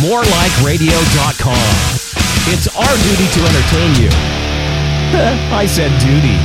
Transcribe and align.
morelikeradio.com. 0.00 1.68
It's 2.52 2.66
our 2.74 2.96
duty 3.04 3.28
to 3.36 3.40
entertain 3.44 3.90
you. 4.02 4.10
I 5.52 5.66
said 5.66 5.92
duty. 6.00 6.38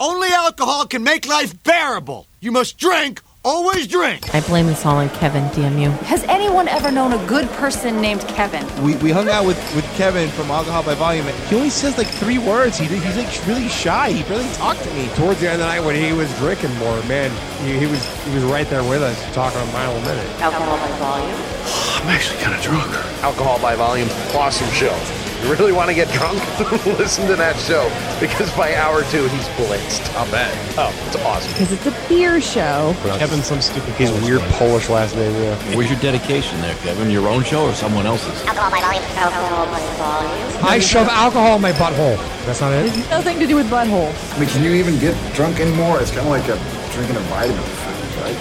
Only 0.00 0.28
alcohol 0.28 0.86
can 0.86 1.02
make 1.04 1.26
life 1.26 1.62
bearable. 1.62 2.26
You 2.40 2.52
must 2.52 2.78
drink, 2.78 3.22
always 3.44 3.86
drink. 3.86 4.34
I 4.34 4.40
blame 4.40 4.66
this 4.66 4.84
all 4.84 4.96
on 4.96 5.08
Kevin, 5.10 5.42
damn 5.54 5.78
you. 5.78 5.90
Has 6.08 6.24
anyone 6.24 6.68
ever 6.68 6.90
known 6.90 7.12
a 7.12 7.26
good 7.26 7.48
person 7.50 8.00
named 8.00 8.20
Kevin? 8.28 8.64
We, 8.82 8.96
we 8.96 9.10
hung 9.10 9.28
out 9.28 9.46
with, 9.46 9.56
with 9.74 9.84
Kevin 9.94 10.28
from 10.30 10.50
Alcohol 10.50 10.82
by 10.82 10.94
Volume. 10.94 11.26
and 11.26 11.36
He 11.48 11.56
only 11.56 11.70
says 11.70 11.96
like 11.96 12.06
three 12.06 12.38
words. 12.38 12.78
He, 12.78 12.86
he's 12.86 13.16
like 13.16 13.46
really 13.46 13.68
shy. 13.68 14.12
He 14.12 14.22
barely 14.24 14.48
talked 14.54 14.82
to 14.82 14.90
me. 14.94 15.08
Towards 15.14 15.40
the 15.40 15.46
end 15.50 15.54
of 15.54 15.60
the 15.60 15.66
night 15.66 15.80
when 15.80 15.96
he 15.96 16.12
was 16.12 16.34
drinking 16.38 16.74
more, 16.76 17.02
man, 17.04 17.30
he, 17.64 17.78
he 17.78 17.86
was 17.86 18.04
he 18.24 18.34
was 18.34 18.44
right 18.44 18.68
there 18.68 18.84
with 18.84 19.02
us, 19.02 19.16
talking 19.34 19.60
a 19.60 19.66
mile 19.72 19.96
a 19.96 20.00
minute. 20.02 20.40
Alcohol 20.40 20.76
by 20.76 20.98
volume. 20.98 21.30
I'm 22.00 22.08
actually 22.08 22.40
kind 22.40 22.54
of 22.54 22.62
drunk. 22.62 22.90
Alcohol 23.22 23.60
by 23.60 23.74
Volume, 23.76 24.08
awesome 24.34 24.68
show. 24.70 24.96
You 25.42 25.50
really 25.50 25.72
want 25.72 25.88
to 25.88 25.94
get 25.94 26.08
drunk? 26.12 26.38
Listen 26.98 27.26
to 27.28 27.36
that 27.36 27.56
show 27.56 27.88
because 28.20 28.54
by 28.56 28.74
hour 28.74 29.02
two 29.04 29.26
he's 29.28 29.48
blitzed. 29.56 30.12
I'll 30.14 30.30
bet. 30.30 30.52
Oh, 30.76 30.92
it's 31.06 31.16
awesome. 31.24 31.50
Because 31.52 31.72
it's 31.72 31.86
a 31.86 32.08
beer 32.08 32.40
show. 32.40 32.94
Kevin's 33.18 33.46
some 33.46 33.60
stupid. 33.60 33.94
He's 33.94 34.12
weird 34.22 34.40
Polish 34.60 34.88
last 34.88 35.16
name. 35.16 35.32
Yeah. 35.34 35.76
Where's 35.76 35.90
your 35.90 35.98
dedication 36.00 36.60
there, 36.60 36.74
Kevin? 36.76 37.10
Your 37.10 37.28
own 37.28 37.42
show 37.42 37.64
or 37.64 37.74
someone 37.74 38.06
else's? 38.06 38.42
Alcohol 38.44 38.70
by 38.70 38.80
volume. 38.80 39.02
Alcohol 39.16 39.66
by 39.66 39.80
volume. 39.96 40.64
I 40.64 40.78
shove 40.78 41.08
alcohol 41.08 41.56
in 41.56 41.62
my 41.62 41.72
butthole. 41.72 42.16
That's 42.44 42.60
not 42.60 42.72
it. 42.72 42.94
Nothing 43.08 43.38
to 43.40 43.46
do 43.46 43.56
with 43.56 43.70
butthole. 43.70 44.12
I 44.34 44.38
mean, 44.38 44.48
can 44.50 44.62
you 44.62 44.74
even 44.74 44.98
get 44.98 45.16
drunk 45.34 45.58
anymore? 45.58 46.00
It's 46.00 46.10
kind 46.10 46.22
of 46.22 46.28
like 46.28 46.48
a, 46.48 46.58
drinking 46.92 47.16
a 47.16 47.20
vitamin 47.30 47.90
right? 48.20 48.36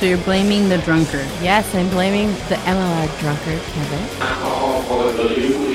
So 0.00 0.06
you're 0.06 0.18
blaming 0.18 0.68
the 0.68 0.78
drunkard. 0.78 1.26
Yes, 1.42 1.74
I'm 1.74 1.88
blaming 1.90 2.28
the 2.48 2.56
MLR 2.64 3.20
drunkard, 3.20 3.60
Kevin. 3.60 5.69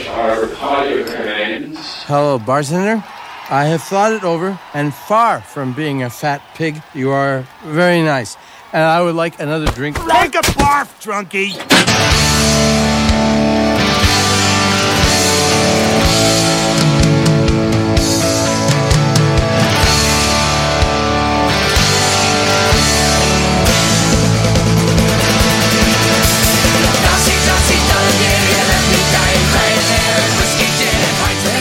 Hello, 2.08 2.40
bartender. 2.40 3.04
I 3.50 3.66
have 3.66 3.84
thought 3.84 4.14
it 4.14 4.24
over, 4.24 4.58
and 4.74 4.94
far 4.94 5.42
from 5.42 5.74
being 5.74 6.04
a 6.04 6.10
fat 6.10 6.42
pig, 6.56 6.82
you 6.94 7.12
are 7.12 7.46
very 7.66 8.02
nice. 8.02 8.38
And 8.72 8.84
I 8.84 9.02
would 9.02 9.16
like 9.16 9.40
another 9.42 9.68
drink. 9.68 9.98
Take 9.98 10.36
a 10.36 10.42
barf, 10.56 10.88
drunkie. 11.04 12.25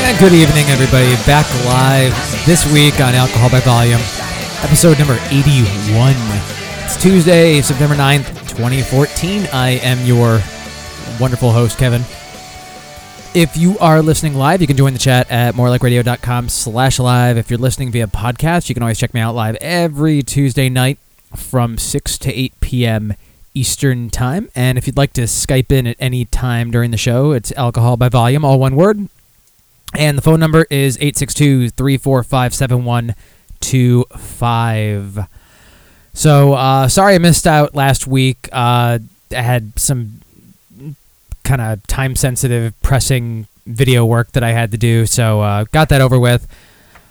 And 0.04 0.18
good 0.18 0.34
evening, 0.34 0.66
everybody. 0.66 1.14
Back 1.24 1.46
live 1.64 2.12
this 2.44 2.70
week 2.74 3.00
on 3.00 3.14
Alcohol 3.14 3.48
by 3.48 3.60
Volume, 3.60 4.00
episode 4.62 4.98
number 4.98 5.18
81. 5.28 6.12
It's 6.84 7.02
Tuesday, 7.02 7.62
September 7.62 7.94
9th, 7.94 8.28
2014. 8.50 9.48
I 9.50 9.70
am 9.82 10.04
your 10.04 10.42
wonderful 11.18 11.52
host, 11.52 11.78
Kevin. 11.78 12.02
If 13.34 13.56
you 13.56 13.78
are 13.78 14.02
listening 14.02 14.34
live, 14.34 14.60
you 14.60 14.66
can 14.66 14.76
join 14.76 14.92
the 14.92 14.98
chat 14.98 15.30
at 15.30 15.54
morelikeradio.com 15.54 16.50
slash 16.50 16.98
live. 16.98 17.38
If 17.38 17.48
you're 17.48 17.58
listening 17.58 17.90
via 17.90 18.06
podcast, 18.06 18.68
you 18.68 18.74
can 18.74 18.82
always 18.82 18.98
check 18.98 19.14
me 19.14 19.20
out 19.22 19.34
live 19.34 19.56
every 19.62 20.22
Tuesday 20.22 20.68
night 20.68 20.98
from 21.34 21.78
6 21.78 22.18
to 22.18 22.30
8 22.30 22.60
p.m. 22.60 23.14
Eastern 23.54 24.10
Time. 24.10 24.50
And 24.54 24.76
if 24.76 24.86
you'd 24.86 24.98
like 24.98 25.14
to 25.14 25.22
Skype 25.22 25.72
in 25.72 25.86
at 25.86 25.96
any 25.98 26.26
time 26.26 26.70
during 26.70 26.90
the 26.90 26.98
show, 26.98 27.32
it's 27.32 27.52
Alcohol 27.52 27.96
by 27.96 28.10
Volume, 28.10 28.44
all 28.44 28.60
one 28.60 28.76
word. 28.76 29.08
And 29.96 30.18
the 30.18 30.22
phone 30.22 30.40
number 30.40 30.66
is 30.70 30.96
862 30.96 31.70
345 31.70 32.54
7125. 32.54 35.28
So, 36.12 36.54
uh, 36.54 36.88
sorry 36.88 37.14
I 37.14 37.18
missed 37.18 37.46
out 37.46 37.74
last 37.74 38.06
week. 38.06 38.48
Uh, 38.52 38.98
I 39.30 39.40
had 39.40 39.78
some 39.78 40.20
kind 41.44 41.60
of 41.60 41.86
time 41.86 42.16
sensitive, 42.16 42.74
pressing 42.82 43.46
video 43.66 44.04
work 44.04 44.32
that 44.32 44.42
I 44.42 44.52
had 44.52 44.72
to 44.72 44.78
do. 44.78 45.06
So, 45.06 45.40
uh, 45.40 45.64
got 45.72 45.88
that 45.90 46.00
over 46.00 46.18
with. 46.18 46.48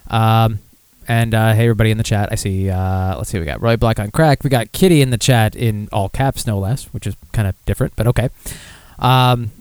Um, 0.09 0.59
and 1.07 1.33
uh, 1.33 1.53
hey, 1.53 1.63
everybody 1.63 1.91
in 1.91 1.97
the 1.97 2.03
chat. 2.03 2.29
I 2.31 2.35
see, 2.35 2.69
uh, 2.69 3.17
let's 3.17 3.29
see, 3.29 3.39
we 3.39 3.45
got 3.45 3.61
Roy 3.61 3.77
Black 3.77 3.99
on 3.99 4.11
crack. 4.11 4.43
We 4.43 4.49
got 4.49 4.71
Kitty 4.71 5.01
in 5.01 5.09
the 5.09 5.17
chat 5.17 5.55
in 5.55 5.89
all 5.91 6.09
caps, 6.09 6.47
no 6.47 6.59
less, 6.59 6.85
which 6.85 7.07
is 7.07 7.15
kind 7.31 7.47
of 7.47 7.55
different, 7.65 7.95
but 7.95 8.07
okay. 8.07 8.29
Um, 8.99 9.51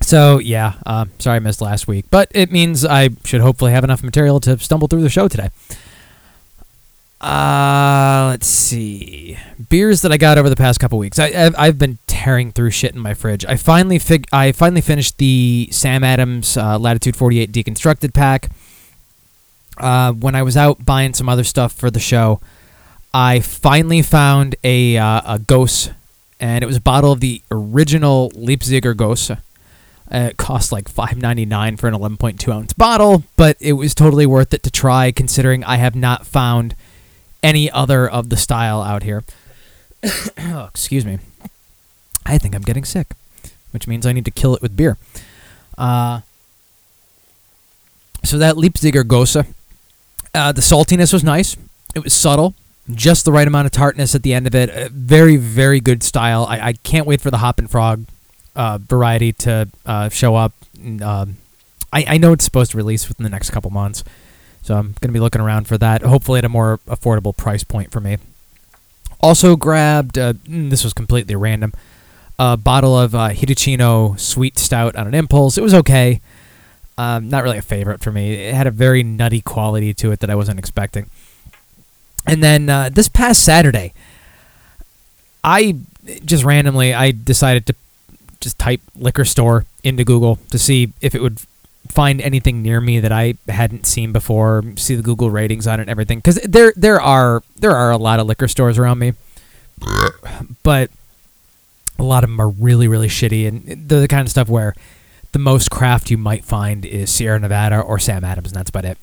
so 0.00 0.38
yeah, 0.38 0.74
uh, 0.86 1.06
sorry 1.18 1.36
I 1.36 1.38
missed 1.40 1.60
last 1.60 1.86
week, 1.86 2.06
but 2.10 2.30
it 2.34 2.50
means 2.50 2.84
I 2.84 3.10
should 3.24 3.40
hopefully 3.40 3.72
have 3.72 3.84
enough 3.84 4.02
material 4.02 4.40
to 4.40 4.58
stumble 4.58 4.88
through 4.88 5.02
the 5.02 5.08
show 5.08 5.28
today. 5.28 5.50
Uh, 7.20 8.28
let's 8.30 8.46
see. 8.46 9.36
Beers 9.68 10.00
that 10.00 10.10
I 10.10 10.16
got 10.16 10.38
over 10.38 10.48
the 10.48 10.56
past 10.56 10.80
couple 10.80 10.96
weeks. 10.96 11.18
I, 11.18 11.50
I've, 11.58 11.78
been 11.78 11.98
tearing 12.06 12.50
through 12.50 12.70
shit 12.70 12.94
in 12.94 13.00
my 13.00 13.12
fridge. 13.12 13.44
I 13.44 13.56
finally 13.56 13.98
fig- 13.98 14.26
I 14.32 14.52
finally 14.52 14.80
finished 14.80 15.18
the 15.18 15.68
Sam 15.70 16.02
Adams 16.02 16.56
uh, 16.56 16.78
Latitude 16.78 17.16
48 17.16 17.52
deconstructed 17.52 18.14
pack. 18.14 18.48
Uh, 19.76 20.12
when 20.12 20.34
I 20.34 20.42
was 20.42 20.56
out 20.56 20.86
buying 20.86 21.12
some 21.12 21.28
other 21.28 21.44
stuff 21.44 21.72
for 21.72 21.90
the 21.90 22.00
show, 22.00 22.40
I 23.12 23.40
finally 23.40 24.00
found 24.00 24.56
a 24.64 24.96
uh, 24.96 25.34
a 25.34 25.38
Gose, 25.38 25.92
and 26.38 26.64
it 26.64 26.66
was 26.66 26.76
a 26.76 26.80
bottle 26.80 27.12
of 27.12 27.20
the 27.20 27.42
original 27.50 28.30
Leipziger 28.30 28.94
Gose. 28.94 29.38
Uh, 30.12 30.28
it 30.30 30.36
cost 30.36 30.72
like 30.72 30.88
five 30.88 31.16
ninety 31.16 31.46
nine 31.46 31.76
for 31.76 31.86
an 31.86 31.94
eleven 31.94 32.16
point 32.16 32.40
two 32.40 32.52
ounce 32.52 32.72
bottle, 32.72 33.22
but 33.36 33.56
it 33.60 33.74
was 33.74 33.94
totally 33.94 34.26
worth 34.26 34.52
it 34.52 34.62
to 34.64 34.70
try, 34.70 35.12
considering 35.12 35.62
I 35.62 35.76
have 35.76 35.94
not 35.94 36.26
found 36.26 36.74
any 37.42 37.70
other 37.70 38.08
of 38.08 38.28
the 38.28 38.36
style 38.36 38.82
out 38.82 39.02
here. 39.02 39.22
oh, 40.38 40.66
excuse 40.68 41.04
me. 41.04 41.18
I 42.26 42.38
think 42.38 42.54
I'm 42.54 42.62
getting 42.62 42.84
sick, 42.84 43.14
which 43.70 43.86
means 43.86 44.06
I 44.06 44.12
need 44.12 44.24
to 44.24 44.30
kill 44.30 44.54
it 44.54 44.62
with 44.62 44.76
beer. 44.76 44.98
Uh, 45.78 46.20
so 48.24 48.36
that 48.38 48.56
Leipziger 48.56 49.02
Gose, 49.02 49.46
uh, 50.34 50.52
the 50.52 50.60
saltiness 50.60 51.12
was 51.12 51.24
nice. 51.24 51.56
It 51.94 52.04
was 52.04 52.12
subtle, 52.12 52.54
just 52.90 53.24
the 53.24 53.32
right 53.32 53.46
amount 53.46 53.66
of 53.66 53.72
tartness 53.72 54.14
at 54.14 54.22
the 54.22 54.34
end 54.34 54.46
of 54.46 54.54
it. 54.54 54.70
Uh, 54.70 54.88
very, 54.92 55.36
very 55.36 55.80
good 55.80 56.02
style. 56.02 56.46
I, 56.48 56.60
I 56.60 56.72
can't 56.74 57.06
wait 57.06 57.20
for 57.20 57.30
the 57.30 57.38
Hop 57.38 57.58
and 57.58 57.70
Frog 57.70 58.04
uh, 58.56 58.78
variety 58.78 59.32
to 59.32 59.68
uh, 59.86 60.08
show 60.08 60.36
up. 60.36 60.52
Um, 60.78 61.36
I, 61.92 62.04
I 62.06 62.18
know 62.18 62.32
it's 62.32 62.44
supposed 62.44 62.70
to 62.72 62.76
release 62.76 63.08
within 63.08 63.24
the 63.24 63.30
next 63.30 63.50
couple 63.50 63.70
months, 63.70 64.04
so 64.62 64.74
I'm 64.74 64.94
going 65.00 65.08
to 65.08 65.12
be 65.12 65.20
looking 65.20 65.40
around 65.40 65.66
for 65.66 65.78
that. 65.78 66.02
Hopefully, 66.02 66.38
at 66.38 66.44
a 66.44 66.48
more 66.48 66.78
affordable 66.86 67.36
price 67.36 67.64
point 67.64 67.90
for 67.90 68.00
me. 68.00 68.18
Also 69.20 69.56
grabbed. 69.56 70.18
Uh, 70.18 70.34
this 70.46 70.82
was 70.82 70.92
completely 70.92 71.34
random. 71.34 71.72
A 72.38 72.56
bottle 72.56 72.98
of 72.98 73.14
uh, 73.14 73.30
Hitachino 73.30 74.18
Sweet 74.18 74.58
Stout 74.58 74.96
on 74.96 75.06
an 75.06 75.14
impulse. 75.14 75.58
It 75.58 75.62
was 75.62 75.74
okay. 75.74 76.20
Um, 76.96 77.28
not 77.28 77.42
really 77.42 77.58
a 77.58 77.62
favorite 77.62 78.00
for 78.00 78.12
me. 78.12 78.34
It 78.34 78.54
had 78.54 78.66
a 78.66 78.70
very 78.70 79.02
nutty 79.02 79.40
quality 79.40 79.92
to 79.94 80.12
it 80.12 80.20
that 80.20 80.30
I 80.30 80.34
wasn't 80.34 80.58
expecting. 80.58 81.10
And 82.26 82.42
then 82.42 82.68
uh, 82.68 82.90
this 82.90 83.08
past 83.08 83.42
Saturday, 83.42 83.92
I 85.42 85.76
just 86.24 86.44
randomly 86.44 86.92
I 86.92 87.10
decided 87.12 87.66
to 87.66 87.74
just 88.40 88.58
type 88.58 88.80
liquor 88.94 89.24
store 89.24 89.64
into 89.84 90.04
Google 90.04 90.36
to 90.50 90.58
see 90.58 90.92
if 91.00 91.14
it 91.14 91.22
would 91.22 91.40
find 91.88 92.20
anything 92.20 92.62
near 92.62 92.80
me 92.80 93.00
that 93.00 93.12
I 93.12 93.34
hadn't 93.48 93.86
seen 93.86 94.12
before. 94.12 94.64
See 94.76 94.94
the 94.94 95.02
Google 95.02 95.30
ratings 95.30 95.66
on 95.66 95.80
it 95.80 95.82
and 95.82 95.90
everything 95.90 96.18
because 96.18 96.36
there 96.36 96.72
there 96.76 97.00
are 97.00 97.42
there 97.56 97.72
are 97.72 97.90
a 97.90 97.96
lot 97.96 98.20
of 98.20 98.26
liquor 98.26 98.48
stores 98.48 98.78
around 98.78 98.98
me, 98.98 99.14
but 100.62 100.90
a 101.98 102.02
lot 102.02 102.24
of 102.24 102.30
them 102.30 102.40
are 102.40 102.48
really 102.48 102.88
really 102.88 103.08
shitty 103.08 103.46
and 103.46 103.88
they're 103.88 104.00
the 104.00 104.08
kind 104.08 104.26
of 104.26 104.30
stuff 104.30 104.48
where 104.48 104.74
the 105.32 105.38
most 105.38 105.70
craft 105.70 106.10
you 106.10 106.18
might 106.18 106.44
find 106.44 106.84
is 106.84 107.10
Sierra 107.10 107.38
Nevada 107.38 107.80
or 107.80 107.98
Sam 107.98 108.24
Adams 108.24 108.48
and 108.48 108.56
that's 108.58 108.70
about 108.70 108.84
it. 108.84 108.98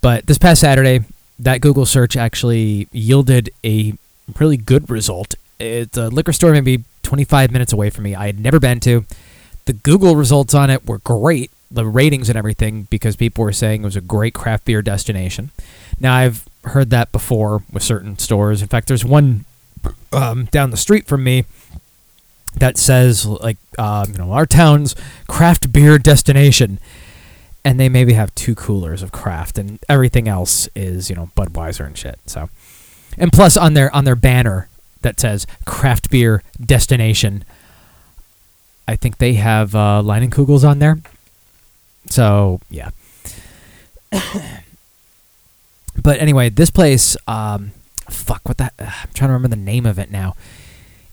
But 0.00 0.26
this 0.26 0.38
past 0.38 0.60
Saturday, 0.60 1.00
that 1.38 1.60
Google 1.60 1.86
search 1.86 2.16
actually 2.16 2.88
yielded 2.92 3.50
a 3.64 3.94
really 4.38 4.56
good 4.56 4.90
result. 4.90 5.34
It's 5.58 5.96
a 5.96 6.08
liquor 6.08 6.32
store 6.32 6.52
maybe 6.52 6.84
25 7.04 7.52
minutes 7.52 7.72
away 7.72 7.90
from 7.90 8.04
me. 8.04 8.14
I 8.14 8.26
had 8.26 8.40
never 8.40 8.58
been 8.58 8.80
to. 8.80 9.04
The 9.66 9.72
Google 9.72 10.16
results 10.16 10.54
on 10.54 10.70
it 10.70 10.86
were 10.86 10.98
great, 10.98 11.50
the 11.70 11.86
ratings 11.86 12.28
and 12.28 12.36
everything, 12.36 12.88
because 12.90 13.16
people 13.16 13.44
were 13.44 13.52
saying 13.52 13.82
it 13.82 13.84
was 13.84 13.96
a 13.96 14.00
great 14.00 14.34
craft 14.34 14.64
beer 14.64 14.82
destination. 14.82 15.50
Now, 16.00 16.14
I've 16.14 16.46
heard 16.64 16.90
that 16.90 17.12
before 17.12 17.62
with 17.72 17.82
certain 17.82 18.18
stores. 18.18 18.62
In 18.62 18.68
fact, 18.68 18.88
there's 18.88 19.04
one 19.04 19.44
um, 20.12 20.46
down 20.46 20.70
the 20.70 20.76
street 20.76 21.06
from 21.06 21.24
me 21.24 21.44
that 22.56 22.78
says, 22.78 23.26
like, 23.26 23.56
uh, 23.78 24.06
you 24.08 24.18
know, 24.18 24.32
our 24.32 24.46
town's 24.46 24.94
craft 25.28 25.72
beer 25.72 25.98
destination. 25.98 26.78
And 27.66 27.80
they 27.80 27.88
maybe 27.88 28.12
have 28.12 28.34
two 28.34 28.54
coolers 28.54 29.02
of 29.02 29.10
craft, 29.10 29.56
and 29.56 29.78
everything 29.88 30.28
else 30.28 30.68
is, 30.76 31.08
you 31.08 31.16
know, 31.16 31.30
Budweiser 31.34 31.86
and 31.86 31.96
shit. 31.96 32.18
So, 32.26 32.50
and 33.16 33.32
plus 33.32 33.56
on 33.56 33.72
their 33.72 33.94
on 33.96 34.04
their 34.04 34.16
banner 34.16 34.68
that 35.04 35.20
says 35.20 35.46
craft 35.64 36.10
beer 36.10 36.42
destination, 36.60 37.44
I 38.88 38.96
think 38.96 39.18
they 39.18 39.34
have 39.34 39.74
uh, 39.74 40.02
Leinenkugels 40.04 40.68
on 40.68 40.80
there. 40.80 40.98
So 42.10 42.60
yeah. 42.68 42.90
but 46.02 46.18
anyway, 46.20 46.48
this 46.48 46.70
place, 46.70 47.16
um, 47.28 47.70
fuck, 48.10 48.42
what 48.44 48.58
that? 48.58 48.74
I'm 48.78 49.10
trying 49.14 49.28
to 49.28 49.34
remember 49.34 49.48
the 49.48 49.56
name 49.56 49.86
of 49.86 49.98
it 49.98 50.10
now. 50.10 50.34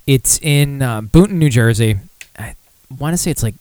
It's 0.07 0.39
in 0.41 0.81
uh, 0.81 1.01
Boonton, 1.01 1.33
New 1.33 1.49
Jersey. 1.49 1.99
I 2.37 2.55
want 2.97 3.13
to 3.13 3.17
say 3.17 3.31
it's 3.31 3.43
like 3.43 3.55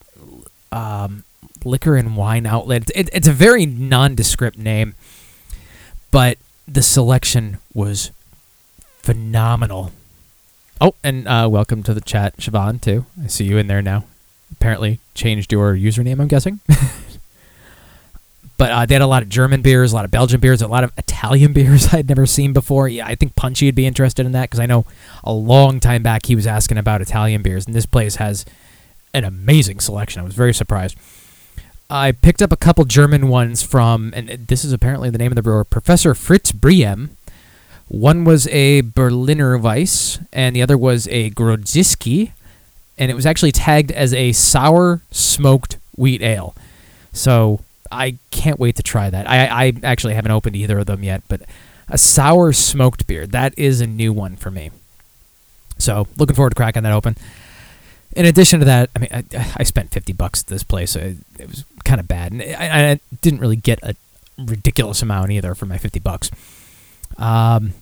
um, 0.72 1.24
liquor 1.64 1.96
and 1.96 2.16
wine 2.16 2.46
outlet. 2.46 2.90
It, 2.94 3.10
it's 3.12 3.28
a 3.28 3.32
very 3.32 3.66
nondescript 3.66 4.58
name, 4.58 4.94
but 6.10 6.38
the 6.66 6.82
selection 6.82 7.58
was 7.74 8.10
phenomenal. 8.98 9.92
Oh, 10.82 10.94
and 11.04 11.28
uh, 11.28 11.46
welcome 11.50 11.82
to 11.82 11.92
the 11.92 12.00
chat, 12.00 12.38
Siobhan, 12.38 12.80
too. 12.80 13.04
I 13.22 13.26
see 13.26 13.44
you 13.44 13.58
in 13.58 13.66
there 13.66 13.82
now. 13.82 14.04
Apparently 14.50 14.98
changed 15.14 15.52
your 15.52 15.74
username, 15.74 16.20
I'm 16.20 16.28
guessing. 16.28 16.60
but 18.56 18.70
uh, 18.70 18.86
they 18.86 18.94
had 18.94 19.02
a 19.02 19.06
lot 19.06 19.22
of 19.22 19.28
German 19.28 19.60
beers, 19.60 19.92
a 19.92 19.96
lot 19.96 20.06
of 20.06 20.10
Belgian 20.10 20.40
beers, 20.40 20.62
a 20.62 20.66
lot 20.68 20.82
of 20.82 20.92
Italian 20.96 21.52
beers 21.54 21.92
I'd 21.92 22.08
never 22.08 22.24
seen 22.24 22.54
before. 22.54 22.88
Yeah, 22.88 23.06
I 23.06 23.14
think 23.14 23.36
Punchy 23.36 23.66
would 23.66 23.74
be 23.74 23.84
interested 23.84 24.24
in 24.24 24.32
that 24.32 24.44
because 24.44 24.58
I 24.58 24.64
know 24.64 24.86
a 25.22 25.34
long 25.34 25.80
time 25.80 26.02
back 26.02 26.24
he 26.24 26.34
was 26.34 26.46
asking 26.46 26.78
about 26.78 27.02
Italian 27.02 27.42
beers, 27.42 27.66
and 27.66 27.74
this 27.74 27.84
place 27.84 28.16
has 28.16 28.46
an 29.12 29.24
amazing 29.24 29.80
selection. 29.80 30.22
I 30.22 30.24
was 30.24 30.34
very 30.34 30.54
surprised. 30.54 30.96
I 31.90 32.12
picked 32.12 32.40
up 32.40 32.52
a 32.52 32.56
couple 32.56 32.84
German 32.86 33.28
ones 33.28 33.62
from, 33.62 34.12
and 34.14 34.28
this 34.46 34.64
is 34.64 34.72
apparently 34.72 35.10
the 35.10 35.18
name 35.18 35.32
of 35.32 35.36
the 35.36 35.42
brewer, 35.42 35.64
Professor 35.64 36.14
Fritz 36.14 36.52
Briem. 36.52 37.16
One 37.90 38.22
was 38.22 38.46
a 38.48 38.82
Berliner 38.82 39.58
Weiss, 39.58 40.20
and 40.32 40.54
the 40.54 40.62
other 40.62 40.78
was 40.78 41.08
a 41.08 41.30
Grodziski, 41.30 42.30
and 42.96 43.10
it 43.10 43.14
was 43.14 43.26
actually 43.26 43.50
tagged 43.50 43.90
as 43.90 44.14
a 44.14 44.30
sour 44.30 45.00
smoked 45.10 45.76
wheat 45.96 46.22
ale. 46.22 46.54
So 47.12 47.64
I 47.90 48.16
can't 48.30 48.60
wait 48.60 48.76
to 48.76 48.84
try 48.84 49.10
that. 49.10 49.28
I, 49.28 49.66
I 49.66 49.72
actually 49.82 50.14
haven't 50.14 50.30
opened 50.30 50.54
either 50.54 50.78
of 50.78 50.86
them 50.86 51.02
yet, 51.02 51.22
but 51.28 51.42
a 51.88 51.98
sour 51.98 52.52
smoked 52.52 53.08
beer, 53.08 53.26
that 53.26 53.58
is 53.58 53.80
a 53.80 53.88
new 53.88 54.12
one 54.12 54.36
for 54.36 54.52
me. 54.52 54.70
So 55.78 56.06
looking 56.16 56.36
forward 56.36 56.50
to 56.50 56.54
cracking 56.54 56.84
that 56.84 56.92
open. 56.92 57.16
In 58.12 58.24
addition 58.24 58.60
to 58.60 58.66
that, 58.66 58.90
I 58.94 58.98
mean, 59.00 59.08
I, 59.12 59.24
I 59.56 59.62
spent 59.64 59.90
50 59.90 60.12
bucks 60.12 60.42
at 60.42 60.46
this 60.46 60.62
place. 60.62 60.92
So 60.92 61.00
it, 61.00 61.16
it 61.40 61.48
was 61.48 61.64
kind 61.82 61.98
of 61.98 62.06
bad. 62.06 62.30
And 62.30 62.42
I, 62.42 62.92
I, 62.92 63.00
didn't 63.20 63.40
really 63.40 63.56
get 63.56 63.80
a 63.82 63.96
ridiculous 64.38 65.02
amount 65.02 65.32
either 65.32 65.56
for 65.56 65.66
my 65.66 65.78
50 65.78 65.98
bucks. 65.98 66.30
Um, 67.18 67.72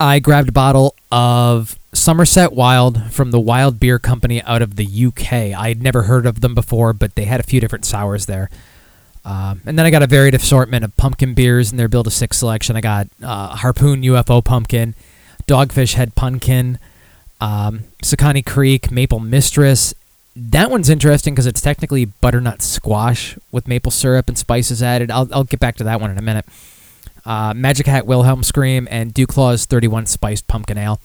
I 0.00 0.18
grabbed 0.18 0.48
a 0.48 0.52
bottle 0.52 0.94
of 1.10 1.78
Somerset 1.92 2.52
Wild 2.52 3.12
from 3.12 3.30
the 3.30 3.40
Wild 3.40 3.80
Beer 3.80 3.98
Company 3.98 4.42
out 4.42 4.62
of 4.62 4.76
the 4.76 5.06
UK. 5.06 5.32
I 5.32 5.68
had 5.68 5.82
never 5.82 6.02
heard 6.02 6.26
of 6.26 6.40
them 6.40 6.54
before, 6.54 6.92
but 6.92 7.14
they 7.14 7.24
had 7.24 7.40
a 7.40 7.44
few 7.44 7.60
different 7.60 7.84
sours 7.84 8.26
there. 8.26 8.50
Um, 9.24 9.60
and 9.66 9.78
then 9.78 9.86
I 9.86 9.90
got 9.90 10.02
a 10.02 10.06
varied 10.06 10.34
assortment 10.34 10.84
of 10.84 10.96
pumpkin 10.96 11.34
beers 11.34 11.70
in 11.70 11.76
their 11.76 11.88
Build 11.88 12.06
a 12.06 12.10
Six 12.10 12.38
selection. 12.38 12.76
I 12.76 12.80
got 12.80 13.08
uh, 13.22 13.56
Harpoon 13.56 14.02
UFO 14.02 14.44
Pumpkin, 14.44 14.94
Dogfish 15.46 15.94
Head 15.94 16.14
Pumpkin, 16.14 16.78
um, 17.40 17.84
Saucony 18.02 18.44
Creek 18.44 18.90
Maple 18.90 19.20
Mistress. 19.20 19.94
That 20.34 20.70
one's 20.70 20.88
interesting 20.88 21.34
because 21.34 21.46
it's 21.46 21.60
technically 21.60 22.04
butternut 22.04 22.62
squash 22.62 23.36
with 23.50 23.66
maple 23.68 23.90
syrup 23.90 24.28
and 24.28 24.38
spices 24.38 24.82
added. 24.82 25.10
I'll, 25.10 25.28
I'll 25.32 25.44
get 25.44 25.60
back 25.60 25.76
to 25.76 25.84
that 25.84 26.00
one 26.00 26.10
in 26.10 26.18
a 26.18 26.22
minute 26.22 26.46
uh, 27.28 27.52
Magic 27.54 27.86
Hat 27.86 28.06
Wilhelm 28.06 28.42
Scream, 28.42 28.88
and 28.90 29.14
Claw's 29.28 29.66
31 29.66 30.06
Spiced 30.06 30.48
Pumpkin 30.48 30.78
Ale. 30.78 30.98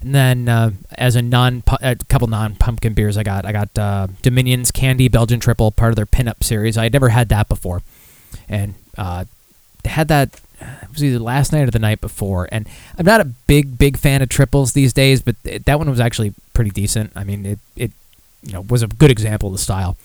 And 0.00 0.14
then 0.14 0.48
uh, 0.48 0.70
as 0.96 1.14
a 1.14 1.22
non, 1.22 1.62
a 1.82 1.96
couple 2.08 2.26
non 2.26 2.54
pumpkin 2.54 2.94
beers, 2.94 3.18
I 3.18 3.22
got 3.22 3.44
I 3.44 3.52
got 3.52 3.78
uh, 3.78 4.06
Dominion's 4.22 4.70
Candy 4.70 5.08
Belgian 5.08 5.40
Triple, 5.40 5.70
part 5.70 5.90
of 5.90 5.96
their 5.96 6.06
pinup 6.06 6.42
series. 6.42 6.78
I 6.78 6.84
had 6.84 6.92
never 6.92 7.10
had 7.10 7.28
that 7.28 7.48
before, 7.48 7.82
and 8.48 8.74
uh, 8.96 9.26
had 9.84 10.08
that 10.08 10.40
it 10.60 10.92
was 10.92 11.04
either 11.04 11.18
last 11.18 11.52
night 11.52 11.68
or 11.68 11.70
the 11.70 11.78
night 11.78 12.00
before. 12.00 12.48
And 12.50 12.66
I'm 12.96 13.04
not 13.04 13.20
a 13.20 13.24
big 13.24 13.76
big 13.76 13.98
fan 13.98 14.22
of 14.22 14.30
triples 14.30 14.72
these 14.72 14.94
days, 14.94 15.20
but 15.20 15.36
it, 15.44 15.66
that 15.66 15.78
one 15.78 15.90
was 15.90 16.00
actually 16.00 16.32
pretty 16.54 16.70
decent. 16.70 17.12
I 17.14 17.24
mean, 17.24 17.44
it 17.44 17.58
it 17.76 17.90
you 18.42 18.52
know 18.52 18.62
was 18.62 18.82
a 18.82 18.86
good 18.86 19.10
example 19.10 19.48
of 19.48 19.54
the 19.54 19.58
style. 19.58 19.96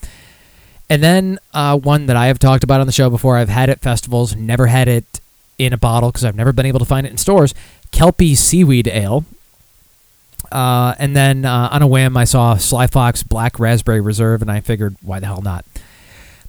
And 0.90 1.02
then 1.02 1.38
uh, 1.54 1.78
one 1.78 2.06
that 2.06 2.16
I 2.16 2.26
have 2.26 2.38
talked 2.38 2.64
about 2.64 2.80
on 2.80 2.86
the 2.86 2.92
show 2.92 3.08
before. 3.08 3.38
I've 3.38 3.48
had 3.48 3.70
at 3.70 3.80
festivals, 3.80 4.36
never 4.36 4.66
had 4.66 4.86
it 4.88 5.20
in 5.58 5.72
a 5.72 5.78
bottle 5.78 6.10
because 6.10 6.24
I've 6.24 6.36
never 6.36 6.52
been 6.52 6.66
able 6.66 6.78
to 6.80 6.84
find 6.84 7.06
it 7.06 7.10
in 7.10 7.18
stores. 7.18 7.54
Kelpie 7.90 8.34
Seaweed 8.34 8.88
Ale. 8.88 9.24
Uh, 10.52 10.94
and 10.98 11.16
then 11.16 11.44
uh, 11.44 11.68
on 11.72 11.82
a 11.82 11.86
whim, 11.86 12.16
I 12.16 12.24
saw 12.24 12.56
Sly 12.56 12.86
Fox 12.86 13.22
Black 13.22 13.58
Raspberry 13.58 14.00
Reserve, 14.00 14.42
and 14.42 14.50
I 14.50 14.60
figured, 14.60 14.96
why 15.02 15.18
the 15.18 15.26
hell 15.26 15.42
not? 15.42 15.64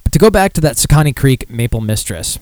But 0.04 0.12
to 0.12 0.18
go 0.18 0.30
back 0.30 0.52
to 0.54 0.60
that 0.60 0.76
Saucony 0.76 1.16
Creek 1.16 1.50
Maple 1.50 1.80
Mistress, 1.80 2.38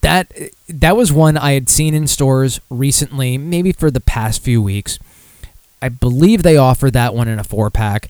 that 0.00 0.32
that 0.68 0.96
was 0.96 1.12
one 1.12 1.36
I 1.36 1.52
had 1.52 1.68
seen 1.68 1.94
in 1.94 2.06
stores 2.06 2.60
recently, 2.70 3.36
maybe 3.36 3.72
for 3.72 3.90
the 3.90 4.00
past 4.00 4.42
few 4.42 4.62
weeks. 4.62 4.98
I 5.80 5.88
believe 5.88 6.42
they 6.42 6.56
offered 6.56 6.92
that 6.92 7.14
one 7.14 7.28
in 7.28 7.38
a 7.38 7.44
four 7.44 7.68
pack, 7.70 8.08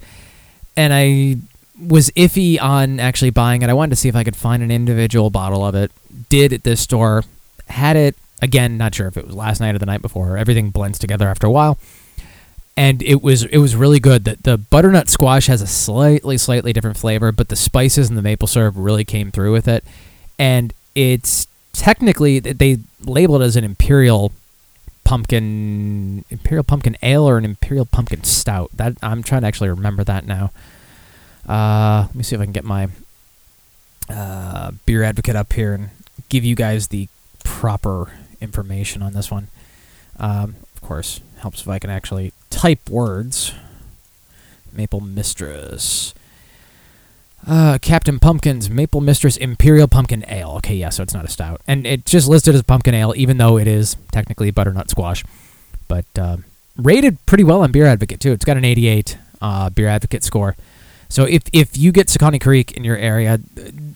and 0.76 0.92
I 0.92 1.36
was 1.80 2.10
iffy 2.10 2.60
on 2.60 3.00
actually 3.00 3.30
buying 3.30 3.62
it. 3.62 3.70
I 3.70 3.72
wanted 3.72 3.90
to 3.90 3.96
see 3.96 4.08
if 4.08 4.16
I 4.16 4.24
could 4.24 4.36
find 4.36 4.62
an 4.62 4.70
individual 4.70 5.30
bottle 5.30 5.64
of 5.64 5.74
it. 5.74 5.90
Did 6.28 6.52
at 6.52 6.64
this 6.64 6.80
store, 6.80 7.24
had 7.68 7.96
it 7.96 8.16
again. 8.40 8.76
Not 8.76 8.94
sure 8.94 9.08
if 9.08 9.16
it 9.16 9.26
was 9.26 9.34
last 9.34 9.60
night 9.60 9.74
or 9.74 9.78
the 9.78 9.86
night 9.86 10.02
before. 10.02 10.36
Everything 10.36 10.70
blends 10.70 10.98
together 10.98 11.28
after 11.28 11.46
a 11.46 11.50
while, 11.50 11.78
and 12.76 13.02
it 13.02 13.22
was 13.22 13.44
it 13.44 13.58
was 13.58 13.74
really 13.74 14.00
good. 14.00 14.24
The 14.24 14.36
the 14.42 14.58
butternut 14.58 15.08
squash 15.08 15.46
has 15.46 15.62
a 15.62 15.66
slightly 15.66 16.38
slightly 16.38 16.72
different 16.72 16.96
flavor, 16.96 17.32
but 17.32 17.48
the 17.48 17.56
spices 17.56 18.08
and 18.08 18.18
the 18.18 18.22
maple 18.22 18.48
syrup 18.48 18.74
really 18.76 19.04
came 19.04 19.30
through 19.30 19.52
with 19.52 19.68
it, 19.68 19.84
and 20.38 20.72
it's 20.94 21.46
technically 21.72 22.38
they 22.38 22.78
label 23.04 23.40
it 23.40 23.44
as 23.44 23.56
an 23.56 23.64
imperial 23.64 24.32
pumpkin 25.04 26.24
imperial 26.30 26.64
pumpkin 26.64 26.96
ale 27.02 27.28
or 27.28 27.38
an 27.38 27.44
imperial 27.44 27.86
pumpkin 27.86 28.24
stout. 28.24 28.70
That 28.74 28.96
I'm 29.02 29.22
trying 29.22 29.42
to 29.42 29.46
actually 29.46 29.70
remember 29.70 30.04
that 30.04 30.26
now. 30.26 30.50
Uh, 31.48 32.04
let 32.06 32.14
me 32.14 32.22
see 32.22 32.34
if 32.34 32.40
I 32.40 32.44
can 32.44 32.52
get 32.52 32.64
my 32.64 32.88
uh, 34.08 34.72
beer 34.86 35.02
advocate 35.02 35.36
up 35.36 35.52
here 35.52 35.74
and 35.74 35.90
give 36.28 36.44
you 36.44 36.54
guys 36.54 36.88
the 36.88 37.08
proper 37.44 38.12
information 38.40 39.02
on 39.02 39.12
this 39.12 39.30
one. 39.30 39.48
Um, 40.18 40.56
of 40.74 40.82
course, 40.82 41.20
helps 41.38 41.62
if 41.62 41.68
I 41.68 41.78
can 41.78 41.90
actually 41.90 42.32
type 42.50 42.88
words. 42.88 43.54
Maple 44.72 45.00
Mistress. 45.00 46.14
Uh, 47.46 47.78
Captain 47.82 48.18
Pumpkin's 48.20 48.70
Maple 48.70 49.00
Mistress 49.00 49.36
Imperial 49.36 49.88
Pumpkin 49.88 50.24
Ale. 50.28 50.52
Okay, 50.58 50.76
yeah, 50.76 50.90
so 50.90 51.02
it's 51.02 51.12
not 51.12 51.24
a 51.24 51.28
stout. 51.28 51.60
And 51.66 51.86
it's 51.86 52.10
just 52.10 52.28
listed 52.28 52.54
as 52.54 52.62
pumpkin 52.62 52.94
ale, 52.94 53.12
even 53.16 53.36
though 53.36 53.58
it 53.58 53.66
is 53.66 53.96
technically 54.12 54.50
butternut 54.52 54.90
squash. 54.90 55.24
But 55.88 56.04
uh, 56.16 56.36
rated 56.76 57.24
pretty 57.26 57.44
well 57.44 57.62
on 57.62 57.72
Beer 57.72 57.86
Advocate, 57.86 58.20
too. 58.20 58.32
It's 58.32 58.44
got 58.44 58.56
an 58.56 58.64
88 58.64 59.18
uh, 59.40 59.70
Beer 59.70 59.88
Advocate 59.88 60.22
score. 60.22 60.56
So 61.12 61.24
if 61.24 61.42
if 61.52 61.76
you 61.76 61.92
get 61.92 62.06
Saucony 62.06 62.40
Creek 62.40 62.72
in 62.72 62.84
your 62.84 62.96
area, 62.96 63.38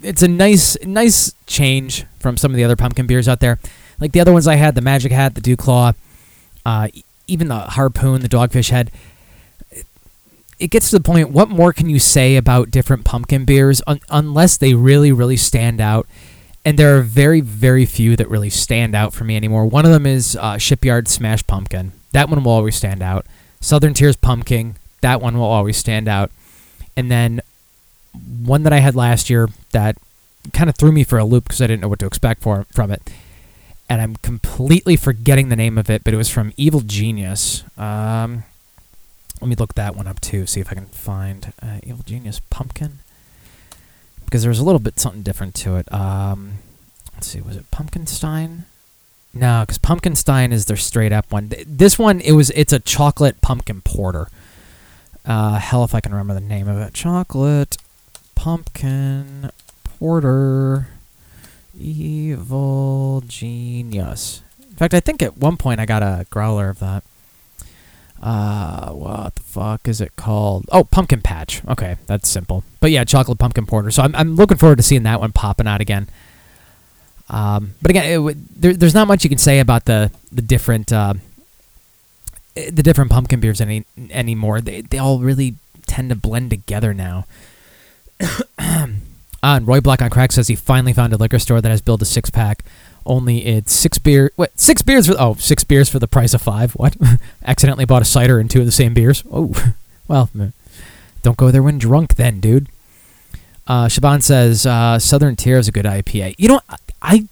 it's 0.03 0.23
a 0.23 0.29
nice 0.29 0.77
nice 0.85 1.33
change 1.47 2.05
from 2.21 2.37
some 2.37 2.51
of 2.51 2.59
the 2.59 2.65
other 2.65 2.77
pumpkin 2.77 3.07
beers 3.07 3.27
out 3.27 3.41
there. 3.41 3.59
Like 3.99 4.13
the 4.13 4.21
other 4.21 4.35
ones 4.35 4.47
I 4.47 4.57
had, 4.57 4.75
the 4.75 4.83
Magic 4.83 5.13
Hat, 5.13 5.35
the 5.35 5.41
Dew 5.41 5.57
Claw, 5.57 5.95
uh, 6.67 6.89
even 7.27 7.49
the 7.49 7.61
Harpoon, 7.61 8.21
the 8.21 8.29
Dogfish 8.29 8.69
Head. 8.69 8.91
It 10.59 10.67
gets 10.67 10.91
to 10.91 10.99
the 10.99 11.03
point. 11.03 11.31
What 11.31 11.49
more 11.49 11.73
can 11.73 11.89
you 11.89 11.99
say 11.99 12.37
about 12.37 12.71
different 12.71 13.07
pumpkin 13.07 13.47
beers 13.47 13.81
un- 13.87 14.01
unless 14.11 14.59
they 14.59 14.75
really 14.75 15.11
really 15.11 15.39
stand 15.39 15.81
out? 15.81 16.07
And 16.67 16.79
there 16.79 16.99
are 16.99 17.01
very 17.01 17.41
very 17.41 17.87
few 17.87 18.15
that 18.17 18.29
really 18.29 18.51
stand 18.51 18.95
out 18.95 19.15
for 19.15 19.25
me 19.25 19.37
anymore. 19.37 19.65
One 19.65 19.87
of 19.87 19.91
them 19.91 20.05
is 20.05 20.37
uh, 20.37 20.59
Shipyard 20.59 21.09
Smash 21.09 21.47
Pumpkin. 21.47 21.93
That 22.13 22.29
one 22.29 22.45
will 22.45 22.53
always 22.53 22.77
stand 22.77 23.03
out. 23.03 23.25
Southern 23.63 23.95
Tier's 23.95 24.17
Pumking. 24.17 24.77
That 25.01 25.23
one 25.23 25.39
will 25.39 25.45
always 25.45 25.79
stand 25.79 26.09
out 26.09 26.31
and 26.97 27.11
then 27.11 27.41
one 28.45 28.63
that 28.63 28.73
I 28.73 28.79
had 28.79 28.95
last 28.95 29.29
year 29.29 29.49
that 29.73 29.97
kind 30.53 30.71
of 30.71 30.77
threw 30.77 30.93
me 30.93 31.05
for 31.05 31.19
a 31.19 31.25
loop 31.25 31.45
because 31.45 31.61
I 31.61 31.67
didn't 31.67 31.83
know 31.83 31.89
what 31.89 31.99
to 32.01 32.07
expect 32.07 32.43
for 32.43 32.67
from 32.73 32.91
it. 32.91 33.03
And 33.89 34.01
I'm 34.01 34.17
completely 34.17 34.97
forgetting 34.97 35.49
the 35.49 35.57
name 35.57 35.79
of 35.79 35.89
it, 35.89 36.03
but 36.03 36.13
it 36.13 36.17
was 36.17 36.29
from 36.29 36.53
Evil 36.57 36.81
Genius. 36.81 37.63
Um, 37.79 38.45
let 39.41 39.49
me 39.49 39.55
look 39.55 39.75
that 39.75 39.95
one 39.95 40.07
up 40.07 40.21
too, 40.21 40.47
see 40.47 40.61
if 40.61 40.71
I 40.73 40.75
can 40.75 40.87
find 40.87 41.53
uh, 41.63 41.79
Evil 41.85 42.03
Genius 42.05 42.41
Pumpkin. 42.51 42.99
Because 44.25 44.43
there 44.43 44.49
was 44.51 44.59
a 44.59 44.65
little 44.65 44.81
bit 44.81 44.99
something 44.99 45.23
different 45.23 45.55
to 45.57 45.77
it. 45.77 45.93
Um, 45.93 46.55
let's 47.15 47.29
see, 47.29 47.41
was 47.41 47.57
it 47.57 47.71
Pumpkinstein? 47.71 48.63
No, 49.33 49.63
because 49.63 49.79
Pumpkinstein 49.79 50.51
is 50.53 50.65
their 50.65 50.77
straight 50.77 51.13
up 51.13 51.31
one. 51.31 51.53
This 51.67 51.99
one, 51.99 52.21
it 52.21 52.33
was 52.33 52.51
it's 52.51 52.73
a 52.73 52.81
chocolate 52.81 53.41
pumpkin 53.41 53.83
porter. 53.83 54.29
Uh, 55.27 55.59
hell, 55.59 55.83
if 55.85 55.95
I 55.95 56.01
can 56.01 56.13
remember 56.13 56.35
the 56.35 56.41
name 56.41 56.69
of 56.69 56.79
it. 56.79 56.95
Chocolate 56.95 57.77
pumpkin 58.35 59.51
porter 59.85 60.89
evil 61.79 63.23
genius. 63.27 64.43
In 64.61 64.77
fact, 64.77 64.95
I 64.95 65.01
think 65.01 65.23
at 65.23 65.37
one 65.37 65.57
point 65.57 65.81
I 65.81 65.87
got 65.87 66.03
a 66.03 66.27
growler 66.31 66.69
of 66.69 66.79
that. 66.79 67.03
Uh, 68.23 68.91
what 68.93 69.35
the 69.35 69.43
fuck 69.43 69.89
is 69.89 70.01
it 70.01 70.17
called? 70.17 70.65
Oh, 70.73 70.85
Pumpkin 70.85 71.21
Patch. 71.21 71.63
Okay, 71.67 71.97
that's 72.07 72.29
simple. 72.29 72.65
But 72.81 72.91
yeah, 72.91 73.05
chocolate 73.05 73.39
pumpkin 73.39 73.67
porter. 73.67 73.91
So 73.91 74.03
I'm 74.03 74.15
I'm 74.15 74.37
looking 74.37 74.57
forward 74.57 74.77
to 74.77 74.83
seeing 74.83 75.03
that 75.03 75.21
one 75.21 75.33
popping 75.33 75.67
out 75.67 75.81
again. 75.81 76.09
Um, 77.29 77.75
but 77.83 77.91
again, 77.91 78.29
it, 78.29 78.61
there, 78.61 78.73
there's 78.73 78.95
not 78.95 79.07
much 79.09 79.23
you 79.25 79.29
can 79.29 79.39
say 79.39 79.61
about 79.61 79.85
the 79.85 80.11
the 80.33 80.43
different 80.43 80.93
uh, 80.93 81.15
the 82.57 82.83
different 82.83 83.11
pumpkin 83.11 83.41
beers 83.41 83.61
any 83.61 83.85
anymore. 84.11 84.61
They 84.61 84.81
they 84.81 84.99
all 84.99 85.21
really 85.21 85.57
tend 85.87 86.11
to 86.11 86.17
blend 86.17 86.51
together 86.51 86.95
now. 86.95 87.27
uh, 88.21 88.87
and 89.43 89.67
Roy 89.69 89.81
Black 89.81 90.03
on 90.03 90.11
Crack 90.11 90.33
says 90.33 90.49
he 90.49 90.57
finally 90.57 90.93
found 90.93 91.13
a 91.13 91.17
liquor 91.17 91.39
store 91.39 91.61
that 91.61 91.69
has 91.69 91.81
built 91.81 92.03
a 92.03 92.07
six 92.07 92.31
pack. 92.31 92.65
Only 93.05 93.47
it's 93.47 93.73
six 93.73 93.99
beer. 93.99 94.33
What 94.37 94.59
six 94.59 94.83
beers 94.83 95.07
for? 95.07 95.15
Oh, 95.19 95.35
six 95.35 95.63
beers 95.65 95.89
for 95.89 95.99
the 95.99 96.09
price 96.09 96.35
of 96.35 96.43
five. 96.43 96.73
What? 96.73 96.97
Accidentally 97.45 97.85
bought 97.85 98.03
a 98.03 98.07
cider 98.07 98.41
and 98.41 98.51
two 98.51 98.61
of 98.61 98.67
the 98.67 98.73
same 98.73 98.95
beers. 98.95 99.23
Oh, 99.31 99.55
well, 100.09 100.31
don't 101.23 101.37
go 101.37 101.51
there 101.51 101.63
when 101.63 101.79
drunk, 101.79 102.17
then, 102.17 102.41
dude. 102.41 102.69
Uh, 103.67 103.87
Siobhan 103.87 104.23
says 104.23 104.65
uh, 104.65 104.99
Southern 104.99 105.37
Tier 105.37 105.59
is 105.59 105.69
a 105.69 105.73
good 105.73 105.85
IPA. 105.85 106.37
You 106.39 106.49
know, 106.49 106.61
I, 106.69 106.77
I 107.03 107.29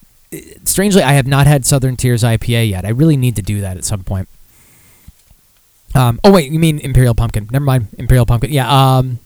strangely 0.65 1.03
I 1.03 1.13
have 1.13 1.27
not 1.27 1.47
had 1.47 1.65
Southern 1.65 1.97
Tier's 1.97 2.23
IPA 2.23 2.71
yet. 2.71 2.85
I 2.85 2.91
really 2.91 3.17
need 3.17 3.37
to 3.37 3.43
do 3.43 3.61
that 3.61 3.77
at 3.77 3.85
some 3.85 4.03
point. 4.03 4.29
Um, 5.95 6.21
oh 6.25 6.33
wait, 6.33 6.51
you 6.51 6.59
mean 6.59 6.79
Imperial 6.81 7.15
Pumpkin? 7.15 7.49
Never 7.51 7.65
mind, 7.65 7.89
Imperial 7.99 8.27
Pumpkin. 8.27 8.53
Yeah, 8.53 8.69
um, 8.69 9.21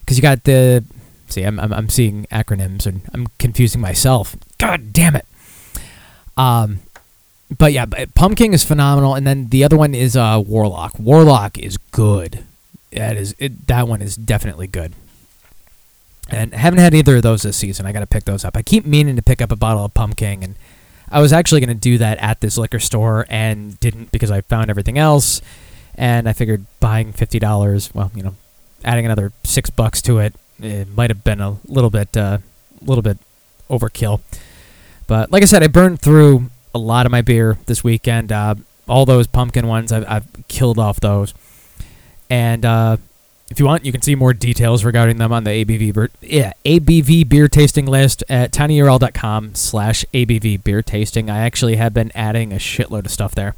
because 0.00 0.16
you 0.16 0.22
got 0.22 0.44
the. 0.44 0.84
See, 1.28 1.42
I'm, 1.42 1.60
I'm 1.60 1.72
I'm 1.72 1.88
seeing 1.88 2.26
acronyms 2.30 2.86
and 2.86 3.02
I'm 3.12 3.26
confusing 3.38 3.80
myself. 3.80 4.36
God 4.58 4.92
damn 4.92 5.16
it. 5.16 5.26
Um, 6.36 6.80
but 7.56 7.72
yeah, 7.72 7.86
Pumking 7.86 8.52
is 8.52 8.64
phenomenal, 8.64 9.14
and 9.14 9.26
then 9.26 9.48
the 9.48 9.64
other 9.64 9.76
one 9.76 9.94
is 9.94 10.16
uh 10.16 10.42
Warlock. 10.44 10.98
Warlock 10.98 11.58
is 11.58 11.76
good. 11.90 12.44
That 12.92 13.16
is 13.16 13.34
it. 13.38 13.66
That 13.66 13.88
one 13.88 14.00
is 14.00 14.16
definitely 14.16 14.66
good. 14.66 14.92
And 16.30 16.54
I 16.54 16.58
haven't 16.58 16.80
had 16.80 16.94
either 16.94 17.16
of 17.16 17.22
those 17.22 17.42
this 17.42 17.56
season. 17.56 17.86
I 17.86 17.92
got 17.92 18.00
to 18.00 18.06
pick 18.06 18.24
those 18.24 18.44
up. 18.44 18.56
I 18.56 18.62
keep 18.62 18.84
meaning 18.84 19.16
to 19.16 19.22
pick 19.22 19.40
up 19.40 19.50
a 19.50 19.56
bottle 19.56 19.84
of 19.84 19.94
Pumking, 19.94 20.44
and 20.44 20.56
I 21.10 21.20
was 21.20 21.32
actually 21.32 21.60
going 21.60 21.68
to 21.68 21.74
do 21.74 21.98
that 21.98 22.18
at 22.18 22.40
this 22.40 22.58
liquor 22.58 22.78
store 22.78 23.26
and 23.30 23.80
didn't 23.80 24.12
because 24.12 24.30
I 24.30 24.42
found 24.42 24.70
everything 24.70 24.98
else. 24.98 25.40
And 25.98 26.28
I 26.28 26.32
figured 26.32 26.64
buying 26.80 27.12
fifty 27.12 27.38
dollars, 27.38 27.92
well, 27.92 28.10
you 28.14 28.22
know, 28.22 28.34
adding 28.84 29.04
another 29.04 29.32
six 29.42 29.68
bucks 29.68 30.00
to 30.02 30.18
it, 30.18 30.34
it 30.60 30.88
might 30.96 31.10
have 31.10 31.24
been 31.24 31.40
a 31.40 31.56
little 31.66 31.90
bit, 31.90 32.16
a 32.16 32.40
little 32.80 33.02
bit 33.02 33.18
overkill. 33.68 34.20
But 35.06 35.30
like 35.32 35.42
I 35.42 35.46
said, 35.46 35.62
I 35.62 35.66
burned 35.66 36.00
through 36.00 36.50
a 36.74 36.78
lot 36.78 37.04
of 37.04 37.12
my 37.12 37.22
beer 37.22 37.58
this 37.66 37.82
weekend. 37.82 38.30
Uh, 38.30 38.54
all 38.88 39.06
those 39.06 39.26
pumpkin 39.26 39.66
ones, 39.66 39.92
I've, 39.92 40.08
I've 40.08 40.26
killed 40.48 40.78
off 40.78 41.00
those. 41.00 41.34
And 42.30 42.64
uh, 42.64 42.98
if 43.50 43.58
you 43.58 43.66
want, 43.66 43.84
you 43.84 43.92
can 43.92 44.02
see 44.02 44.14
more 44.14 44.34
details 44.34 44.84
regarding 44.84 45.16
them 45.16 45.32
on 45.32 45.44
the 45.44 45.50
ABV 45.50 45.94
beer, 45.94 46.10
yeah, 46.20 46.52
ABV 46.64 47.28
beer 47.28 47.48
tasting 47.48 47.86
list 47.86 48.22
at 48.28 48.52
tinyurl.com 48.52 49.54
slash 49.54 50.04
ABV 50.12 50.62
beer 50.62 50.82
tasting. 50.82 51.30
I 51.30 51.38
actually 51.38 51.76
have 51.76 51.94
been 51.94 52.12
adding 52.14 52.52
a 52.52 52.56
shitload 52.56 53.06
of 53.06 53.10
stuff 53.10 53.34
there. 53.34 53.54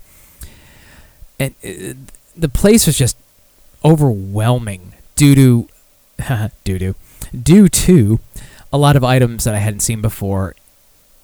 And 1.39 1.55
uh, 1.65 1.95
the 2.37 2.49
place 2.49 2.87
was 2.87 2.97
just 2.97 3.17
overwhelming 3.85 4.93
due 5.17 5.35
to 5.35 5.69
due 6.65 6.79
to 6.79 6.95
due 7.43 7.69
to 7.69 8.21
a 8.73 8.79
lot 8.79 8.97
of 8.97 9.05
items 9.05 9.45
that 9.45 9.55
I 9.55 9.59
hadn't 9.59 9.81
seen 9.81 10.01
before 10.01 10.55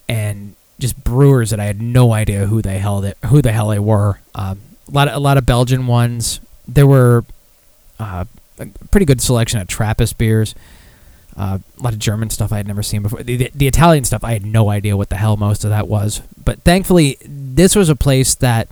and 0.08 0.54
just 0.78 1.02
brewers 1.04 1.50
that 1.50 1.60
I 1.60 1.64
had 1.64 1.80
no 1.80 2.12
idea 2.12 2.46
who 2.46 2.60
the 2.60 2.72
hell 2.72 3.00
they, 3.00 3.14
who 3.26 3.40
the 3.40 3.52
hell 3.52 3.68
they 3.68 3.78
were. 3.78 4.20
Um, 4.34 4.60
a 4.88 4.92
lot 4.92 5.08
of, 5.08 5.14
a 5.14 5.18
lot 5.18 5.38
of 5.38 5.46
Belgian 5.46 5.86
ones. 5.86 6.40
There 6.68 6.86
were 6.86 7.24
uh, 7.98 8.24
a 8.58 8.66
pretty 8.90 9.06
good 9.06 9.20
selection 9.20 9.60
of 9.60 9.68
Trappist 9.68 10.18
beers. 10.18 10.54
Uh, 11.36 11.58
a 11.78 11.82
lot 11.82 11.92
of 11.92 11.98
German 11.98 12.30
stuff 12.30 12.52
I 12.52 12.56
had 12.56 12.66
never 12.66 12.82
seen 12.82 13.02
before. 13.02 13.22
The, 13.22 13.36
the, 13.36 13.50
the 13.54 13.66
Italian 13.66 14.04
stuff 14.04 14.24
I 14.24 14.32
had 14.32 14.44
no 14.44 14.70
idea 14.70 14.96
what 14.96 15.10
the 15.10 15.16
hell 15.16 15.36
most 15.36 15.64
of 15.64 15.70
that 15.70 15.86
was. 15.86 16.22
But 16.42 16.62
thankfully, 16.62 17.18
this 17.24 17.76
was 17.76 17.88
a 17.88 17.96
place 17.96 18.34
that 18.36 18.68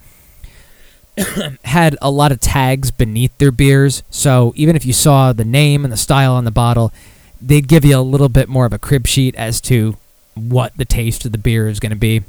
had 1.65 1.97
a 2.03 2.11
lot 2.11 2.33
of 2.33 2.41
tags 2.41 2.91
beneath 2.91 3.37
their 3.39 3.53
beers. 3.53 4.03
So 4.11 4.53
even 4.57 4.77
if 4.77 4.85
you 4.85 4.93
saw 4.93 5.33
the 5.33 5.45
name 5.45 5.85
and 5.85 5.93
the 5.93 5.97
style 5.97 6.35
on 6.35 6.45
the 6.45 6.51
bottle, 6.51 6.93
they'd 7.41 7.69
give 7.69 7.85
you 7.85 7.99
a 7.99 8.01
little 8.01 8.29
bit 8.29 8.49
more 8.49 8.67
of 8.67 8.73
a 8.73 8.79
crib 8.79 9.07
sheet 9.07 9.35
as 9.37 9.61
to 9.63 9.97
what 10.35 10.77
the 10.77 10.85
taste 10.85 11.25
of 11.25 11.33
the 11.33 11.39
beer 11.39 11.69
is 11.69 11.81
going 11.81 11.91
to 11.91 11.97
be. 11.97 12.23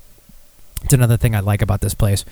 It's 0.83 0.93
another 0.93 1.17
thing 1.17 1.33
I 1.33 1.39
like 1.39 1.61
about 1.61 1.81
this 1.81 1.95
place. 1.95 2.25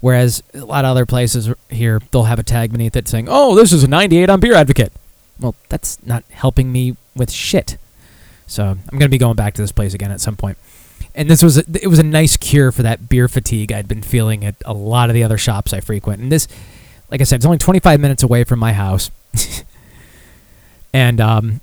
Whereas 0.00 0.42
a 0.54 0.64
lot 0.64 0.86
of 0.86 0.92
other 0.92 1.04
places 1.04 1.50
here, 1.68 2.00
they'll 2.10 2.22
have 2.22 2.38
a 2.38 2.42
tag 2.42 2.72
beneath 2.72 2.96
it 2.96 3.06
saying, 3.06 3.26
"Oh, 3.28 3.54
this 3.54 3.70
is 3.70 3.84
a 3.84 3.88
98 3.88 4.30
on 4.30 4.40
Beer 4.40 4.54
Advocate." 4.54 4.92
Well, 5.38 5.54
that's 5.68 5.98
not 6.06 6.24
helping 6.30 6.72
me 6.72 6.96
with 7.14 7.30
shit. 7.30 7.76
So 8.46 8.64
I'm 8.64 8.98
going 8.98 9.00
to 9.00 9.08
be 9.08 9.18
going 9.18 9.36
back 9.36 9.54
to 9.54 9.62
this 9.62 9.72
place 9.72 9.92
again 9.92 10.10
at 10.10 10.20
some 10.20 10.36
point. 10.36 10.56
And 11.20 11.28
this 11.28 11.42
was 11.42 11.58
a, 11.58 11.64
it 11.82 11.86
was 11.86 11.98
a 11.98 12.02
nice 12.02 12.38
cure 12.38 12.72
for 12.72 12.82
that 12.82 13.10
beer 13.10 13.28
fatigue 13.28 13.72
I'd 13.72 13.86
been 13.86 14.00
feeling 14.00 14.42
at 14.42 14.54
a 14.64 14.72
lot 14.72 15.10
of 15.10 15.14
the 15.14 15.22
other 15.22 15.36
shops 15.36 15.74
I 15.74 15.80
frequent. 15.80 16.22
And 16.22 16.32
this, 16.32 16.48
like 17.10 17.20
I 17.20 17.24
said, 17.24 17.36
it's 17.36 17.44
only 17.44 17.58
25 17.58 18.00
minutes 18.00 18.22
away 18.22 18.42
from 18.42 18.58
my 18.58 18.72
house, 18.72 19.10
and 20.94 21.20
um, 21.20 21.60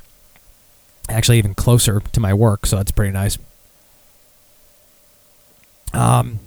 actually 1.09 1.39
even 1.39 1.55
closer 1.55 2.01
to 2.01 2.19
my 2.19 2.35
work, 2.35 2.67
so 2.67 2.75
that's 2.75 2.91
pretty 2.91 3.11
nice. 3.11 3.39
Um, 5.91 6.37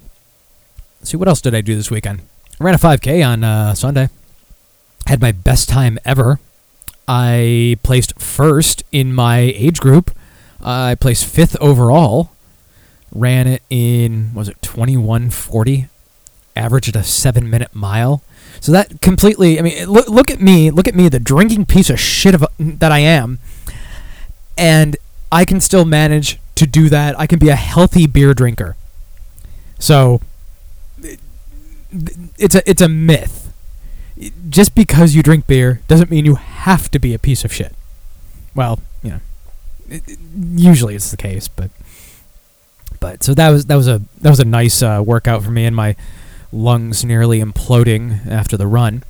see 1.03 1.17
what 1.17 1.27
else 1.27 1.41
did 1.41 1.53
I 1.53 1.59
do 1.59 1.75
this 1.75 1.91
weekend? 1.91 2.21
I 2.61 2.63
ran 2.63 2.75
a 2.75 2.77
5K 2.77 3.27
on 3.27 3.43
uh, 3.43 3.73
Sunday. 3.73 4.07
Had 5.07 5.19
my 5.19 5.33
best 5.33 5.67
time 5.67 5.99
ever. 6.05 6.39
I 7.09 7.77
placed 7.83 8.17
first 8.21 8.85
in 8.93 9.13
my 9.13 9.39
age 9.39 9.81
group. 9.81 10.11
Uh, 10.61 10.91
I 10.91 10.95
placed 10.95 11.25
fifth 11.25 11.57
overall. 11.59 12.31
Ran 13.11 13.47
it 13.47 13.61
in 13.69 14.33
was 14.33 14.47
it 14.47 14.61
2140? 14.61 15.87
Averaged 16.55 16.95
a 16.95 17.03
seven 17.03 17.49
minute 17.49 17.73
mile. 17.73 18.23
So 18.59 18.71
that 18.71 19.01
completely. 19.01 19.59
I 19.59 19.61
mean, 19.61 19.85
look 19.89 20.07
look 20.07 20.29
at 20.29 20.41
me. 20.41 20.71
Look 20.71 20.87
at 20.87 20.95
me, 20.95 21.09
the 21.09 21.19
drinking 21.19 21.65
piece 21.65 21.89
of 21.89 21.99
shit 21.99 22.35
of, 22.35 22.45
that 22.59 22.91
I 22.91 22.99
am. 22.99 23.39
And 24.57 24.97
I 25.31 25.45
can 25.45 25.61
still 25.61 25.85
manage 25.85 26.39
to 26.55 26.67
do 26.67 26.89
that. 26.89 27.19
I 27.19 27.25
can 27.25 27.39
be 27.39 27.49
a 27.49 27.55
healthy 27.55 28.05
beer 28.05 28.33
drinker. 28.33 28.75
So 29.79 30.21
it's 32.37 32.55
a 32.55 32.69
it's 32.69 32.81
a 32.81 32.89
myth. 32.89 33.53
Just 34.49 34.75
because 34.75 35.15
you 35.15 35.23
drink 35.23 35.47
beer 35.47 35.81
doesn't 35.87 36.11
mean 36.11 36.25
you 36.25 36.35
have 36.35 36.91
to 36.91 36.99
be 36.99 37.13
a 37.13 37.19
piece 37.19 37.43
of 37.43 37.51
shit. 37.51 37.73
Well, 38.53 38.79
you 39.01 39.11
know, 39.11 39.99
usually 40.35 40.95
it's 40.95 41.09
the 41.09 41.17
case, 41.17 41.47
but 41.47 41.71
but 43.01 43.23
so 43.23 43.33
that 43.33 43.49
was 43.49 43.65
that 43.65 43.75
was 43.75 43.89
a 43.89 44.01
that 44.21 44.29
was 44.29 44.39
a 44.39 44.45
nice 44.45 44.81
uh, 44.81 45.03
workout 45.05 45.43
for 45.43 45.51
me, 45.51 45.65
and 45.65 45.75
my 45.75 45.97
lungs 46.53 47.03
nearly 47.03 47.41
imploding 47.41 48.25
after 48.27 48.55
the 48.55 48.67
run. 48.67 49.03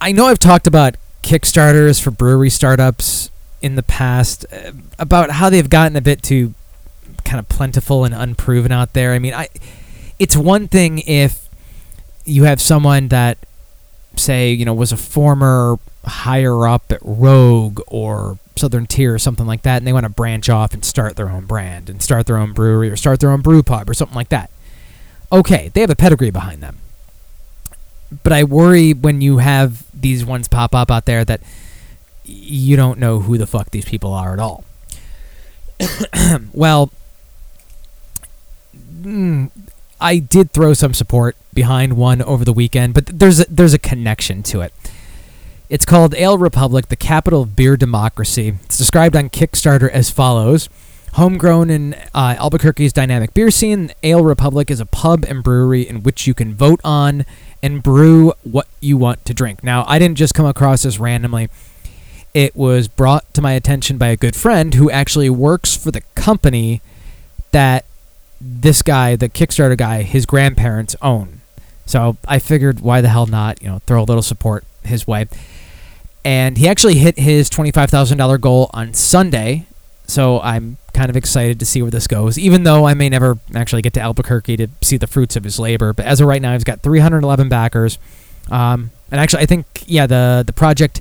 I 0.00 0.12
know 0.12 0.26
I've 0.26 0.38
talked 0.38 0.68
about 0.68 0.96
Kickstarters 1.24 2.00
for 2.00 2.12
brewery 2.12 2.50
startups 2.50 3.30
in 3.60 3.74
the 3.74 3.82
past 3.82 4.44
uh, 4.52 4.72
about 4.98 5.30
how 5.30 5.50
they've 5.50 5.70
gotten 5.70 5.96
a 5.96 6.00
bit 6.00 6.22
too 6.22 6.54
kind 7.24 7.38
of 7.40 7.48
plentiful 7.48 8.04
and 8.04 8.14
unproven 8.14 8.70
out 8.70 8.92
there. 8.92 9.12
I 9.12 9.18
mean, 9.18 9.34
I 9.34 9.48
it's 10.18 10.36
one 10.36 10.68
thing 10.68 11.00
if 11.00 11.48
you 12.24 12.44
have 12.44 12.60
someone 12.60 13.08
that 13.08 13.38
say, 14.16 14.52
you 14.52 14.64
know, 14.64 14.74
was 14.74 14.92
a 14.92 14.96
former 14.96 15.78
higher 16.04 16.66
up 16.66 16.92
at 16.92 16.98
Rogue 17.02 17.80
or 17.86 18.38
Southern 18.56 18.86
Tier 18.86 19.14
or 19.14 19.18
something 19.18 19.46
like 19.46 19.62
that 19.62 19.78
and 19.78 19.86
they 19.86 19.92
want 19.92 20.04
to 20.04 20.10
branch 20.10 20.48
off 20.48 20.74
and 20.74 20.84
start 20.84 21.16
their 21.16 21.30
own 21.30 21.46
brand 21.46 21.88
and 21.88 22.02
start 22.02 22.26
their 22.26 22.36
own 22.36 22.52
brewery 22.52 22.90
or 22.90 22.96
start 22.96 23.20
their 23.20 23.30
own 23.30 23.40
brew 23.40 23.62
pub 23.62 23.88
or 23.88 23.94
something 23.94 24.16
like 24.16 24.28
that. 24.28 24.50
Okay, 25.30 25.70
they 25.72 25.80
have 25.80 25.90
a 25.90 25.96
pedigree 25.96 26.30
behind 26.30 26.62
them. 26.62 26.78
But 28.22 28.32
I 28.32 28.44
worry 28.44 28.92
when 28.92 29.20
you 29.22 29.38
have 29.38 29.86
these 29.98 30.24
ones 30.24 30.48
pop 30.48 30.74
up 30.74 30.90
out 30.90 31.06
there 31.06 31.24
that 31.24 31.40
you 32.24 32.76
don't 32.76 32.98
know 32.98 33.20
who 33.20 33.38
the 33.38 33.46
fuck 33.46 33.70
these 33.70 33.86
people 33.86 34.12
are 34.12 34.32
at 34.32 34.38
all. 34.38 34.64
well, 36.52 36.90
mm, 39.00 39.50
I 40.00 40.18
did 40.18 40.50
throw 40.52 40.74
some 40.74 40.94
support 40.94 41.36
behind 41.54 41.94
one 41.94 42.22
over 42.22 42.44
the 42.44 42.52
weekend, 42.52 42.94
but 42.94 43.06
there's 43.06 43.40
a, 43.40 43.46
there's 43.48 43.74
a 43.74 43.78
connection 43.78 44.42
to 44.44 44.60
it. 44.60 44.72
It's 45.72 45.86
called 45.86 46.14
Ale 46.16 46.36
Republic, 46.36 46.88
the 46.88 46.96
capital 46.96 47.40
of 47.40 47.56
beer 47.56 47.78
democracy. 47.78 48.56
It's 48.64 48.76
described 48.76 49.16
on 49.16 49.30
Kickstarter 49.30 49.88
as 49.88 50.10
follows. 50.10 50.68
Homegrown 51.14 51.70
in 51.70 51.94
uh, 52.12 52.36
Albuquerque's 52.38 52.92
dynamic 52.92 53.32
beer 53.32 53.50
scene, 53.50 53.90
Ale 54.02 54.22
Republic 54.22 54.70
is 54.70 54.80
a 54.80 54.84
pub 54.84 55.24
and 55.26 55.42
brewery 55.42 55.88
in 55.88 56.02
which 56.02 56.26
you 56.26 56.34
can 56.34 56.52
vote 56.52 56.78
on 56.84 57.24
and 57.62 57.82
brew 57.82 58.34
what 58.42 58.68
you 58.82 58.98
want 58.98 59.24
to 59.24 59.32
drink. 59.32 59.64
Now, 59.64 59.86
I 59.88 59.98
didn't 59.98 60.18
just 60.18 60.34
come 60.34 60.44
across 60.44 60.82
this 60.82 60.98
randomly. 60.98 61.48
It 62.34 62.54
was 62.54 62.86
brought 62.86 63.32
to 63.32 63.40
my 63.40 63.52
attention 63.52 63.96
by 63.96 64.08
a 64.08 64.16
good 64.16 64.36
friend 64.36 64.74
who 64.74 64.90
actually 64.90 65.30
works 65.30 65.74
for 65.74 65.90
the 65.90 66.02
company 66.14 66.82
that 67.52 67.86
this 68.38 68.82
guy, 68.82 69.16
the 69.16 69.30
Kickstarter 69.30 69.78
guy, 69.78 70.02
his 70.02 70.26
grandparents 70.26 70.96
own. 71.00 71.40
So 71.86 72.18
I 72.28 72.40
figured, 72.40 72.80
why 72.80 73.00
the 73.00 73.08
hell 73.08 73.24
not? 73.24 73.62
You 73.62 73.68
know, 73.68 73.78
throw 73.86 74.02
a 74.02 74.04
little 74.04 74.20
support 74.20 74.66
his 74.84 75.06
way. 75.06 75.28
And 76.24 76.56
he 76.56 76.68
actually 76.68 76.94
hit 76.94 77.18
his 77.18 77.50
$25,000 77.50 78.40
goal 78.40 78.70
on 78.72 78.94
Sunday. 78.94 79.66
So 80.06 80.40
I'm 80.40 80.76
kind 80.94 81.10
of 81.10 81.16
excited 81.16 81.58
to 81.60 81.66
see 81.66 81.82
where 81.82 81.90
this 81.90 82.06
goes, 82.06 82.38
even 82.38 82.64
though 82.64 82.86
I 82.86 82.94
may 82.94 83.08
never 83.08 83.38
actually 83.54 83.82
get 83.82 83.92
to 83.94 84.00
Albuquerque 84.00 84.56
to 84.58 84.68
see 84.82 84.96
the 84.96 85.06
fruits 85.06 85.36
of 85.36 85.44
his 85.44 85.58
labor. 85.58 85.92
But 85.92 86.06
as 86.06 86.20
of 86.20 86.28
right 86.28 86.40
now, 86.40 86.52
he's 86.52 86.64
got 86.64 86.82
311 86.82 87.48
backers. 87.48 87.98
Um, 88.50 88.90
and 89.10 89.20
actually, 89.20 89.42
I 89.42 89.46
think, 89.46 89.66
yeah, 89.86 90.06
the, 90.06 90.44
the 90.46 90.52
project 90.52 91.00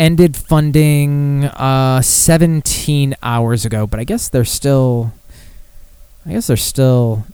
ended 0.00 0.34
funding 0.34 1.44
uh, 1.44 2.00
17 2.00 3.14
hours 3.22 3.64
ago, 3.66 3.86
but 3.86 4.00
I 4.00 4.04
guess 4.04 4.28
they're 4.28 4.44
still. 4.44 5.12
I 6.26 6.32
guess 6.32 6.48
they're 6.48 6.56
still. 6.56 7.26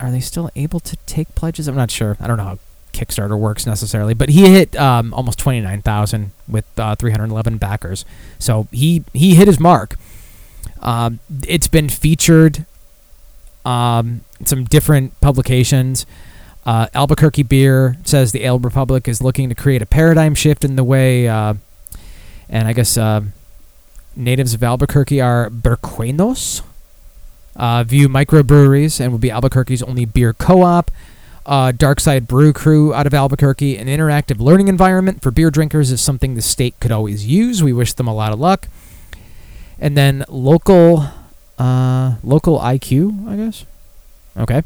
Are 0.00 0.10
they 0.10 0.20
still 0.20 0.50
able 0.54 0.80
to 0.80 0.96
take 1.06 1.34
pledges? 1.34 1.66
I'm 1.66 1.76
not 1.76 1.90
sure. 1.90 2.16
I 2.20 2.26
don't 2.26 2.36
know 2.36 2.44
how 2.44 2.58
Kickstarter 2.92 3.38
works 3.38 3.66
necessarily, 3.66 4.14
but 4.14 4.28
he 4.30 4.48
hit 4.48 4.76
um, 4.76 5.14
almost 5.14 5.38
29,000 5.38 6.32
with 6.46 6.64
uh, 6.78 6.94
311 6.94 7.58
backers. 7.58 8.04
So 8.38 8.68
he 8.72 9.04
he 9.12 9.34
hit 9.34 9.46
his 9.46 9.60
mark. 9.60 9.96
Um, 10.80 11.20
it's 11.46 11.68
been 11.68 11.88
featured 11.88 12.64
um, 13.64 14.22
some 14.44 14.64
different 14.64 15.18
publications. 15.20 16.06
Uh, 16.64 16.86
Albuquerque 16.94 17.44
Beer 17.44 17.96
says 18.04 18.32
the 18.32 18.44
Ale 18.44 18.58
Republic 18.58 19.08
is 19.08 19.22
looking 19.22 19.48
to 19.48 19.54
create 19.54 19.80
a 19.80 19.86
paradigm 19.86 20.34
shift 20.34 20.64
in 20.64 20.76
the 20.76 20.84
way, 20.84 21.26
uh, 21.26 21.54
and 22.48 22.68
I 22.68 22.72
guess 22.72 22.98
uh, 22.98 23.22
natives 24.14 24.54
of 24.54 24.62
Albuquerque 24.62 25.20
are 25.20 25.48
Burqueños, 25.48 26.62
uh, 27.56 27.84
view 27.84 28.08
microbreweries 28.08 29.00
and 29.00 29.12
will 29.12 29.18
be 29.18 29.30
Albuquerque's 29.30 29.82
only 29.82 30.04
beer 30.04 30.32
co-op. 30.32 30.90
Uh, 31.48 31.72
Darkside 31.72 32.28
Brew 32.28 32.52
Crew 32.52 32.92
out 32.92 33.06
of 33.06 33.14
Albuquerque, 33.14 33.78
an 33.78 33.86
interactive 33.86 34.38
learning 34.38 34.68
environment 34.68 35.22
for 35.22 35.30
beer 35.30 35.50
drinkers 35.50 35.90
is 35.90 35.98
something 35.98 36.34
the 36.34 36.42
state 36.42 36.78
could 36.78 36.92
always 36.92 37.26
use. 37.26 37.62
We 37.62 37.72
wish 37.72 37.94
them 37.94 38.06
a 38.06 38.12
lot 38.12 38.34
of 38.34 38.38
luck. 38.38 38.68
And 39.78 39.96
then 39.96 40.26
local, 40.28 41.06
uh, 41.58 42.16
local 42.22 42.58
IQ, 42.58 43.26
I 43.26 43.36
guess. 43.36 43.64
Okay, 44.36 44.62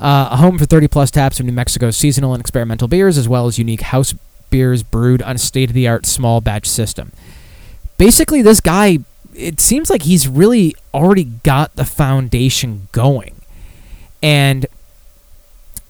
uh, 0.00 0.28
a 0.32 0.36
home 0.38 0.58
for 0.58 0.64
30 0.64 0.88
plus 0.88 1.12
taps 1.12 1.38
of 1.38 1.46
New 1.46 1.52
Mexico's 1.52 1.96
seasonal 1.96 2.34
and 2.34 2.40
experimental 2.40 2.88
beers, 2.88 3.16
as 3.16 3.28
well 3.28 3.46
as 3.46 3.56
unique 3.56 3.82
house 3.82 4.12
beers 4.50 4.82
brewed 4.82 5.22
on 5.22 5.36
a 5.36 5.38
state-of-the-art 5.38 6.04
small 6.04 6.40
batch 6.40 6.66
system. 6.66 7.12
Basically, 7.96 8.42
this 8.42 8.60
guy, 8.60 8.98
it 9.34 9.60
seems 9.60 9.88
like 9.88 10.02
he's 10.02 10.26
really 10.26 10.74
already 10.92 11.24
got 11.24 11.76
the 11.76 11.84
foundation 11.84 12.88
going, 12.90 13.36
and 14.20 14.66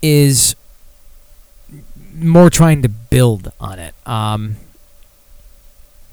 is 0.04 0.54
more 2.14 2.50
trying 2.50 2.82
to 2.82 2.90
build 2.90 3.50
on 3.58 3.78
it. 3.78 3.94
Um, 4.06 4.56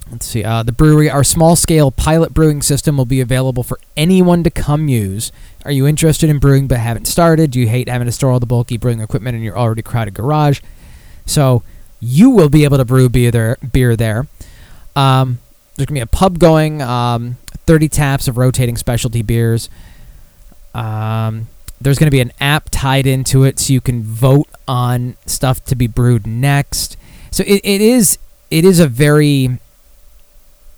let's 0.10 0.26
see. 0.26 0.46
Uh, 0.46 0.64
the 0.64 0.72
brewery, 0.72 1.10
our 1.10 1.26
small 1.26 1.58
scale 1.58 1.92
pilot 1.92 2.34
brewing 2.34 2.62
system 2.62 2.96
will 2.96 3.06
be 3.06 3.20
available 3.20 3.64
for 3.64 3.78
anyone 3.98 4.46
to 4.46 4.50
come 4.50 4.88
use. 4.88 5.34
Are 5.66 5.72
you 5.72 5.86
interested 5.86 6.30
in 6.30 6.40
brewing 6.40 6.68
but 6.68 6.78
haven't 6.78 7.06
started? 7.06 7.52
Do 7.52 7.60
you 7.60 7.68
hate 7.68 7.90
having 7.90 8.06
to 8.06 8.14
store 8.14 8.32
all 8.32 8.40
the 8.40 8.46
bulky 8.46 8.78
brewing 8.78 9.02
equipment 9.02 9.36
in 9.36 9.44
your 9.44 9.58
already 9.58 9.82
crowded 9.82 10.14
garage? 10.14 10.62
So 11.26 11.62
you 12.00 12.30
will 12.30 12.50
be 12.50 12.64
able 12.64 12.78
to 12.78 12.86
brew 12.86 13.10
beer 13.10 13.30
there. 13.30 13.58
Beer 13.74 13.98
there. 13.98 14.26
Um, 14.96 15.40
there's 15.76 15.88
gonna 15.88 15.98
be 15.98 16.02
a 16.02 16.08
pub 16.08 16.40
going. 16.40 16.82
Um, 16.82 17.36
30 17.66 17.90
taps 17.90 18.30
of 18.30 18.38
rotating 18.38 18.78
specialty 18.78 19.22
beers. 19.22 19.70
Um, 20.74 21.50
there's 21.82 21.98
going 21.98 22.08
to 22.08 22.12
be 22.12 22.22
an 22.22 22.32
app 22.40 22.70
tied 22.70 23.08
into 23.08 23.44
it 23.44 23.60
so 23.60 23.74
you 23.74 23.82
can 23.82 24.04
vote 24.04 24.48
on 24.68 25.18
stuff 25.26 25.64
to 25.66 25.76
be 25.76 25.88
brewed 25.88 26.28
next. 26.28 26.98
So 27.32 27.44
it, 27.46 27.62
it 27.64 27.82
is 27.82 28.18
it 28.50 28.66
is 28.66 28.80
a 28.80 28.88
very 28.88 29.60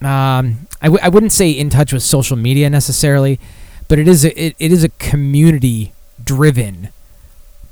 um, 0.01 0.67
I 0.81 0.87
w- 0.87 0.99
I 1.01 1.09
wouldn't 1.09 1.31
say 1.31 1.49
in 1.51 1.69
touch 1.69 1.93
with 1.93 2.03
social 2.03 2.37
media 2.37 2.69
necessarily, 2.69 3.39
but 3.87 3.99
it 3.99 4.07
is 4.07 4.25
a, 4.25 4.39
it, 4.39 4.55
it 4.59 4.71
is 4.71 4.83
a 4.83 4.89
community 4.89 5.93
driven 6.23 6.89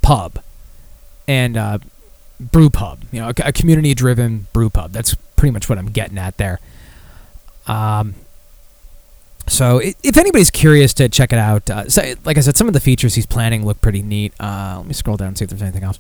pub 0.01 0.41
and 1.27 1.57
uh, 1.57 1.79
brew 2.39 2.69
pub. 2.69 3.03
You 3.11 3.21
know, 3.21 3.27
a, 3.29 3.47
a 3.47 3.51
community 3.51 3.93
driven 3.93 4.47
brew 4.53 4.69
pub. 4.69 4.91
That's 4.91 5.15
pretty 5.35 5.51
much 5.51 5.69
what 5.69 5.77
I'm 5.77 5.91
getting 5.91 6.17
at 6.17 6.37
there. 6.37 6.59
Um, 7.67 8.15
so 9.51 9.81
if 9.83 10.15
anybody's 10.15 10.49
curious 10.49 10.93
to 10.93 11.09
check 11.09 11.33
it 11.33 11.37
out, 11.37 11.69
uh, 11.69 11.89
so, 11.89 12.13
like 12.23 12.37
I 12.37 12.39
said, 12.39 12.55
some 12.55 12.67
of 12.67 12.73
the 12.73 12.79
features 12.79 13.15
he's 13.15 13.25
planning 13.25 13.65
look 13.65 13.81
pretty 13.81 14.01
neat. 14.01 14.33
Uh, 14.39 14.75
let 14.77 14.87
me 14.87 14.93
scroll 14.93 15.17
down 15.17 15.29
and 15.29 15.37
see 15.37 15.43
if 15.43 15.49
there's 15.49 15.61
anything 15.61 15.83
else. 15.83 15.99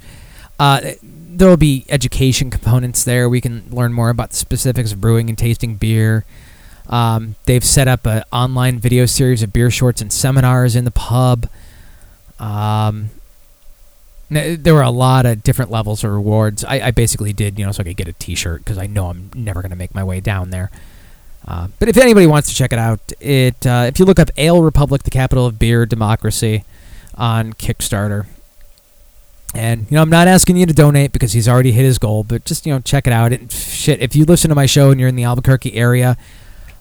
Uh, 0.57 0.93
there 1.03 1.49
will 1.49 1.57
be 1.57 1.85
education 1.89 2.49
components 2.49 3.03
there. 3.03 3.27
We 3.27 3.41
can 3.41 3.65
learn 3.69 3.91
more 3.91 4.09
about 4.09 4.29
the 4.29 4.37
specifics 4.37 4.93
of 4.93 5.01
brewing 5.01 5.27
and 5.27 5.37
tasting 5.37 5.75
beer. 5.75 6.23
Um, 6.87 7.35
they've 7.45 7.63
set 7.63 7.89
up 7.89 8.05
an 8.05 8.23
online 8.31 8.79
video 8.79 9.05
series 9.05 9.43
of 9.43 9.51
beer 9.51 9.69
shorts 9.69 10.01
and 10.01 10.13
seminars 10.13 10.75
in 10.75 10.85
the 10.85 10.91
pub. 10.91 11.49
Um, 12.39 13.09
there 14.29 14.73
were 14.73 14.81
a 14.81 14.91
lot 14.91 15.25
of 15.25 15.43
different 15.43 15.71
levels 15.71 16.05
of 16.05 16.11
rewards. 16.11 16.63
I, 16.63 16.79
I 16.79 16.91
basically 16.91 17.33
did, 17.33 17.59
you 17.59 17.65
know, 17.65 17.73
so 17.73 17.81
I 17.81 17.83
could 17.83 17.97
get 17.97 18.07
a 18.07 18.13
T-shirt 18.13 18.63
because 18.63 18.77
I 18.77 18.87
know 18.87 19.07
I'm 19.07 19.29
never 19.35 19.61
going 19.61 19.71
to 19.71 19.75
make 19.75 19.93
my 19.93 20.05
way 20.05 20.21
down 20.21 20.51
there. 20.51 20.71
Uh, 21.47 21.67
but 21.79 21.89
if 21.89 21.97
anybody 21.97 22.27
wants 22.27 22.49
to 22.49 22.55
check 22.55 22.71
it 22.71 22.79
out, 22.79 22.99
it 23.19 23.65
uh, 23.65 23.85
if 23.87 23.99
you 23.99 24.05
look 24.05 24.19
up 24.19 24.29
Ale 24.37 24.61
Republic, 24.61 25.03
the 25.03 25.09
capital 25.09 25.45
of 25.45 25.57
beer 25.57 25.85
democracy, 25.85 26.63
on 27.15 27.53
Kickstarter, 27.53 28.27
and 29.55 29.87
you 29.89 29.95
know 29.95 30.01
I'm 30.01 30.09
not 30.09 30.27
asking 30.27 30.57
you 30.57 30.65
to 30.65 30.73
donate 30.73 31.11
because 31.11 31.33
he's 31.33 31.47
already 31.47 31.71
hit 31.71 31.83
his 31.83 31.97
goal, 31.97 32.23
but 32.23 32.45
just 32.45 32.65
you 32.65 32.73
know 32.73 32.79
check 32.79 33.07
it 33.07 33.13
out. 33.13 33.33
And 33.33 33.51
shit, 33.51 34.01
if 34.01 34.15
you 34.15 34.25
listen 34.25 34.49
to 34.49 34.55
my 34.55 34.67
show 34.67 34.91
and 34.91 34.99
you're 34.99 35.09
in 35.09 35.15
the 35.15 35.23
Albuquerque 35.23 35.73
area, 35.73 36.15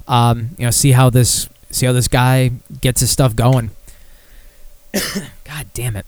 um, 0.06 0.50
you 0.58 0.66
know 0.66 0.70
see 0.70 0.92
how 0.92 1.08
this 1.08 1.48
see 1.70 1.86
how 1.86 1.92
this 1.92 2.08
guy 2.08 2.52
gets 2.80 3.00
his 3.00 3.10
stuff 3.10 3.34
going. 3.34 3.70
God 5.44 5.66
damn 5.72 5.96
it! 5.96 6.04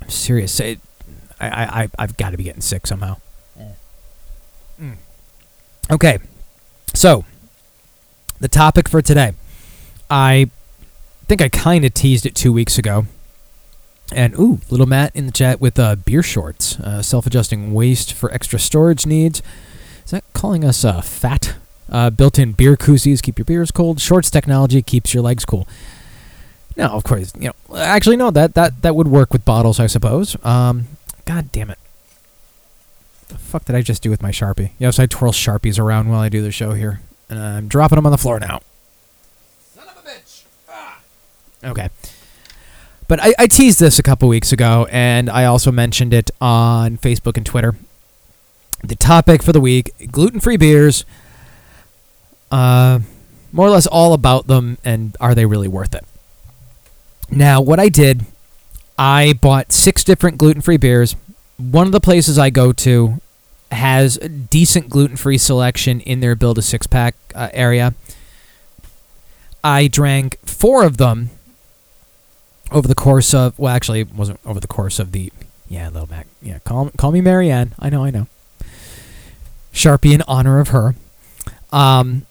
I'm 0.00 0.08
serious. 0.08 0.58
It, 0.58 0.80
I 1.38 1.82
I 1.82 1.88
I've 1.98 2.16
got 2.16 2.30
to 2.30 2.38
be 2.38 2.44
getting 2.44 2.62
sick 2.62 2.86
somehow. 2.86 3.18
Mm. 4.80 4.96
Okay. 5.90 6.18
So, 6.96 7.26
the 8.40 8.48
topic 8.48 8.88
for 8.88 9.02
today. 9.02 9.34
I 10.08 10.48
think 11.26 11.42
I 11.42 11.50
kind 11.50 11.84
of 11.84 11.92
teased 11.92 12.24
it 12.24 12.34
two 12.34 12.54
weeks 12.54 12.78
ago. 12.78 13.04
And, 14.10 14.32
ooh, 14.38 14.60
little 14.70 14.86
Matt 14.86 15.14
in 15.14 15.26
the 15.26 15.32
chat 15.32 15.60
with 15.60 15.78
uh, 15.78 15.96
beer 15.96 16.22
shorts, 16.22 16.80
uh, 16.80 17.02
self 17.02 17.26
adjusting 17.26 17.74
waist 17.74 18.14
for 18.14 18.32
extra 18.32 18.58
storage 18.58 19.04
needs. 19.04 19.42
Is 20.06 20.12
that 20.12 20.24
calling 20.32 20.64
us 20.64 20.86
uh, 20.86 21.02
fat? 21.02 21.56
Uh, 21.90 22.08
built 22.08 22.38
in 22.38 22.52
beer 22.52 22.76
koozies 22.76 23.20
keep 23.20 23.36
your 23.36 23.44
beers 23.44 23.70
cold. 23.70 24.00
Shorts 24.00 24.30
technology 24.30 24.80
keeps 24.80 25.12
your 25.12 25.22
legs 25.22 25.44
cool. 25.44 25.68
No, 26.78 26.86
of 26.86 27.04
course, 27.04 27.30
you 27.38 27.50
know, 27.50 27.76
actually, 27.76 28.16
no, 28.16 28.30
that, 28.30 28.54
that, 28.54 28.80
that 28.80 28.96
would 28.96 29.08
work 29.08 29.34
with 29.34 29.44
bottles, 29.44 29.78
I 29.78 29.86
suppose. 29.86 30.42
Um, 30.42 30.86
God 31.26 31.52
damn 31.52 31.68
it 31.68 31.78
the 33.28 33.38
fuck 33.38 33.64
did 33.64 33.74
I 33.74 33.82
just 33.82 34.02
do 34.02 34.10
with 34.10 34.22
my 34.22 34.30
Sharpie? 34.30 34.72
Yes, 34.78 34.98
I 34.98 35.06
twirl 35.06 35.32
Sharpies 35.32 35.78
around 35.78 36.08
while 36.08 36.20
I 36.20 36.28
do 36.28 36.42
the 36.42 36.52
show 36.52 36.72
here. 36.72 37.00
And 37.28 37.38
I'm 37.38 37.68
dropping 37.68 37.96
them 37.96 38.06
on 38.06 38.12
the 38.12 38.18
floor 38.18 38.38
now. 38.38 38.60
Son 39.74 39.84
of 39.88 40.04
a 40.04 40.08
bitch! 40.08 40.44
Ah. 40.68 41.00
Okay. 41.64 41.88
But 43.08 43.20
I, 43.22 43.34
I 43.38 43.46
teased 43.46 43.80
this 43.80 43.98
a 43.98 44.02
couple 44.02 44.28
weeks 44.28 44.52
ago, 44.52 44.86
and 44.90 45.30
I 45.30 45.44
also 45.44 45.70
mentioned 45.70 46.12
it 46.12 46.30
on 46.40 46.98
Facebook 46.98 47.36
and 47.36 47.46
Twitter. 47.46 47.76
The 48.82 48.96
topic 48.96 49.42
for 49.42 49.52
the 49.52 49.60
week 49.60 49.92
gluten 50.10 50.40
free 50.40 50.56
beers. 50.56 51.04
Uh, 52.50 53.00
more 53.52 53.66
or 53.66 53.70
less 53.70 53.86
all 53.86 54.12
about 54.12 54.46
them, 54.46 54.78
and 54.84 55.16
are 55.20 55.34
they 55.34 55.46
really 55.46 55.68
worth 55.68 55.94
it? 55.94 56.04
Now, 57.30 57.60
what 57.60 57.80
I 57.80 57.88
did, 57.88 58.24
I 58.98 59.32
bought 59.40 59.72
six 59.72 60.04
different 60.04 60.38
gluten 60.38 60.62
free 60.62 60.76
beers 60.76 61.16
one 61.58 61.86
of 61.86 61.92
the 61.92 62.00
places 62.00 62.38
I 62.38 62.50
go 62.50 62.72
to 62.72 63.20
has 63.72 64.16
a 64.18 64.28
decent 64.28 64.88
gluten 64.88 65.16
free 65.16 65.38
selection 65.38 66.00
in 66.00 66.20
their 66.20 66.34
build 66.34 66.58
a 66.58 66.62
six 66.62 66.86
pack 66.86 67.14
uh, 67.34 67.48
area. 67.52 67.94
I 69.64 69.88
drank 69.88 70.38
four 70.44 70.84
of 70.84 70.96
them 70.96 71.30
over 72.70 72.86
the 72.86 72.94
course 72.94 73.34
of 73.34 73.58
well, 73.58 73.74
actually, 73.74 74.00
it 74.00 74.14
wasn't 74.14 74.40
over 74.44 74.60
the 74.60 74.66
course 74.66 74.98
of 74.98 75.12
the 75.12 75.32
yeah, 75.68 75.88
little 75.88 76.08
Mac. 76.08 76.26
Yeah, 76.40 76.58
call 76.60 76.90
call 76.96 77.12
me 77.12 77.20
Marianne. 77.20 77.74
I 77.78 77.90
know, 77.90 78.04
I 78.04 78.10
know. 78.10 78.28
Sharpie 79.72 80.14
in 80.14 80.22
honor 80.28 80.60
of 80.60 80.68
her. 80.68 80.94
Um, 81.72 82.26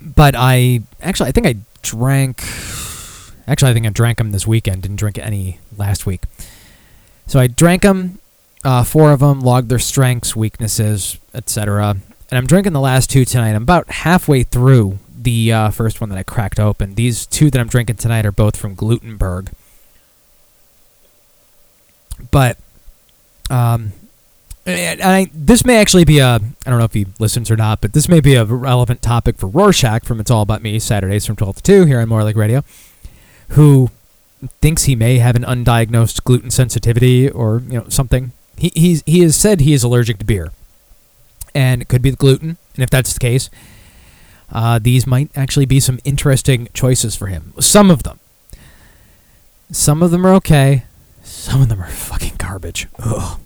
but 0.00 0.34
I 0.36 0.82
actually 1.00 1.28
I 1.28 1.32
think 1.32 1.46
I 1.46 1.56
drank. 1.82 2.42
Actually, 3.46 3.72
I 3.72 3.74
think 3.74 3.86
I 3.86 3.90
drank 3.90 4.18
them 4.18 4.30
this 4.32 4.46
weekend. 4.46 4.82
Didn't 4.82 4.96
drink 4.96 5.18
any 5.18 5.58
last 5.76 6.06
week. 6.06 6.22
So 7.26 7.40
I 7.40 7.46
drank 7.46 7.82
them, 7.82 8.18
uh, 8.64 8.84
four 8.84 9.12
of 9.12 9.20
them, 9.20 9.40
logged 9.40 9.68
their 9.68 9.78
strengths, 9.78 10.36
weaknesses, 10.36 11.18
etc. 11.32 11.90
And 11.90 12.38
I'm 12.38 12.46
drinking 12.46 12.72
the 12.72 12.80
last 12.80 13.10
two 13.10 13.24
tonight. 13.24 13.50
I'm 13.50 13.62
about 13.62 13.90
halfway 13.90 14.42
through 14.42 14.98
the 15.16 15.52
uh, 15.52 15.70
first 15.70 16.00
one 16.00 16.10
that 16.10 16.18
I 16.18 16.22
cracked 16.22 16.60
open. 16.60 16.94
These 16.94 17.26
two 17.26 17.50
that 17.50 17.60
I'm 17.60 17.68
drinking 17.68 17.96
tonight 17.96 18.26
are 18.26 18.32
both 18.32 18.56
from 18.56 18.74
Glutenberg. 18.76 19.52
But 22.30 22.58
um, 23.50 23.92
I, 24.66 25.28
this 25.32 25.64
may 25.64 25.76
actually 25.76 26.04
be 26.04 26.18
a, 26.18 26.36
I 26.36 26.70
don't 26.70 26.78
know 26.78 26.84
if 26.84 26.94
he 26.94 27.06
listens 27.18 27.50
or 27.50 27.56
not, 27.56 27.80
but 27.80 27.92
this 27.92 28.08
may 28.08 28.20
be 28.20 28.34
a 28.34 28.44
relevant 28.44 29.02
topic 29.02 29.36
for 29.36 29.46
Rorschach 29.46 30.04
from 30.04 30.20
It's 30.20 30.30
All 30.30 30.42
About 30.42 30.62
Me, 30.62 30.78
Saturdays 30.78 31.26
from 31.26 31.36
12 31.36 31.56
to 31.56 31.62
2 31.62 31.84
here 31.84 32.00
on 32.00 32.08
More 32.08 32.24
Like 32.24 32.36
Radio, 32.36 32.64
who 33.50 33.90
thinks 34.60 34.84
he 34.84 34.96
may 34.96 35.18
have 35.18 35.36
an 35.36 35.42
undiagnosed 35.42 36.24
gluten 36.24 36.50
sensitivity 36.50 37.28
or, 37.28 37.62
you 37.66 37.78
know, 37.78 37.88
something. 37.88 38.32
He, 38.56 38.72
he's, 38.74 39.02
he 39.06 39.20
has 39.20 39.36
said 39.36 39.60
he 39.60 39.72
is 39.72 39.82
allergic 39.82 40.18
to 40.18 40.24
beer, 40.24 40.52
and 41.54 41.82
it 41.82 41.88
could 41.88 42.02
be 42.02 42.10
the 42.10 42.16
gluten. 42.16 42.56
And 42.74 42.82
if 42.82 42.90
that's 42.90 43.12
the 43.12 43.20
case, 43.20 43.50
uh, 44.52 44.78
these 44.80 45.06
might 45.06 45.30
actually 45.36 45.66
be 45.66 45.80
some 45.80 45.98
interesting 46.04 46.68
choices 46.74 47.16
for 47.16 47.26
him. 47.26 47.52
Some 47.58 47.90
of 47.90 48.02
them. 48.02 48.20
Some 49.70 50.02
of 50.02 50.10
them 50.10 50.26
are 50.26 50.34
okay. 50.34 50.84
Some 51.22 51.62
of 51.62 51.68
them 51.68 51.82
are 51.82 51.88
fucking 51.88 52.34
garbage. 52.38 52.88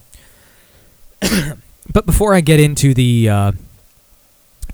But 1.90 2.04
before 2.04 2.34
I 2.34 2.42
get 2.42 2.60
into 2.60 2.92
the, 2.92 3.30
uh, 3.30 3.52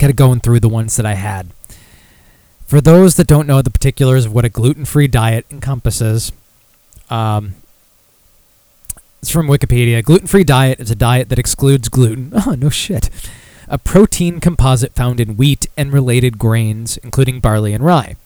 kind 0.01 0.11
of 0.11 0.17
going 0.17 0.41
through 0.41 0.61
the 0.61 0.69
ones 0.69 0.97
that 0.97 1.07
I 1.07 1.15
had, 1.15 1.47
for 2.67 2.81
those 2.81 3.17
that 3.17 3.27
don't 3.27 3.47
know 3.47 3.63
the 3.63 3.71
particulars 3.71 4.27
of 4.27 4.33
what 4.33 4.45
a 4.45 4.49
gluten 4.49 4.85
free 4.85 5.09
diet 5.09 5.47
encompasses, 5.51 6.33
um, 7.11 7.55
it's 9.21 9.31
from 9.31 9.47
Wikipedia. 9.47 10.03
Gluten 10.03 10.27
free 10.27 10.45
diet 10.45 10.81
is 10.81 10.91
a 10.91 10.95
diet 10.95 11.29
that 11.31 11.39
excludes 11.39 11.89
gluten. 11.89 12.33
Oh, 12.47 12.55
no 12.59 12.69
shit. 12.69 13.09
A 13.69 13.79
protein 13.79 14.39
composite 14.41 14.93
found 14.93 15.19
in 15.19 15.39
wheat 15.39 15.67
and 15.79 15.93
related 15.93 16.39
grains, 16.39 16.99
including 16.99 17.41
barley 17.41 17.73
and 17.73 17.83
rye. 17.83 18.17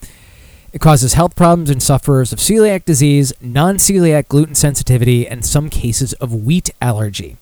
It 0.72 0.80
causes 0.80 1.14
health 1.14 1.36
problems 1.36 1.70
in 1.70 1.80
sufferers 1.80 2.32
of 2.32 2.40
celiac 2.40 2.84
disease, 2.84 3.32
non 3.40 3.76
celiac 3.76 4.28
gluten 4.28 4.54
sensitivity, 4.54 5.26
and 5.26 5.44
some 5.44 5.70
cases 5.70 6.14
of 6.14 6.34
wheat 6.34 6.70
allergy. 6.82 7.36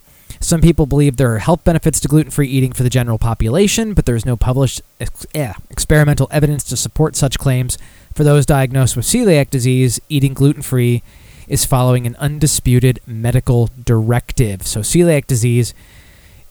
Some 0.47 0.61
people 0.61 0.87
believe 0.87 1.17
there 1.17 1.35
are 1.35 1.41
health 1.41 1.65
benefits 1.65 1.99
to 1.99 2.07
gluten 2.07 2.31
free 2.31 2.47
eating 2.47 2.71
for 2.71 2.85
the 2.85 2.89
general 2.89 3.19
population, 3.19 3.95
but 3.95 4.07
there 4.07 4.15
is 4.15 4.25
no 4.25 4.37
published 4.37 4.81
ex- 5.01 5.27
eh, 5.35 5.53
experimental 5.71 6.29
evidence 6.31 6.63
to 6.67 6.77
support 6.77 7.17
such 7.17 7.37
claims. 7.37 7.77
For 8.15 8.23
those 8.23 8.47
diagnosed 8.47 8.95
with 8.95 9.07
celiac 9.07 9.51
disease, 9.51 10.01
eating 10.09 10.35
gluten 10.35 10.63
free 10.63 11.03
is 11.49 11.65
following 11.65 12.07
an 12.07 12.15
undisputed 12.21 13.01
medical 13.09 13.71
directive. 13.85 14.65
So, 14.65 14.83
celiac 14.83 15.27
disease 15.27 15.75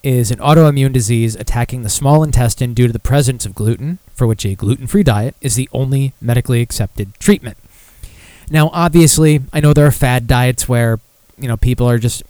is 0.03 0.29
an 0.29 0.39
autoimmune 0.39 0.91
disease 0.91 1.37
attacking 1.37 1.83
the 1.83 1.89
small 1.89 2.21
intestine 2.21 2.73
due 2.73 2.87
to 2.87 2.93
the 2.93 2.99
presence 2.99 3.45
of 3.45 3.55
gluten, 3.55 3.99
for 4.13 4.27
which 4.27 4.45
a 4.45 4.55
gluten 4.55 4.87
free 4.87 5.03
diet 5.03 5.37
is 5.39 5.55
the 5.55 5.69
only 5.71 6.11
medically 6.19 6.61
accepted 6.61 7.17
treatment. 7.17 7.57
Now, 8.51 8.71
obviously, 8.73 9.39
I 9.53 9.61
know 9.61 9.71
there 9.71 9.87
are 9.87 9.91
fad 9.91 10.27
diets 10.27 10.67
where, 10.67 10.99
you 11.39 11.47
know, 11.47 11.55
people 11.55 11.89
are 11.89 11.97
just 11.97 12.23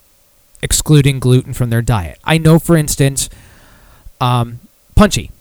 excluding 0.65 1.19
gluten 1.19 1.54
from 1.54 1.69
their 1.69 1.82
diet. 1.82 2.19
I 2.25 2.38
know, 2.38 2.60
for 2.60 2.75
instance, 2.75 3.30
um, 4.19 4.60
Punchy 4.95 5.32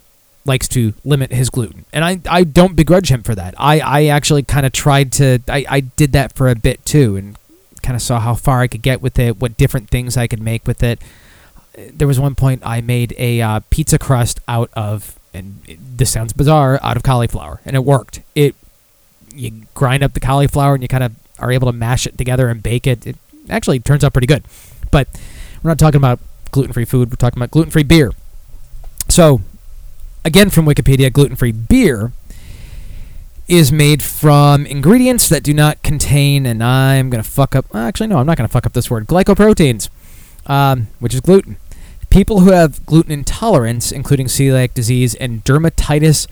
likes 0.44 0.68
to 0.68 0.92
limit 1.04 1.32
his 1.32 1.50
gluten, 1.50 1.87
and 1.92 2.04
I, 2.04 2.20
I 2.28 2.44
don't 2.44 2.76
begrudge 2.76 3.10
him 3.10 3.22
for 3.22 3.34
that. 3.34 3.54
I, 3.56 3.80
I 3.80 4.04
actually 4.06 4.42
kind 4.42 4.66
of 4.66 4.72
tried 4.72 5.10
to, 5.14 5.40
I, 5.48 5.64
I 5.68 5.80
did 5.80 6.12
that 6.12 6.34
for 6.34 6.48
a 6.48 6.54
bit 6.54 6.84
too, 6.84 7.16
and 7.16 7.37
kind 7.82 7.96
of 7.96 8.02
saw 8.02 8.20
how 8.20 8.34
far 8.34 8.60
I 8.60 8.66
could 8.66 8.82
get 8.82 9.00
with 9.02 9.18
it, 9.18 9.40
what 9.40 9.56
different 9.56 9.90
things 9.90 10.16
I 10.16 10.26
could 10.26 10.42
make 10.42 10.66
with 10.66 10.82
it. 10.82 11.00
There 11.92 12.06
was 12.06 12.20
one 12.20 12.34
point 12.34 12.62
I 12.64 12.80
made 12.80 13.14
a 13.18 13.40
uh, 13.40 13.60
pizza 13.70 13.98
crust 13.98 14.40
out 14.46 14.70
of, 14.74 15.18
and 15.32 15.60
this 15.66 16.10
sounds 16.10 16.32
bizarre, 16.32 16.78
out 16.82 16.96
of 16.96 17.02
cauliflower, 17.02 17.60
and 17.64 17.74
it 17.74 17.84
worked. 17.84 18.20
It 18.34 18.54
you 19.34 19.62
grind 19.74 20.04
up 20.04 20.12
the 20.12 20.20
cauliflower 20.20 20.74
and 20.74 20.82
you 20.82 20.88
kind 20.88 21.02
of 21.02 21.12
are 21.40 21.50
able 21.50 21.66
to 21.66 21.76
mash 21.76 22.06
it 22.06 22.16
together 22.16 22.48
and 22.48 22.62
bake 22.62 22.87
it. 22.87 23.04
It 23.04 23.16
actually 23.50 23.80
turns 23.80 24.04
out 24.04 24.12
pretty 24.12 24.28
good. 24.28 24.44
But 24.94 25.09
we're 25.61 25.72
not 25.72 25.78
talking 25.80 25.98
about 25.98 26.20
gluten 26.52 26.72
free 26.72 26.85
food, 26.85 27.11
we're 27.11 27.16
talking 27.16 27.37
about 27.37 27.50
gluten 27.50 27.72
free 27.72 27.83
beer. 27.83 28.12
So, 29.09 29.40
again 30.24 30.50
from 30.50 30.66
Wikipedia, 30.66 31.12
gluten 31.12 31.35
free 31.35 31.50
beer 31.50 32.12
is 33.48 33.72
made 33.72 34.04
from 34.04 34.66
ingredients 34.66 35.28
that 35.30 35.42
do 35.42 35.52
not 35.52 35.83
contain, 35.83 36.46
and 36.46 36.62
I'm 36.62 37.11
going 37.11 37.20
to 37.20 37.28
fuck 37.28 37.57
up, 37.57 37.66
actually, 37.74 38.07
no, 38.07 38.18
I'm 38.18 38.26
not 38.26 38.37
going 38.37 38.46
to 38.46 38.52
fuck 38.52 38.66
up 38.66 38.72
this 38.72 38.88
word, 38.88 39.09
glycoproteins, 39.09 39.88
um, 40.46 40.87
which 41.00 41.12
is 41.12 41.20
gluten. 41.20 41.57
People 42.09 42.40
who 42.40 42.52
have 42.52 42.87
gluten 42.87 43.11
intolerance, 43.11 43.90
including 43.90 44.28
celiac 44.28 44.74
disease 44.74 45.16
and 45.16 45.42
dermatitis 45.42 46.28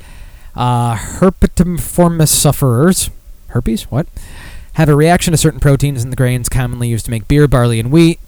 uh, 0.54 0.94
herpetiformis 0.94 2.28
sufferers, 2.28 3.10
herpes, 3.48 3.90
what? 3.90 4.06
Have 4.74 4.88
a 4.88 4.94
reaction 4.94 5.32
to 5.32 5.36
certain 5.36 5.58
proteins 5.58 6.04
in 6.04 6.10
the 6.10 6.16
grains 6.16 6.48
commonly 6.48 6.86
used 6.86 7.06
to 7.06 7.10
make 7.10 7.26
beer, 7.26 7.48
barley, 7.48 7.80
and 7.80 7.90
wheat. 7.90 8.20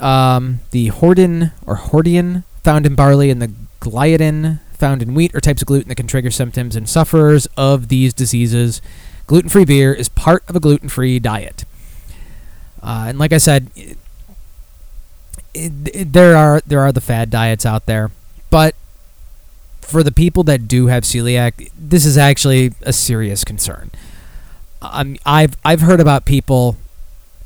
Um, 0.00 0.60
the 0.70 0.88
hordin 0.88 1.52
or 1.66 1.76
hordian 1.76 2.44
found 2.62 2.86
in 2.86 2.94
barley 2.94 3.30
and 3.30 3.40
the 3.40 3.52
gliadin 3.80 4.60
found 4.72 5.02
in 5.02 5.14
wheat 5.14 5.34
are 5.34 5.40
types 5.40 5.62
of 5.62 5.66
gluten 5.66 5.88
that 5.88 5.94
can 5.94 6.06
trigger 6.06 6.30
symptoms 6.30 6.74
in 6.74 6.86
sufferers 6.86 7.46
of 7.56 7.88
these 7.88 8.12
diseases. 8.12 8.82
Gluten 9.26 9.48
free 9.48 9.64
beer 9.64 9.92
is 9.92 10.08
part 10.08 10.42
of 10.48 10.56
a 10.56 10.60
gluten 10.60 10.88
free 10.88 11.18
diet. 11.18 11.64
Uh, 12.82 13.06
and 13.08 13.18
like 13.18 13.32
I 13.32 13.38
said, 13.38 13.70
it, 13.76 13.96
it, 15.54 16.12
there 16.12 16.36
are 16.36 16.60
there 16.66 16.80
are 16.80 16.92
the 16.92 17.00
fad 17.00 17.30
diets 17.30 17.64
out 17.64 17.86
there, 17.86 18.10
but 18.50 18.74
for 19.80 20.02
the 20.02 20.12
people 20.12 20.42
that 20.44 20.66
do 20.66 20.88
have 20.88 21.04
celiac, 21.04 21.70
this 21.78 22.04
is 22.04 22.18
actually 22.18 22.72
a 22.82 22.92
serious 22.92 23.44
concern. 23.44 23.90
Um, 24.82 25.16
I've 25.24 25.56
I've 25.64 25.80
heard 25.80 26.00
about 26.00 26.24
people 26.24 26.76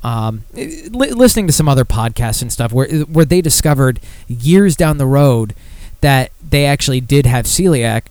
um, 0.02 0.44
li- 0.54 1.12
listening 1.12 1.46
to 1.46 1.52
some 1.52 1.68
other 1.68 1.84
podcasts 1.84 2.42
and 2.42 2.52
stuff 2.52 2.72
where 2.72 2.88
where 3.00 3.24
they 3.24 3.40
discovered 3.40 4.00
years 4.28 4.76
down 4.76 4.98
the 4.98 5.06
road 5.06 5.54
that 6.00 6.30
they 6.46 6.64
actually 6.66 7.00
did 7.00 7.26
have 7.26 7.46
celiac, 7.46 8.02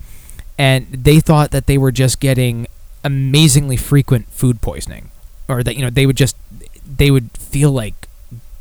and 0.57 0.87
they 0.91 1.19
thought 1.19 1.51
that 1.51 1.67
they 1.67 1.77
were 1.77 1.91
just 1.91 2.19
getting 2.19 2.67
amazingly 3.03 3.77
frequent 3.77 4.27
food 4.31 4.61
poisoning, 4.61 5.11
or 5.47 5.63
that 5.63 5.75
you 5.75 5.81
know 5.81 5.89
they 5.89 6.05
would 6.05 6.17
just 6.17 6.35
they 6.85 7.11
would 7.11 7.31
feel 7.37 7.71
like 7.71 8.07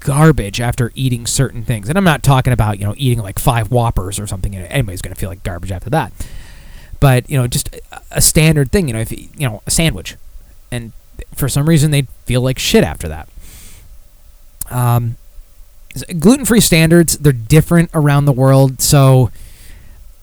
garbage 0.07 0.61
after 0.61 0.93
eating 0.95 1.27
certain 1.27 1.65
things. 1.65 1.89
And 1.89 1.99
I'm 1.99 2.05
not 2.05 2.23
talking 2.23 2.53
about, 2.53 2.79
you 2.79 2.87
know, 2.87 2.95
eating 2.97 3.19
like 3.19 3.41
five 3.41 3.73
Whoppers 3.73 4.21
or 4.21 4.27
something. 4.29 4.55
Anybody's 4.55 5.03
going 5.03 5.13
to 5.13 5.19
feel 5.19 5.29
like 5.29 5.43
garbage 5.43 5.73
after 5.73 5.91
that. 5.91 6.13
But, 7.01 7.29
you 7.29 7.37
know, 7.37 7.49
just 7.49 7.77
a 8.13 8.21
standard 8.21 8.71
thing, 8.71 8.87
you 8.87 8.95
know, 8.95 9.01
if, 9.01 9.11
you 9.11 9.49
know, 9.49 9.63
a 9.67 9.71
sandwich. 9.73 10.15
And 10.71 10.93
for 11.35 11.49
some 11.49 11.69
reason, 11.69 11.91
they'd 11.91 12.09
feel 12.25 12.41
like 12.41 12.59
shit 12.59 12.85
after 12.85 13.09
that. 13.09 13.29
Um, 14.71 15.17
gluten 16.19 16.45
free 16.45 16.61
standards, 16.61 17.19
they're 17.19 17.33
different 17.33 17.91
around 17.95 18.25
the 18.25 18.33
world. 18.33 18.81
So 18.81 19.31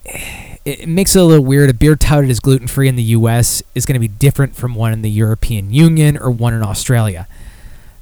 it 0.65 0.87
makes 0.87 1.15
it 1.15 1.19
a 1.19 1.23
little 1.23 1.45
weird. 1.45 1.69
A 1.69 1.73
beer 1.73 1.95
touted 1.95 2.29
as 2.29 2.39
gluten 2.39 2.67
free 2.67 2.87
in 2.87 2.95
the 2.95 3.03
US 3.03 3.63
is 3.75 3.85
going 3.85 3.95
to 3.95 3.99
be 3.99 4.07
different 4.07 4.55
from 4.55 4.75
one 4.75 4.93
in 4.93 5.01
the 5.01 5.11
European 5.11 5.73
Union 5.73 6.17
or 6.17 6.31
one 6.31 6.53
in 6.53 6.63
Australia. 6.63 7.27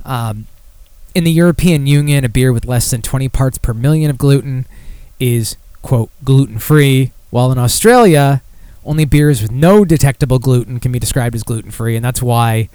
Um, 0.06 0.48
in 1.14 1.24
the 1.24 1.32
European 1.32 1.88
Union, 1.88 2.24
a 2.24 2.30
beer 2.30 2.54
with 2.54 2.66
less 2.66 2.90
than 2.90 3.02
20 3.02 3.30
parts 3.30 3.58
per 3.58 3.74
million 3.74 4.10
of 4.10 4.18
gluten 4.18 4.66
is, 5.20 5.58
quote, 5.82 6.10
gluten 6.24 6.58
free, 6.58 7.12
while 7.30 7.52
in 7.52 7.58
Australia, 7.58 8.42
only 8.84 9.06
beers 9.06 9.42
with 9.42 9.52
no 9.52 9.86
detectable 9.86 10.40
gluten 10.40 10.80
can 10.80 10.92
be 10.92 11.00
described 11.00 11.36
as 11.36 11.44
gluten 11.44 11.72
free, 11.72 11.96
and 11.96 12.04
that's 12.04 12.22
why 12.22 12.70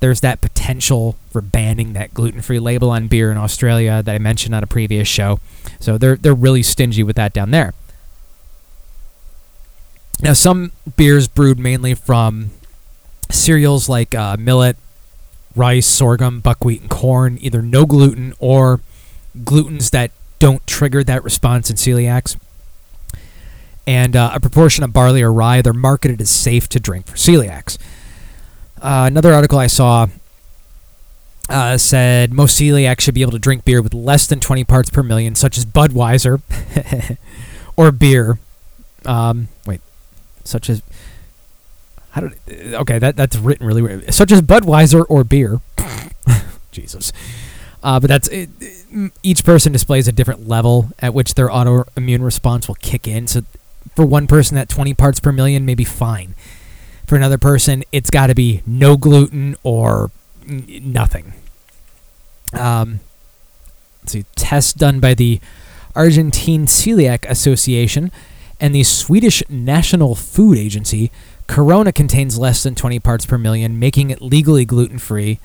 there's 0.00 0.20
that 0.20 0.40
potential 0.40 1.16
for 1.30 1.40
banning 1.40 1.92
that 1.94 2.12
gluten 2.12 2.42
free 2.42 2.58
label 2.58 2.90
on 2.90 3.08
beer 3.08 3.30
in 3.30 3.38
Australia 3.38 4.02
that 4.02 4.14
I 4.14 4.18
mentioned 4.18 4.54
on 4.54 4.62
a 4.62 4.66
previous 4.66 5.08
show. 5.08 5.40
So 5.80 5.96
they're, 5.96 6.16
they're 6.16 6.34
really 6.34 6.62
stingy 6.62 7.02
with 7.02 7.16
that 7.16 7.32
down 7.32 7.52
there. 7.52 7.72
Now, 10.20 10.32
some 10.32 10.72
beers 10.96 11.28
brewed 11.28 11.58
mainly 11.58 11.94
from 11.94 12.50
cereals 13.30 13.88
like 13.88 14.14
uh, 14.14 14.36
millet, 14.38 14.76
rice, 15.56 15.86
sorghum, 15.86 16.40
buckwheat, 16.40 16.82
and 16.82 16.90
corn, 16.90 17.38
either 17.40 17.62
no 17.62 17.86
gluten 17.86 18.34
or 18.38 18.80
glutens 19.38 19.90
that 19.90 20.10
don't 20.38 20.66
trigger 20.66 21.02
that 21.04 21.24
response 21.24 21.70
in 21.70 21.76
celiacs. 21.76 22.36
And 23.86 24.16
uh, 24.16 24.30
a 24.32 24.40
proportion 24.40 24.82
of 24.82 24.92
barley 24.92 25.22
or 25.22 25.32
rye, 25.32 25.60
they're 25.60 25.72
marketed 25.72 26.20
as 26.20 26.30
safe 26.30 26.68
to 26.70 26.80
drink 26.80 27.06
for 27.06 27.16
celiacs. 27.16 27.78
Uh, 28.80 29.04
another 29.06 29.32
article 29.32 29.58
I 29.58 29.66
saw 29.66 30.08
uh, 31.48 31.76
said 31.76 32.32
most 32.32 32.58
celiacs 32.58 33.00
should 33.00 33.14
be 33.14 33.22
able 33.22 33.32
to 33.32 33.38
drink 33.38 33.64
beer 33.64 33.82
with 33.82 33.94
less 33.94 34.26
than 34.26 34.40
20 34.40 34.64
parts 34.64 34.90
per 34.90 35.02
million, 35.02 35.34
such 35.34 35.58
as 35.58 35.64
Budweiser 35.64 36.40
or 37.76 37.92
beer. 37.92 38.38
Um, 39.04 39.48
wait, 39.66 39.80
such 40.44 40.70
as 40.70 40.82
how 42.10 42.22
did 42.22 42.34
okay 42.74 42.98
that 42.98 43.16
that's 43.16 43.36
written 43.36 43.66
really 43.66 43.82
weird. 43.82 44.14
Such 44.14 44.32
as 44.32 44.40
Budweiser 44.40 45.04
or 45.08 45.24
beer. 45.24 45.60
Jesus. 46.72 47.12
Uh, 47.82 48.00
but 48.00 48.08
that's 48.08 48.28
it, 48.28 48.48
each 49.22 49.44
person 49.44 49.70
displays 49.70 50.08
a 50.08 50.12
different 50.12 50.48
level 50.48 50.90
at 51.00 51.12
which 51.12 51.34
their 51.34 51.48
autoimmune 51.48 52.24
response 52.24 52.66
will 52.66 52.76
kick 52.76 53.06
in. 53.06 53.26
So 53.26 53.42
for 53.94 54.04
one 54.04 54.26
person, 54.26 54.56
that 54.56 54.68
20 54.68 54.94
parts 54.94 55.20
per 55.20 55.32
million 55.32 55.64
may 55.64 55.74
be 55.74 55.84
fine. 55.84 56.34
For 57.06 57.16
another 57.16 57.38
person, 57.38 57.84
it's 57.92 58.10
got 58.10 58.28
to 58.28 58.34
be 58.34 58.62
no 58.66 58.96
gluten 58.96 59.56
or 59.62 60.10
nothing. 60.46 61.34
Um, 62.52 63.00
let's 64.02 64.12
see. 64.12 64.24
Tests 64.36 64.72
done 64.72 65.00
by 65.00 65.14
the 65.14 65.40
Argentine 65.94 66.66
Celiac 66.66 67.28
Association, 67.28 68.10
and 68.60 68.74
the 68.74 68.82
Swedish 68.82 69.42
National 69.48 70.14
Food 70.14 70.58
Agency, 70.58 71.10
Corona 71.46 71.92
contains 71.92 72.38
less 72.38 72.62
than 72.62 72.74
20 72.74 72.98
parts 73.00 73.26
per 73.26 73.36
million, 73.38 73.78
making 73.78 74.10
it 74.10 74.22
legally 74.22 74.64
gluten 74.64 74.98
free, 74.98 75.38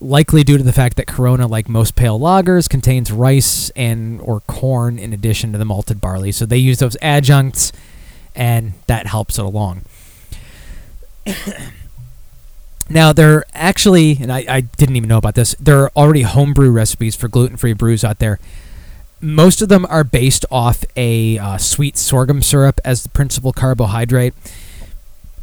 likely 0.00 0.42
due 0.42 0.56
to 0.56 0.64
the 0.64 0.72
fact 0.72 0.96
that 0.96 1.06
Corona, 1.06 1.46
like 1.46 1.68
most 1.68 1.94
pale 1.94 2.18
lagers, 2.18 2.68
contains 2.68 3.12
rice 3.12 3.70
and 3.70 4.20
or 4.22 4.40
corn 4.40 4.98
in 4.98 5.12
addition 5.12 5.52
to 5.52 5.58
the 5.58 5.64
malted 5.64 6.00
barley. 6.00 6.32
So 6.32 6.46
they 6.46 6.58
use 6.58 6.78
those 6.78 6.96
adjuncts, 7.02 7.72
and 8.34 8.72
that 8.86 9.06
helps 9.06 9.38
it 9.38 9.44
along. 9.44 9.82
now 12.90 13.12
there 13.12 13.38
are 13.38 13.46
actually, 13.52 14.18
and 14.20 14.32
I, 14.32 14.44
I 14.48 14.60
didn't 14.62 14.96
even 14.96 15.08
know 15.08 15.18
about 15.18 15.34
this. 15.34 15.54
There 15.60 15.80
are 15.82 15.92
already 15.94 16.22
homebrew 16.22 16.70
recipes 16.70 17.14
for 17.14 17.28
gluten-free 17.28 17.74
brews 17.74 18.02
out 18.02 18.18
there. 18.18 18.38
Most 19.20 19.60
of 19.60 19.68
them 19.68 19.84
are 19.90 20.02
based 20.02 20.46
off 20.50 20.82
a 20.96 21.36
uh, 21.36 21.58
sweet 21.58 21.98
sorghum 21.98 22.40
syrup 22.40 22.80
as 22.84 23.02
the 23.02 23.10
principal 23.10 23.52
carbohydrate. 23.52 24.32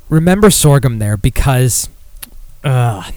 Remember 0.09 0.49
sorghum 0.49 0.97
there 0.97 1.15
because 1.15 1.89
uh, 2.63 3.11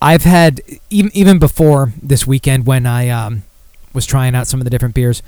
I've 0.00 0.22
had 0.22 0.60
even 0.90 1.10
even 1.14 1.38
before 1.38 1.92
this 2.00 2.26
weekend 2.26 2.66
when 2.66 2.86
I 2.86 3.08
um, 3.08 3.42
was 3.92 4.06
trying 4.06 4.34
out 4.34 4.46
some 4.46 4.60
of 4.60 4.64
the 4.64 4.70
different 4.70 4.94
beers. 4.94 5.22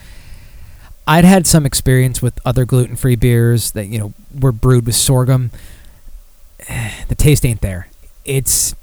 I'd 1.06 1.24
had 1.24 1.46
some 1.46 1.66
experience 1.66 2.22
with 2.22 2.38
other 2.44 2.64
gluten-free 2.64 3.16
beers 3.16 3.72
that 3.72 3.86
you 3.86 3.98
know 3.98 4.12
were 4.38 4.52
brewed 4.52 4.86
with 4.86 4.94
sorghum. 4.94 5.50
The 7.08 7.16
taste 7.16 7.44
ain't 7.44 7.60
there. 7.60 7.88
It's 8.24 8.76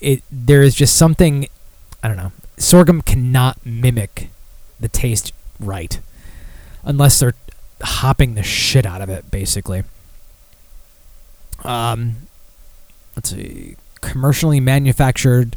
it. 0.00 0.22
There 0.30 0.62
is 0.62 0.74
just 0.74 0.96
something. 0.96 1.48
I 2.02 2.08
don't 2.08 2.18
know. 2.18 2.32
Sorghum 2.58 3.00
cannot 3.00 3.64
mimic 3.64 4.28
the 4.78 4.88
taste 4.88 5.32
right, 5.58 5.98
unless 6.84 7.18
they're 7.18 7.34
hopping 7.80 8.34
the 8.34 8.42
shit 8.42 8.84
out 8.84 9.00
of 9.00 9.08
it, 9.08 9.30
basically. 9.30 9.84
Um, 11.64 12.16
let's 13.16 13.30
see 13.30 13.76
commercially 14.00 14.60
manufactured 14.60 15.56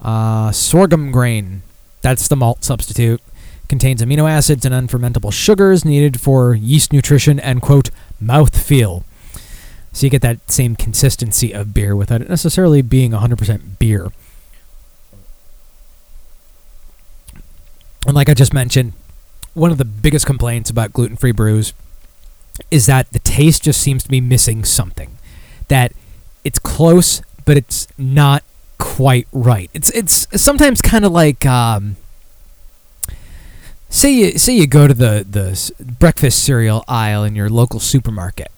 uh, 0.00 0.52
sorghum 0.52 1.10
grain. 1.10 1.62
That's 2.00 2.28
the 2.28 2.36
malt 2.36 2.64
substitute. 2.64 3.20
Contains 3.68 4.02
amino 4.02 4.28
acids 4.28 4.64
and 4.66 4.74
unfermentable 4.74 5.32
sugars 5.32 5.84
needed 5.84 6.20
for 6.20 6.54
yeast 6.54 6.92
nutrition 6.92 7.40
and, 7.40 7.62
quote, 7.62 7.90
mouth 8.20 8.60
feel. 8.60 9.04
So 9.92 10.06
you 10.06 10.10
get 10.10 10.22
that 10.22 10.50
same 10.50 10.74
consistency 10.76 11.52
of 11.52 11.74
beer 11.74 11.94
without 11.94 12.22
it 12.22 12.28
necessarily 12.28 12.82
being 12.82 13.12
100% 13.12 13.78
beer. 13.78 14.10
And 18.06 18.14
like 18.14 18.28
I 18.28 18.34
just 18.34 18.52
mentioned, 18.52 18.94
one 19.54 19.70
of 19.70 19.78
the 19.78 19.84
biggest 19.84 20.26
complaints 20.26 20.70
about 20.70 20.92
gluten 20.92 21.16
free 21.16 21.32
brews 21.32 21.72
is 22.70 22.86
that 22.86 23.10
the 23.12 23.18
taste 23.18 23.62
just 23.62 23.80
seems 23.80 24.02
to 24.02 24.08
be 24.08 24.20
missing 24.20 24.64
something. 24.64 25.18
That 25.68 25.92
it's 26.44 26.58
close, 26.58 27.22
but 27.44 27.56
it's 27.56 27.88
not 27.98 28.42
quite 28.78 29.28
right. 29.32 29.70
It's 29.72 29.90
it's 29.90 30.26
sometimes 30.40 30.82
kind 30.82 31.04
of 31.04 31.12
like 31.12 31.46
um, 31.46 31.96
say 33.88 34.12
you 34.12 34.38
say 34.38 34.54
you 34.54 34.66
go 34.66 34.88
to 34.88 34.94
the 34.94 35.24
the 35.28 35.72
breakfast 35.98 36.42
cereal 36.42 36.84
aisle 36.88 37.24
in 37.24 37.36
your 37.36 37.48
local 37.48 37.80
supermarket, 37.80 38.50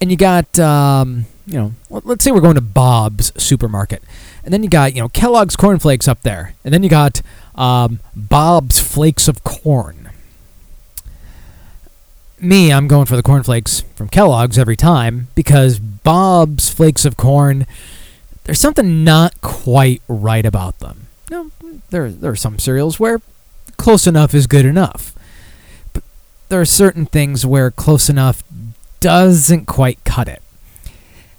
and 0.00 0.10
you 0.10 0.16
got 0.16 0.58
um, 0.58 1.26
you 1.46 1.54
know 1.54 1.72
let's 1.90 2.24
say 2.24 2.30
we're 2.30 2.40
going 2.40 2.54
to 2.54 2.60
Bob's 2.60 3.32
supermarket, 3.42 4.02
and 4.44 4.54
then 4.54 4.62
you 4.62 4.68
got 4.68 4.94
you 4.94 5.02
know 5.02 5.08
Kellogg's 5.08 5.56
cornflakes 5.56 6.08
up 6.08 6.22
there, 6.22 6.54
and 6.64 6.72
then 6.72 6.82
you 6.82 6.88
got 6.88 7.20
um, 7.54 8.00
Bob's 8.14 8.80
flakes 8.80 9.28
of 9.28 9.44
corn. 9.44 10.05
Me, 12.38 12.70
I'm 12.72 12.86
going 12.86 13.06
for 13.06 13.16
the 13.16 13.22
cornflakes 13.22 13.80
from 13.94 14.08
Kellogg's 14.08 14.58
every 14.58 14.76
time 14.76 15.28
because 15.34 15.78
Bob's 15.78 16.68
flakes 16.68 17.04
of 17.04 17.16
corn, 17.16 17.66
there's 18.44 18.60
something 18.60 19.04
not 19.04 19.40
quite 19.40 20.02
right 20.06 20.44
about 20.44 20.78
them. 20.78 21.06
No, 21.30 21.50
there 21.90 22.10
there 22.10 22.30
are 22.30 22.36
some 22.36 22.58
cereals 22.58 23.00
where 23.00 23.20
close 23.78 24.06
enough 24.06 24.34
is 24.34 24.46
good 24.46 24.66
enough. 24.66 25.14
But 25.92 26.02
there 26.48 26.60
are 26.60 26.66
certain 26.66 27.06
things 27.06 27.46
where 27.46 27.70
close 27.70 28.10
enough 28.10 28.42
doesn't 29.00 29.66
quite 29.66 30.02
cut 30.04 30.28
it. 30.28 30.42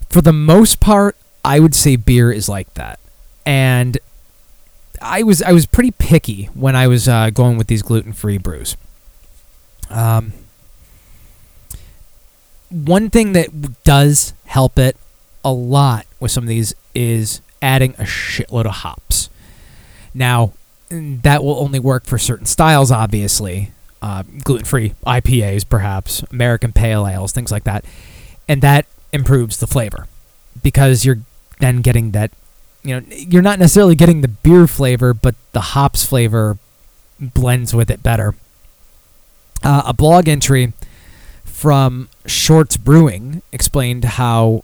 For 0.10 0.22
the 0.22 0.34
most 0.34 0.80
part, 0.80 1.16
I 1.46 1.60
would 1.60 1.76
say 1.76 1.96
beer 1.96 2.32
is 2.32 2.50
like 2.50 2.74
that. 2.74 3.00
And 3.46 4.00
I 5.02 5.22
was 5.22 5.42
I 5.44 5.52
was 5.52 5.68
pretty 5.68 5.92
picky 5.92 6.46
when 6.56 6.76
I 6.76 6.88
was 6.88 7.08
uh, 7.08 7.30
going 7.30 7.58
with 7.58 7.68
these 7.68 7.84
gluten 7.84 8.14
free 8.14 8.38
brews. 8.38 8.76
Um, 9.90 10.34
one 12.70 13.10
thing 13.10 13.34
that 13.34 13.84
does 13.84 14.34
help 14.46 14.78
it 14.78 14.98
a 15.44 15.52
lot 15.52 16.06
with 16.20 16.32
some 16.32 16.44
of 16.44 16.48
these 16.50 16.74
is 16.94 17.42
adding 17.62 17.94
a 17.98 18.04
shitload 18.04 18.66
of 18.66 18.72
hops. 18.72 19.30
Now, 20.14 20.54
that 20.90 21.44
will 21.44 21.60
only 21.60 21.80
work 21.80 22.06
for 22.06 22.18
certain 22.18 22.46
styles, 22.46 22.92
obviously. 22.92 23.72
Uh, 24.02 24.24
gluten 24.44 24.66
free 24.66 24.94
IPAs, 25.06 25.68
perhaps, 25.68 26.24
American 26.32 26.72
Pale 26.72 27.08
Ales, 27.08 27.32
things 27.32 27.52
like 27.52 27.64
that. 27.64 27.84
And 28.48 28.62
that 28.62 28.86
improves 29.12 29.58
the 29.58 29.68
flavor 29.68 30.08
because 30.62 31.06
you're 31.06 31.20
then 31.60 31.82
getting 31.82 32.12
that, 32.12 32.32
you 32.84 33.00
know, 33.00 33.06
you're 33.10 33.42
not 33.42 33.60
necessarily 33.60 33.96
getting 33.96 34.22
the 34.22 34.28
beer 34.28 34.68
flavor, 34.68 35.14
but 35.14 35.36
the 35.52 35.62
hops 35.62 36.06
flavor 36.06 36.58
blends 37.20 37.74
with 37.74 37.90
it 37.90 38.04
better. 38.04 38.36
Uh, 39.64 39.84
a 39.88 39.94
blog 39.94 40.28
entry 40.28 40.74
from 41.58 42.08
Shorts 42.28 42.78
Brewing 42.78 43.42
explained 43.52 44.04
how 44.04 44.64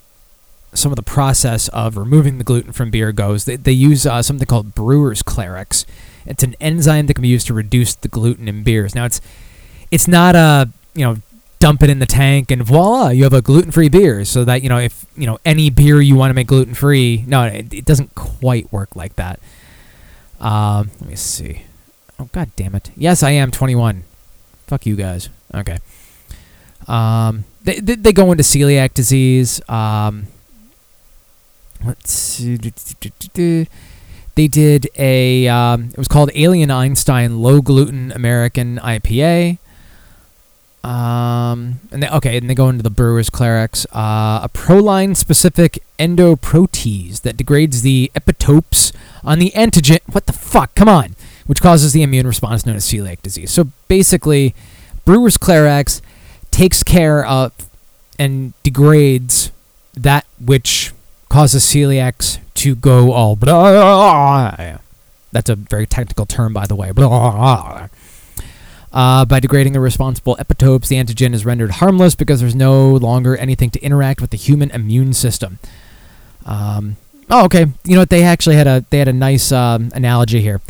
some 0.76 0.92
of 0.92 0.96
the 0.96 1.02
process 1.02 1.68
of 1.70 1.98
removing 1.98 2.38
the 2.38 2.44
gluten 2.44 2.72
from 2.72 2.92
beer 2.92 3.12
goes. 3.12 3.46
They, 3.46 3.56
they 3.56 3.72
use 3.72 4.06
uh, 4.06 4.22
something 4.22 4.46
called 4.46 4.76
Brewer's 4.76 5.24
Clarex. 5.24 5.86
It's 6.28 6.44
an 6.44 6.56
enzyme 6.62 7.08
that 7.08 7.16
can 7.16 7.24
be 7.24 7.30
used 7.30 7.48
to 7.48 7.54
reduce 7.56 7.96
the 7.96 8.08
gluten 8.08 8.48
in 8.48 8.62
beers. 8.62 8.94
Now 8.94 9.06
it's 9.06 9.22
it's 9.90 10.08
not 10.08 10.36
a 10.36 10.70
you 10.94 11.04
know 11.04 11.18
dump 11.58 11.82
it 11.82 11.90
in 11.90 11.98
the 11.98 12.06
tank 12.06 12.52
and 12.52 12.62
voila 12.62 13.10
you 13.10 13.24
have 13.24 13.34
a 13.34 13.42
gluten-free 13.42 13.90
beer. 13.90 14.24
So 14.24 14.46
that 14.46 14.62
you 14.62 14.70
know 14.70 14.78
if 14.78 15.08
you 15.18 15.26
know 15.26 15.40
any 15.44 15.72
beer 15.72 16.00
you 16.00 16.16
want 16.16 16.30
to 16.30 16.36
make 16.36 16.46
gluten-free, 16.46 17.24
no, 17.26 17.46
it, 17.46 17.74
it 17.74 17.86
doesn't 17.86 18.14
quite 18.14 18.72
work 18.72 18.96
like 18.96 19.16
that. 19.16 19.40
Um, 20.40 20.92
let 21.00 21.10
me 21.10 21.16
see. 21.16 21.64
Oh 22.20 22.30
god 22.32 22.52
damn 22.56 22.76
it! 22.76 22.92
Yes, 22.96 23.24
I 23.24 23.32
am 23.32 23.50
21. 23.50 24.04
Fuck 24.68 24.86
you 24.86 24.96
guys. 24.96 25.30
Okay. 25.56 25.80
Um, 26.88 27.46
they, 27.64 27.80
they, 27.80 27.96
they 27.96 28.14
go 28.14 28.32
into 28.32 28.44
celiac 28.44 28.94
disease. 28.94 29.62
Um, 29.70 30.28
let's 31.86 32.12
see. 32.12 32.58
They 34.36 34.48
did 34.48 34.90
a. 34.98 35.48
Um, 35.48 35.90
it 35.92 35.98
was 35.98 36.08
called 36.08 36.32
Alien 36.36 36.72
Einstein 36.72 37.40
Low 37.40 37.62
Gluten 37.62 38.12
American 38.12 38.80
IPA. 38.80 39.60
Um, 40.84 41.80
and 41.92 42.04
they, 42.04 42.10
okay, 42.10 42.38
and 42.38 42.50
they 42.50 42.56
go 42.56 42.68
into 42.68 42.84
the 42.84 42.90
Brewer's 42.90 43.30
Clarex, 43.30 43.86
uh, 43.94 44.44
a 44.44 44.50
proline 44.50 45.16
specific 45.16 45.82
endoprotease 45.98 47.22
that 47.22 47.38
degrades 47.38 47.84
the 47.84 48.12
epitopes 48.16 48.94
on 49.24 49.40
the 49.40 49.52
antigen. 49.52 50.00
What 50.12 50.26
the 50.26 50.34
fuck? 50.34 50.76
Come 50.76 50.90
on, 50.90 51.16
which 51.46 51.62
causes 51.62 51.94
the 51.94 52.04
immune 52.04 52.28
response 52.28 52.66
known 52.66 52.76
as 52.76 52.86
celiac 52.86 53.22
disease. 53.22 53.52
So 53.52 53.70
basically, 53.88 54.54
Brewer's 55.06 55.38
Clarex 55.38 56.02
takes 56.54 56.84
care 56.84 57.26
of 57.26 57.52
and 58.20 58.54
degrades 58.64 59.52
that 59.96 60.26
which 60.40 60.94
causes 61.30 61.64
celiacs 61.64 62.40
to 62.54 62.76
go 62.76 63.12
all 63.12 63.36
blah. 63.36 64.78
That's 65.32 65.50
a 65.50 65.56
very 65.56 65.88
technical 65.88 66.26
term, 66.28 66.54
by 66.54 66.68
the 66.68 66.76
way. 66.76 66.92
Blah. 66.92 67.90
Uh, 68.92 69.26
by 69.26 69.40
degrading 69.40 69.74
the 69.74 69.80
responsible 69.80 70.38
epitopes, 70.40 70.88
the 70.88 70.98
antigen 70.98 71.34
is 71.34 71.44
rendered 71.44 71.72
harmless 71.72 72.14
because 72.14 72.40
there's 72.40 72.54
no 72.54 72.92
longer 72.96 73.36
anything 73.36 73.72
to 73.72 73.82
interact 73.82 74.22
with 74.22 74.30
the 74.30 74.38
human 74.38 74.70
immune 74.70 75.14
system. 75.14 75.58
Um, 76.46 76.98
oh, 77.32 77.46
okay. 77.46 77.66
You 77.84 77.96
know 77.96 78.02
what? 78.02 78.12
They 78.12 78.22
actually 78.22 78.56
had 78.56 78.68
a 78.68 78.86
they 78.92 79.00
had 79.00 79.08
a 79.08 79.14
nice 79.14 79.52
um, 79.52 79.90
analogy 79.96 80.42
here. 80.42 80.62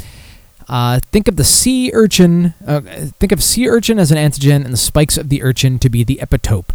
Uh, 0.67 0.99
think 1.11 1.27
of 1.27 1.35
the 1.35 1.43
sea 1.43 1.91
urchin. 1.93 2.53
Uh, 2.65 2.81
think 3.19 3.31
of 3.31 3.43
sea 3.43 3.67
urchin 3.67 3.99
as 3.99 4.11
an 4.11 4.17
antigen, 4.17 4.63
and 4.63 4.73
the 4.73 4.77
spikes 4.77 5.17
of 5.17 5.29
the 5.29 5.43
urchin 5.43 5.79
to 5.79 5.89
be 5.89 6.03
the 6.03 6.19
epitope. 6.21 6.69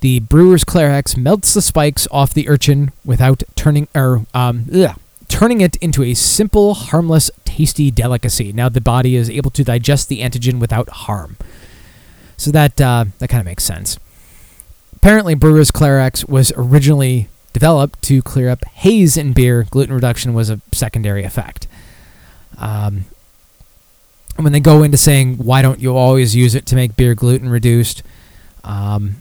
The 0.00 0.20
brewer's 0.20 0.64
Clarex 0.64 1.16
melts 1.16 1.54
the 1.54 1.62
spikes 1.62 2.08
off 2.10 2.34
the 2.34 2.48
urchin 2.48 2.90
without 3.04 3.44
turning 3.54 3.86
or 3.94 4.26
um, 4.34 4.66
ugh, 4.74 4.98
turning 5.28 5.60
it 5.60 5.76
into 5.76 6.02
a 6.02 6.14
simple, 6.14 6.74
harmless, 6.74 7.30
tasty 7.44 7.90
delicacy. 7.90 8.52
Now 8.52 8.68
the 8.68 8.80
body 8.80 9.14
is 9.14 9.30
able 9.30 9.50
to 9.52 9.62
digest 9.62 10.08
the 10.08 10.20
antigen 10.20 10.58
without 10.58 10.88
harm. 10.88 11.36
So 12.36 12.50
that 12.50 12.80
uh, 12.80 13.04
that 13.18 13.28
kind 13.28 13.40
of 13.40 13.46
makes 13.46 13.62
sense. 13.62 13.98
Apparently, 14.96 15.34
brewer's 15.34 15.70
Clarex 15.70 16.28
was 16.28 16.52
originally 16.56 17.28
developed 17.52 18.02
to 18.02 18.22
clear 18.22 18.48
up 18.48 18.64
haze 18.64 19.16
in 19.16 19.32
beer. 19.32 19.66
Gluten 19.70 19.94
reduction 19.94 20.34
was 20.34 20.50
a 20.50 20.60
secondary 20.72 21.22
effect. 21.22 21.68
Um, 22.58 23.04
when 24.36 24.52
they 24.52 24.60
go 24.60 24.82
into 24.82 24.96
saying 24.96 25.36
why 25.38 25.62
don't 25.62 25.80
you 25.80 25.96
always 25.96 26.34
use 26.34 26.54
it 26.54 26.66
to 26.66 26.74
make 26.74 26.96
beer 26.96 27.14
gluten 27.14 27.48
reduced, 27.48 28.02
um, 28.64 29.16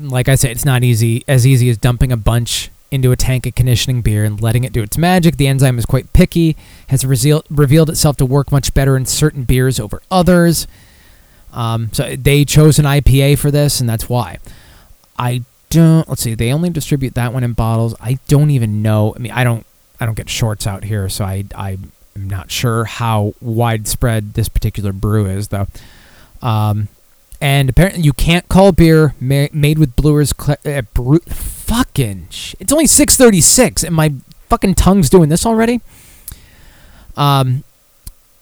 like 0.00 0.28
I 0.28 0.34
said, 0.34 0.50
it's 0.50 0.64
not 0.64 0.82
easy 0.82 1.24
as 1.28 1.46
easy 1.46 1.70
as 1.70 1.78
dumping 1.78 2.12
a 2.12 2.16
bunch 2.16 2.70
into 2.90 3.12
a 3.12 3.16
tank 3.16 3.46
of 3.46 3.54
conditioning 3.54 4.00
beer 4.00 4.24
and 4.24 4.40
letting 4.40 4.64
it 4.64 4.72
do 4.72 4.82
its 4.82 4.96
magic. 4.96 5.36
The 5.36 5.46
enzyme 5.46 5.78
is 5.78 5.86
quite 5.86 6.12
picky, 6.12 6.56
has 6.88 7.04
revealed 7.04 7.90
itself 7.90 8.16
to 8.16 8.26
work 8.26 8.50
much 8.50 8.72
better 8.72 8.96
in 8.96 9.06
certain 9.06 9.44
beers 9.44 9.78
over 9.78 10.00
others. 10.10 10.66
Um, 11.52 11.90
so 11.92 12.16
they 12.16 12.44
chose 12.44 12.78
an 12.78 12.84
IPA 12.84 13.38
for 13.38 13.50
this, 13.50 13.80
and 13.80 13.88
that's 13.88 14.08
why. 14.08 14.38
I 15.18 15.42
don't. 15.70 16.08
Let's 16.08 16.22
see. 16.22 16.34
They 16.34 16.52
only 16.52 16.70
distribute 16.70 17.14
that 17.14 17.32
one 17.32 17.44
in 17.44 17.52
bottles. 17.52 17.94
I 18.00 18.18
don't 18.28 18.50
even 18.50 18.82
know. 18.82 19.14
I 19.14 19.18
mean, 19.18 19.32
I 19.32 19.44
don't. 19.44 19.66
I 20.00 20.06
don't 20.06 20.14
get 20.14 20.28
shorts 20.28 20.66
out 20.66 20.84
here, 20.84 21.08
so 21.08 21.24
I. 21.24 21.44
I'm 22.18 22.28
not 22.28 22.50
sure 22.50 22.84
how 22.84 23.34
widespread 23.40 24.34
this 24.34 24.48
particular 24.48 24.92
brew 24.92 25.26
is, 25.26 25.48
though. 25.48 25.68
Um, 26.42 26.88
and 27.40 27.70
apparently, 27.70 28.02
you 28.02 28.12
can't 28.12 28.48
call 28.48 28.72
beer 28.72 29.14
ma- 29.20 29.46
made 29.52 29.78
with 29.78 29.94
Brewers 29.94 30.34
Cl- 30.36 30.58
uh, 30.66 30.82
fucking. 31.28 32.26
Sh- 32.30 32.56
it's 32.58 32.72
only 32.72 32.88
six 32.88 33.16
thirty 33.16 33.40
six, 33.40 33.84
and 33.84 33.94
my 33.94 34.14
fucking 34.48 34.74
tongue's 34.74 35.08
doing 35.08 35.28
this 35.28 35.46
already. 35.46 35.80
Um, 37.16 37.62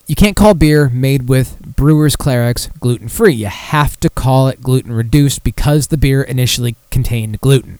you 0.06 0.14
can't 0.14 0.36
call 0.36 0.54
beer 0.54 0.88
made 0.88 1.28
with 1.28 1.58
Brewers 1.76 2.16
Clarex 2.16 2.70
gluten 2.80 3.08
free. 3.08 3.34
You 3.34 3.46
have 3.46 4.00
to 4.00 4.08
call 4.08 4.48
it 4.48 4.62
gluten 4.62 4.92
reduced 4.92 5.44
because 5.44 5.88
the 5.88 5.98
beer 5.98 6.22
initially 6.22 6.76
contained 6.90 7.40
gluten. 7.42 7.78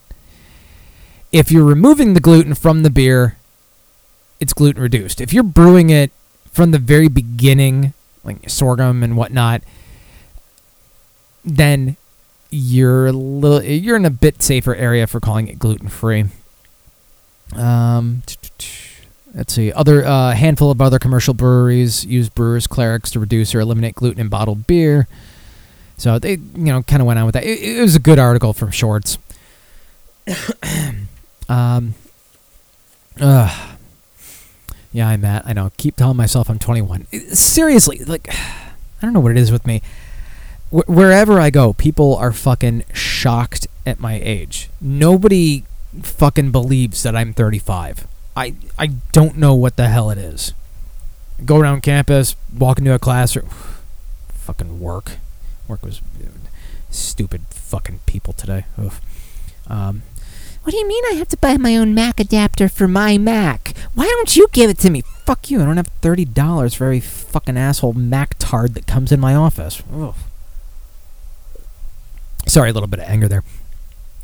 If 1.32 1.50
you're 1.50 1.64
removing 1.64 2.12
the 2.12 2.20
gluten 2.20 2.54
from 2.54 2.82
the 2.82 2.90
beer, 2.90 3.38
it's 4.40 4.52
gluten 4.52 4.82
reduced. 4.82 5.20
If 5.20 5.32
you're 5.32 5.42
brewing 5.42 5.90
it 5.90 6.12
from 6.50 6.70
the 6.70 6.78
very 6.78 7.08
beginning, 7.08 7.92
like 8.24 8.48
sorghum 8.48 9.02
and 9.02 9.16
whatnot, 9.16 9.62
then 11.44 11.96
you're 12.50 13.06
a 13.06 13.12
little 13.12 13.62
you're 13.62 13.96
in 13.96 14.04
a 14.04 14.10
bit 14.10 14.42
safer 14.42 14.74
area 14.74 15.06
for 15.06 15.20
calling 15.20 15.48
it 15.48 15.58
gluten 15.58 15.88
free. 15.88 16.24
Um, 17.54 18.22
let's 19.34 19.52
see. 19.52 19.72
Other 19.72 20.04
uh, 20.04 20.32
handful 20.32 20.70
of 20.70 20.80
other 20.80 20.98
commercial 20.98 21.34
breweries 21.34 22.04
use 22.04 22.28
brewers 22.28 22.66
Clarex 22.66 23.10
to 23.12 23.20
reduce 23.20 23.54
or 23.54 23.60
eliminate 23.60 23.94
gluten 23.94 24.20
in 24.20 24.28
bottled 24.28 24.66
beer. 24.66 25.06
So 25.98 26.18
they, 26.18 26.32
you 26.32 26.40
know, 26.54 26.82
kind 26.82 27.00
of 27.00 27.06
went 27.06 27.18
on 27.18 27.24
with 27.24 27.34
that. 27.34 27.44
It, 27.44 27.78
it 27.78 27.80
was 27.80 27.96
a 27.96 28.00
good 28.00 28.18
article 28.18 28.52
from 28.52 28.70
Shorts. 28.70 29.18
um, 31.48 31.94
uh, 33.20 33.75
yeah, 34.96 35.08
I'm 35.08 35.20
Matt. 35.20 35.42
I 35.46 35.52
know. 35.52 35.70
Keep 35.76 35.96
telling 35.96 36.16
myself 36.16 36.48
I'm 36.48 36.58
21. 36.58 37.06
Seriously, 37.34 37.98
like, 37.98 38.28
I 38.32 39.02
don't 39.02 39.12
know 39.12 39.20
what 39.20 39.32
it 39.32 39.36
is 39.36 39.52
with 39.52 39.66
me. 39.66 39.82
Wh- 40.70 40.88
wherever 40.88 41.38
I 41.38 41.50
go, 41.50 41.74
people 41.74 42.16
are 42.16 42.32
fucking 42.32 42.82
shocked 42.94 43.66
at 43.84 44.00
my 44.00 44.18
age. 44.18 44.70
Nobody 44.80 45.64
fucking 46.02 46.50
believes 46.50 47.02
that 47.02 47.14
I'm 47.14 47.34
35. 47.34 48.06
I 48.34 48.54
I 48.78 48.86
don't 49.12 49.36
know 49.36 49.54
what 49.54 49.76
the 49.76 49.88
hell 49.88 50.08
it 50.08 50.16
is. 50.16 50.54
Go 51.44 51.58
around 51.58 51.82
campus, 51.82 52.34
walk 52.56 52.78
into 52.78 52.94
a 52.94 52.98
class, 52.98 53.36
or 53.36 53.42
fucking 54.28 54.80
work. 54.80 55.18
Work 55.68 55.82
was 55.82 56.00
stupid 56.88 57.42
fucking 57.50 58.00
people 58.06 58.32
today. 58.32 58.64
Um, 59.66 60.04
what 60.66 60.72
do 60.72 60.78
you 60.78 60.88
mean 60.88 61.04
I 61.12 61.14
have 61.14 61.28
to 61.28 61.36
buy 61.36 61.56
my 61.58 61.76
own 61.76 61.94
Mac 61.94 62.18
adapter 62.18 62.68
for 62.68 62.88
my 62.88 63.18
Mac? 63.18 63.72
Why 63.94 64.04
don't 64.04 64.34
you 64.34 64.48
give 64.50 64.68
it 64.68 64.78
to 64.78 64.90
me? 64.90 65.02
Fuck 65.02 65.48
you! 65.48 65.62
I 65.62 65.64
don't 65.64 65.76
have 65.76 65.86
thirty 65.86 66.24
dollars 66.24 66.74
for 66.74 66.86
every 66.86 66.98
fucking 66.98 67.56
asshole 67.56 67.92
Mac 67.92 68.34
tard 68.40 68.74
that 68.74 68.84
comes 68.84 69.12
in 69.12 69.20
my 69.20 69.32
office. 69.32 69.80
Oof. 69.94 70.16
Sorry, 72.48 72.70
a 72.70 72.72
little 72.72 72.88
bit 72.88 72.98
of 72.98 73.08
anger 73.08 73.28
there. 73.28 73.44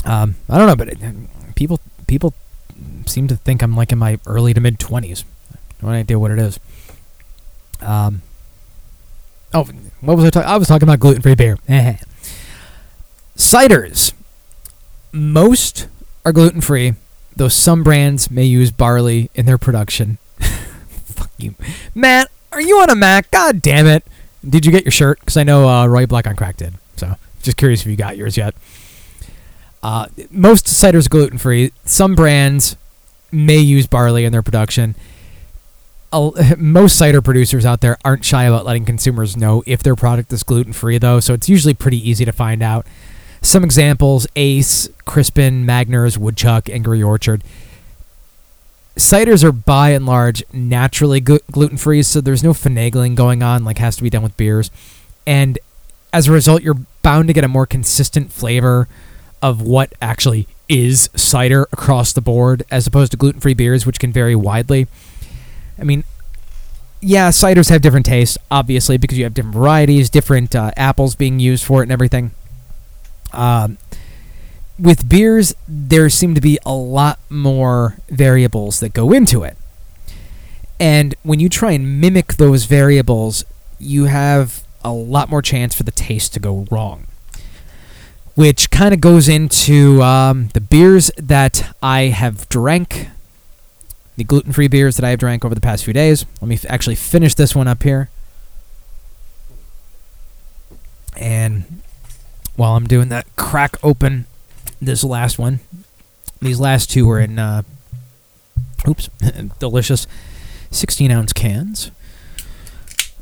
Um, 0.05 0.35
I 0.49 0.59
don't 0.59 0.67
know, 0.67 0.75
but 0.75 0.89
it, 0.89 0.99
people 1.55 1.79
people 2.09 2.35
seem 3.07 3.29
to 3.29 3.37
think 3.37 3.63
I'm 3.63 3.77
like 3.77 3.93
in 3.93 3.99
my 3.99 4.19
early 4.27 4.53
to 4.53 4.61
mid 4.61 4.81
twenties. 4.81 5.25
No 5.81 5.91
idea 5.91 6.19
what 6.19 6.33
it 6.33 6.41
is. 6.41 6.59
Um. 7.81 8.23
Oh, 9.55 9.63
what 10.01 10.17
was 10.17 10.25
I 10.25 10.31
talking? 10.31 10.51
I 10.51 10.57
was 10.57 10.67
talking 10.67 10.89
about 10.89 10.99
gluten-free 10.99 11.37
beer. 11.37 11.57
Ciders. 13.37 14.13
Most 15.13 15.87
are 16.25 16.33
gluten-free, 16.33 16.95
though 17.37 17.49
some 17.49 17.83
brands 17.83 18.31
may 18.31 18.45
use 18.45 18.71
barley 18.71 19.31
in 19.35 19.47
their 19.47 19.59
production. 19.59 20.19
Fuck 20.39 21.31
you, 21.39 21.55
Matt. 21.95 22.31
Are 22.53 22.61
you 22.61 22.79
on 22.81 22.91
a 22.91 22.95
Mac? 22.95 23.31
God 23.31 23.63
damn 23.63 23.87
it! 23.87 24.05
Did 24.49 24.67
you 24.67 24.73
get 24.73 24.85
your 24.85 24.93
shirt? 24.93 25.21
Because 25.21 25.37
I 25.37 25.43
know 25.43 25.69
uh, 25.69 25.87
Roy 25.87 26.07
Black 26.07 26.27
on 26.27 26.37
Crack 26.37 26.57
did. 26.57 26.75
So 26.97 27.17
just 27.43 27.57
curious 27.57 27.81
if 27.81 27.87
you 27.87 27.97
got 27.97 28.17
yours 28.17 28.37
yet. 28.37 28.55
Uh, 29.83 30.07
most 30.31 30.67
ciders 30.67 31.09
gluten 31.09 31.39
free. 31.39 31.73
Some 31.85 32.15
brands 32.15 32.77
may 33.33 33.59
use 33.59 33.87
barley 33.87 34.25
in 34.25 34.33
their 34.33 34.43
production. 34.43 34.95
Most 36.59 36.99
cider 36.99 37.23
producers 37.23 37.65
out 37.65 37.81
there 37.81 37.97
aren't 38.05 38.25
shy 38.25 38.45
about 38.45 38.67
letting 38.67 38.85
consumers 38.85 39.35
know 39.35 39.63
if 39.67 39.83
their 39.83 39.97
product 39.97 40.33
is 40.33 40.43
gluten 40.43 40.75
free, 40.75 40.99
though, 40.99 41.21
so 41.21 41.33
it's 41.33 41.49
usually 41.49 41.73
pretty 41.73 41.97
easy 42.09 42.25
to 42.27 42.33
find 42.33 42.63
out. 42.63 42.87
Some 43.43 43.65
examples 43.65 44.27
Ace, 44.37 44.89
Crispin, 45.05 45.67
Magners, 45.67 46.17
Woodchuck, 46.17 46.71
Angry 46.71 47.03
Orchard. 47.03 47.43
Ciders 48.97 49.43
are 49.43 49.53
by 49.53 49.91
and 49.91 50.07
large 50.07 50.45
naturally 50.53 51.21
gluten 51.21 51.77
free, 51.77 52.03
so 52.03 52.21
there's 52.21 52.45
no 52.45 52.53
finagling 52.53 53.17
going 53.17 53.43
on 53.43 53.65
like 53.65 53.79
has 53.79 53.97
to 53.97 54.03
be 54.03 54.11
done 54.11 54.23
with 54.23 54.37
beers. 54.37 54.71
And 55.27 55.59
as 56.13 56.29
a 56.29 56.33
result, 56.33 56.63
you're 56.63 56.79
bound 57.03 57.27
to 57.29 57.35
get 57.35 57.43
a 57.43 57.49
more 57.49 57.67
consistent 57.67 58.33
flavor 58.33 58.87
of 59.41 59.61
what 59.61 59.93
actually 60.01 60.47
is 60.69 61.11
cider 61.17 61.67
across 61.73 62.13
the 62.13 62.21
board 62.21 62.63
as 62.71 62.87
opposed 62.87 63.11
to 63.11 63.19
gluten 63.19 63.41
free 63.41 63.55
beers, 63.55 63.85
which 63.85 63.99
can 63.99 64.13
vary 64.13 64.37
widely. 64.37 64.87
I 65.79 65.85
mean, 65.85 66.05
yeah, 67.01 67.31
ciders 67.31 67.71
have 67.71 67.83
different 67.83 68.07
tastes, 68.07 68.39
obviously, 68.51 68.99
because 68.99 69.19
you 69.19 69.25
have 69.25 69.35
different 69.35 69.57
varieties, 69.57 70.11
different 70.11 70.55
uh, 70.55 70.71
apples 70.77 71.17
being 71.17 71.41
used 71.41 71.65
for 71.65 71.81
it, 71.81 71.85
and 71.85 71.93
everything. 71.93 72.31
Um, 73.33 73.79
with 74.79 75.09
beers, 75.09 75.55
there 75.69 76.09
seem 76.09 76.35
to 76.35 76.41
be 76.41 76.59
a 76.67 76.73
lot 76.73 77.19
more 77.31 77.99
variables 78.09 78.81
that 78.81 78.93
go 78.93 79.13
into 79.13 79.43
it. 79.43 79.57
And 80.81 81.15
when 81.23 81.39
you 81.39 81.49
try 81.49 81.73
and 81.73 82.01
mimic 82.01 82.35
those 82.35 82.65
variables, 82.65 83.45
you 83.79 84.07
have 84.07 84.65
a 84.83 84.93
lot 84.93 85.29
more 85.29 85.43
chance 85.43 85.75
for 85.75 85.85
the 85.85 85.93
taste 85.93 86.35
to 86.35 86.41
go 86.41 86.67
wrong. 86.71 87.07
Which 88.35 88.71
kind 88.71 88.95
of 88.95 89.01
goes 89.01 89.29
into 89.29 90.03
um, 90.03 90.49
the 90.55 90.61
beers 90.61 91.11
that 91.17 91.77
I 91.83 92.05
have 92.05 92.49
drank, 92.49 93.09
the 94.17 94.25
gluten 94.25 94.53
free 94.53 94.69
beers 94.69 94.97
that 94.97 95.05
I 95.05 95.11
have 95.11 95.21
drank 95.21 95.45
over 95.45 95.55
the 95.55 95.61
past 95.61 95.85
few 95.85 95.93
days. 95.93 96.25
Let 96.41 96.49
me 96.49 96.55
f- 96.55 96.67
actually 96.69 96.95
finish 96.97 97.35
this 97.35 97.55
one 97.55 97.69
up 97.69 97.83
here. 97.83 98.09
And 101.17 101.83
while 102.57 102.77
I'm 102.77 102.87
doing 102.87 103.09
that, 103.09 103.27
crack 103.37 103.77
open 103.83 104.27
this 104.81 105.05
last 105.05 105.39
one. 105.39 105.61
These 106.41 106.61
last 106.61 106.91
two 106.91 107.07
were 107.07 107.21
in, 107.21 107.39
uh, 107.39 107.63
oops, 108.89 109.09
delicious 109.59 110.07
16 110.71 111.11
ounce 111.11 111.33
cans. 111.33 111.91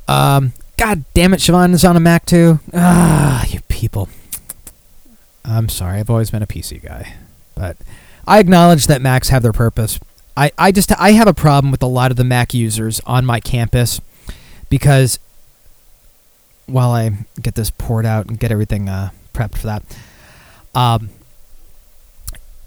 Um, 0.08 0.52
God 0.76 1.04
damn 1.14 1.34
it, 1.34 1.40
Siobhan 1.40 1.74
is 1.74 1.84
on 1.84 1.96
a 1.96 2.00
Mac 2.00 2.26
too. 2.26 2.60
Ah, 2.72 3.44
you 3.46 3.60
people. 3.68 4.08
I'm 5.44 5.68
sorry, 5.68 6.00
I've 6.00 6.10
always 6.10 6.30
been 6.30 6.42
a 6.42 6.46
PC 6.46 6.82
guy. 6.82 7.14
But 7.54 7.76
I 8.26 8.38
acknowledge 8.38 8.86
that 8.86 9.02
Macs 9.02 9.28
have 9.28 9.42
their 9.42 9.52
purpose. 9.52 10.00
I, 10.37 10.52
I 10.56 10.72
just 10.72 10.92
I 10.98 11.12
have 11.12 11.28
a 11.28 11.35
problem 11.35 11.70
with 11.70 11.83
a 11.83 11.87
lot 11.87 12.10
of 12.10 12.16
the 12.16 12.24
Mac 12.24 12.54
users 12.54 13.00
on 13.06 13.26
my 13.26 13.40
campus 13.40 14.00
because 14.70 15.18
while 16.66 16.92
I 16.92 17.10
get 17.42 17.56
this 17.56 17.70
poured 17.70 18.06
out 18.06 18.26
and 18.26 18.38
get 18.38 18.50
everything 18.50 18.88
uh, 18.88 19.10
prepped 19.33 19.58
for 19.58 19.66
that, 19.66 19.83
um, 20.74 21.10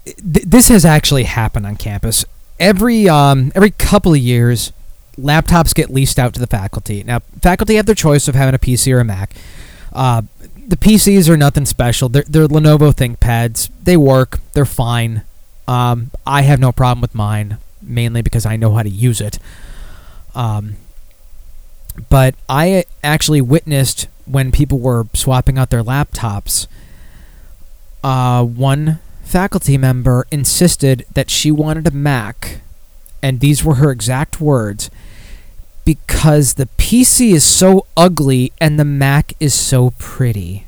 th- 0.04 0.44
this 0.46 0.68
has 0.68 0.84
actually 0.84 1.24
happened 1.24 1.66
on 1.66 1.76
campus. 1.76 2.24
Every 2.58 3.08
um, 3.08 3.52
every 3.54 3.70
couple 3.70 4.12
of 4.12 4.18
years, 4.18 4.72
laptops 5.16 5.74
get 5.74 5.90
leased 5.90 6.18
out 6.18 6.34
to 6.34 6.40
the 6.40 6.46
faculty. 6.46 7.02
Now, 7.02 7.20
faculty 7.40 7.76
have 7.76 7.86
their 7.86 7.94
choice 7.94 8.28
of 8.28 8.34
having 8.34 8.54
a 8.54 8.58
PC 8.58 8.92
or 8.94 9.00
a 9.00 9.04
Mac. 9.04 9.34
Uh, 9.92 10.22
the 10.66 10.76
PCs 10.76 11.28
are 11.28 11.36
nothing 11.36 11.66
special. 11.66 12.08
They're, 12.08 12.24
they're 12.26 12.48
Lenovo 12.48 12.92
ThinkPads. 12.94 13.70
They 13.82 13.96
work. 13.96 14.40
They're 14.52 14.64
fine. 14.64 15.22
Um, 15.68 16.10
I 16.26 16.42
have 16.42 16.58
no 16.58 16.72
problem 16.72 17.00
with 17.00 17.14
mine, 17.14 17.58
mainly 17.82 18.22
because 18.22 18.46
I 18.46 18.56
know 18.56 18.74
how 18.74 18.82
to 18.82 18.88
use 18.88 19.20
it. 19.20 19.38
Um, 20.34 20.76
but 22.08 22.34
I 22.48 22.84
actually 23.02 23.40
witnessed 23.40 24.08
when 24.26 24.50
people 24.52 24.78
were 24.78 25.06
swapping 25.14 25.58
out 25.58 25.70
their 25.70 25.82
laptops. 25.82 26.66
Uh, 28.02 28.44
one 28.44 28.98
faculty 29.22 29.78
member 29.78 30.26
insisted 30.30 31.04
that 31.14 31.30
she 31.30 31.50
wanted 31.50 31.86
a 31.86 31.90
Mac, 31.90 32.60
and 33.22 33.40
these 33.40 33.64
were 33.64 33.76
her 33.76 33.90
exact 33.90 34.40
words. 34.40 34.90
because 35.84 36.54
the 36.54 36.66
PC 36.78 37.32
is 37.32 37.44
so 37.44 37.86
ugly 37.96 38.52
and 38.60 38.78
the 38.78 38.84
Mac 38.84 39.34
is 39.38 39.52
so 39.52 39.90
pretty. 39.98 40.66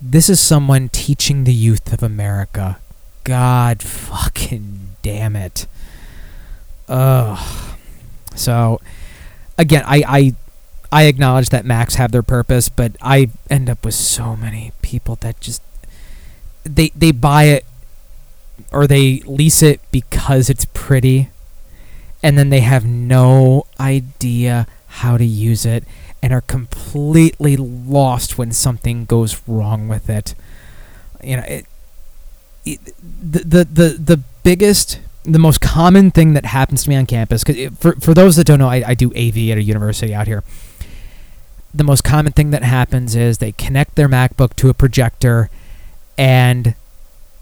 This 0.00 0.28
is 0.28 0.40
someone 0.40 0.88
teaching 0.88 1.44
the 1.44 1.54
youth 1.54 1.92
of 1.92 2.02
America. 2.02 2.78
God 3.24 3.82
fucking 3.82 4.96
damn 5.02 5.36
it. 5.36 5.66
Ugh. 6.88 7.38
So, 8.34 8.80
again, 9.56 9.84
I, 9.86 10.02
I 10.08 10.34
I 10.92 11.04
acknowledge 11.04 11.48
that 11.48 11.64
Macs 11.64 11.94
have 11.94 12.12
their 12.12 12.22
purpose, 12.22 12.68
but 12.68 12.92
I 13.00 13.30
end 13.48 13.70
up 13.70 13.84
with 13.84 13.94
so 13.94 14.36
many 14.36 14.72
people 14.82 15.16
that 15.16 15.40
just 15.40 15.62
they 16.64 16.92
they 16.94 17.10
buy 17.10 17.44
it 17.44 17.64
or 18.70 18.86
they 18.86 19.20
lease 19.20 19.62
it 19.62 19.80
because 19.90 20.50
it's 20.50 20.66
pretty 20.66 21.30
and 22.22 22.38
then 22.38 22.50
they 22.50 22.60
have 22.60 22.84
no 22.84 23.66
idea 23.80 24.66
how 24.86 25.16
to 25.16 25.24
use 25.24 25.64
it 25.64 25.84
and 26.22 26.32
are 26.32 26.42
completely 26.42 27.56
lost 27.56 28.38
when 28.38 28.52
something 28.52 29.06
goes 29.06 29.40
wrong 29.48 29.88
with 29.88 30.08
it. 30.08 30.34
You 31.24 31.38
know, 31.38 31.42
it, 31.44 31.66
it 32.64 32.84
the, 32.94 33.38
the 33.40 33.64
the 33.64 33.88
the 33.98 34.16
biggest 34.44 35.00
the 35.24 35.38
most 35.38 35.60
common 35.60 36.10
thing 36.10 36.34
that 36.34 36.44
happens 36.44 36.84
to 36.84 36.90
me 36.90 36.96
on 36.96 37.06
campus 37.06 37.44
because 37.44 37.76
for, 37.78 37.92
for 37.96 38.12
those 38.12 38.36
that 38.36 38.44
don't 38.44 38.58
know 38.58 38.68
I, 38.68 38.82
I 38.88 38.94
do 38.94 39.08
av 39.10 39.36
at 39.36 39.58
a 39.58 39.62
university 39.62 40.12
out 40.12 40.26
here 40.26 40.42
the 41.74 41.84
most 41.84 42.04
common 42.04 42.32
thing 42.32 42.50
that 42.50 42.62
happens 42.62 43.14
is 43.14 43.38
they 43.38 43.52
connect 43.52 43.94
their 43.94 44.08
macbook 44.08 44.54
to 44.56 44.68
a 44.68 44.74
projector 44.74 45.48
and 46.18 46.74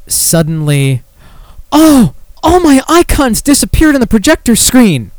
suddenly 0.06 1.02
oh 1.72 2.14
all 2.42 2.60
my 2.60 2.80
icons 2.88 3.42
disappeared 3.42 3.94
on 3.94 4.00
the 4.00 4.06
projector 4.06 4.54
screen 4.56 5.10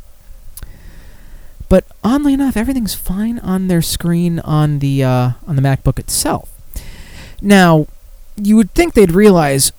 but 1.68 1.84
oddly 2.02 2.32
enough 2.32 2.56
everything's 2.56 2.94
fine 2.94 3.38
on 3.40 3.68
their 3.68 3.82
screen 3.82 4.38
on 4.40 4.78
the 4.78 5.02
uh, 5.04 5.30
on 5.46 5.56
the 5.56 5.62
macbook 5.62 5.98
itself 5.98 6.50
now 7.40 7.86
you 8.36 8.56
would 8.56 8.70
think 8.72 8.94
they'd 8.94 9.12
realize 9.12 9.72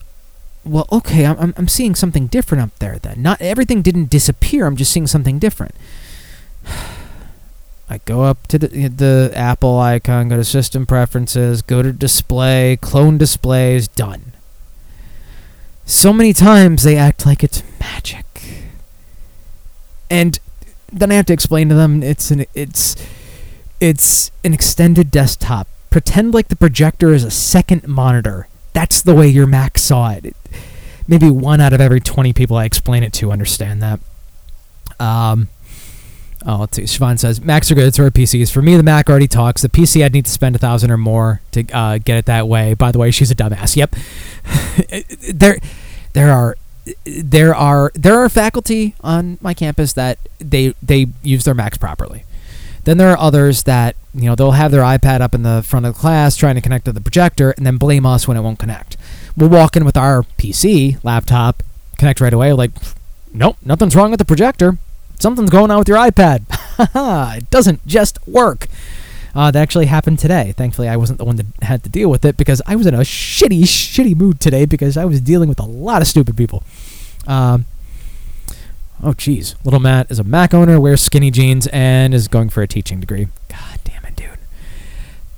well, 0.66 0.88
okay, 0.92 1.26
I'm, 1.26 1.54
I'm 1.58 1.68
seeing 1.68 1.94
something 1.96 2.28
different 2.28 2.64
up 2.64 2.80
there 2.80 2.98
then. 2.98 3.22
Not 3.22 3.42
everything 3.42 3.82
didn't 3.82 4.10
disappear. 4.10 4.66
I'm 4.66 4.78
just 4.78 4.92
seeing 4.92 5.08
something 5.08 5.40
different. 5.40 5.76
I 7.94 8.00
go 8.06 8.24
up 8.24 8.48
to 8.48 8.58
the, 8.58 8.68
the 8.88 9.32
Apple 9.36 9.80
icon, 9.80 10.30
go 10.30 10.38
to 10.38 10.44
System 10.44 10.86
Preferences, 10.86 11.62
go 11.62 11.82
to 11.82 11.94
Display, 11.94 12.78
clone 12.82 13.18
displays, 13.18 13.88
done. 13.88 14.34
So 15.86 16.12
many 16.12 16.34
times 16.34 16.84
they 16.84 16.98
act 16.98 17.26
like 17.26 17.44
it's 17.44 17.62
magic. 17.80 18.26
And 20.10 20.40
then 20.92 21.12
I 21.12 21.16
have 21.16 21.26
to 21.28 21.34
explain 21.34 21.70
to 21.70 21.76
them 21.76 22.02
it's 22.04 22.32
an 22.32 22.46
it's 22.54 22.96
it's 23.80 24.32
an 24.44 24.54
extended 24.54 25.12
desktop. 25.12 25.68
Pretend 25.90 26.34
like 26.34 26.48
the 26.48 26.56
projector 26.56 27.14
is 27.14 27.24
a 27.24 27.32
second 27.32 27.88
monitor. 27.88 28.48
That's 28.74 29.02
the 29.02 29.14
way 29.14 29.28
your 29.28 29.46
Mac 29.48 29.78
saw 29.78 30.12
it. 30.12 30.26
it 30.26 30.36
maybe 31.08 31.30
one 31.30 31.62
out 31.62 31.74
of 31.74 31.82
every 31.82 32.00
20 32.00 32.34
people 32.34 32.58
I 32.58 32.66
explain 32.66 33.04
it 33.04 33.14
to 33.14 33.32
understand 33.32 33.82
that. 33.82 34.00
Um, 35.00 35.50
oh, 36.46 36.58
let's 36.58 36.76
see. 36.76 36.84
Siobhan 36.84 37.20
says 37.20 37.42
Macs 37.42 37.72
are 37.72 37.76
good. 37.76 37.94
So 37.94 38.04
are 38.04 38.12
PCs. 38.12 38.52
For 38.52 38.62
me, 38.62 38.76
the 38.76 38.84
Mac 38.84 39.10
already 39.10 39.28
talks. 39.28 39.62
The 39.62 39.70
PC, 39.70 40.04
I'd 40.04 40.14
need 40.14 40.26
to 40.26 40.32
spend 40.32 40.56
a 40.56 40.60
thousand 40.60 40.92
or 40.92 40.98
more 40.98 41.42
to 41.52 41.66
uh, 41.72 41.98
get 41.98 42.18
it 42.18 42.26
that 42.26 42.48
way. 42.48 42.74
By 42.74 42.92
the 42.92 43.00
way, 43.00 43.12
she's 43.12 43.32
a 43.32 43.36
dumbass. 43.36 43.76
Yep. 43.76 43.96
there, 45.34 45.58
there 46.14 46.32
are. 46.32 46.58
There 47.06 47.56
are 47.56 47.94
there 47.96 48.20
are 48.20 48.28
faculty 48.28 48.94
on 49.00 49.38
my 49.40 49.54
campus 49.54 49.94
that 49.94 50.20
they 50.40 50.74
they 50.84 51.08
use 51.22 51.46
their 51.46 51.54
Macs 51.54 51.78
properly. 51.78 52.26
Then 52.84 52.98
there 52.98 53.10
are 53.10 53.18
others 53.18 53.64
that 53.64 53.96
you 54.14 54.24
know 54.24 54.36
they'll 54.36 54.52
have 54.52 54.72
their 54.72 54.82
iPad 54.82 55.22
up 55.22 55.34
in 55.34 55.44
the 55.44 55.64
front 55.64 55.86
of 55.86 55.94
the 55.94 56.00
class 56.00 56.36
trying 56.36 56.56
to 56.56 56.62
connect 56.62 56.84
to 56.86 56.92
the 56.92 57.00
projector 57.00 57.52
and 57.52 57.66
then 57.66 57.78
blame 57.78 58.06
us 58.06 58.28
when 58.28 58.36
it 58.36 58.42
won't 58.42 58.60
connect. 58.60 58.98
We'll 59.38 59.50
walk 59.50 59.78
in 59.78 59.86
with 59.86 59.96
our 59.96 60.24
PC 60.24 61.02
laptop, 61.06 61.64
connect 61.98 62.20
right 62.20 62.34
away. 62.34 62.52
Like, 62.52 62.72
nope, 63.34 63.56
nothing's 63.64 63.96
wrong 63.96 64.12
with 64.12 64.18
the 64.18 64.26
projector. 64.26 64.78
Something's 65.24 65.52
going 65.52 65.72
on 65.72 65.80
with 65.80 65.88
your 65.88 65.98
iPad. 65.98 66.44
it 67.38 67.50
doesn't 67.50 67.88
just 67.88 68.20
work. 68.28 68.68
Uh, 69.34 69.52
that 69.52 69.62
actually 69.62 69.86
happened 69.86 70.20
today. 70.20 70.54
Thankfully, 70.58 70.90
I 70.90 70.98
wasn't 70.98 71.18
the 71.18 71.24
one 71.24 71.38
that 71.38 71.46
had 71.62 71.82
to 71.86 71.90
deal 71.90 72.10
with 72.10 72.26
it 72.26 72.36
because 72.36 72.62
I 72.68 72.76
was 72.76 72.86
in 72.88 72.94
a 72.94 73.00
shitty, 73.00 73.62
shitty 73.62 74.18
mood 74.18 74.42
today 74.42 74.66
because 74.66 74.98
I 74.98 75.06
was 75.06 75.22
dealing 75.22 75.48
with 75.48 75.62
a 75.62 75.66
lot 75.66 76.02
of 76.02 76.10
stupid 76.10 76.36
people. 76.36 76.62
Um, 77.26 77.68
oh, 79.02 79.14
geez. 79.14 79.56
Little 79.64 79.80
Matt 79.80 80.12
is 80.12 80.20
a 80.20 80.26
Mac 80.26 80.54
owner, 80.54 80.78
wears 80.78 81.02
skinny 81.02 81.32
jeans, 81.32 81.68
and 81.68 82.14
is 82.14 82.28
going 82.28 82.50
for 82.50 82.62
a 82.62 82.68
teaching 82.68 83.00
degree. 83.00 83.30
God 83.48 83.80
damn 83.86 84.04
it, 84.04 84.18
dude. 84.18 84.40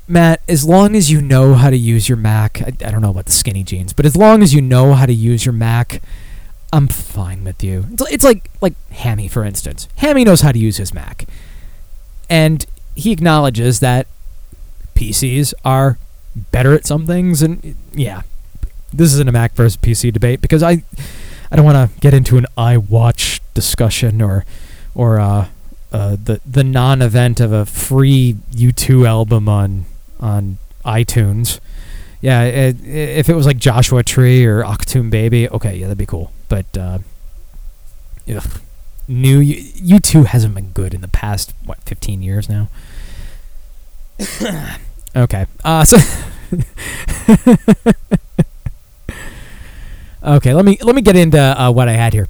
Matt, 0.08 0.42
as 0.50 0.66
long 0.66 0.96
as 0.96 1.12
you 1.12 1.22
know 1.22 1.54
how 1.54 1.70
to 1.70 1.78
use 1.78 2.10
your 2.10 2.18
Mac, 2.18 2.60
I, 2.60 2.70
I 2.88 2.90
don't 2.90 3.02
know 3.02 3.12
about 3.12 3.26
the 3.28 3.32
skinny 3.32 3.64
jeans, 3.64 3.94
but 3.94 4.08
as 4.08 4.18
long 4.18 4.42
as 4.42 4.52
you 4.52 4.62
know 4.62 4.94
how 4.94 5.06
to 5.06 5.14
use 5.14 5.46
your 5.46 5.54
Mac, 5.54 6.02
I'm 6.74 6.88
fine 6.88 7.44
with 7.44 7.64
you. 7.64 7.86
It's, 7.92 8.12
it's 8.12 8.24
like 8.24 8.50
like 8.62 8.74
Hammy, 8.92 9.28
for 9.28 9.44
instance. 9.44 9.88
Hammy 9.98 10.24
knows 10.24 10.42
how 10.42 10.52
to 10.52 10.60
use 10.60 10.78
his 10.78 10.94
Mac, 10.94 11.26
and 12.30 12.66
he 12.96 13.12
acknowledges 13.12 13.80
that 13.80 14.08
PCs 14.96 15.54
are 15.64 15.98
better 16.52 16.74
at 16.74 16.86
some 16.86 17.06
things, 17.06 17.42
and 17.42 17.76
yeah, 17.94 18.24
this 18.94 19.14
isn't 19.14 19.30
a 19.30 19.32
Mac 19.32 19.54
versus 19.54 19.78
PC 19.78 20.12
debate 20.12 20.42
because 20.42 20.64
I 20.64 20.84
I 21.52 21.56
don't 21.56 21.66
want 21.66 21.92
to 21.92 22.00
get 22.00 22.14
into 22.14 22.38
an 22.38 22.46
iWatch 22.58 23.40
discussion 23.54 24.22
or 24.22 24.46
or 24.94 25.20
uh, 25.20 25.48
uh, 25.92 26.18
the 26.22 26.42
the 26.46 26.64
non-event 26.64 27.40
of 27.40 27.52
a 27.52 27.66
free 27.66 28.38
U2 28.52 29.08
album 29.08 29.48
on 29.48 29.86
on 30.20 30.58
iTunes. 30.84 31.60
Yeah, 32.22 32.44
it, 32.44 32.84
if 32.84 33.30
it 33.30 33.36
was 33.36 33.46
like 33.46 33.58
Joshua 33.58 34.04
Tree 34.04 34.46
or 34.46 34.64
Achtung 34.64 35.10
Baby, 35.10 35.48
okay, 35.50 35.76
yeah, 35.76 35.86
that'd 35.88 35.98
be 35.98 36.06
cool. 36.06 36.32
But 36.48 36.78
uh, 36.78 37.00
ugh, 38.34 38.62
new 39.08 39.42
U2 39.42 40.26
hasn't 40.28 40.56
been 40.56 40.72
good 40.72 40.94
in 40.94 41.02
the 41.02 41.08
past 41.08 41.54
what 41.66 41.80
15 41.82 42.22
years 42.22 42.50
now. 42.50 42.70
okay, 45.16 45.46
uh, 45.64 45.84
so 45.84 45.98
okay, 50.24 50.54
let 50.54 50.66
me 50.66 50.78
let 50.82 50.96
me 50.96 51.02
get 51.02 51.16
into 51.16 51.40
uh, 51.40 51.72
what 51.72 51.88
I 51.90 51.94
had 51.94 52.14
here. 52.14 52.28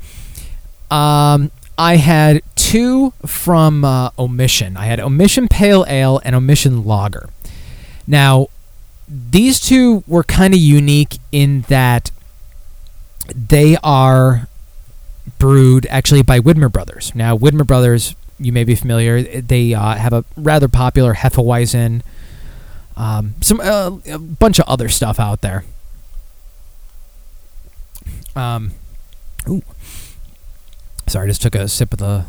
Um, 0.89 1.51
I 1.77 1.97
had 1.97 2.41
two 2.55 3.13
from 3.25 3.83
uh, 3.83 4.11
Omission. 4.17 4.77
I 4.77 4.85
had 4.85 4.99
Omission 4.99 5.47
Pale 5.47 5.85
Ale 5.87 6.21
and 6.23 6.35
Omission 6.35 6.85
Lager. 6.85 7.29
Now, 8.07 8.47
these 9.07 9.59
two 9.59 10.03
were 10.07 10.23
kind 10.23 10.53
of 10.53 10.59
unique 10.59 11.17
in 11.31 11.61
that 11.67 12.11
they 13.33 13.77
are 13.83 14.47
brewed 15.39 15.85
actually 15.87 16.21
by 16.21 16.39
Widmer 16.39 16.71
Brothers. 16.71 17.13
Now, 17.15 17.37
Widmer 17.37 17.65
Brothers, 17.65 18.15
you 18.39 18.51
may 18.51 18.63
be 18.63 18.75
familiar, 18.75 19.21
they 19.21 19.73
uh, 19.73 19.95
have 19.95 20.13
a 20.13 20.25
rather 20.35 20.67
popular 20.67 21.15
Hefeweizen, 21.15 22.01
um, 22.95 23.35
some 23.41 23.59
uh, 23.59 23.97
a 24.07 24.19
bunch 24.19 24.59
of 24.59 24.67
other 24.67 24.89
stuff 24.89 25.19
out 25.19 25.41
there. 25.41 25.65
Um, 28.35 28.71
ooh, 29.49 29.63
sorry, 31.07 31.25
I 31.25 31.27
just 31.29 31.41
took 31.41 31.55
a 31.55 31.67
sip 31.67 31.93
of 31.93 31.99
the 31.99 32.25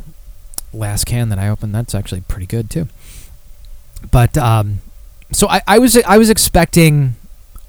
last 0.73 1.05
can 1.05 1.29
that 1.29 1.39
I 1.39 1.49
opened. 1.49 1.75
That's 1.75 1.95
actually 1.95 2.23
pretty 2.23 2.47
good 2.47 2.71
too. 2.71 2.89
But 4.11 4.37
um, 4.39 4.81
so 5.33 5.49
I, 5.49 5.63
I 5.67 5.79
was 5.79 5.97
I 5.97 6.19
was 6.19 6.31
expecting 6.31 7.17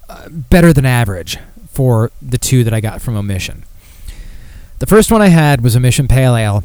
uh, 0.09 0.29
better 0.29 0.73
than 0.73 0.85
average 0.85 1.37
for 1.77 2.11
the 2.23 2.39
two 2.39 2.63
that 2.63 2.73
I 2.73 2.79
got 2.79 3.03
from 3.03 3.15
Omission. 3.15 3.63
The 4.79 4.87
first 4.87 5.11
one 5.11 5.21
I 5.21 5.27
had 5.27 5.61
was 5.61 5.75
Omission 5.75 6.07
Pale 6.07 6.35
Ale. 6.35 6.63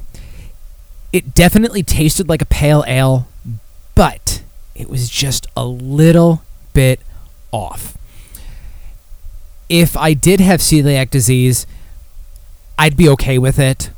It 1.12 1.34
definitely 1.34 1.82
tasted 1.82 2.30
like 2.30 2.40
a 2.40 2.46
pale 2.46 2.82
ale, 2.86 3.28
but 3.94 4.42
it 4.74 4.88
was 4.88 5.10
just 5.10 5.46
a 5.54 5.66
little 5.66 6.42
bit 6.72 6.98
off. 7.50 7.94
If 9.68 9.98
I 9.98 10.14
did 10.14 10.40
have 10.40 10.60
celiac 10.60 11.10
disease, 11.10 11.66
I'd 12.78 12.96
be 12.96 13.06
okay 13.10 13.36
with 13.36 13.58
it. 13.58 13.90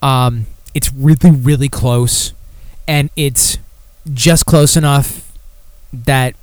Um, 0.00 0.46
it's 0.72 0.90
really, 0.94 1.30
really 1.30 1.68
close, 1.68 2.32
and 2.86 3.10
it's 3.16 3.58
just 4.14 4.46
close 4.46 4.78
enough 4.78 5.30
that 5.92 6.34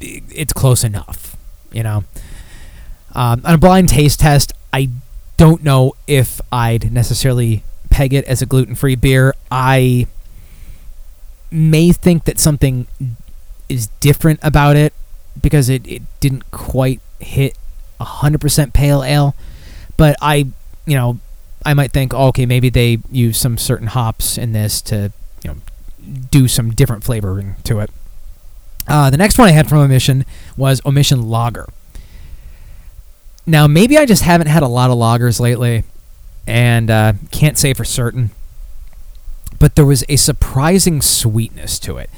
it's 0.00 0.52
close 0.52 0.84
enough, 0.84 1.36
you 1.72 1.82
know. 1.82 2.04
Um, 3.14 3.42
on 3.44 3.54
a 3.54 3.58
blind 3.58 3.88
taste 3.88 4.20
test, 4.20 4.52
I 4.72 4.90
don't 5.36 5.62
know 5.62 5.94
if 6.06 6.40
I'd 6.52 6.92
necessarily 6.92 7.62
peg 7.90 8.12
it 8.12 8.24
as 8.24 8.42
a 8.42 8.46
gluten 8.46 8.74
free 8.74 8.96
beer. 8.96 9.34
I 9.50 10.06
may 11.50 11.92
think 11.92 12.24
that 12.24 12.38
something 12.38 12.86
is 13.68 13.86
different 14.00 14.40
about 14.42 14.76
it 14.76 14.92
because 15.40 15.68
it, 15.68 15.86
it 15.86 16.02
didn't 16.20 16.50
quite 16.50 17.00
hit 17.20 17.56
100% 18.00 18.72
pale 18.72 19.02
ale. 19.02 19.34
But 19.96 20.16
I, 20.20 20.46
you 20.86 20.96
know, 20.96 21.18
I 21.64 21.74
might 21.74 21.92
think, 21.92 22.12
oh, 22.12 22.28
okay, 22.28 22.46
maybe 22.46 22.68
they 22.68 22.98
use 23.10 23.38
some 23.38 23.56
certain 23.56 23.86
hops 23.88 24.36
in 24.36 24.52
this 24.52 24.82
to, 24.82 25.12
you 25.42 25.50
know, 25.50 25.56
do 26.30 26.48
some 26.48 26.70
different 26.70 27.04
flavoring 27.04 27.56
to 27.64 27.80
it. 27.80 27.90
Uh, 28.86 29.08
the 29.08 29.16
next 29.16 29.38
one 29.38 29.48
I 29.48 29.52
had 29.52 29.68
from 29.68 29.78
Omission 29.78 30.26
was 30.56 30.84
Omission 30.84 31.28
Lager. 31.28 31.68
Now, 33.46 33.66
maybe 33.66 33.98
I 33.98 34.06
just 34.06 34.22
haven't 34.22 34.46
had 34.46 34.62
a 34.62 34.68
lot 34.68 34.90
of 34.90 34.96
loggers 34.96 35.38
lately, 35.38 35.84
and 36.46 36.90
uh, 36.90 37.12
can't 37.30 37.58
say 37.58 37.74
for 37.74 37.84
certain. 37.84 38.30
But 39.58 39.76
there 39.76 39.84
was 39.84 40.04
a 40.08 40.16
surprising 40.16 41.00
sweetness 41.00 41.78
to 41.80 41.98
it. 41.98 42.10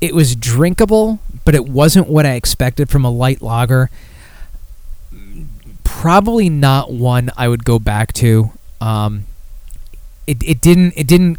It 0.00 0.14
was 0.14 0.36
drinkable, 0.36 1.20
but 1.44 1.54
it 1.54 1.66
wasn't 1.66 2.08
what 2.08 2.26
I 2.26 2.32
expected 2.32 2.90
from 2.90 3.04
a 3.04 3.10
light 3.10 3.40
lager. 3.40 3.90
Probably 5.84 6.48
not 6.48 6.92
one 6.92 7.30
I 7.36 7.48
would 7.48 7.64
go 7.64 7.78
back 7.78 8.12
to. 8.14 8.50
Um, 8.80 9.26
it, 10.26 10.42
it 10.42 10.60
didn't 10.60 10.94
it 10.96 11.06
didn't 11.06 11.38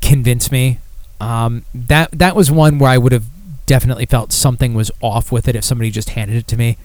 convince 0.00 0.50
me. 0.50 0.78
Um, 1.20 1.64
that 1.74 2.10
that 2.12 2.34
was 2.34 2.50
one 2.50 2.78
where 2.78 2.90
I 2.90 2.98
would 2.98 3.12
have 3.12 3.24
definitely 3.66 4.06
felt 4.06 4.32
something 4.32 4.74
was 4.74 4.90
off 5.00 5.30
with 5.30 5.46
it 5.48 5.54
if 5.54 5.64
somebody 5.64 5.90
just 5.90 6.10
handed 6.10 6.36
it 6.36 6.46
to 6.48 6.56
me. 6.56 6.78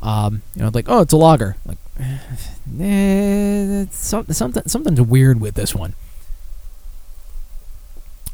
Um, 0.00 0.42
you 0.54 0.62
know, 0.62 0.70
like 0.72 0.86
oh, 0.88 1.00
it's 1.00 1.12
a 1.12 1.16
lager. 1.16 1.56
Like, 1.64 1.78
eh, 2.80 3.86
something 3.90 4.34
something 4.34 4.62
something's 4.66 5.00
weird 5.00 5.40
with 5.40 5.54
this 5.54 5.74
one. 5.74 5.94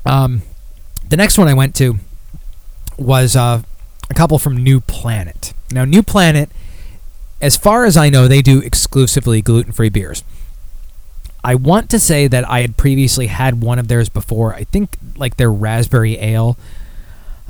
Um, 0.05 0.43
the 1.09 1.17
next 1.17 1.39
one 1.39 1.49
I 1.49 1.55
went 1.55 1.75
to 1.77 1.97
was 2.99 3.37
uh, 3.37 3.63
a 4.11 4.15
couple 4.15 4.39
from 4.39 4.57
New 4.57 4.81
Planet. 4.81 5.53
Now, 5.71 5.85
New 5.85 6.03
Planet, 6.03 6.51
as 7.41 7.57
far 7.57 7.85
as 7.85 7.97
I 7.97 8.11
know, 8.11 8.29
they 8.29 8.43
do 8.43 8.61
exclusively 8.61 9.41
gluten-free 9.43 9.91
beers. 9.91 10.25
I 11.45 11.55
want 11.55 11.91
to 11.91 11.99
say 11.99 12.29
that 12.29 12.49
I 12.49 12.61
had 12.61 12.77
previously 12.77 13.27
had 13.27 13.63
one 13.63 13.79
of 13.79 13.89
theirs 13.89 14.09
before. 14.09 14.55
I 14.55 14.65
think 14.65 14.97
like 15.17 15.37
their 15.37 15.51
raspberry 15.51 16.17
ale. 16.19 16.57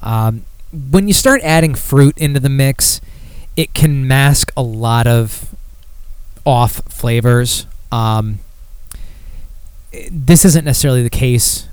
Um, 0.02 0.44
when 0.72 1.08
you 1.08 1.14
start 1.14 1.42
adding 1.42 1.74
fruit 1.74 2.16
into 2.16 2.40
the 2.40 2.48
mix, 2.48 3.00
it 3.56 3.74
can 3.74 4.06
mask 4.06 4.52
a 4.56 4.62
lot 4.62 5.06
of 5.06 5.54
off 6.44 6.82
flavors. 6.88 7.66
Um, 7.90 8.38
this 10.10 10.44
isn't 10.44 10.64
necessarily 10.64 11.02
the 11.02 11.10
case 11.10 11.68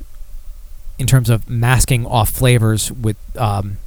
in 0.98 1.08
terms 1.08 1.30
of 1.30 1.50
masking 1.50 2.06
off 2.06 2.30
flavors 2.30 2.92
with 2.92 3.18
um, 3.38 3.78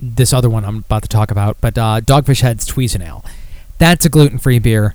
this 0.00 0.32
other 0.32 0.50
one 0.50 0.64
I'm 0.64 0.78
about 0.78 1.02
to 1.02 1.08
talk 1.08 1.30
about, 1.30 1.56
but 1.60 1.78
uh, 1.78 2.00
Dogfish 2.00 2.40
Head's 2.40 2.66
Tweezin 2.66 3.24
That's 3.78 4.04
a 4.04 4.08
gluten 4.08 4.38
free 4.38 4.58
beer, 4.58 4.94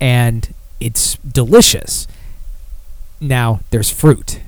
and 0.00 0.54
it's 0.78 1.16
delicious. 1.16 2.06
Now, 3.20 3.60
there's 3.70 3.90
fruit. 3.90 4.40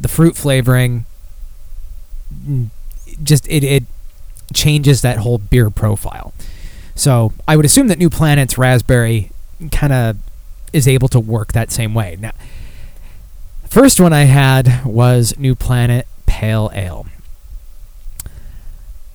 The 0.00 0.08
fruit 0.08 0.36
flavoring 0.36 1.06
mm, 2.32 2.70
just 3.22 3.46
it, 3.48 3.64
it 3.64 3.84
changes 4.52 5.02
that 5.02 5.18
whole 5.18 5.38
beer 5.38 5.70
profile. 5.70 6.32
So 6.94 7.32
I 7.48 7.56
would 7.56 7.64
assume 7.64 7.88
that 7.88 7.98
New 7.98 8.10
Planet's 8.10 8.56
raspberry 8.58 9.30
kind 9.72 9.92
of 9.92 10.16
is 10.72 10.86
able 10.86 11.08
to 11.08 11.20
work 11.20 11.52
that 11.52 11.70
same 11.70 11.94
way. 11.94 12.16
Now, 12.20 12.32
first 13.68 14.00
one 14.00 14.12
I 14.12 14.24
had 14.24 14.84
was 14.84 15.38
New 15.38 15.54
Planet 15.54 16.06
Pale 16.26 16.70
Ale. 16.74 17.06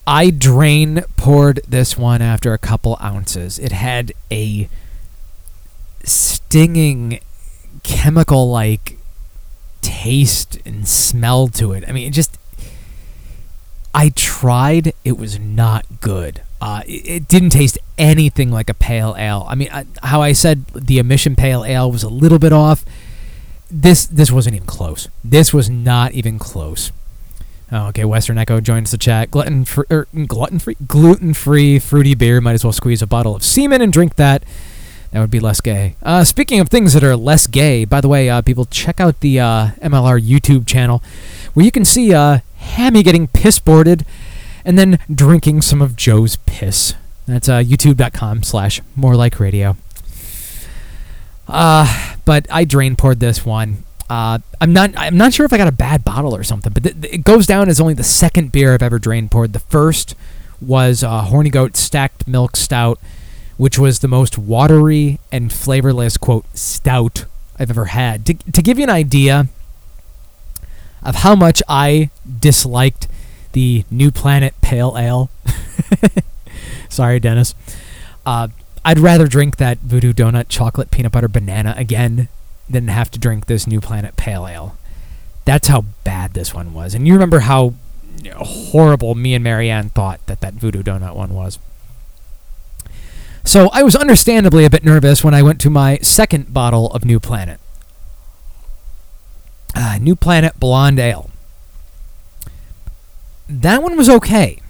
I 0.08 0.32
drain 0.32 1.04
poured 1.18 1.62
this 1.68 1.96
one 1.96 2.22
after 2.22 2.54
a 2.54 2.58
couple 2.58 2.98
ounces. 3.00 3.60
It 3.60 3.72
had 3.72 4.12
a 4.32 4.68
stinging 6.04 7.20
chemical 7.84 8.50
like 8.50 8.98
taste 9.82 10.58
and 10.66 10.88
smell 10.88 11.48
to 11.50 11.74
it. 11.74 11.84
I 11.88 11.92
mean, 11.92 12.08
it 12.08 12.12
just 12.12 12.39
I 13.94 14.10
tried, 14.10 14.94
it 15.04 15.18
was 15.18 15.40
not 15.40 15.86
good. 16.02 16.42
Uh, 16.62 16.82
it, 16.86 17.08
it, 17.08 17.28
didn't 17.28 17.52
taste 17.52 17.78
anything 17.98 18.52
like 18.52 18.70
a 18.70 18.74
pale 18.74 19.16
ale. 19.18 19.46
I 19.48 19.56
mean, 19.56 19.70
I, 19.72 19.86
how 20.04 20.22
I 20.22 20.34
said 20.34 20.66
the 20.68 21.00
Omission 21.00 21.36
pale 21.36 21.64
ale 21.64 21.92
was 21.92 22.04
a 22.04 22.10
little 22.10 22.40
bit 22.40 22.52
off. 22.52 22.84
This 23.72 24.06
this 24.06 24.32
wasn't 24.32 24.56
even 24.56 24.68
close. 24.68 25.08
This 25.24 25.54
was 25.54 25.70
not 25.70 26.12
even 26.12 26.38
close. 26.38 26.92
Oh, 27.72 27.88
okay, 27.90 28.04
Western 28.04 28.38
Echo 28.38 28.60
joins 28.60 28.92
the 28.92 28.98
chat. 28.98 29.30
Free, 29.68 29.86
er, 29.92 30.08
gluten 30.28 30.60
free, 30.60 30.76
gluten 30.88 31.34
free 31.34 31.80
fruity 31.80 32.16
beer. 32.16 32.42
Might 32.42 32.54
as 32.54 32.64
well 32.64 32.74
squeeze 32.74 33.02
a 33.02 33.08
bottle 33.08 33.36
of 33.36 33.44
semen 33.44 33.82
and 33.82 33.94
drink 33.94 34.16
that. 34.16 34.44
That 35.12 35.22
would 35.22 35.32
be 35.32 35.40
less 35.40 35.62
gay. 35.62 35.96
Uh, 36.04 36.24
speaking 36.24 36.60
of 36.60 36.70
things 36.70 36.94
that 36.94 37.04
are 37.04 37.16
less 37.16 37.48
gay, 37.48 37.86
by 37.86 38.02
the 38.02 38.08
way, 38.08 38.30
uh, 38.30 38.42
people 38.42 38.66
check 38.66 39.00
out 39.00 39.22
the 39.22 39.40
uh, 39.40 39.68
MLR 39.82 40.22
YouTube 40.22 40.68
channel, 40.68 41.02
where 41.54 41.66
you 41.66 41.72
can 41.72 41.86
see 41.86 42.14
uh, 42.14 42.40
Hammy 42.70 43.04
getting 43.04 43.28
piss 43.28 43.60
boarded 43.60 44.06
and 44.64 44.78
then 44.78 45.00
drinking 45.14 45.62
some 45.62 45.82
of 45.82 45.96
Joe's 45.96 46.38
piss. 46.46 46.94
That's 47.28 47.50
uh, 47.50 47.60
youtube.com 47.60 48.44
slash 48.44 48.82
more 48.96 49.16
like 49.16 49.40
radio. 49.40 49.78
Uh, 51.48 52.16
but 52.26 52.46
I 52.52 52.64
drain 52.64 52.96
poured 52.96 53.20
this 53.20 53.46
one. 53.46 53.84
Uh, 54.10 54.40
I'm 54.60 54.74
not. 54.74 54.92
I'm 54.98 55.18
not 55.18 55.34
sure 55.34 55.46
if 55.46 55.54
I 55.54 55.58
got 55.58 55.68
a 55.68 55.72
bad 55.72 56.04
bottle 56.04 56.36
or 56.36 56.44
something, 56.44 56.74
but 56.74 56.84
th- 56.84 57.02
th- 57.02 57.14
it 57.14 57.24
goes 57.24 57.46
down 57.46 57.70
as 57.70 57.80
only 57.80 57.94
the 57.94 58.04
second 58.04 58.52
beer 58.52 58.74
I've 58.74 58.82
ever 58.82 58.98
drain 58.98 59.30
poured. 59.30 59.54
The 59.54 59.60
first 59.60 60.16
was 60.60 61.04
uh, 61.04 61.22
Horny 61.22 61.50
Goat 61.52 61.78
Stacked 61.78 62.28
Milk 62.28 62.56
Stout, 62.56 63.00
which 63.58 63.78
was 63.78 64.00
the 64.00 64.08
most 64.08 64.38
watery 64.38 65.20
and 65.32 65.54
flavorless 65.54 66.18
quote 66.18 66.46
stout 66.58 67.26
I've 67.60 67.70
ever 67.70 67.86
had. 67.86 68.26
To 68.26 68.34
to 68.34 68.62
give 68.64 68.80
you 68.80 68.84
an 68.84 68.90
idea 68.90 69.48
of 71.04 71.16
how 71.16 71.36
much 71.36 71.62
I 71.68 72.10
disliked 72.40 73.08
the 73.54 73.84
New 73.90 74.12
Planet 74.12 74.54
Pale 74.62 74.96
Ale. 74.98 75.30
Sorry, 76.90 77.20
Dennis. 77.20 77.56
Uh, 78.26 78.50
I'd 78.86 79.00
rather 79.00 79.28
drink 79.28 79.58
that 79.58 79.80
Voodoo 79.80 80.14
Doughnut 80.14 80.50
Chocolate 80.50 80.92
Peanut 80.92 81.12
Butter 81.12 81.28
Banana 81.28 81.74
again 81.78 82.28
than 82.70 82.88
have 82.88 83.12
to 83.12 83.20
drink 83.20 83.48
this 83.48 83.68
New 83.68 83.82
Planet 83.82 84.16
Pale 84.16 84.48
Ale. 84.48 84.78
That's 85.46 85.68
how 85.68 85.86
bad 86.04 86.34
this 86.34 86.54
one 86.54 86.74
was. 86.74 86.94
And 86.94 87.08
you 87.08 87.14
remember 87.14 87.40
how 87.40 87.74
horrible 88.38 89.16
me 89.16 89.34
and 89.34 89.44
Marianne 89.44 89.90
thought 89.90 90.26
that 90.28 90.42
that 90.42 90.54
Voodoo 90.54 90.84
Doughnut 90.84 91.16
one 91.16 91.34
was. 91.34 91.60
So 93.44 93.70
I 93.74 93.84
was 93.84 93.96
understandably 93.96 94.66
a 94.66 94.70
bit 94.70 94.84
nervous 94.84 95.24
when 95.24 95.34
I 95.34 95.42
went 95.42 95.60
to 95.62 95.70
my 95.70 95.98
second 96.00 96.54
bottle 96.54 96.92
of 96.92 97.06
New 97.06 97.20
Planet. 97.20 97.60
Uh, 99.76 99.98
New 100.02 100.16
Planet 100.16 100.60
Blonde 100.60 101.00
Ale. 101.00 101.30
That 103.48 103.82
one 103.82 103.96
was 103.98 104.10
okay. 104.10 104.62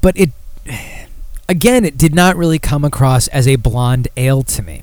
But 0.00 0.16
it 0.16 0.30
again, 1.48 1.84
it 1.84 1.96
did 1.96 2.14
not 2.14 2.36
really 2.36 2.58
come 2.58 2.84
across 2.84 3.26
as 3.28 3.48
a 3.48 3.56
blonde 3.56 4.08
ale 4.16 4.42
to 4.42 4.62
me. 4.62 4.82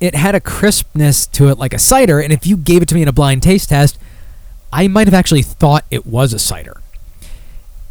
It 0.00 0.14
had 0.14 0.34
a 0.34 0.40
crispness 0.40 1.26
to 1.28 1.48
it 1.48 1.58
like 1.58 1.72
a 1.72 1.78
cider, 1.78 2.20
and 2.20 2.32
if 2.32 2.46
you 2.46 2.56
gave 2.56 2.82
it 2.82 2.88
to 2.88 2.94
me 2.94 3.02
in 3.02 3.08
a 3.08 3.12
blind 3.12 3.42
taste 3.42 3.70
test, 3.70 3.98
I 4.72 4.86
might 4.86 5.06
have 5.06 5.14
actually 5.14 5.42
thought 5.42 5.84
it 5.90 6.06
was 6.06 6.32
a 6.32 6.38
cider. 6.38 6.80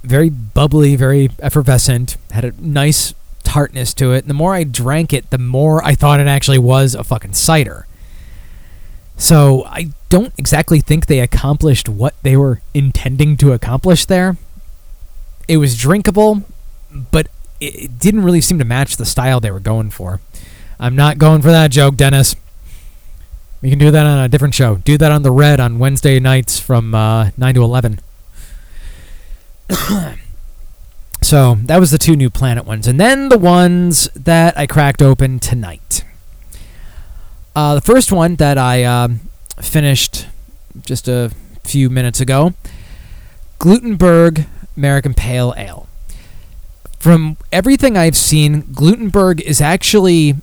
Very 0.04 0.30
bubbly, 0.30 0.96
very 0.96 1.30
effervescent, 1.40 2.18
had 2.32 2.46
a 2.46 2.54
nice 2.60 3.14
tartness 3.44 3.94
to 3.96 4.14
it. 4.14 4.20
And 4.20 4.30
the 4.30 4.34
more 4.34 4.54
I 4.54 4.64
drank 4.64 5.12
it, 5.12 5.32
the 5.32 5.38
more 5.38 5.84
I 5.84 5.96
thought 5.96 6.20
it 6.20 6.28
actually 6.28 6.60
was 6.60 6.96
a 6.96 7.04
fucking 7.04 7.34
cider. 7.34 7.88
So 9.18 9.64
I 9.66 9.90
don't 10.10 10.34
exactly 10.38 10.80
think 10.80 11.08
they 11.08 11.20
accomplished 11.20 11.90
what 11.90 12.14
they 12.22 12.38
were 12.38 12.62
intending 12.74 13.36
to 13.38 13.52
accomplish 13.52 14.06
there. 14.06 14.38
It 15.48 15.58
was 15.58 15.76
drinkable, 15.76 16.44
but 17.12 17.28
it 17.60 17.98
didn't 17.98 18.24
really 18.24 18.42
seem 18.42 18.60
to 18.60 18.66
match 18.66 18.98
the 18.98 19.06
style 19.06 19.40
they 19.40 19.52
were 19.52 19.60
going 19.60 19.90
for. 19.90 20.22
I'm 20.80 20.96
not 20.96 21.18
going 21.18 21.42
for 21.42 21.50
that 21.50 21.72
joke, 21.72 21.96
Dennis. 21.96 22.36
We 23.62 23.72
can 23.72 23.80
do 23.80 23.90
that 23.90 24.06
on 24.06 24.20
a 24.20 24.30
different 24.30 24.54
show. 24.54 24.76
Do 24.76 24.98
that 25.00 25.12
on 25.12 25.24
the 25.24 25.32
Red 25.32 25.60
on 25.60 25.80
Wednesday 25.80 26.20
nights 26.20 26.60
from 26.60 26.94
uh, 26.94 27.32
9 27.38 27.56
to 27.56 27.64
11. 27.64 28.00
so 31.24 31.56
that 31.64 31.80
was 31.80 31.90
the 31.90 31.98
two 31.98 32.16
new 32.16 32.30
planet 32.30 32.66
ones. 32.66 32.86
And 32.86 33.00
then 33.00 33.30
the 33.30 33.40
ones 33.40 34.10
that 34.16 34.56
I 34.56 34.68
cracked 34.68 35.02
open 35.02 35.40
tonight. 35.40 36.04
Uh, 37.58 37.74
the 37.74 37.82
first 37.82 38.12
one 38.12 38.36
that 38.36 38.56
I 38.56 38.84
uh, 38.84 39.08
finished 39.60 40.28
just 40.86 41.08
a 41.08 41.32
few 41.64 41.90
minutes 41.90 42.22
ago 42.22 42.54
Glutenberg 43.58 44.46
American 44.78 45.16
Pale 45.16 45.56
Ale. 45.58 45.88
From 47.00 47.36
everything 47.52 47.98
I've 47.98 48.16
seen, 48.16 48.62
Glutenberg 48.62 49.42
is 49.42 49.60
actually 49.60 50.36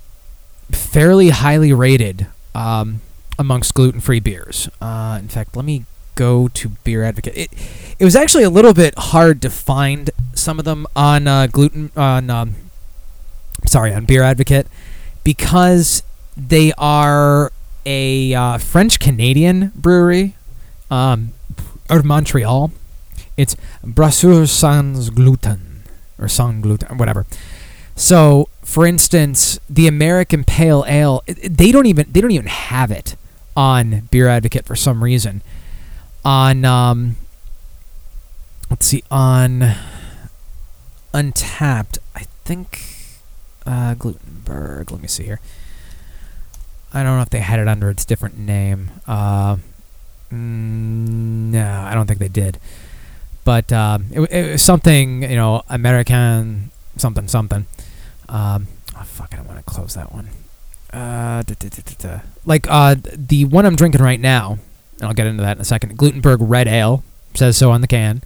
fairly 0.72 1.28
highly 1.28 1.72
rated 1.72 2.26
um, 2.52 3.00
amongst 3.38 3.74
gluten-free 3.74 4.18
beers. 4.18 4.68
Uh, 4.80 5.16
in 5.20 5.28
fact, 5.28 5.54
let 5.54 5.64
me 5.64 5.84
go 6.16 6.48
to 6.48 6.70
Beer 6.82 7.04
Advocate. 7.04 7.36
It, 7.36 7.50
it 7.96 8.04
was 8.04 8.16
actually 8.16 8.42
a 8.42 8.50
little 8.50 8.74
bit 8.74 8.92
hard 8.98 9.40
to 9.42 9.50
find 9.50 10.10
some 10.32 10.58
of 10.58 10.64
them 10.64 10.84
on 10.96 11.28
uh, 11.28 11.46
gluten 11.46 11.92
on 11.96 12.28
um, 12.28 12.56
sorry 13.66 13.94
on 13.94 14.04
Beer 14.04 14.24
Advocate 14.24 14.66
because 15.22 16.02
They 16.36 16.72
are 16.78 17.52
a 17.86 18.34
uh, 18.34 18.58
French 18.58 18.98
Canadian 18.98 19.72
brewery 19.74 20.36
um, 20.90 21.32
out 21.90 21.98
of 21.98 22.04
Montreal. 22.04 22.72
It's 23.36 23.56
Brasseur 23.84 24.48
Sans 24.48 25.10
Gluten 25.10 25.84
or 26.18 26.28
Sans 26.28 26.62
Gluten, 26.62 26.98
whatever. 26.98 27.26
So, 27.96 28.48
for 28.62 28.86
instance, 28.86 29.58
the 29.68 29.86
American 29.86 30.44
Pale 30.44 30.84
Ale, 30.88 31.22
they 31.26 31.70
don't 31.70 31.86
even 31.86 32.06
they 32.10 32.20
don't 32.20 32.32
even 32.32 32.46
have 32.46 32.90
it 32.90 33.16
on 33.56 34.08
Beer 34.10 34.28
Advocate 34.28 34.64
for 34.64 34.74
some 34.74 35.04
reason. 35.04 35.42
On 36.24 36.64
um, 36.64 37.16
let's 38.70 38.86
see, 38.86 39.04
on 39.10 39.74
Untappd, 41.12 41.98
I 42.16 42.24
think 42.44 42.80
uh, 43.64 43.94
Glutenberg. 43.94 44.90
Let 44.90 45.00
me 45.00 45.08
see 45.08 45.24
here. 45.24 45.40
I 46.94 47.02
don't 47.02 47.16
know 47.16 47.22
if 47.22 47.30
they 47.30 47.40
had 47.40 47.58
it 47.58 47.66
under 47.66 47.90
its 47.90 48.04
different 48.04 48.38
name. 48.38 48.90
Uh, 49.06 49.56
no, 50.30 51.84
I 51.86 51.92
don't 51.94 52.06
think 52.06 52.20
they 52.20 52.28
did. 52.28 52.58
But 53.44 53.72
um, 53.72 54.06
it, 54.10 54.20
it 54.20 54.52
was 54.52 54.62
something, 54.62 55.22
you 55.22 55.36
know, 55.36 55.62
American 55.68 56.70
something 56.96 57.28
something. 57.28 57.66
Um, 58.28 58.68
oh 58.96 59.02
fuck, 59.02 59.30
I 59.32 59.36
don't 59.36 59.48
want 59.48 59.58
to 59.58 59.64
close 59.64 59.94
that 59.94 60.12
one. 60.12 60.28
Uh, 60.92 61.42
da, 61.42 61.54
da, 61.58 61.68
da. 61.98 62.20
Like 62.46 62.66
uh, 62.70 62.94
the 63.12 63.44
one 63.44 63.66
I'm 63.66 63.76
drinking 63.76 64.00
right 64.00 64.20
now, 64.20 64.58
and 64.98 65.08
I'll 65.08 65.14
get 65.14 65.26
into 65.26 65.42
that 65.42 65.56
in 65.56 65.60
a 65.60 65.64
second. 65.64 65.98
Glutenberg 65.98 66.38
Red 66.40 66.68
Ale 66.68 67.02
says 67.34 67.56
so 67.56 67.70
on 67.72 67.80
the 67.80 67.88
can. 67.88 68.22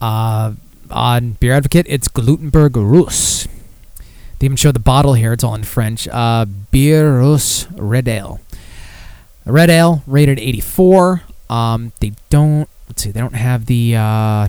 Uh, 0.00 0.52
on 0.90 1.32
Beer 1.32 1.54
Advocate, 1.54 1.86
it's 1.88 2.06
Glutenberg 2.06 2.72
Rousse. 2.72 3.48
They 4.38 4.44
even 4.46 4.56
show 4.56 4.72
the 4.72 4.78
bottle 4.78 5.14
here. 5.14 5.32
It's 5.32 5.44
all 5.44 5.54
in 5.54 5.64
French. 5.64 6.06
Uh, 6.08 6.44
Beer 6.70 7.18
Russe 7.18 7.70
Red 7.72 8.08
Ale. 8.08 8.40
Red 9.44 9.70
Ale 9.70 10.02
rated 10.06 10.38
84. 10.38 11.22
Um, 11.48 11.92
they 12.00 12.12
don't. 12.30 12.68
Let's 12.88 13.02
see. 13.02 13.10
They 13.10 13.20
don't 13.20 13.34
have 13.34 13.66
the. 13.66 13.96
Uh, 13.96 14.48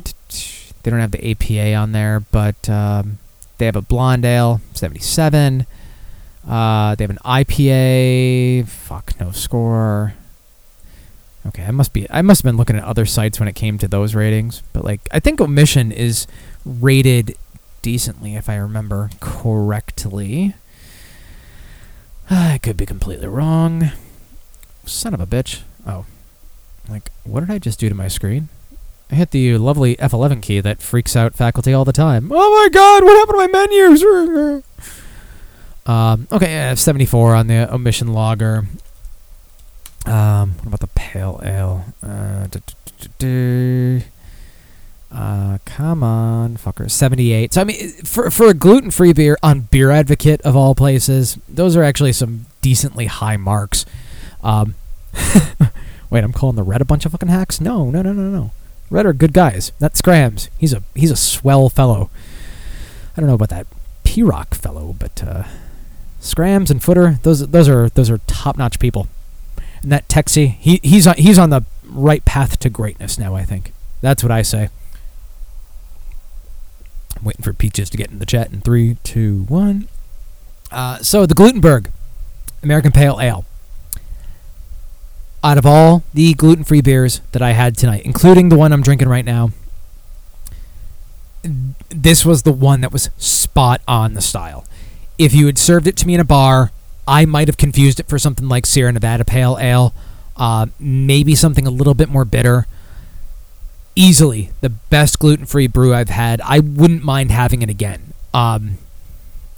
they 0.84 0.92
don't 0.92 1.00
have 1.00 1.12
the 1.12 1.32
APA 1.32 1.74
on 1.74 1.92
there, 1.92 2.20
but 2.20 2.70
um, 2.70 3.20
they 3.58 3.66
have 3.66 3.76
a 3.76 3.82
blonde 3.82 4.24
ale 4.26 4.62
77. 4.74 5.66
Uh, 6.48 6.96
they 6.96 7.04
have 7.04 7.12
an 7.12 7.20
IPA. 7.26 8.68
Fuck, 8.68 9.20
no 9.20 9.32
score. 9.32 10.14
Okay, 11.46 11.64
I 11.64 11.72
must 11.72 11.94
be. 11.94 12.10
I 12.10 12.22
must 12.22 12.42
have 12.42 12.50
been 12.50 12.58
looking 12.58 12.76
at 12.76 12.84
other 12.84 13.06
sites 13.06 13.40
when 13.40 13.48
it 13.48 13.56
came 13.56 13.78
to 13.80 13.88
those 13.88 14.16
ratings, 14.16 14.64
but 14.74 14.84
like 14.84 15.02
I 15.12 15.20
think 15.20 15.40
Omission 15.40 15.92
is 15.92 16.28
rated 16.66 17.36
decently, 17.88 18.36
if 18.36 18.50
I 18.50 18.58
remember 18.58 19.10
correctly. 19.22 20.54
I 22.30 22.60
could 22.62 22.76
be 22.76 22.86
completely 22.86 23.28
wrong. 23.28 23.92
Son 24.86 25.14
of 25.14 25.22
a 25.22 25.26
bitch. 25.26 25.62
Oh, 25.88 26.06
like 26.90 27.12
what 27.24 27.40
did 27.40 27.50
I 27.50 27.60
just 27.60 27.80
do 27.80 27.88
to 27.88 27.96
my 27.96 28.10
screen? 28.10 28.50
I 29.10 29.16
hit 29.16 29.32
the 29.32 29.58
lovely 29.58 29.96
F11 29.96 30.42
key 30.42 30.60
that 30.60 30.82
freaks 30.82 31.16
out 31.16 31.34
faculty 31.34 31.72
all 31.72 31.86
the 31.86 31.94
time. 31.94 32.30
Oh 32.30 32.62
my 32.62 32.68
god, 32.74 33.06
what 33.06 33.16
happened 33.16 33.40
to 33.40 33.48
my 33.48 33.68
menus? 33.68 34.64
Um, 35.86 36.28
okay, 36.34 36.48
I 36.48 36.68
have 36.68 36.82
74 36.82 37.34
on 37.34 37.48
the 37.48 37.74
omission 37.74 38.12
logger. 38.12 38.66
Um, 40.06 40.56
what 40.56 40.68
about 40.68 40.80
the 40.82 40.88
pale 40.88 41.40
ale? 41.42 41.86
Uh, 42.04 42.48
uh, 45.12 45.58
come 45.66 46.04
on, 46.04 46.58
fucker. 46.58 46.90
78. 46.90 47.54
So, 47.54 47.62
I 47.62 47.64
mean, 47.64 47.90
for, 48.04 48.30
for 48.30 48.48
a 48.48 48.54
gluten 48.54 48.92
free 48.92 49.14
beer 49.14 49.38
on 49.42 49.62
Beer 49.62 49.90
Advocate, 49.90 50.42
of 50.42 50.56
all 50.56 50.76
places, 50.76 51.38
those 51.48 51.76
are 51.76 51.84
actually 51.84 52.14
some 52.14 52.46
decently 52.62 53.06
high 53.06 53.38
marks. 53.38 53.86
Um, 54.44 54.76
wait, 56.10 56.24
I'm 56.24 56.34
calling 56.34 56.56
the 56.56 56.64
Red 56.64 56.82
a 56.82 56.86
bunch 56.86 57.06
of 57.06 57.14
fucking 57.14 57.30
hacks? 57.30 57.62
No, 57.62 57.90
no, 57.90 58.02
no, 58.02 58.12
no, 58.12 58.30
no. 58.30 58.52
Red 58.90 59.06
are 59.06 59.14
good 59.14 59.34
guys. 59.34 59.72
That 59.80 59.98
Scrams. 59.98 60.50
He's 60.58 60.74
a 60.74 60.82
he's 60.96 61.12
a 61.12 61.18
swell 61.18 61.68
fellow. 61.70 62.10
I 63.16 63.20
don't 63.22 63.28
know 63.28 63.36
about 63.36 63.50
that 63.50 63.68
P 64.06 64.24
Rock 64.24 64.56
fellow, 64.56 64.96
but 64.98 65.22
uh, 65.24 65.44
Scrams 66.22 66.72
and 66.72 66.82
Footer, 66.82 67.20
those 67.24 67.48
those 67.50 67.68
are 67.68 67.90
those 67.90 68.10
are 68.10 68.20
top 68.28 68.58
notch 68.58 68.80
people. 68.80 69.08
And 69.82 69.92
that 69.92 70.08
Texie, 70.08 70.56
he 70.56 70.80
he's 70.84 71.06
on 71.06 71.16
he's 71.16 71.38
on 71.38 71.50
the 71.50 71.64
right 71.84 72.24
path 72.24 72.60
to 72.60 72.70
greatness 72.70 73.18
now. 73.18 73.36
I 73.36 73.44
think 73.44 73.74
that's 74.00 74.24
what 74.24 74.32
I 74.32 74.42
say. 74.42 74.70
I'm 77.18 77.26
waiting 77.26 77.44
for 77.44 77.54
Peaches 77.54 77.90
to 77.90 77.98
get 77.98 78.12
in 78.12 78.20
the 78.20 78.26
chat 78.26 78.52
in 78.52 78.62
three, 78.62 78.98
two, 79.04 79.44
one. 79.50 79.88
Uh, 80.72 81.00
so 81.00 81.26
the 81.26 81.34
Glutenberg 81.34 81.92
American 82.64 82.92
Pale 82.92 83.20
Ale. 83.20 83.46
Out 85.44 85.58
of 85.58 85.66
all 85.66 86.04
the 86.14 86.34
gluten-free 86.34 86.82
beers 86.82 87.22
that 87.32 87.42
I 87.42 87.52
had 87.52 87.78
tonight, 87.78 88.04
including 88.06 88.50
the 88.50 88.58
one 88.58 88.74
I'm 88.74 88.82
drinking 88.82 89.08
right 89.08 89.26
now, 89.26 89.52
this 91.90 92.26
was 92.26 92.44
the 92.44 92.52
one 92.52 92.82
that 92.82 92.92
was 92.92 93.10
spot 93.18 93.82
on 93.88 94.14
the 94.14 94.22
style. 94.22 94.66
If 95.18 95.34
you 95.34 95.46
had 95.46 95.58
served 95.58 95.88
it 95.88 95.96
to 95.98 96.08
me 96.08 96.16
in 96.16 96.20
a 96.20 96.26
bar, 96.26 96.72
I 97.08 97.26
might 97.26 97.48
have 97.48 97.58
confused 97.58 98.00
it 98.00 98.10
for 98.10 98.20
something 98.20 98.48
like 98.48 98.66
Sierra 98.66 98.92
Nevada 98.92 99.24
Pale 99.24 99.58
Ale, 99.60 99.94
uh, 100.36 100.68
maybe 100.80 101.36
something 101.36 101.66
a 101.66 101.72
little 101.72 101.94
bit 101.94 102.10
more 102.10 102.26
bitter. 102.26 102.68
Easily 103.98 104.52
the 104.62 104.70
best 104.70 105.18
gluten-free 105.18 105.68
brew 105.68 105.92
I've 105.92 106.10
had. 106.10 106.40
I 106.42 106.60
wouldn't 106.60 107.04
mind 107.04 107.32
having 107.32 107.64
it 107.64 107.70
again. 107.70 108.14
Um, 108.32 108.78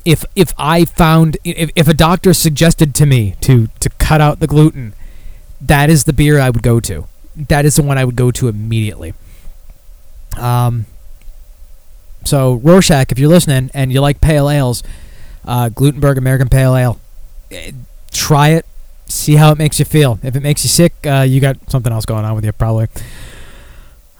if 0.05 0.23
if 0.33 0.53
I 0.57 0.85
found 0.85 1.35
if, 1.43 1.69
if 1.75 1.89
a 1.89 1.93
doctor 1.93 2.33
suggested 2.33 2.95
to 2.95 3.05
me 3.05 3.35
to 3.41 3.67
to 3.81 3.89
cut 3.89 4.21
out 4.21 4.39
the 4.39 4.47
gluten, 4.47 4.93
that 5.59 5.89
is 5.89 6.05
the 6.05 6.13
beer 6.13 6.39
I 6.39 6.49
would 6.49 6.63
go 6.63 6.79
to. 6.79 7.07
That 7.35 7.65
is 7.65 7.75
the 7.75 7.83
one 7.83 7.97
I 7.97 8.05
would 8.05 8.15
go 8.15 8.31
to 8.31 8.47
immediately. 8.47 9.13
Um, 10.37 10.85
so 12.23 12.53
Rorschach, 12.53 13.11
if 13.11 13.19
you're 13.19 13.29
listening 13.29 13.69
and 13.73 13.91
you 13.91 13.99
like 13.99 14.21
pale 14.21 14.49
ales, 14.49 14.83
uh, 15.43 15.67
Glutenberg 15.67 16.17
American 16.17 16.47
Pale 16.47 16.75
Ale, 16.77 16.99
eh, 17.51 17.71
try 18.11 18.49
it. 18.49 18.65
See 19.05 19.35
how 19.35 19.51
it 19.51 19.57
makes 19.57 19.79
you 19.79 19.85
feel. 19.85 20.17
If 20.23 20.37
it 20.37 20.41
makes 20.41 20.63
you 20.63 20.69
sick, 20.69 20.93
uh, 21.05 21.25
you 21.27 21.41
got 21.41 21.57
something 21.69 21.91
else 21.91 22.05
going 22.05 22.23
on 22.23 22.35
with 22.35 22.45
you 22.45 22.53
probably. 22.53 22.87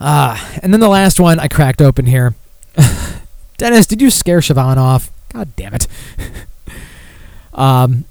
Ah, 0.00 0.58
and 0.62 0.72
then 0.72 0.80
the 0.80 0.88
last 0.88 1.20
one 1.20 1.38
I 1.38 1.48
cracked 1.48 1.82
open 1.82 2.06
here. 2.06 2.34
Dennis, 3.58 3.86
did 3.86 4.00
you 4.00 4.10
scare 4.10 4.40
Siobhan 4.40 4.78
off? 4.78 5.10
God 5.32 5.54
damn 5.56 5.74
it. 5.74 5.86
um, 7.54 8.04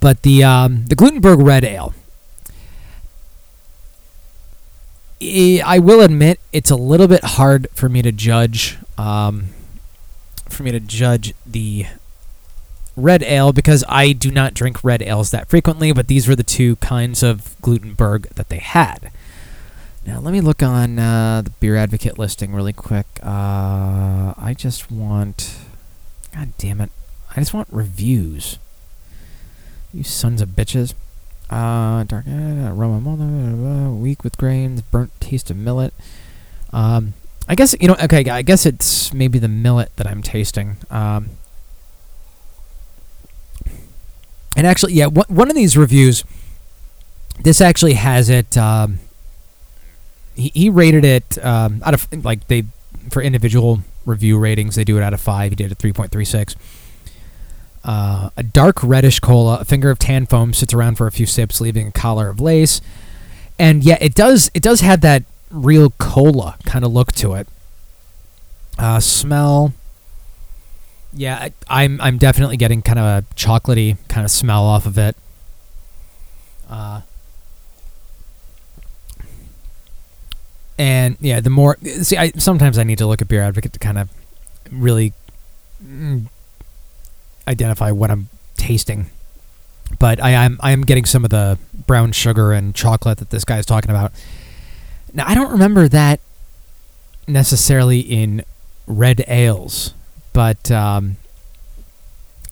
but 0.00 0.22
the 0.22 0.42
um, 0.42 0.86
the 0.86 0.96
Glutenberg 0.96 1.44
Red 1.44 1.64
Ale. 1.64 1.94
I 5.24 5.78
will 5.78 6.00
admit 6.00 6.40
it's 6.52 6.70
a 6.70 6.76
little 6.76 7.06
bit 7.06 7.22
hard 7.22 7.68
for 7.74 7.88
me 7.88 8.02
to 8.02 8.10
judge. 8.10 8.78
Um, 8.98 9.50
for 10.48 10.62
me 10.62 10.72
to 10.72 10.80
judge 10.80 11.34
the 11.46 11.86
red 12.96 13.22
ale 13.22 13.52
because 13.52 13.84
I 13.88 14.12
do 14.12 14.30
not 14.30 14.54
drink 14.54 14.84
red 14.84 15.02
ales 15.02 15.30
that 15.30 15.48
frequently, 15.48 15.92
but 15.92 16.08
these 16.08 16.28
were 16.28 16.36
the 16.36 16.42
two 16.42 16.76
kinds 16.76 17.22
of 17.22 17.56
Glutenberg 17.62 18.28
that 18.34 18.48
they 18.48 18.58
had. 18.58 19.10
Now 20.04 20.18
let 20.20 20.32
me 20.32 20.40
look 20.40 20.62
on 20.62 20.98
uh, 20.98 21.42
the 21.42 21.50
Beer 21.50 21.76
Advocate 21.76 22.18
listing 22.18 22.52
really 22.52 22.72
quick. 22.72 23.06
Uh, 23.22 24.34
I 24.36 24.54
just 24.56 24.90
want, 24.90 25.56
God 26.34 26.52
damn 26.58 26.80
it, 26.80 26.90
I 27.30 27.40
just 27.40 27.54
want 27.54 27.68
reviews. 27.70 28.58
You 29.94 30.02
sons 30.02 30.40
of 30.40 30.50
bitches. 30.50 30.94
Uh, 31.50 32.04
dark 32.04 32.24
uh, 32.26 32.70
uh, 32.70 33.90
weak 33.92 34.24
with 34.24 34.38
grains, 34.38 34.80
burnt 34.80 35.12
taste 35.20 35.50
of 35.50 35.56
millet. 35.56 35.92
Um, 36.72 37.12
I 37.46 37.54
guess 37.54 37.74
you 37.78 37.88
know. 37.88 37.96
Okay, 38.02 38.24
I 38.30 38.40
guess 38.40 38.64
it's 38.64 39.12
maybe 39.12 39.38
the 39.38 39.48
millet 39.48 39.94
that 39.96 40.06
I'm 40.06 40.22
tasting. 40.22 40.78
Um, 40.90 41.30
and 44.56 44.66
actually, 44.66 44.94
yeah, 44.94 45.06
one 45.06 45.26
one 45.28 45.50
of 45.50 45.56
these 45.56 45.76
reviews, 45.76 46.24
this 47.42 47.60
actually 47.60 47.94
has 47.94 48.30
it. 48.30 48.56
Um, 48.56 49.00
he, 50.34 50.50
he 50.54 50.70
rated 50.70 51.04
it 51.04 51.44
um, 51.44 51.82
out 51.84 51.94
of 51.94 52.24
like 52.24 52.46
they 52.48 52.64
for 53.10 53.22
individual 53.22 53.80
review 54.04 54.38
ratings 54.38 54.74
they 54.74 54.84
do 54.84 54.96
it 54.96 55.02
out 55.02 55.14
of 55.14 55.20
five. 55.20 55.52
He 55.52 55.56
did 55.56 55.72
a 55.72 55.74
three 55.74 55.92
point 55.92 56.10
three 56.10 56.24
six. 56.24 56.56
Uh, 57.84 58.30
a 58.36 58.44
dark 58.44 58.82
reddish 58.82 59.18
cola, 59.18 59.58
a 59.60 59.64
finger 59.64 59.90
of 59.90 59.98
tan 59.98 60.24
foam 60.26 60.52
sits 60.54 60.72
around 60.72 60.96
for 60.96 61.08
a 61.08 61.12
few 61.12 61.26
sips, 61.26 61.60
leaving 61.60 61.88
a 61.88 61.92
collar 61.92 62.28
of 62.28 62.40
lace. 62.40 62.80
And 63.58 63.82
yeah, 63.82 63.98
it 64.00 64.14
does 64.14 64.50
it 64.54 64.62
does 64.62 64.80
have 64.80 65.00
that 65.00 65.24
real 65.50 65.90
cola 65.90 66.56
kind 66.64 66.84
of 66.84 66.92
look 66.92 67.12
to 67.12 67.34
it. 67.34 67.48
Uh, 68.78 69.00
smell. 69.00 69.72
Yeah, 71.12 71.36
I, 71.36 71.52
I'm 71.68 72.00
I'm 72.00 72.18
definitely 72.18 72.56
getting 72.56 72.82
kind 72.82 72.98
of 72.98 73.04
a 73.04 73.26
chocolatey 73.34 73.96
kind 74.08 74.24
of 74.24 74.30
smell 74.30 74.62
off 74.62 74.86
of 74.86 74.96
it. 74.96 75.16
Uh, 76.70 77.02
and 80.82 81.16
yeah, 81.20 81.38
the 81.38 81.50
more 81.50 81.76
see, 82.02 82.16
I 82.16 82.32
sometimes 82.32 82.76
I 82.76 82.82
need 82.82 82.98
to 82.98 83.06
look 83.06 83.22
at 83.22 83.28
Beer 83.28 83.42
Advocate 83.42 83.72
to 83.74 83.78
kind 83.78 83.98
of 83.98 84.10
really 84.70 85.12
mm, 85.82 86.26
identify 87.46 87.92
what 87.92 88.10
I'm 88.10 88.28
tasting 88.56 89.06
but 89.98 90.22
I 90.22 90.30
am 90.30 90.58
I 90.60 90.72
am 90.72 90.82
getting 90.82 91.04
some 91.04 91.24
of 91.24 91.30
the 91.30 91.58
brown 91.86 92.12
sugar 92.12 92.52
and 92.52 92.74
chocolate 92.74 93.18
that 93.18 93.30
this 93.30 93.44
guy 93.44 93.58
is 93.58 93.66
talking 93.66 93.90
about. 93.90 94.12
Now 95.12 95.24
I 95.26 95.34
don't 95.34 95.52
remember 95.52 95.88
that 95.88 96.20
necessarily 97.28 98.00
in 98.00 98.44
red 98.86 99.24
ales, 99.28 99.94
but 100.32 100.70
um, 100.70 101.16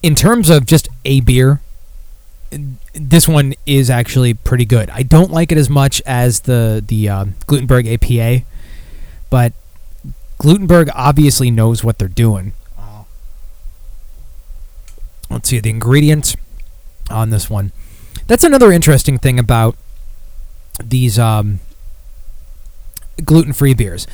in 0.01 0.15
terms 0.15 0.49
of 0.49 0.65
just 0.65 0.87
a 1.05 1.21
beer, 1.21 1.61
this 2.93 3.27
one 3.27 3.53
is 3.65 3.89
actually 3.89 4.33
pretty 4.33 4.65
good. 4.65 4.89
I 4.89 5.03
don't 5.03 5.31
like 5.31 5.51
it 5.51 5.57
as 5.57 5.69
much 5.69 6.01
as 6.05 6.41
the 6.41 6.83
the 6.85 7.09
um, 7.09 7.35
Glutenberg 7.47 7.87
APA, 7.87 8.45
but 9.29 9.53
Glutenberg 10.39 10.89
obviously 10.93 11.51
knows 11.51 11.83
what 11.83 11.97
they're 11.97 12.07
doing. 12.07 12.53
Let's 15.31 15.47
see 15.47 15.59
the 15.59 15.69
ingredients 15.69 16.35
on 17.09 17.29
this 17.29 17.49
one. 17.49 17.71
That's 18.27 18.43
another 18.43 18.71
interesting 18.71 19.17
thing 19.17 19.39
about 19.39 19.77
these 20.83 21.17
um, 21.17 21.61
gluten-free 23.23 23.75
beers. 23.75 24.07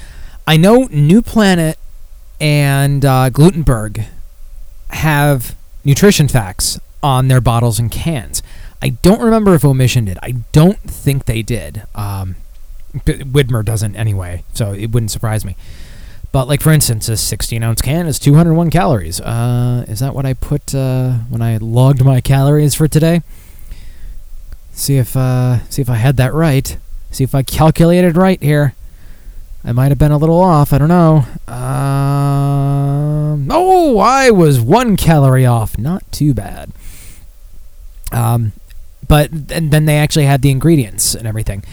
I 0.45 0.57
know 0.57 0.87
New 0.91 1.23
Planet 1.23 1.79
and 2.39 3.03
uh, 3.03 3.31
Glutenberg 3.31 4.05
have 4.89 5.55
nutrition 5.83 6.27
facts 6.27 6.79
on 7.01 7.29
their 7.29 7.41
bottles 7.41 7.79
and 7.79 7.91
cans. 7.91 8.43
I 8.81 8.89
don't 8.89 9.21
remember 9.21 9.55
if 9.55 9.65
Omission 9.65 10.05
did. 10.05 10.19
I 10.21 10.35
don't 10.51 10.79
think 10.79 11.25
they 11.25 11.41
did. 11.41 11.83
Um, 11.95 12.35
Widmer 12.93 13.65
doesn't 13.65 13.95
anyway, 13.95 14.43
so 14.53 14.73
it 14.73 14.91
wouldn't 14.91 15.11
surprise 15.11 15.43
me. 15.43 15.55
But 16.31 16.47
like 16.47 16.61
for 16.61 16.71
instance, 16.71 17.09
a 17.09 17.17
16 17.17 17.63
ounce 17.63 17.81
can 17.81 18.05
is 18.05 18.19
201 18.19 18.69
calories. 18.69 19.19
Uh, 19.19 19.85
is 19.87 19.99
that 19.99 20.13
what 20.13 20.25
I 20.25 20.33
put 20.33 20.75
uh, 20.75 21.13
when 21.29 21.41
I 21.41 21.57
logged 21.57 22.03
my 22.03 22.21
calories 22.21 22.75
for 22.75 22.87
today? 22.87 23.21
See 24.71 24.97
if 24.97 25.17
uh, 25.17 25.67
see 25.69 25.81
if 25.81 25.89
I 25.89 25.95
had 25.95 26.17
that 26.17 26.33
right. 26.33 26.77
See 27.11 27.23
if 27.23 27.33
I 27.33 27.41
calculated 27.41 28.15
right 28.15 28.41
here. 28.41 28.75
I 29.63 29.71
might 29.71 29.89
have 29.89 29.97
been 29.97 30.11
a 30.11 30.17
little 30.17 30.39
off. 30.39 30.71
I 30.71 30.77
don't 30.77 30.87
know. 30.87 31.25
Um, 31.47 33.49
oh, 33.51 33.97
I 33.99 34.29
was 34.29 34.61
one 34.61 34.95
calorie 34.95 35.45
off. 35.45 35.77
Not 35.77 36.09
too 36.11 36.33
bad. 36.33 36.71
Um, 38.11 38.53
but 39.07 39.31
and 39.51 39.71
then 39.71 39.85
they 39.85 39.97
actually 39.97 40.25
had 40.25 40.41
the 40.41 40.49
ingredients 40.49 41.15
and 41.15 41.27
everything, 41.27 41.63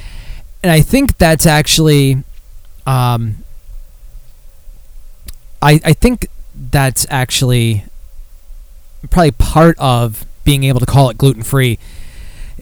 and 0.63 0.71
I 0.73 0.81
think 0.81 1.19
that's 1.19 1.47
actually, 1.47 2.23
um, 2.87 3.45
I 5.61 5.81
I 5.85 5.93
think 5.93 6.29
that's 6.55 7.07
actually 7.11 7.85
probably 9.11 9.33
part 9.33 9.77
of 9.79 10.25
being 10.45 10.65
able 10.65 10.81
to 10.81 10.87
call 10.87 11.11
it 11.11 11.19
gluten 11.19 11.43
free. 11.43 11.79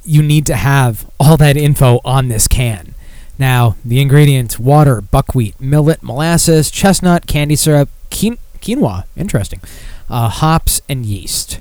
You 0.05 0.23
need 0.23 0.47
to 0.47 0.57
have 0.57 1.09
all 1.21 1.37
that 1.37 1.57
info 1.57 2.01
on 2.05 2.29
this 2.29 2.49
can. 2.49 2.95
Now, 3.39 3.77
the 3.85 4.01
ingredients 4.01 4.59
water, 4.59 5.01
buckwheat, 5.01 5.61
millet, 5.61 6.03
molasses, 6.03 6.71
chestnut, 6.71 7.27
candy 7.27 7.57
syrup, 7.57 7.89
quinoa, 8.11 9.05
interesting, 9.17 9.61
uh, 10.09 10.29
hops, 10.29 10.81
and 10.89 11.05
yeast. 11.07 11.61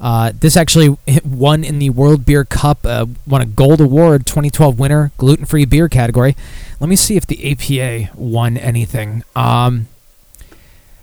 Uh, 0.00 0.32
this 0.40 0.56
actually 0.56 0.96
won 1.24 1.62
in 1.62 1.78
the 1.78 1.90
World 1.90 2.24
Beer 2.24 2.44
Cup, 2.44 2.86
uh, 2.86 3.06
won 3.26 3.42
a 3.42 3.46
gold 3.46 3.80
award, 3.80 4.24
2012 4.24 4.78
winner, 4.78 5.12
gluten 5.18 5.44
free 5.44 5.66
beer 5.66 5.88
category. 5.88 6.34
Let 6.80 6.88
me 6.88 6.96
see 6.96 7.16
if 7.16 7.26
the 7.26 7.52
APA 7.52 8.10
won 8.16 8.56
anything. 8.56 9.22
Um, 9.36 9.88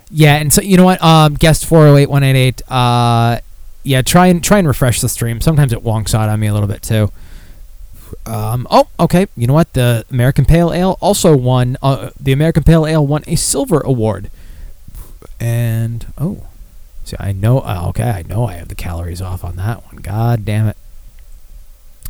yeah, 0.10 0.38
and 0.38 0.52
so 0.52 0.62
you 0.62 0.78
know 0.78 0.86
what? 0.86 1.04
Um, 1.04 1.36
guest 1.36 1.66
408188. 1.68 2.62
Uh, 2.70 3.40
yeah, 3.84 4.02
try 4.02 4.28
and 4.28 4.44
try 4.44 4.58
and 4.58 4.68
refresh 4.68 5.00
the 5.00 5.10
stream. 5.10 5.42
Sometimes 5.42 5.72
it 5.72 5.84
wonks 5.84 6.16
out 6.16 6.30
on 6.30 6.40
me 6.40 6.48
a 6.48 6.54
little 6.54 6.68
bit 6.68 6.82
too. 6.82 7.12
Um, 8.26 8.68
oh, 8.70 8.88
okay. 9.00 9.28
You 9.36 9.48
know 9.48 9.54
what? 9.54 9.74
The 9.74 10.06
American 10.10 10.46
Pale 10.46 10.74
Ale 10.74 10.98
also 11.02 11.36
won. 11.36 11.78
Uh, 11.82 12.10
the 12.20 12.32
American 12.32 12.64
Pale 12.64 12.88
Ale 12.88 13.06
won 13.06 13.24
a 13.28 13.36
silver 13.36 13.82
award. 13.82 14.30
And 15.40 16.06
oh, 16.18 16.48
see, 17.10 17.18
I 17.20 17.32
know. 17.32 17.60
Uh, 17.60 17.86
okay, 17.90 18.10
I 18.10 18.24
know 18.24 18.46
I 18.46 18.54
have 18.54 18.68
the 18.68 18.76
calories 18.76 19.22
off 19.22 19.44
on 19.44 19.56
that 19.58 19.86
one. 19.86 19.98
God 19.98 20.46
damn 20.46 20.68
it. 20.68 20.78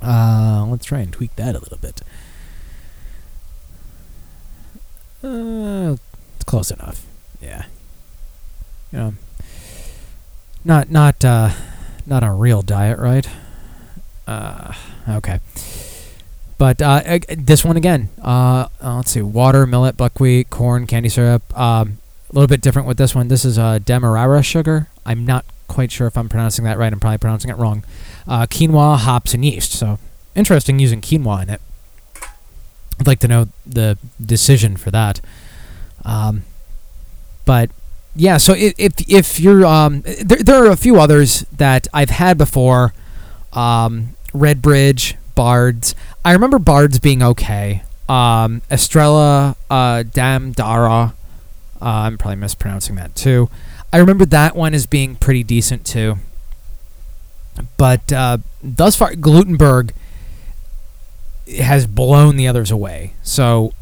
Uh, 0.01 0.65
let's 0.69 0.85
try 0.85 0.99
and 0.99 1.11
tweak 1.11 1.35
that 1.35 1.55
a 1.55 1.59
little 1.59 1.77
bit. 1.77 2.01
Uh, 5.23 5.95
it's 6.35 6.43
close 6.45 6.71
enough. 6.71 7.05
Yeah. 7.41 7.65
You 8.91 8.99
know, 8.99 9.13
not 10.63 10.89
not 10.89 11.25
uh, 11.25 11.51
not 12.05 12.23
a 12.23 12.31
real 12.31 12.61
diet, 12.61 12.99
right? 12.99 13.27
Uh, 14.27 14.73
okay. 15.09 15.39
But 16.57 16.81
uh, 16.81 17.19
this 17.37 17.63
one 17.63 17.77
again, 17.77 18.09
uh, 18.23 18.67
uh, 18.83 18.95
let's 18.97 19.11
see, 19.11 19.21
water, 19.21 19.67
millet, 19.67 19.95
buckwheat, 19.95 20.49
corn, 20.49 20.87
candy 20.87 21.09
syrup. 21.09 21.57
Um, 21.57 21.99
a 22.29 22.33
little 22.33 22.47
bit 22.47 22.61
different 22.61 22.87
with 22.87 22.97
this 22.97 23.15
one. 23.15 23.27
This 23.27 23.45
is 23.45 23.57
uh, 23.57 23.79
demerara 23.79 24.43
sugar. 24.43 24.89
I'm 25.05 25.25
not 25.25 25.45
quite 25.67 25.91
sure 25.91 26.07
if 26.07 26.17
I'm 26.17 26.29
pronouncing 26.29 26.65
that 26.65 26.77
right. 26.77 26.91
I'm 26.91 26.99
probably 26.99 27.17
pronouncing 27.17 27.49
it 27.49 27.57
wrong. 27.57 27.83
Uh, 28.27 28.45
quinoa, 28.45 28.97
hops, 28.97 29.33
and 29.33 29.45
yeast. 29.45 29.71
So 29.71 29.99
interesting 30.35 30.79
using 30.79 31.01
quinoa 31.01 31.43
in 31.43 31.49
it. 31.49 31.61
I'd 32.99 33.07
like 33.07 33.19
to 33.19 33.27
know 33.27 33.47
the 33.65 33.97
decision 34.23 34.75
for 34.75 34.91
that. 34.91 35.21
Um, 36.03 36.43
but 37.45 37.69
yeah, 38.15 38.37
so 38.37 38.53
if 38.57 38.93
if, 39.07 39.39
you're 39.39 39.65
um, 39.65 40.01
there, 40.01 40.39
there 40.39 40.65
are 40.65 40.71
a 40.71 40.75
few 40.75 40.99
others 40.99 41.41
that 41.55 41.87
I've 41.93 42.09
had 42.09 42.37
before. 42.37 42.93
Um, 43.53 44.15
Redbridge, 44.33 45.15
Bards. 45.35 45.95
I 46.25 46.33
remember 46.33 46.59
Bards 46.59 46.99
being 46.99 47.23
okay. 47.23 47.83
Um, 48.09 48.61
Estrella, 48.71 49.55
uh, 49.69 50.03
Damm 50.03 50.53
Daura. 50.53 51.13
Uh, 51.81 51.85
I'm 51.85 52.17
probably 52.17 52.37
mispronouncing 52.37 52.95
that 52.95 53.15
too. 53.15 53.49
I 53.93 53.97
remember 53.97 54.25
that 54.25 54.55
one 54.55 54.73
as 54.73 54.85
being 54.85 55.15
pretty 55.15 55.43
decent 55.43 55.85
too. 55.85 56.17
But 57.77 58.11
uh, 58.11 58.39
thus 58.63 58.95
far, 58.95 59.13
Glutenberg 59.13 59.91
has 61.59 61.87
blown 61.87 62.35
the 62.35 62.47
others 62.47 62.71
away. 62.71 63.13
So 63.23 63.73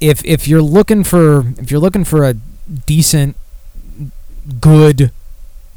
if 0.00 0.24
if 0.24 0.48
you're 0.48 0.62
looking 0.62 1.04
for 1.04 1.48
if 1.58 1.70
you're 1.70 1.80
looking 1.80 2.04
for 2.04 2.24
a 2.24 2.34
decent, 2.86 3.36
good 4.60 5.12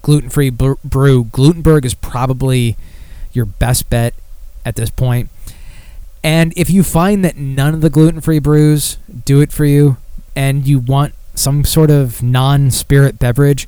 gluten-free 0.01 0.49
brew, 0.49 1.25
Glutenberg 1.25 1.85
is 1.85 1.93
probably 1.93 2.75
your 3.33 3.45
best 3.45 3.89
bet 3.89 4.13
at 4.65 4.75
this 4.75 4.89
point. 4.89 5.29
And 6.23 6.53
if 6.55 6.69
you 6.69 6.83
find 6.83 7.23
that 7.25 7.37
none 7.37 7.73
of 7.73 7.81
the 7.81 7.89
gluten-free 7.89 8.39
brews 8.39 8.97
do 9.25 9.41
it 9.41 9.51
for 9.51 9.65
you, 9.65 9.97
and 10.35 10.67
you 10.67 10.79
want 10.79 11.13
some 11.35 11.63
sort 11.63 11.89
of 11.89 12.21
non-spirit 12.21 13.19
beverage, 13.19 13.67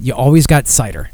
you 0.00 0.14
always 0.14 0.46
got 0.46 0.66
cider. 0.66 1.10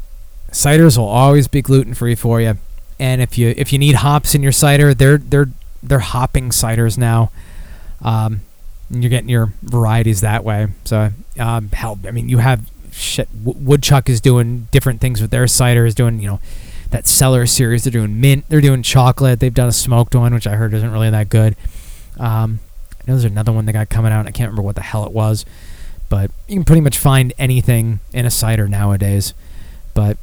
Ciders 0.51 0.97
will 0.97 1.07
always 1.07 1.47
be 1.47 1.61
gluten-free 1.61 2.15
for 2.15 2.39
you. 2.39 2.57
And 2.97 3.21
if 3.21 3.37
you 3.37 3.53
if 3.57 3.73
you 3.73 3.79
need 3.79 3.95
hops 3.95 4.35
in 4.35 4.41
your 4.41 4.53
cider, 4.53 4.93
they're 4.93 5.17
they're 5.17 5.49
they're 5.83 5.99
hopping 5.99 6.49
ciders 6.49 6.97
now. 6.97 7.31
Um, 8.01 8.41
and 8.89 9.03
you're 9.03 9.09
getting 9.09 9.29
your 9.29 9.51
varieties 9.61 10.21
that 10.21 10.43
way. 10.43 10.67
So 10.85 11.11
um, 11.39 11.69
hell, 11.69 11.99
I 12.07 12.11
mean, 12.11 12.29
you 12.29 12.37
have 12.37 12.69
shit. 12.91 13.27
Woodchuck 13.43 14.09
is 14.09 14.21
doing 14.21 14.67
different 14.71 15.01
things 15.01 15.21
with 15.21 15.31
their 15.31 15.47
cider. 15.47 15.85
Is 15.85 15.95
doing 15.95 16.19
you 16.19 16.27
know 16.27 16.39
that 16.91 17.07
Cellar 17.07 17.45
series. 17.45 17.83
They're 17.83 17.91
doing 17.91 18.21
mint. 18.21 18.45
They're 18.47 18.61
doing 18.61 18.83
chocolate. 18.83 19.39
They've 19.39 19.53
done 19.53 19.67
a 19.67 19.73
smoked 19.73 20.15
one, 20.15 20.33
which 20.33 20.47
I 20.47 20.55
heard 20.55 20.73
isn't 20.73 20.91
really 20.91 21.09
that 21.09 21.29
good. 21.29 21.55
Um, 22.17 22.59
I 23.05 23.11
know 23.11 23.17
there's 23.17 23.31
another 23.31 23.51
one 23.51 23.65
that 23.65 23.73
got 23.73 23.89
coming 23.89 24.11
out. 24.11 24.25
I 24.25 24.31
can't 24.31 24.49
remember 24.49 24.63
what 24.63 24.75
the 24.75 24.81
hell 24.81 25.05
it 25.05 25.11
was, 25.11 25.45
but 26.09 26.31
you 26.47 26.55
can 26.55 26.65
pretty 26.65 26.81
much 26.81 26.97
find 26.97 27.33
anything 27.37 27.99
in 28.13 28.25
a 28.25 28.31
cider 28.31 28.67
nowadays. 28.67 29.33
But 29.93 30.17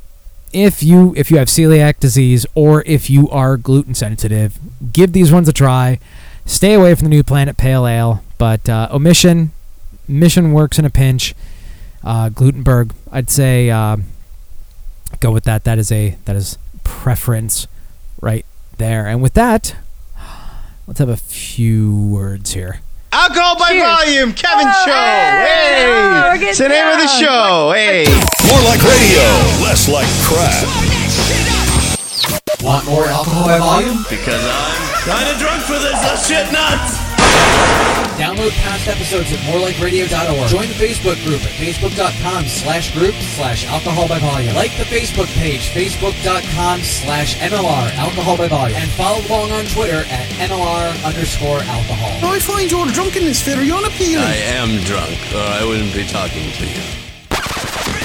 if 0.53 0.83
you 0.83 1.14
if 1.16 1.30
you 1.30 1.39
have 1.39 1.49
celiac 1.49 2.01
disease 2.01 2.45
or 2.55 2.83
if 2.85 3.09
you 3.09 3.28
are 3.30 3.57
gluten 3.57 3.95
sensitive, 3.95 4.59
give 4.93 5.12
these 5.12 5.33
ones 5.33 5.49
a 5.49 5.53
try. 5.53 5.99
Stay 6.45 6.74
away 6.74 6.95
from 6.95 7.05
the 7.05 7.11
New 7.11 7.22
Planet 7.22 7.57
Pale 7.57 7.87
Ale, 7.87 8.24
but 8.37 8.68
uh, 8.68 8.89
Omission 8.91 9.53
Mission 10.09 10.53
works 10.53 10.78
in 10.78 10.85
a 10.85 10.91
pinch. 10.91 11.35
Uh, 12.03 12.28
Glutenberg, 12.28 12.93
I'd 13.12 13.30
say 13.30 13.70
uh, 13.70 13.99
go 15.20 15.30
with 15.30 15.45
that. 15.45 15.62
That 15.64 15.78
is 15.78 15.93
a 15.93 16.16
that 16.24 16.35
is 16.35 16.59
preference 16.83 17.68
right 18.20 18.45
there. 18.78 19.07
And 19.07 19.22
with 19.22 19.35
that, 19.35 19.76
let's 20.87 20.99
have 20.99 21.09
a 21.09 21.16
few 21.16 21.95
words 22.09 22.53
here. 22.53 22.80
Alcohol 23.12 23.59
by 23.59 23.68
Cheers. 23.68 23.85
volume, 23.85 24.33
Kevin 24.33 24.66
Oh, 24.68 24.85
Show. 24.87 24.93
hey, 24.93 25.85
Hey, 25.85 25.85
oh, 25.85 26.49
it's 26.49 26.59
the 26.59 26.68
name 26.68 26.87
of 26.89 26.97
the 26.99 27.09
show. 27.09 27.72
Hey, 27.76 28.05
More 28.49 28.62
like 28.64 28.80
radio, 28.80 29.20
less 29.61 29.89
like 29.89 30.09
crap. 30.24 30.64
Want 32.64 32.87
more 32.87 33.05
alcohol 33.07 33.45
by 33.47 33.59
volume? 33.59 34.05
Because 34.09 34.41
I'm 34.41 35.05
kind 35.05 35.28
of 35.28 35.37
drunk 35.39 35.61
for 35.64 35.76
this. 35.76 35.93
Let's 35.93 36.26
shit 36.26 36.51
nuts. 36.53 37.01
Download 38.19 38.53
past 38.63 38.87
episodes 38.89 39.33
at 39.33 39.39
morelikeradio.org. 39.41 40.49
Join 40.49 40.69
the 40.69 40.79
Facebook 40.79 41.19
group 41.25 41.43
at 41.43 41.53
facebook.com 41.59 42.47
slash 42.47 42.93
group 42.93 43.15
slash 43.15 43.67
alcohol 43.67 44.07
by 44.07 44.19
volume. 44.19 44.55
Like 44.55 44.71
the 44.77 44.85
Facebook 44.85 45.27
page, 45.35 45.71
facebook.com 45.71 46.81
slash 46.83 47.37
MLR 47.39 47.95
alcohol 47.97 48.37
by 48.37 48.49
volume. 48.49 48.77
And 48.79 48.91
follow 48.93 49.27
along 49.27 49.51
on 49.53 49.65
Twitter 49.67 50.05
at 50.09 50.29
MLR 50.39 51.05
underscore 51.05 51.61
alcohol. 51.65 52.31
I 52.31 52.39
find 52.39 52.71
your 52.71 52.87
drunkenness 52.87 53.43
very 53.43 53.73
unappealing. 53.73 54.25
I 54.25 54.37
am 54.61 54.85
drunk, 54.85 55.19
or 55.35 55.41
I 55.41 55.65
wouldn't 55.65 55.95
be 55.95 56.05
talking 56.07 56.53
to 56.53 56.67
you. 56.67 57.03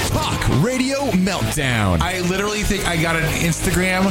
Talk 0.08 0.48
Radio 0.64 0.98
Meltdown. 1.12 2.00
I 2.00 2.20
literally 2.22 2.62
think 2.62 2.86
I 2.86 3.00
got 3.00 3.14
an 3.14 3.24
Instagram. 3.34 4.06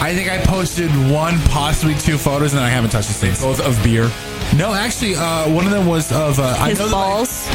I 0.00 0.14
think 0.14 0.30
I 0.30 0.38
posted 0.44 0.90
one, 1.10 1.38
possibly 1.50 1.94
two 1.94 2.16
photos, 2.16 2.54
and 2.54 2.62
I 2.62 2.68
haven't 2.68 2.90
touched 2.90 3.08
the 3.08 3.14
since. 3.14 3.42
Both 3.42 3.60
of 3.60 3.82
beer. 3.82 4.10
No, 4.56 4.74
actually, 4.74 5.14
uh, 5.16 5.48
one 5.50 5.64
of 5.64 5.70
them 5.70 5.86
was 5.86 6.12
of 6.12 6.38
uh, 6.38 6.66
His 6.66 6.78
I 6.78 6.84
know 6.84 6.90
balls. 6.90 7.48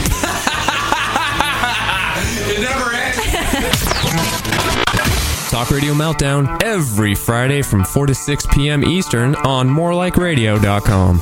it 2.49 2.59
never 2.59 2.91
ends. 2.91 3.17
Talk 5.51 5.69
Radio 5.69 5.93
Meltdown 5.93 6.61
every 6.63 7.13
Friday 7.13 7.61
from 7.61 7.83
4 7.83 8.07
to 8.07 8.15
6 8.15 8.47
p.m. 8.51 8.83
Eastern 8.83 9.35
on 9.35 9.69
morelikeradio.com. 9.69 11.19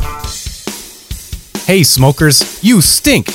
Hey, 1.66 1.84
smokers, 1.84 2.64
you 2.64 2.80
stink! 2.82 3.28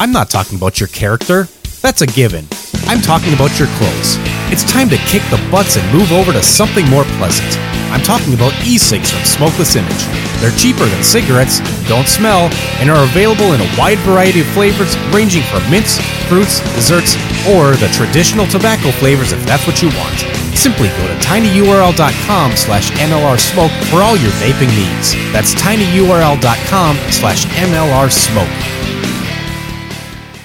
I'm 0.00 0.10
not 0.10 0.30
talking 0.30 0.58
about 0.58 0.80
your 0.80 0.88
character. 0.88 1.44
That's 1.80 2.02
a 2.02 2.06
given. 2.08 2.48
I'm 2.86 3.00
talking 3.00 3.32
about 3.34 3.56
your 3.58 3.68
clothes. 3.68 4.16
It's 4.50 4.64
time 4.70 4.88
to 4.90 4.96
kick 4.96 5.22
the 5.30 5.38
butts 5.50 5.76
and 5.76 5.92
move 5.96 6.10
over 6.12 6.32
to 6.32 6.42
something 6.42 6.86
more 6.88 7.04
pleasant. 7.18 7.56
I'm 7.94 8.02
talking 8.02 8.34
about 8.34 8.52
e-cigs 8.66 9.12
from 9.12 9.22
Smokeless 9.22 9.76
Image. 9.76 10.02
They're 10.42 10.50
cheaper 10.58 10.84
than 10.84 11.04
cigarettes, 11.04 11.60
don't 11.86 12.08
smell, 12.08 12.50
and 12.82 12.90
are 12.90 13.04
available 13.04 13.54
in 13.54 13.60
a 13.60 13.70
wide 13.78 13.98
variety 14.02 14.40
of 14.40 14.48
flavors 14.48 14.98
ranging 15.14 15.44
from 15.44 15.62
mints, 15.70 16.02
fruits, 16.26 16.58
desserts, 16.74 17.14
or 17.54 17.78
the 17.78 17.86
traditional 17.94 18.46
tobacco 18.50 18.90
flavors 18.98 19.30
if 19.30 19.38
that's 19.46 19.64
what 19.64 19.80
you 19.80 19.88
want. 19.94 20.18
Simply 20.58 20.88
go 20.88 21.06
to 21.06 21.14
tinyurl.com 21.22 22.56
slash 22.56 22.90
mlrsmoke 22.90 23.84
for 23.90 24.02
all 24.02 24.16
your 24.16 24.32
vaping 24.42 24.74
needs. 24.74 25.14
That's 25.32 25.54
tinyurl.com 25.54 26.96
slash 27.14 27.46
mlrsmoke. 27.46 28.74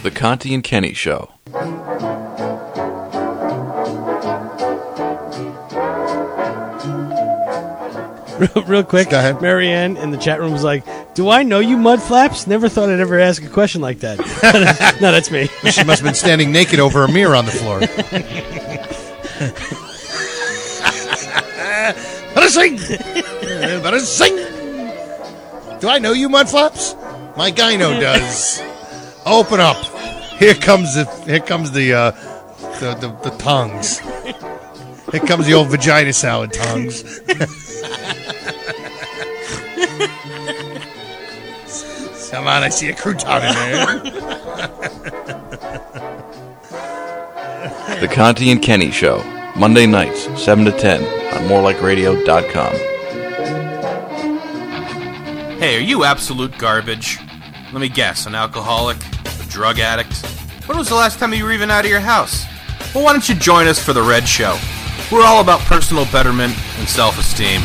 The 0.04 0.12
Conti 0.12 0.54
and 0.54 0.64
Kenny 0.64 0.94
Show. 0.94 1.39
Real, 8.56 8.64
real 8.66 8.84
quick, 8.86 9.12
Marianne 9.12 9.98
in 9.98 10.12
the 10.12 10.18
chat 10.18 10.40
room 10.40 10.54
was 10.54 10.64
like, 10.64 10.86
"Do 11.14 11.30
I 11.30 11.44
know 11.44 11.60
you, 11.60 11.76
mudflaps? 11.76 12.48
Never 12.48 12.70
thought 12.70 12.90
I'd 12.90 13.02
ever 13.02 13.20
ask 13.20 13.44
a 13.44 13.50
question 13.50 13.82
like 13.82 14.00
that." 14.00 14.18
no, 15.02 15.12
that's 15.12 15.30
me. 15.30 15.50
She 15.72 15.84
must 15.84 16.00
have 16.00 16.04
been 16.04 16.14
standing 16.14 16.54
naked 16.54 16.80
over 16.80 17.04
a 17.04 17.12
mirror 17.12 17.36
on 17.36 17.46
the 17.46 17.52
floor. 17.52 17.82
Better 22.34 22.50
sing! 22.50 22.78
Better 23.84 24.00
sing! 24.00 24.36
Do 25.82 25.90
I 25.90 26.00
know 26.00 26.14
you, 26.14 26.30
Mudflaps? 26.30 26.96
My 27.36 27.52
gyno 27.52 28.00
does. 28.00 28.62
Open 29.26 29.60
up. 29.60 29.84
Here 30.38 30.56
comes 30.56 30.96
the 30.96 31.06
here 31.26 31.42
comes 31.42 31.72
the 31.72 31.94
uh, 31.94 32.12
the, 32.80 32.96
the 32.96 33.30
the 33.30 33.38
tongues. 33.38 34.00
Here 35.12 35.22
comes 35.22 35.46
the 35.46 35.56
old 35.56 35.70
vagina 35.70 36.14
salad 36.14 36.54
tongues. 36.54 37.20
Come 42.32 42.48
on, 42.48 42.64
I 42.64 42.70
see 42.70 42.90
a 42.90 42.94
crouton 42.94 43.42
in 43.48 43.56
there. 43.56 44.00
The 48.00 48.08
Conti 48.08 48.52
and 48.52 48.62
Kenny 48.62 48.92
Show. 48.92 49.24
Monday 49.56 49.86
nights, 49.86 50.24
7 50.42 50.64
to 50.66 50.72
10 50.72 51.02
on 51.04 51.50
morelikeradio.com. 51.50 52.74
Hey, 55.60 55.76
are 55.76 55.82
you 55.82 56.06
absolute 56.06 56.58
garbage? 56.58 57.20
Let 57.74 57.82
me 57.82 57.90
guess, 57.90 58.26
an 58.26 58.36
alcoholic? 58.36 58.98
A 59.26 59.46
drug 59.50 59.80
addict? 59.80 60.26
When 60.68 60.78
was 60.78 60.88
the 60.88 60.96
last 60.96 61.20
time 61.20 61.34
you 61.34 61.44
were 61.44 61.52
even 61.52 61.70
out 61.72 61.84
of 61.84 61.92
your 61.92 62.00
house? 62.00 62.46
Well, 62.94 63.04
why 63.04 63.12
don't 63.12 63.28
you 63.28 63.36
join 63.36 63.68
us 63.68 63.84
for 63.84 63.92
The 63.92 64.04
Red 64.04 64.28
Show? 64.28 64.58
We're 65.12 65.26
all 65.26 65.42
about 65.42 65.60
personal 65.62 66.06
betterment 66.06 66.54
and 66.78 66.88
self 66.88 67.20
esteem. 67.20 67.62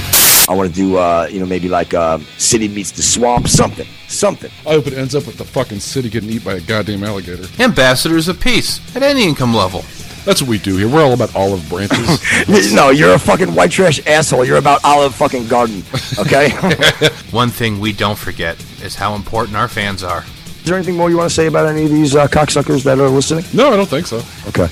I 0.49 0.55
want 0.55 0.69
to 0.69 0.75
do, 0.75 0.99
uh, 0.99 1.27
you 1.31 1.41
know, 1.41 1.47
maybe 1.47 1.69
like 1.69 1.95
uh, 1.95 2.19
City 2.37 2.69
meets 2.69 2.91
the 2.91 3.03
Swamp, 3.03 3.49
something, 3.49 3.87
something. 4.09 4.51
I 4.67 4.73
hope 4.73 4.87
it 4.87 4.93
ends 4.93 5.15
up 5.15 5.27
with 5.27 5.39
the 5.39 5.45
fucking 5.45 5.81
city 5.81 6.11
getting 6.11 6.29
eaten 6.29 6.45
by 6.45 6.55
a 6.55 6.61
goddamn 6.61 7.03
alligator. 7.03 7.47
Ambassadors 7.63 8.29
of 8.29 8.39
peace 8.41 8.81
at 8.95 9.03
any 9.03 9.25
income 9.25 9.55
level. 9.55 9.85
That's 10.25 10.41
what 10.41 10.49
we 10.49 10.59
do 10.59 10.77
here. 10.77 10.89
We're 10.89 11.03
all 11.03 11.13
about 11.13 11.35
olive 11.35 11.67
branches. 11.69 12.73
no, 12.75 12.91
you're 12.91 13.15
a 13.15 13.19
fucking 13.19 13.55
white 13.55 13.71
trash 13.71 14.07
asshole. 14.07 14.45
You're 14.45 14.57
about 14.59 14.83
Olive 14.85 15.15
fucking 15.15 15.49
Garden, 15.49 15.83
okay? 16.19 16.51
One 17.31 17.51
thing 17.51 17.79
we 17.79 17.93
don't 17.93 18.19
forget 18.19 18.59
is 18.83 18.95
how 18.95 19.15
important 19.15 19.57
our 19.57 19.69
fans 19.69 20.03
are. 20.03 20.25
Is 20.65 20.65
there 20.65 20.77
anything 20.77 20.97
more 20.97 21.11
you 21.11 21.19
want 21.19 21.29
to 21.29 21.35
say 21.35 21.47
about 21.47 21.67
any 21.67 21.85
of 21.85 21.91
these 21.91 22.17
uh, 22.17 22.27
cocksuckers 22.27 22.85
that 22.85 22.99
are 22.99 23.09
listening? 23.09 23.45
No, 23.53 23.71
I 23.71 23.77
don't 23.77 23.89
think 23.89 24.07
so. 24.07 24.23
Okay. 24.49 24.69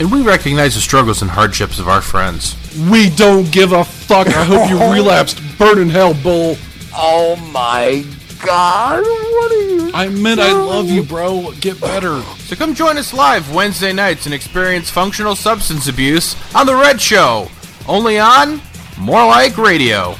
And 0.00 0.10
we 0.10 0.22
recognize 0.22 0.74
the 0.74 0.80
struggles 0.80 1.20
and 1.20 1.30
hardships 1.30 1.78
of 1.78 1.88
our 1.88 2.00
friends. 2.00 2.56
We 2.90 3.10
don't 3.10 3.50
give 3.50 3.72
a 3.72 3.84
fuck. 3.84 4.26
I 4.28 4.44
hope 4.44 4.68
you 4.70 4.78
relapsed. 4.92 5.40
Burn 5.58 5.78
in 5.78 5.88
hell, 5.88 6.14
bull. 6.14 6.56
Oh 6.94 7.36
my 7.52 8.04
god. 8.44 9.02
What 9.02 9.52
are 9.52 9.62
you 9.62 9.90
I 9.94 10.08
meant 10.08 10.40
I 10.40 10.52
love 10.52 10.88
you, 10.88 11.02
bro. 11.02 11.52
Get 11.60 11.80
better. 11.80 12.20
So 12.38 12.56
come 12.56 12.74
join 12.74 12.96
us 12.98 13.12
live 13.14 13.54
Wednesday 13.54 13.92
nights 13.92 14.26
and 14.26 14.34
experience 14.34 14.90
functional 14.90 15.34
substance 15.36 15.88
abuse 15.88 16.36
on 16.54 16.66
The 16.66 16.74
Red 16.74 17.00
Show. 17.00 17.48
Only 17.88 18.18
on 18.18 18.60
More 18.98 19.24
Like 19.26 19.56
Radio. 19.56 20.16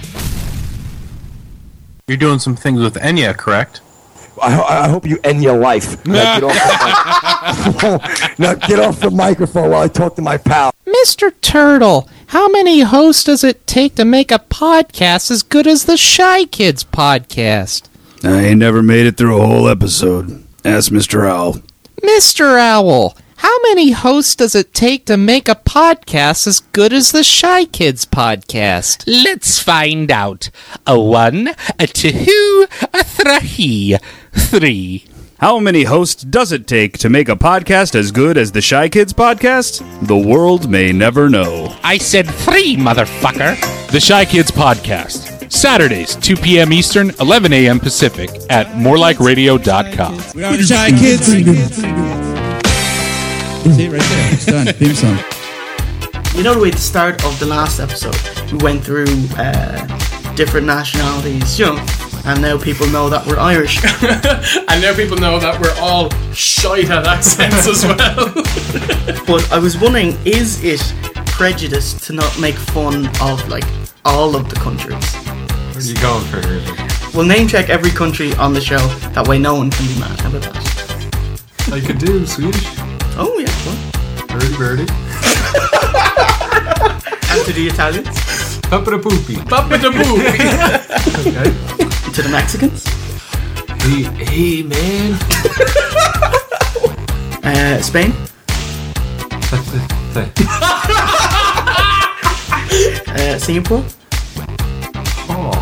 You're 2.08 2.16
doing 2.16 2.38
some 2.38 2.56
things 2.56 2.80
with 2.80 2.94
Enya, 2.94 3.36
correct? 3.36 3.80
I, 4.42 4.84
I 4.84 4.88
hope 4.88 5.06
you 5.06 5.18
end 5.24 5.42
your 5.42 5.58
life. 5.58 6.04
Now 6.06 6.40
get, 6.40 6.44
off 6.44 7.80
the, 7.80 8.34
now 8.38 8.54
get 8.54 8.78
off 8.78 9.00
the 9.00 9.10
microphone 9.10 9.70
while 9.70 9.82
I 9.82 9.88
talk 9.88 10.14
to 10.16 10.22
my 10.22 10.36
pal. 10.36 10.72
Mr. 10.86 11.32
Turtle, 11.40 12.08
how 12.28 12.48
many 12.48 12.80
hosts 12.80 13.24
does 13.24 13.44
it 13.44 13.66
take 13.66 13.94
to 13.96 14.04
make 14.04 14.30
a 14.30 14.38
podcast 14.38 15.30
as 15.30 15.42
good 15.42 15.66
as 15.66 15.84
the 15.84 15.96
Shy 15.96 16.44
Kids 16.44 16.84
podcast? 16.84 17.88
I 18.24 18.44
ain't 18.46 18.58
never 18.58 18.82
made 18.82 19.06
it 19.06 19.16
through 19.16 19.40
a 19.40 19.46
whole 19.46 19.68
episode. 19.68 20.42
Ask 20.64 20.90
Mr. 20.90 21.28
Owl. 21.28 21.56
Mr. 22.02 22.58
Owl, 22.58 23.16
how 23.36 23.60
many 23.62 23.90
hosts 23.92 24.34
does 24.34 24.54
it 24.54 24.72
take 24.72 25.04
to 25.06 25.16
make 25.16 25.48
a 25.48 25.54
podcast 25.54 26.46
as 26.46 26.60
good 26.60 26.92
as 26.92 27.12
the 27.12 27.22
Shy 27.22 27.66
Kids 27.66 28.06
podcast? 28.06 29.04
Let's 29.06 29.60
find 29.60 30.10
out. 30.10 30.50
A 30.86 30.98
one, 30.98 31.50
a 31.78 31.86
two, 31.86 32.66
a 32.94 33.04
three. 33.04 33.96
Three. 34.36 35.04
How 35.38 35.58
many 35.58 35.84
hosts 35.84 36.22
does 36.22 36.50
it 36.52 36.66
take 36.66 36.96
to 36.98 37.10
make 37.10 37.28
a 37.28 37.36
podcast 37.36 37.94
as 37.94 38.10
good 38.10 38.38
as 38.38 38.52
the 38.52 38.62
Shy 38.62 38.88
Kids 38.88 39.12
podcast? 39.12 39.82
The 40.06 40.16
world 40.16 40.70
may 40.70 40.92
never 40.92 41.28
know. 41.28 41.76
I 41.82 41.98
said 41.98 42.26
three, 42.26 42.76
motherfucker. 42.76 43.60
The 43.90 44.00
Shy 44.00 44.24
Kids 44.24 44.50
Podcast. 44.50 45.52
Saturdays, 45.52 46.16
2 46.16 46.36
p.m. 46.36 46.72
Eastern, 46.72 47.10
11 47.20 47.52
a.m. 47.52 47.78
Pacific 47.78 48.30
at 48.50 48.66
morelikeradio.com. 48.68 50.14
We 50.34 50.44
are 50.44 50.56
the 50.56 50.62
Shy 50.62 50.90
Kids. 50.90 51.26
That's 53.64 53.78
it 53.78 53.90
right 53.90 54.00
there. 54.00 54.32
It's 54.32 54.46
done. 54.46 54.66
Theme 54.66 54.94
song. 54.94 55.18
You 56.36 56.42
know 56.42 56.54
the 56.54 56.66
at 56.68 56.74
the 56.74 56.78
start 56.80 57.24
of 57.24 57.38
the 57.40 57.46
last 57.46 57.80
episode, 57.80 58.16
we 58.52 58.58
went 58.58 58.84
through 58.84 59.06
uh, 59.36 60.34
different 60.34 60.66
nationalities, 60.66 61.58
you 61.58 61.66
know, 61.66 61.76
and 62.26 62.42
now 62.42 62.58
people 62.58 62.88
know 62.88 63.08
that 63.08 63.24
we're 63.24 63.38
Irish. 63.38 63.82
and 64.68 64.82
now 64.82 64.94
people 64.94 65.16
know 65.16 65.38
that 65.38 65.60
we're 65.60 65.74
all 65.80 66.10
shite 66.32 66.90
at 66.90 67.06
accents 67.06 67.68
as 67.68 67.84
well. 67.84 68.34
but 69.26 69.52
I 69.52 69.58
was 69.58 69.78
wondering, 69.78 70.18
is 70.24 70.62
it 70.64 70.82
prejudice 71.26 71.94
to 72.06 72.12
not 72.12 72.38
make 72.40 72.56
fun 72.56 73.06
of 73.22 73.48
like 73.48 73.64
all 74.04 74.34
of 74.34 74.50
the 74.50 74.56
countries? 74.56 75.14
Where 75.14 75.78
are 75.78 75.80
you 75.80 75.94
going 76.02 76.24
for 76.24 76.46
here? 76.48 76.86
We'll 77.14 77.26
name 77.26 77.46
check 77.46 77.70
every 77.70 77.90
country 77.90 78.34
on 78.34 78.52
the 78.52 78.60
show. 78.60 78.84
That 79.14 79.28
way, 79.28 79.38
no 79.38 79.54
one 79.54 79.70
can 79.70 79.86
be 79.86 80.00
mad. 80.00 80.20
How 80.20 80.28
about 80.28 80.42
that? 80.42 81.72
I 81.72 81.80
could 81.80 81.98
do 81.98 82.26
Swedish. 82.26 82.66
Oh 83.16 83.38
yeah, 83.38 83.46
well. 83.64 84.26
Birdie 84.26 84.56
birdie. 84.56 86.12
and 87.36 87.44
to 87.46 87.52
the 87.52 87.66
Italians. 87.68 88.08
Papa 88.62 88.90
da 88.90 88.98
poopy. 88.98 89.36
Papa 89.36 89.78
da 89.78 89.90
poopy. 89.90 90.26
okay. 91.28 91.50
To 92.12 92.22
the 92.22 92.28
Mexicans. 92.30 92.84
Hey, 93.82 94.02
hey 94.24 94.62
man. 94.62 95.12
Uh, 97.44 97.80
Spain. 97.82 98.12
uh, 103.08 103.38
Singapore. 103.38 103.84
Oh. 105.28 105.52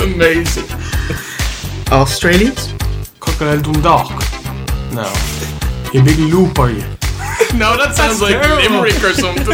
Amazing. 0.04 0.64
Australians? 1.90 2.74
Crocodile 3.18 3.60
Dundalk. 3.62 4.10
No. 4.92 5.12
You 5.92 6.02
big 6.02 6.18
loop, 6.18 6.58
are 6.58 6.70
you? 6.70 6.84
no, 7.54 7.76
that 7.76 7.94
sounds 7.94 8.20
like 8.20 8.40
terrible. 8.40 8.56
Limerick 8.56 9.02
or 9.02 9.12
something. 9.12 9.44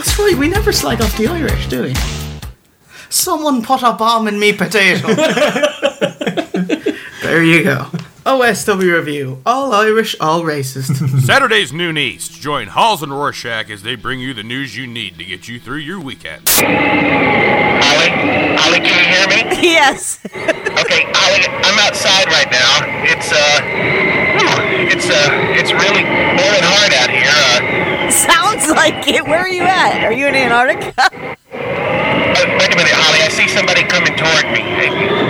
That's 0.00 0.18
right, 0.18 0.34
we 0.36 0.48
never 0.48 0.72
slag 0.72 1.00
off 1.02 1.16
the 1.16 1.26
Irish, 1.28 1.68
do 1.68 1.82
we? 1.82 1.94
Someone 3.10 3.62
put 3.62 3.82
a 3.82 3.92
bomb 3.92 4.28
in 4.28 4.38
me 4.38 4.52
potato. 4.52 5.14
there 7.22 7.42
you 7.42 7.64
go. 7.64 7.86
OSW 8.24 8.96
review. 8.96 9.42
All 9.44 9.72
Irish, 9.72 10.14
all 10.20 10.42
racist. 10.42 11.20
Saturdays 11.22 11.72
noon 11.72 11.98
East. 11.98 12.32
Join 12.40 12.68
Halls 12.68 13.02
and 13.02 13.12
Rorschach 13.12 13.70
as 13.70 13.82
they 13.82 13.94
bring 13.94 14.20
you 14.20 14.32
the 14.34 14.42
news 14.42 14.76
you 14.76 14.86
need 14.86 15.18
to 15.18 15.24
get 15.24 15.48
you 15.48 15.58
through 15.58 15.78
your 15.78 15.98
weekend. 15.98 16.48
Ollie, 16.58 18.10
Ollie, 18.60 18.80
can 18.80 18.94
you 18.94 19.04
hear 19.10 19.26
me? 19.28 19.62
Yes. 19.62 20.20
okay, 20.24 21.04
Ollie, 21.04 21.46
I'm 21.48 21.78
outside 21.80 22.26
right 22.26 22.50
now. 22.50 23.02
It's 23.04 23.32
uh, 23.32 23.60
whew, 23.62 24.29
it's 24.88 25.08
uh, 25.10 25.58
it's 25.60 25.72
really 25.72 26.04
boiling 26.06 26.64
hard 26.64 26.92
out 26.96 27.10
here. 27.12 27.28
Uh, 27.28 28.10
Sounds 28.10 28.64
like 28.72 29.06
it. 29.06 29.26
Where 29.26 29.40
are 29.40 29.52
you 29.52 29.62
at? 29.62 30.04
Are 30.04 30.12
you 30.12 30.26
in 30.26 30.34
Antarctica? 30.34 30.94
uh, 30.96 32.42
wait 32.56 32.70
a 32.72 32.76
minute, 32.76 32.96
Ollie. 32.96 33.22
I 33.22 33.30
see 33.30 33.46
somebody 33.46 33.84
coming 33.84 34.16
toward 34.16 34.46
me. 34.50 34.64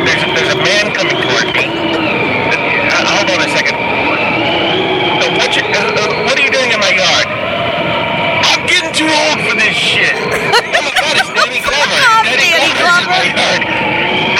There's 0.06 0.22
a, 0.22 0.28
there's 0.32 0.52
a 0.54 0.60
man 0.62 0.94
coming 0.94 1.18
toward 1.18 1.48
me. 1.52 1.66
Uh, 1.66 3.04
hold 3.18 3.28
on 3.34 3.40
a 3.42 3.50
second. 3.52 3.76
Uh, 3.76 5.28
what, 5.36 5.50
you, 5.52 5.62
uh, 5.66 5.76
uh, 5.76 6.24
what 6.24 6.38
are 6.38 6.44
you 6.44 6.52
doing 6.52 6.70
in 6.72 6.80
my 6.80 6.92
yard? 6.94 7.28
I'm 8.48 8.62
getting 8.66 8.92
too 8.96 9.08
old 9.08 9.38
for 9.44 9.54
this 9.58 9.74
shit. 9.74 10.14
oh 10.14 10.80
my 10.80 10.94
God, 10.96 11.14
it's 11.20 11.30
Danny 11.36 11.60
Glover. 11.60 12.00
Danny, 12.24 12.48
Glover's 12.54 12.96
in 13.02 13.10
my 13.12 13.26
yard. 13.28 13.62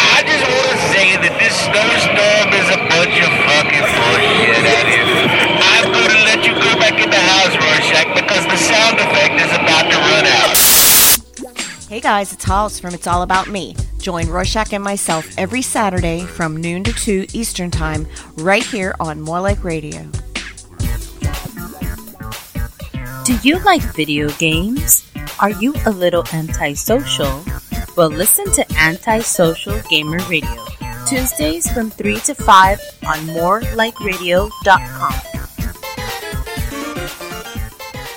I 0.01 0.25
just 0.25 0.45
want 0.49 0.69
to 0.73 0.79
say 0.93 1.07
that 1.21 1.35
this 1.37 1.55
snowstorm 1.69 2.49
is 2.57 2.69
a 2.73 2.81
bunch 2.89 3.17
of 3.21 3.31
fucking 3.45 3.87
bullshit 3.93 5.00
Hey 11.91 11.99
guys, 11.99 12.33
it's 12.33 12.45
Hollis 12.45 12.79
from 12.79 12.95
It's 12.95 13.09
All 13.09 13.23
About 13.23 13.49
Me. 13.49 13.75
Join 13.99 14.29
Rorschach 14.29 14.73
and 14.73 14.85
myself 14.85 15.27
every 15.37 15.61
Saturday 15.61 16.21
from 16.21 16.57
noon 16.57 16.85
to 16.85 16.93
2 16.93 17.27
Eastern 17.33 17.69
Time 17.69 18.07
right 18.37 18.63
here 18.63 18.95
on 19.01 19.21
More 19.21 19.41
Like 19.41 19.65
Radio. 19.65 20.09
Do 23.25 23.37
you 23.43 23.59
like 23.65 23.83
video 23.83 24.31
games? 24.35 25.11
Are 25.41 25.51
you 25.51 25.75
a 25.85 25.91
little 25.91 26.23
antisocial? 26.33 27.45
Well, 27.97 28.11
listen 28.11 28.53
to 28.53 28.65
Antisocial 28.79 29.81
Gamer 29.91 30.19
Radio. 30.29 30.65
Tuesdays 31.09 31.69
from 31.73 31.91
3 31.91 32.21
to 32.21 32.37
5 32.37 32.81
on 33.05 33.19
morelikeradio.com. 33.35 35.30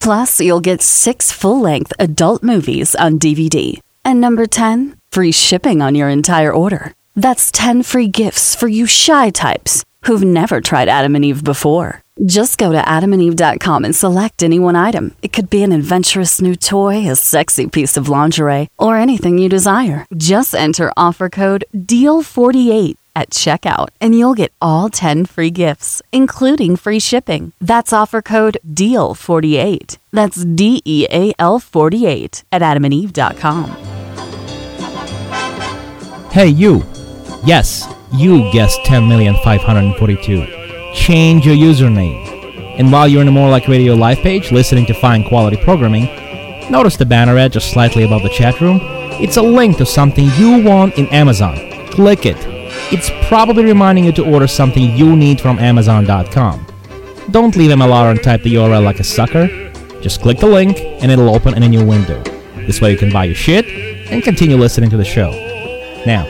Plus, 0.00 0.40
you'll 0.40 0.60
get 0.60 0.82
six 0.82 1.30
full 1.30 1.60
length 1.60 1.92
adult 1.98 2.42
movies 2.42 2.94
on 2.94 3.18
DVD. 3.18 3.78
And 4.04 4.20
number 4.20 4.46
10, 4.46 4.96
free 5.12 5.32
shipping 5.32 5.82
on 5.82 5.94
your 5.94 6.08
entire 6.08 6.52
order. 6.52 6.94
That's 7.14 7.50
10 7.52 7.82
free 7.82 8.08
gifts 8.08 8.54
for 8.54 8.66
you 8.66 8.86
shy 8.86 9.30
types 9.30 9.84
who've 10.04 10.24
never 10.24 10.60
tried 10.60 10.88
Adam 10.88 11.14
and 11.14 11.24
Eve 11.24 11.44
before. 11.44 12.02
Just 12.24 12.58
go 12.58 12.72
to 12.72 12.78
adamandeve.com 12.80 13.84
and 13.84 13.96
select 13.96 14.42
any 14.42 14.58
one 14.58 14.76
item. 14.76 15.14
It 15.22 15.32
could 15.32 15.48
be 15.48 15.62
an 15.62 15.72
adventurous 15.72 16.40
new 16.40 16.54
toy, 16.54 17.08
a 17.08 17.16
sexy 17.16 17.66
piece 17.66 17.96
of 17.96 18.08
lingerie, 18.08 18.68
or 18.78 18.96
anything 18.96 19.38
you 19.38 19.48
desire. 19.48 20.06
Just 20.16 20.54
enter 20.54 20.92
offer 20.96 21.28
code 21.28 21.64
DEAL48 21.74 22.96
at 23.14 23.30
checkout 23.30 23.88
and 24.00 24.14
you'll 24.14 24.34
get 24.34 24.52
all 24.60 24.88
10 24.88 25.26
free 25.26 25.50
gifts, 25.50 26.02
including 26.12 26.76
free 26.76 27.00
shipping. 27.00 27.52
That's 27.60 27.92
offer 27.92 28.22
code 28.22 28.58
DEAL48. 28.66 29.98
That's 30.12 30.44
D 30.44 30.82
E 30.84 31.06
A 31.10 31.32
L 31.38 31.58
48 31.58 32.44
at 32.52 32.62
adamandeve.com. 32.62 33.70
Hey, 36.30 36.48
you. 36.48 36.84
Yes, 37.44 37.92
you 38.12 38.50
guessed 38.52 38.84
10,542. 38.84 40.46
Change 40.94 41.46
your 41.46 41.56
username. 41.56 42.28
And 42.78 42.92
while 42.92 43.08
you're 43.08 43.20
in 43.20 43.26
the 43.26 43.32
More 43.32 43.50
Like 43.50 43.68
Radio 43.68 43.94
live 43.94 44.18
page 44.18 44.52
listening 44.52 44.86
to 44.86 44.94
fine 44.94 45.24
quality 45.24 45.56
programming, 45.56 46.04
notice 46.70 46.96
the 46.96 47.04
banner 47.04 47.36
ad 47.36 47.52
just 47.52 47.72
slightly 47.72 48.04
above 48.04 48.22
the 48.22 48.28
chat 48.28 48.60
room? 48.60 48.78
It's 49.22 49.36
a 49.36 49.42
link 49.42 49.76
to 49.78 49.86
something 49.86 50.30
you 50.36 50.62
want 50.62 50.96
in 50.96 51.06
Amazon. 51.08 51.56
Click 51.90 52.26
it. 52.26 52.59
It's 52.92 53.10
probably 53.28 53.64
reminding 53.64 54.04
you 54.04 54.12
to 54.12 54.24
order 54.24 54.48
something 54.48 54.82
you 54.96 55.14
need 55.14 55.40
from 55.40 55.60
Amazon.com. 55.60 56.66
Don't 57.30 57.54
leave 57.54 57.70
MLR 57.70 58.10
and 58.10 58.20
type 58.20 58.42
the 58.42 58.54
URL 58.54 58.82
like 58.82 58.98
a 58.98 59.04
sucker. 59.04 59.46
Just 60.00 60.22
click 60.22 60.38
the 60.38 60.48
link 60.48 60.76
and 60.80 61.12
it'll 61.12 61.32
open 61.32 61.54
in 61.54 61.62
a 61.62 61.68
new 61.68 61.86
window. 61.86 62.20
This 62.66 62.80
way 62.80 62.90
you 62.90 62.98
can 62.98 63.12
buy 63.12 63.26
your 63.26 63.36
shit 63.36 63.66
and 64.10 64.24
continue 64.24 64.56
listening 64.56 64.90
to 64.90 64.96
the 64.96 65.04
show. 65.04 65.30
Now, 66.04 66.24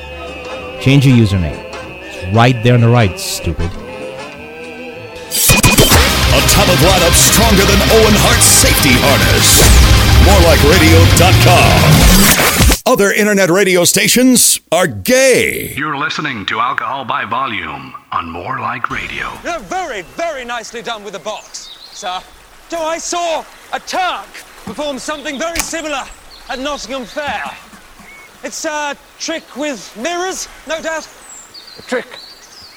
change 0.81 1.07
your 1.07 1.17
username. 1.17 1.57
It's 2.05 2.37
right 2.37 2.63
there 2.63 2.75
on 2.75 2.83
the 2.83 2.89
right, 2.91 3.19
stupid. 3.19 3.71
Atomic 6.31 6.79
lineup 6.85 7.15
stronger 7.17 7.65
than 7.65 7.81
Owen 7.89 8.17
Hart's 8.21 8.45
safety 8.45 8.93
harness. 9.01 9.65
More 10.29 10.41
like 10.45 10.61
radio.com. 10.69 12.50
Other 12.87 13.13
internet 13.13 13.51
radio 13.51 13.85
stations 13.85 14.59
are 14.73 14.87
gay. 14.87 15.75
You're 15.75 15.99
listening 15.99 16.47
to 16.47 16.61
Alcohol 16.61 17.05
by 17.05 17.27
Volume 17.27 17.95
on 18.11 18.31
More 18.31 18.59
Like 18.59 18.91
Radio. 18.91 19.31
You're 19.45 19.61
very, 19.61 20.01
very 20.03 20.47
nicely 20.47 20.81
done 20.81 21.05
with 21.05 21.13
the 21.13 21.19
box, 21.19 21.77
sir. 21.93 22.21
So 22.71 22.79
I 22.79 22.97
saw 22.97 23.45
a 23.75 23.81
Turk 23.81 24.27
perform 24.65 24.99
something 24.99 25.39
very 25.39 25.61
similar 25.61 26.03
at 26.49 26.59
Nottingham 26.59 27.05
Fair. 27.05 27.45
It's 28.43 28.65
a 28.65 28.97
trick 29.19 29.57
with 29.57 29.95
mirrors, 29.99 30.49
no 30.67 30.81
doubt. 30.81 31.07
A 31.79 31.83
trick? 31.83 32.07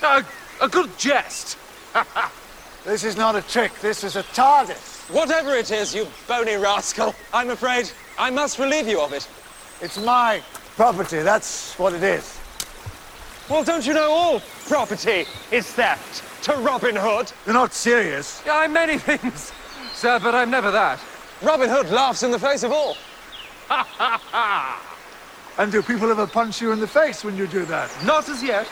A, 0.03 0.25
a 0.61 0.67
good 0.67 0.95
jest. 0.97 1.57
this 2.83 3.05
is 3.05 3.15
not 3.15 3.37
a 3.37 3.41
trick, 3.41 3.71
this 3.79 4.03
is 4.03 4.17
a 4.17 4.23
TARDIS. 4.23 5.13
Whatever 5.13 5.53
it 5.53 5.71
is, 5.71 5.95
you 5.95 6.07
bony 6.27 6.55
rascal, 6.55 7.15
I'm 7.33 7.51
afraid 7.51 7.89
I 8.19 8.29
must 8.29 8.59
relieve 8.59 8.87
you 8.87 8.99
of 8.99 9.13
it. 9.13 9.27
It's 9.83 9.97
my 9.97 10.41
property, 10.77 11.19
that's 11.23 11.77
what 11.77 11.91
it 11.91 12.03
is. 12.03 12.39
Well, 13.49 13.65
don't 13.65 13.85
you 13.85 13.93
know 13.93 14.13
all 14.13 14.39
property 14.65 15.25
is 15.51 15.67
theft 15.67 16.23
to 16.45 16.53
Robin 16.53 16.95
Hood? 16.95 17.29
You're 17.45 17.53
not 17.53 17.73
serious. 17.73 18.41
Yeah, 18.45 18.59
I'm 18.59 18.71
many 18.71 18.97
things, 19.09 19.51
sir, 19.93 20.21
but 20.23 20.33
I'm 20.33 20.49
never 20.49 20.71
that. 20.71 21.01
Robin 21.41 21.69
Hood 21.69 21.89
laughs 21.89 22.23
in 22.23 22.31
the 22.31 22.39
face 22.39 22.63
of 22.63 22.71
all. 22.71 22.95
Ha 23.67 23.85
ha 23.97 24.21
ha! 24.31 24.81
And 25.57 25.69
do 25.69 25.81
people 25.83 26.09
ever 26.09 26.27
punch 26.27 26.61
you 26.61 26.71
in 26.71 26.79
the 26.79 26.87
face 26.87 27.25
when 27.25 27.35
you 27.35 27.45
do 27.45 27.65
that? 27.65 27.91
Not 28.05 28.29
as 28.29 28.41
yet. 28.41 28.69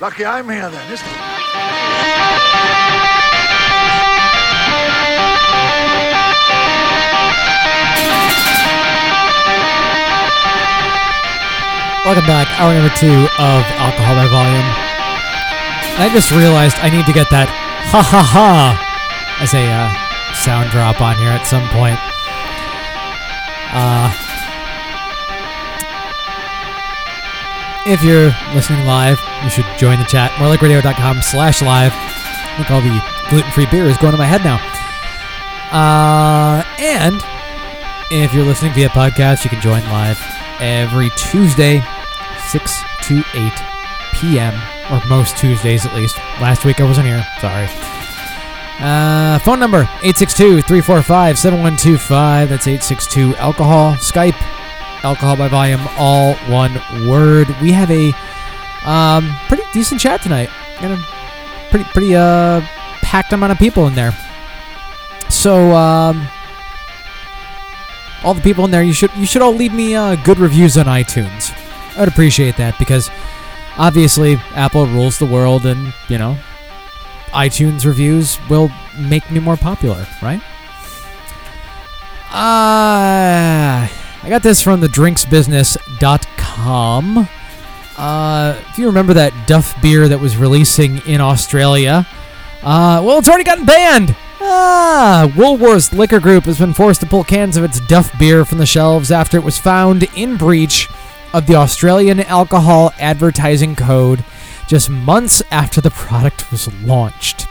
Lucky 0.00 0.24
I'm 0.24 0.48
here 0.48 0.68
then, 0.68 0.92
isn't 0.92 1.06
Welcome 12.10 12.26
back, 12.26 12.50
hour 12.58 12.74
number 12.74 12.92
two 12.96 13.06
of 13.38 13.62
Alcohol 13.78 14.16
by 14.18 14.26
Volume. 14.26 14.66
I 15.94 16.10
just 16.12 16.32
realized 16.32 16.76
I 16.80 16.90
need 16.90 17.06
to 17.06 17.12
get 17.12 17.30
that 17.30 17.46
ha 17.86 18.02
ha 18.02 18.18
ha 18.18 18.74
as 19.38 19.54
a 19.54 19.62
uh, 19.62 19.86
sound 20.34 20.74
drop 20.74 21.00
on 21.00 21.14
here 21.22 21.30
at 21.30 21.46
some 21.46 21.62
point. 21.70 21.94
Uh, 23.70 24.10
if 27.86 28.02
you're 28.02 28.34
listening 28.58 28.84
live, 28.84 29.22
you 29.44 29.50
should 29.50 29.66
join 29.78 30.00
the 30.00 30.04
chat. 30.10 30.32
Morelikeradio.com 30.32 31.22
slash 31.22 31.62
live. 31.62 31.94
Look, 32.58 32.72
all 32.72 32.82
the 32.82 32.98
gluten-free 33.30 33.70
beer 33.70 33.86
is 33.86 33.96
going 33.98 34.10
to 34.10 34.18
my 34.18 34.26
head 34.26 34.42
now. 34.42 34.58
Uh, 35.70 36.66
and 36.82 37.22
if 38.10 38.34
you're 38.34 38.42
listening 38.42 38.74
via 38.74 38.88
podcast, 38.88 39.44
you 39.44 39.50
can 39.50 39.60
join 39.60 39.84
live 39.84 40.18
every 40.58 41.10
Tuesday, 41.10 41.80
6 42.50 42.82
to 43.02 43.22
8 43.34 43.52
p.m., 44.14 44.54
or 44.90 45.00
most 45.08 45.36
Tuesdays 45.36 45.84
at 45.86 45.94
least. 45.94 46.18
Last 46.40 46.64
week 46.64 46.80
I 46.80 46.84
wasn't 46.84 47.06
here, 47.06 47.24
sorry. 47.40 47.68
Uh, 48.80 49.38
phone 49.40 49.60
number 49.60 49.84
862-345-7125. 50.02 52.48
That's 52.48 52.66
862 52.66 53.36
alcohol. 53.36 53.92
Skype 53.94 54.34
alcohol 55.04 55.36
by 55.36 55.48
volume 55.48 55.86
all 55.98 56.34
one 56.48 56.80
word. 57.06 57.48
We 57.60 57.72
have 57.72 57.90
a 57.90 58.14
um, 58.84 59.34
pretty 59.48 59.64
decent 59.72 60.00
chat 60.00 60.22
tonight. 60.22 60.48
Got 60.80 60.92
a 60.92 61.06
pretty 61.68 61.84
pretty 61.90 62.16
uh 62.16 62.62
packed 63.02 63.32
amount 63.32 63.52
of 63.52 63.58
people 63.58 63.86
in 63.86 63.94
there. 63.94 64.12
So 65.28 65.72
um 65.72 66.26
all 68.24 68.34
the 68.34 68.42
people 68.42 68.64
in 68.64 68.70
there 68.70 68.82
you 68.82 68.92
should 68.92 69.14
you 69.14 69.26
should 69.26 69.42
all 69.42 69.54
leave 69.54 69.72
me 69.72 69.94
uh, 69.94 70.16
good 70.16 70.38
reviews 70.38 70.76
on 70.76 70.86
iTunes. 70.86 71.56
I 72.00 72.04
would 72.04 72.12
appreciate 72.14 72.56
that 72.56 72.78
because 72.78 73.10
obviously 73.76 74.36
Apple 74.54 74.86
rules 74.86 75.18
the 75.18 75.26
world 75.26 75.66
and, 75.66 75.92
you 76.08 76.16
know, 76.16 76.38
iTunes 77.26 77.84
reviews 77.84 78.38
will 78.48 78.70
make 78.98 79.30
me 79.30 79.38
more 79.38 79.58
popular, 79.58 80.06
right? 80.22 80.40
Uh, 82.32 83.86
I 83.86 84.28
got 84.30 84.42
this 84.42 84.62
from 84.62 84.80
the 84.80 84.86
drinksbusiness.com. 84.86 87.28
Uh, 87.98 88.56
if 88.70 88.78
you 88.78 88.86
remember 88.86 89.12
that 89.12 89.34
Duff 89.46 89.78
beer 89.82 90.08
that 90.08 90.20
was 90.20 90.38
releasing 90.38 91.06
in 91.06 91.20
Australia, 91.20 92.06
uh, 92.62 93.02
well, 93.04 93.18
it's 93.18 93.28
already 93.28 93.44
gotten 93.44 93.66
banned. 93.66 94.16
Ah, 94.40 95.30
Woolworths 95.34 95.92
Liquor 95.92 96.18
Group 96.18 96.44
has 96.44 96.58
been 96.58 96.72
forced 96.72 97.02
to 97.02 97.06
pull 97.06 97.24
cans 97.24 97.58
of 97.58 97.64
its 97.64 97.78
Duff 97.80 98.18
beer 98.18 98.46
from 98.46 98.56
the 98.56 98.64
shelves 98.64 99.12
after 99.12 99.36
it 99.36 99.44
was 99.44 99.58
found 99.58 100.04
in 100.16 100.38
breach 100.38 100.88
of 101.32 101.46
the 101.46 101.54
Australian 101.54 102.20
Alcohol 102.20 102.92
Advertising 102.98 103.76
Code 103.76 104.24
just 104.68 104.88
months 104.88 105.42
after 105.50 105.80
the 105.80 105.90
product 105.90 106.50
was 106.50 106.72
launched. 106.82 107.46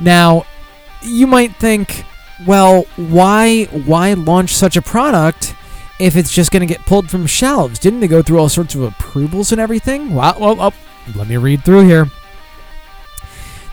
Now, 0.00 0.46
you 1.02 1.26
might 1.26 1.56
think, 1.56 2.04
well, 2.46 2.86
why 2.96 3.64
why 3.64 4.14
launch 4.14 4.54
such 4.54 4.76
a 4.76 4.82
product 4.82 5.54
if 5.98 6.16
it's 6.16 6.32
just 6.32 6.50
going 6.50 6.66
to 6.66 6.72
get 6.72 6.86
pulled 6.86 7.10
from 7.10 7.26
shelves? 7.26 7.78
Didn't 7.78 8.00
they 8.00 8.08
go 8.08 8.22
through 8.22 8.38
all 8.38 8.48
sorts 8.48 8.74
of 8.74 8.82
approvals 8.82 9.52
and 9.52 9.60
everything? 9.60 10.14
Well, 10.14 10.36
well, 10.38 10.56
well, 10.56 10.72
let 11.14 11.28
me 11.28 11.36
read 11.36 11.64
through 11.64 11.86
here. 11.86 12.08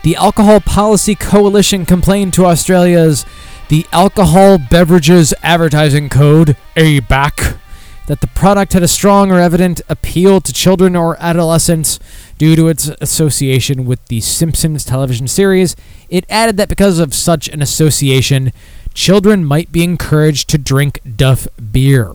The 0.02 0.16
Alcohol 0.16 0.60
Policy 0.60 1.14
Coalition 1.14 1.84
complained 1.84 2.32
to 2.34 2.46
Australia's 2.46 3.26
the 3.68 3.86
Alcohol 3.92 4.58
Beverages 4.58 5.34
Advertising 5.42 6.08
Code, 6.08 6.56
ABAC, 6.76 7.58
that 8.06 8.20
the 8.20 8.26
product 8.28 8.72
had 8.72 8.82
a 8.82 8.88
strong 8.88 9.32
or 9.32 9.40
evident 9.40 9.80
appeal 9.88 10.40
to 10.40 10.52
children 10.52 10.94
or 10.94 11.16
adolescents 11.20 11.98
due 12.38 12.56
to 12.56 12.68
its 12.68 12.88
association 13.00 13.84
with 13.84 14.04
the 14.06 14.20
Simpsons 14.20 14.84
television 14.84 15.26
series. 15.26 15.76
It 16.08 16.24
added 16.28 16.56
that 16.56 16.68
because 16.68 16.98
of 16.98 17.14
such 17.14 17.48
an 17.48 17.62
association, 17.62 18.52
children 18.94 19.44
might 19.44 19.72
be 19.72 19.82
encouraged 19.82 20.48
to 20.50 20.58
drink 20.58 21.00
Duff 21.16 21.48
beer. 21.72 22.14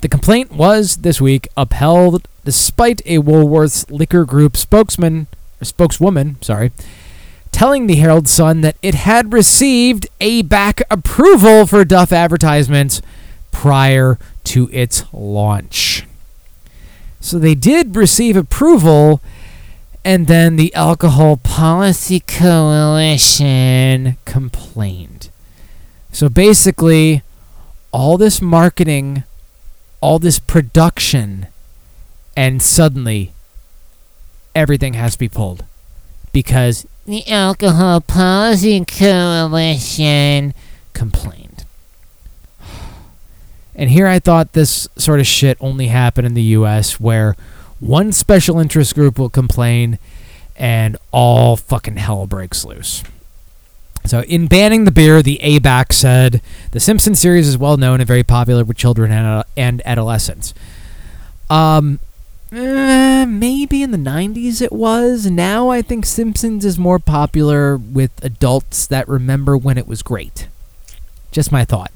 The 0.00 0.08
complaint 0.08 0.52
was 0.52 0.98
this 0.98 1.20
week 1.20 1.48
upheld 1.56 2.26
despite 2.44 3.00
a 3.06 3.18
Woolworths 3.18 3.90
Liquor 3.90 4.24
Group 4.24 4.56
spokesman 4.56 5.26
spokeswoman, 5.62 6.36
sorry, 6.42 6.72
telling 7.52 7.86
the 7.86 7.94
Herald 7.94 8.26
Sun 8.26 8.62
that 8.62 8.76
it 8.82 8.94
had 8.94 9.32
received 9.32 10.08
ABAC 10.20 10.82
approval 10.90 11.66
for 11.66 11.84
Duff 11.84 12.12
advertisements 12.12 13.00
prior 13.52 14.18
to 14.44 14.68
its 14.72 15.04
launch. 15.12 16.06
So 17.20 17.38
they 17.38 17.54
did 17.54 17.94
receive 17.96 18.36
approval, 18.36 19.20
and 20.04 20.26
then 20.26 20.56
the 20.56 20.74
Alcohol 20.74 21.36
Policy 21.36 22.20
Coalition 22.20 24.16
complained. 24.24 25.30
So 26.10 26.28
basically, 26.28 27.22
all 27.92 28.18
this 28.18 28.42
marketing, 28.42 29.22
all 30.00 30.18
this 30.18 30.38
production, 30.38 31.46
and 32.36 32.60
suddenly 32.60 33.32
everything 34.54 34.94
has 34.94 35.12
to 35.12 35.18
be 35.18 35.28
pulled 35.28 35.64
because 36.32 36.86
the 37.06 37.26
Alcohol 37.28 38.00
Policy 38.00 38.84
Coalition 38.84 40.54
complained. 40.92 41.51
And 43.74 43.90
here 43.90 44.06
I 44.06 44.18
thought 44.18 44.52
this 44.52 44.88
sort 44.96 45.20
of 45.20 45.26
shit 45.26 45.56
only 45.60 45.86
happened 45.88 46.26
in 46.26 46.34
the 46.34 46.42
US 46.42 47.00
where 47.00 47.36
one 47.80 48.12
special 48.12 48.58
interest 48.58 48.94
group 48.94 49.18
will 49.18 49.30
complain 49.30 49.98
and 50.56 50.96
all 51.10 51.56
fucking 51.56 51.96
hell 51.96 52.26
breaks 52.26 52.64
loose. 52.64 53.02
So, 54.04 54.22
in 54.22 54.48
banning 54.48 54.84
the 54.84 54.90
beer, 54.90 55.22
the 55.22 55.38
ABAC 55.42 55.92
said 55.92 56.42
the 56.72 56.80
Simpsons 56.80 57.20
series 57.20 57.46
is 57.46 57.56
well 57.56 57.76
known 57.76 58.00
and 58.00 58.06
very 58.06 58.24
popular 58.24 58.64
with 58.64 58.76
children 58.76 59.12
and, 59.12 59.44
and 59.56 59.80
adolescents. 59.84 60.54
Um, 61.48 62.00
eh, 62.50 63.24
maybe 63.24 63.82
in 63.82 63.92
the 63.92 63.98
90s 63.98 64.60
it 64.60 64.72
was. 64.72 65.26
Now 65.26 65.68
I 65.68 65.82
think 65.82 66.04
Simpsons 66.04 66.64
is 66.64 66.78
more 66.78 66.98
popular 66.98 67.76
with 67.76 68.10
adults 68.24 68.86
that 68.86 69.08
remember 69.08 69.56
when 69.56 69.78
it 69.78 69.86
was 69.86 70.02
great. 70.02 70.48
Just 71.30 71.52
my 71.52 71.64
thought. 71.64 71.92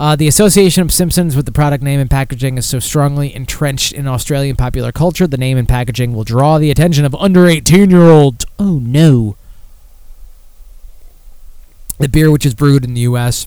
Uh, 0.00 0.16
the 0.16 0.26
association 0.26 0.82
of 0.82 0.90
Simpsons 0.90 1.36
with 1.36 1.44
the 1.44 1.52
product 1.52 1.84
name 1.84 2.00
and 2.00 2.08
packaging 2.08 2.56
is 2.56 2.64
so 2.64 2.78
strongly 2.78 3.34
entrenched 3.34 3.92
in 3.92 4.08
Australian 4.08 4.56
popular 4.56 4.92
culture, 4.92 5.26
the 5.26 5.36
name 5.36 5.58
and 5.58 5.68
packaging 5.68 6.14
will 6.14 6.24
draw 6.24 6.56
the 6.56 6.70
attention 6.70 7.04
of 7.04 7.14
under 7.16 7.46
18 7.46 7.90
year 7.90 8.08
olds. 8.08 8.46
Oh 8.58 8.78
no. 8.78 9.36
The 11.98 12.08
beer, 12.08 12.30
which 12.30 12.46
is 12.46 12.54
brewed 12.54 12.82
in 12.82 12.94
the 12.94 13.02
U.S., 13.02 13.46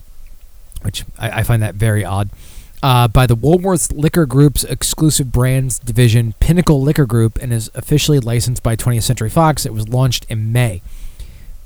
which 0.83 1.05
I, 1.17 1.39
I 1.39 1.43
find 1.43 1.59
that 1.63 1.73
very 1.73 2.05
odd, 2.05 2.29
uh, 2.83 3.07
by 3.07 3.25
the 3.25 3.35
Woolworths 3.35 3.91
Liquor 3.91 4.27
Group's 4.27 4.63
exclusive 4.63 5.31
brands 5.31 5.79
division, 5.79 6.35
Pinnacle 6.39 6.79
Liquor 6.83 7.07
Group, 7.07 7.39
and 7.41 7.51
is 7.51 7.71
officially 7.73 8.19
licensed 8.19 8.61
by 8.61 8.75
20th 8.75 9.01
Century 9.01 9.31
Fox. 9.31 9.65
It 9.65 9.73
was 9.73 9.89
launched 9.89 10.27
in 10.29 10.51
May. 10.51 10.83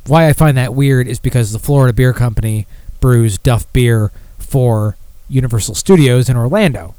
Why 0.06 0.30
I 0.30 0.32
find 0.32 0.56
that 0.56 0.74
weird 0.74 1.10
is 1.10 1.20
because 1.20 1.52
the 1.52 1.60
Florida 1.60 1.92
Beer 1.92 2.14
Company 2.14 2.68
brews 3.02 3.38
Duff 3.38 3.72
beer 3.74 4.14
for 4.48 4.96
Universal 5.30 5.76
Studios 5.76 6.30
in 6.30 6.38
Orlando. 6.38 6.96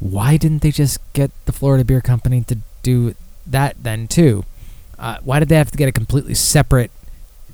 Why 0.00 0.36
didn't 0.36 0.62
they 0.62 0.70
just 0.70 0.98
get 1.12 1.30
the 1.46 1.52
Florida 1.52 1.84
Beer 1.84 2.00
Company 2.00 2.42
to 2.44 2.58
do 2.82 3.14
that 3.46 3.76
then 3.82 4.08
too? 4.08 4.44
Uh, 4.98 5.18
why 5.22 5.38
did 5.38 5.48
they 5.48 5.56
have 5.56 5.70
to 5.70 5.78
get 5.78 5.88
a 5.88 5.92
completely 5.92 6.34
separate 6.34 6.90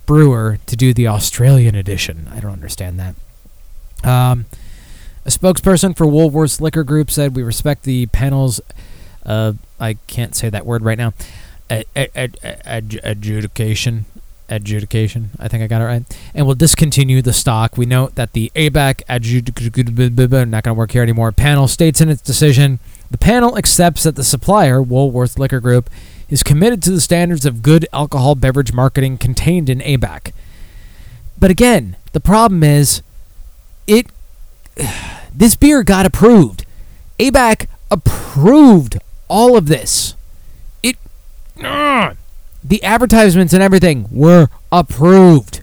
brewer 0.06 0.58
to 0.66 0.76
do 0.76 0.94
the 0.94 1.06
Australian 1.06 1.74
edition? 1.74 2.28
I 2.32 2.40
don't 2.40 2.52
understand 2.52 2.98
that. 2.98 3.14
Um, 4.08 4.46
a 5.24 5.30
spokesperson 5.30 5.96
for 5.96 6.06
Woolworths 6.06 6.60
Liquor 6.60 6.84
Group 6.84 7.10
said, 7.10 7.34
"We 7.34 7.42
respect 7.42 7.82
the 7.82 8.06
panel's, 8.06 8.60
uh, 9.24 9.54
I 9.80 9.94
can't 10.06 10.34
say 10.34 10.48
that 10.48 10.64
word 10.64 10.82
right 10.82 10.98
now, 10.98 11.12
ad- 11.68 11.86
ad- 11.96 12.38
ad- 12.44 13.00
adjudication 13.02 14.06
adjudication. 14.48 15.30
I 15.38 15.48
think 15.48 15.62
I 15.62 15.66
got 15.66 15.80
it 15.80 15.84
right. 15.84 16.18
And 16.34 16.46
we'll 16.46 16.54
discontinue 16.54 17.22
the 17.22 17.32
stock. 17.32 17.76
We 17.76 17.86
note 17.86 18.14
that 18.14 18.32
the 18.32 18.50
ABAC 18.54 19.02
adjudication 19.08 20.50
not 20.50 20.64
going 20.64 20.74
to 20.74 20.78
work 20.78 20.92
here 20.92 21.02
anymore. 21.02 21.32
Panel 21.32 21.68
states 21.68 22.00
in 22.00 22.08
its 22.08 22.22
decision 22.22 22.78
the 23.10 23.18
panel 23.18 23.56
accepts 23.56 24.02
that 24.02 24.16
the 24.16 24.24
supplier, 24.24 24.82
Woolworth 24.82 25.38
Liquor 25.38 25.60
Group, 25.60 25.88
is 26.28 26.42
committed 26.42 26.82
to 26.82 26.90
the 26.90 27.00
standards 27.00 27.46
of 27.46 27.62
good 27.62 27.86
alcohol 27.92 28.34
beverage 28.34 28.72
marketing 28.72 29.16
contained 29.16 29.70
in 29.70 29.78
ABAC. 29.80 30.32
But 31.38 31.50
again, 31.50 31.96
the 32.12 32.20
problem 32.20 32.64
is 32.64 33.02
it 33.86 34.06
this 35.34 35.54
beer 35.54 35.82
got 35.82 36.06
approved. 36.06 36.64
ABAC 37.18 37.66
approved 37.90 38.98
all 39.28 39.56
of 39.56 39.66
this. 39.66 40.14
It 40.82 40.96
uh, 41.62 42.14
the 42.68 42.82
advertisements 42.82 43.52
and 43.52 43.62
everything 43.62 44.08
were 44.10 44.48
approved. 44.72 45.62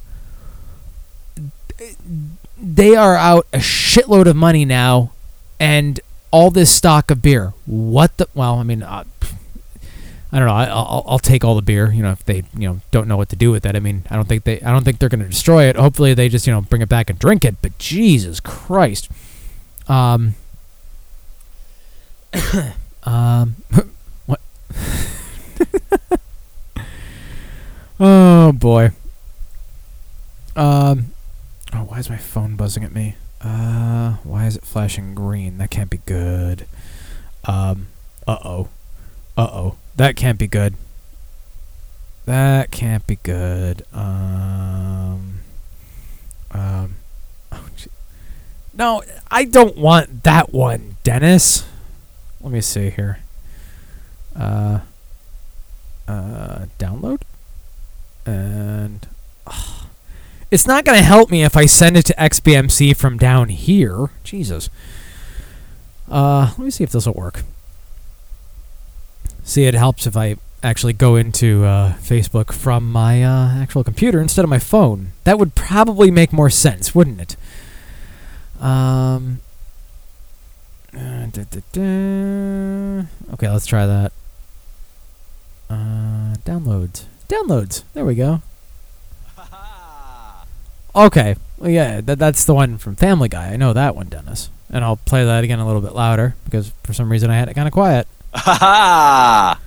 They 2.61 2.95
are 2.95 3.15
out 3.15 3.45
a 3.51 3.57
shitload 3.57 4.25
of 4.25 4.35
money 4.37 4.63
now, 4.63 5.11
and 5.59 5.99
all 6.31 6.49
this 6.49 6.71
stock 6.71 7.11
of 7.11 7.21
beer. 7.21 7.53
What 7.65 8.15
the? 8.17 8.27
Well, 8.33 8.55
I 8.55 8.63
mean, 8.63 8.83
uh, 8.83 9.03
I 10.31 10.39
don't 10.39 10.47
know. 10.47 10.53
I, 10.53 10.67
will 10.67 11.03
I'll 11.05 11.19
take 11.19 11.43
all 11.43 11.55
the 11.55 11.61
beer. 11.61 11.91
You 11.91 12.03
know, 12.03 12.11
if 12.11 12.23
they 12.23 12.43
you 12.57 12.69
know 12.69 12.81
don't 12.91 13.07
know 13.07 13.17
what 13.17 13.29
to 13.29 13.35
do 13.35 13.51
with 13.51 13.65
it. 13.65 13.75
I 13.75 13.79
mean, 13.79 14.03
I 14.09 14.15
don't 14.15 14.27
think 14.27 14.45
they 14.45 14.61
I 14.61 14.71
don't 14.71 14.83
think 14.83 14.99
they're 14.99 15.09
going 15.09 15.21
to 15.21 15.29
destroy 15.29 15.65
it. 15.65 15.75
Hopefully, 15.75 16.13
they 16.13 16.29
just 16.29 16.47
you 16.47 16.53
know 16.53 16.61
bring 16.61 16.81
it 16.81 16.89
back 16.89 17.09
and 17.09 17.19
drink 17.19 17.43
it. 17.43 17.57
But 17.61 17.77
Jesus 17.77 18.39
Christ, 18.39 19.09
um, 19.89 20.35
um, 23.03 23.55
what? 24.25 24.39
Oh 28.05 28.51
boy. 28.51 28.91
Um. 30.57 31.13
Oh, 31.71 31.85
why 31.85 31.99
is 31.99 32.09
my 32.09 32.17
phone 32.17 32.57
buzzing 32.57 32.83
at 32.83 32.93
me? 32.93 33.15
Uh, 33.39 34.17
why 34.23 34.45
is 34.45 34.57
it 34.57 34.65
flashing 34.65 35.15
green? 35.15 35.57
That 35.57 35.71
can't 35.71 35.89
be 35.89 35.99
good. 36.05 36.65
Um. 37.45 37.87
Uh 38.27 38.39
oh. 38.43 38.67
Uh 39.37 39.47
oh. 39.49 39.75
That 39.95 40.17
can't 40.17 40.37
be 40.37 40.47
good. 40.47 40.75
That 42.25 42.71
can't 42.71 43.07
be 43.07 43.15
good. 43.23 43.85
Um, 43.93 45.39
um, 46.51 46.95
oh, 47.53 47.67
gee. 47.77 47.89
no, 48.73 49.03
I 49.29 49.45
don't 49.45 49.77
want 49.77 50.23
that 50.23 50.53
one, 50.53 50.97
Dennis. 51.03 51.65
Let 52.41 52.51
me 52.51 52.59
see 52.61 52.89
here. 52.89 53.19
Uh, 54.35 54.79
uh, 56.07 56.65
download, 56.79 57.21
and 58.25 59.07
ah. 59.47 59.87
it's 60.51 60.67
not 60.67 60.85
gonna 60.85 61.01
help 61.01 61.31
me 61.31 61.43
if 61.43 61.57
I 61.57 61.65
send 61.65 61.97
it 61.97 62.05
to 62.07 62.13
XBMC 62.13 62.95
from 62.95 63.17
down 63.17 63.49
here. 63.49 64.09
Jesus. 64.23 64.69
Uh, 66.09 66.51
let 66.57 66.59
me 66.59 66.69
see 66.71 66.83
if 66.83 66.91
this 66.91 67.05
will 67.05 67.13
work. 67.13 67.43
See, 69.43 69.65
it 69.65 69.73
helps 69.73 70.07
if 70.07 70.15
I 70.15 70.37
actually 70.63 70.93
go 70.93 71.15
into 71.15 71.65
uh, 71.65 71.93
Facebook 71.95 72.53
from 72.53 72.89
my 72.89 73.23
uh, 73.23 73.61
actual 73.61 73.83
computer 73.83 74.21
instead 74.21 74.43
of 74.43 74.49
my 74.49 74.59
phone. 74.59 75.11
That 75.25 75.37
would 75.37 75.55
probably 75.55 76.09
make 76.09 76.31
more 76.31 76.49
sense, 76.49 76.95
wouldn't 76.95 77.19
it? 77.19 77.35
Um. 78.61 79.41
uh, 80.95 81.25
da, 81.25 81.43
da, 81.51 81.59
da. 81.73 83.05
Okay, 83.33 83.49
let's 83.49 83.65
try 83.65 83.85
that. 83.85 84.13
Uh, 85.69 86.35
downloads. 86.45 87.05
Downloads. 87.27 87.83
There 87.93 88.05
we 88.05 88.15
go. 88.15 88.41
Okay. 90.95 91.35
Well, 91.57 91.69
yeah, 91.71 92.01
that, 92.01 92.19
that's 92.19 92.45
the 92.45 92.53
one 92.53 92.77
from 92.77 92.95
Family 92.95 93.29
Guy. 93.29 93.53
I 93.53 93.55
know 93.55 93.73
that 93.73 93.95
one, 93.95 94.07
Dennis. 94.07 94.49
And 94.69 94.83
I'll 94.83 94.97
play 94.97 95.25
that 95.25 95.43
again 95.43 95.59
a 95.59 95.65
little 95.65 95.81
bit 95.81 95.93
louder 95.93 96.35
because 96.45 96.71
for 96.83 96.93
some 96.93 97.11
reason 97.11 97.29
I 97.31 97.35
had 97.35 97.49
it 97.49 97.53
kind 97.53 97.67
of 97.67 97.73
quiet. 97.73 98.07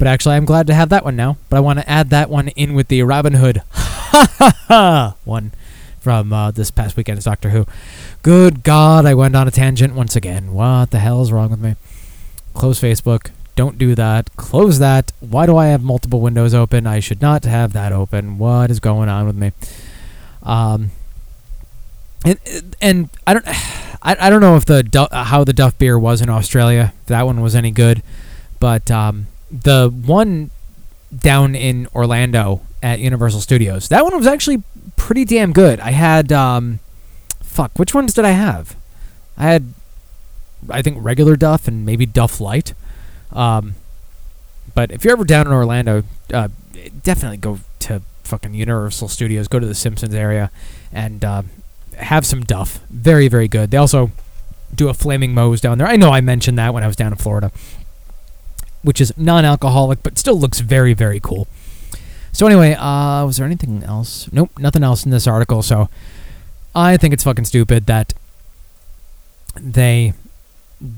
But 0.00 0.06
actually, 0.06 0.36
I'm 0.36 0.46
glad 0.46 0.66
to 0.68 0.74
have 0.74 0.88
that 0.88 1.04
one 1.04 1.14
now. 1.14 1.36
But 1.50 1.58
I 1.58 1.60
want 1.60 1.78
to 1.78 1.86
add 1.88 2.08
that 2.08 2.30
one 2.30 2.48
in 2.48 2.72
with 2.72 2.88
the 2.88 3.02
Robin 3.02 3.34
Hood 3.34 3.58
one 5.24 5.52
from 6.00 6.32
uh, 6.32 6.50
this 6.52 6.70
past 6.70 6.96
weekend's 6.96 7.26
Doctor 7.26 7.50
Who. 7.50 7.66
Good 8.22 8.62
God, 8.62 9.04
I 9.04 9.12
went 9.12 9.36
on 9.36 9.46
a 9.46 9.50
tangent 9.50 9.94
once 9.94 10.16
again. 10.16 10.54
What 10.54 10.90
the 10.90 11.00
hell 11.00 11.20
is 11.20 11.30
wrong 11.30 11.50
with 11.50 11.60
me? 11.60 11.76
Close 12.54 12.80
Facebook. 12.80 13.28
Don't 13.60 13.76
do 13.76 13.94
that. 13.94 14.34
Close 14.36 14.78
that. 14.78 15.12
Why 15.20 15.44
do 15.44 15.58
I 15.58 15.66
have 15.66 15.82
multiple 15.82 16.22
windows 16.22 16.54
open? 16.54 16.86
I 16.86 16.98
should 16.98 17.20
not 17.20 17.44
have 17.44 17.74
that 17.74 17.92
open. 17.92 18.38
What 18.38 18.70
is 18.70 18.80
going 18.80 19.10
on 19.10 19.26
with 19.26 19.36
me? 19.36 19.52
Um, 20.42 20.92
and, 22.24 22.38
and 22.80 23.10
I 23.26 23.34
don't, 23.34 23.46
I, 23.46 24.16
I 24.18 24.30
don't 24.30 24.40
know 24.40 24.56
if 24.56 24.64
the 24.64 25.08
how 25.12 25.44
the 25.44 25.52
Duff 25.52 25.76
beer 25.76 25.98
was 25.98 26.22
in 26.22 26.30
Australia. 26.30 26.94
That 27.04 27.26
one 27.26 27.42
was 27.42 27.54
any 27.54 27.70
good, 27.70 28.02
but 28.60 28.90
um, 28.90 29.26
the 29.50 29.90
one 29.90 30.50
down 31.14 31.54
in 31.54 31.86
Orlando 31.94 32.62
at 32.82 32.98
Universal 32.98 33.42
Studios, 33.42 33.88
that 33.88 34.04
one 34.04 34.16
was 34.16 34.26
actually 34.26 34.62
pretty 34.96 35.26
damn 35.26 35.52
good. 35.52 35.80
I 35.80 35.90
had, 35.90 36.32
um, 36.32 36.80
fuck, 37.42 37.72
which 37.78 37.92
ones 37.92 38.14
did 38.14 38.24
I 38.24 38.30
have? 38.30 38.74
I 39.36 39.48
had, 39.48 39.74
I 40.70 40.80
think 40.80 40.96
regular 41.02 41.36
Duff 41.36 41.68
and 41.68 41.84
maybe 41.84 42.06
Duff 42.06 42.40
Light. 42.40 42.72
Um, 43.32 43.74
but 44.74 44.90
if 44.90 45.04
you're 45.04 45.12
ever 45.12 45.24
down 45.24 45.46
in 45.46 45.52
Orlando, 45.52 46.04
uh, 46.32 46.48
definitely 47.02 47.38
go 47.38 47.60
to 47.80 48.02
fucking 48.24 48.54
Universal 48.54 49.08
Studios. 49.08 49.48
Go 49.48 49.58
to 49.58 49.66
the 49.66 49.74
Simpsons 49.74 50.14
area 50.14 50.50
and 50.92 51.24
uh, 51.24 51.42
have 51.96 52.24
some 52.24 52.42
Duff. 52.42 52.80
Very, 52.88 53.28
very 53.28 53.48
good. 53.48 53.70
They 53.70 53.76
also 53.76 54.12
do 54.74 54.88
a 54.88 54.94
Flaming 54.94 55.34
Moe's 55.34 55.60
down 55.60 55.78
there. 55.78 55.86
I 55.86 55.96
know 55.96 56.10
I 56.10 56.20
mentioned 56.20 56.58
that 56.58 56.72
when 56.72 56.84
I 56.84 56.86
was 56.86 56.96
down 56.96 57.12
in 57.12 57.18
Florida, 57.18 57.50
which 58.82 59.00
is 59.00 59.12
non-alcoholic, 59.16 60.02
but 60.02 60.16
still 60.18 60.38
looks 60.38 60.60
very, 60.60 60.94
very 60.94 61.20
cool. 61.20 61.48
So 62.32 62.46
anyway, 62.46 62.74
uh, 62.74 63.26
was 63.26 63.36
there 63.36 63.46
anything 63.46 63.82
else? 63.82 64.30
Nope, 64.32 64.50
nothing 64.58 64.84
else 64.84 65.04
in 65.04 65.10
this 65.10 65.26
article. 65.26 65.62
So 65.62 65.88
I 66.74 66.96
think 66.96 67.12
it's 67.12 67.24
fucking 67.24 67.46
stupid 67.46 67.86
that 67.86 68.14
they 69.60 70.14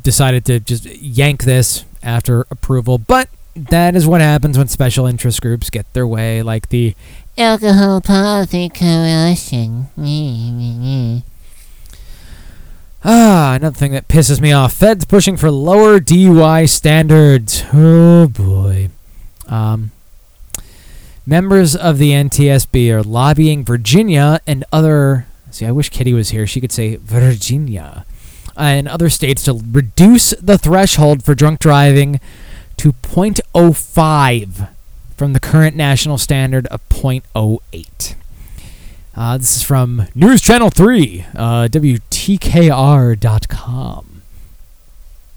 decided 0.03 0.45
to 0.47 0.61
just 0.61 0.87
yank 0.87 1.45
this 1.45 1.85
after 2.03 2.47
approval. 2.51 2.99
But 2.99 3.29
that 3.55 3.95
is 3.95 4.07
what 4.07 4.21
happens 4.21 4.57
when 4.57 4.69
special 4.69 5.07
interest 5.07 5.43
groups 5.43 5.71
get 5.71 5.93
their 5.93 6.07
way, 6.07 6.43
like 6.43 6.69
the 6.69 6.95
Alcohol 7.37 8.01
Policy 8.01 8.69
Coalition. 8.69 9.87
Ah, 13.05 13.55
another 13.55 13.77
thing 13.77 13.93
that 13.93 14.07
pisses 14.07 14.41
me 14.41 14.53
off. 14.53 14.73
Feds 14.75 15.05
pushing 15.05 15.37
for 15.37 15.51
lower 15.51 15.99
DUI 15.99 16.69
standards. 16.69 17.65
Oh 17.73 18.29
boy. 18.29 18.91
Um, 19.49 19.91
members 21.27 21.75
of 21.75 21.99
the 21.99 22.13
NTSB 22.13 22.91
are 22.91 23.03
lobbying 23.03 23.65
Virginia 23.65 24.41
and 24.47 24.65
other. 24.73 25.27
See, 25.51 25.67
I 25.67 25.73
wish 25.73 25.91
Kitty 25.91 26.13
was 26.15 26.31
here. 26.31 26.47
She 26.47 26.61
could 26.61 26.73
say 26.73 26.97
Virginia. 26.97 28.07
And 28.57 28.87
other 28.89 29.09
states 29.09 29.45
to 29.45 29.61
reduce 29.71 30.31
the 30.41 30.59
threshold 30.59 31.25
for 31.25 31.35
drunk 31.35 31.61
driving 31.61 32.21
to 32.77 32.93
0.05 32.93 34.69
from 35.17 35.33
the 35.33 35.41
current 35.41 35.77
national 35.77 36.19
standard 36.19 36.67
of 36.67 36.87
0.08. 36.89 38.15
Uh, 39.15 39.39
this 39.39 39.57
is 39.57 39.63
from 39.63 40.09
News 40.15 40.41
Channel 40.41 40.71
3, 40.71 41.27
uh, 41.37 41.69
WTKR.com. 41.69 42.53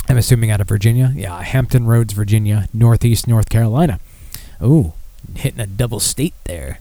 I'm 0.08 0.18
assuming 0.18 0.52
out 0.52 0.62
of 0.62 0.68
Virginia. 0.68 1.12
Yeah, 1.16 1.42
Hampton 1.42 1.86
Roads, 1.86 2.14
Virginia, 2.14 2.68
Northeast 2.74 3.28
North 3.28 3.50
Carolina. 3.50 4.00
Ooh, 4.64 4.94
hitting 5.36 5.60
a 5.60 5.68
double 5.68 6.00
state 6.00 6.34
there. 6.46 6.80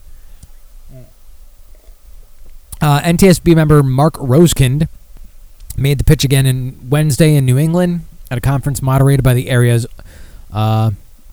Uh, 2.81 3.01
NTSB 3.01 3.57
member 3.57 3.83
Mark 3.83 4.15
Rosekind 4.15 4.89
made 5.77 5.99
the 5.99 6.05
pitch 6.05 6.25
again 6.25 6.47
in 6.47 6.89
Wednesday 6.89 7.35
in 7.35 7.45
New 7.45 7.59
England 7.59 8.03
at 8.31 8.39
a 8.39 8.41
conference 8.41 8.83
moderated 8.83 9.23
by 9.23 9.35
the 9.35 9.49
area's. 9.49 9.87
Uh, 10.53 10.93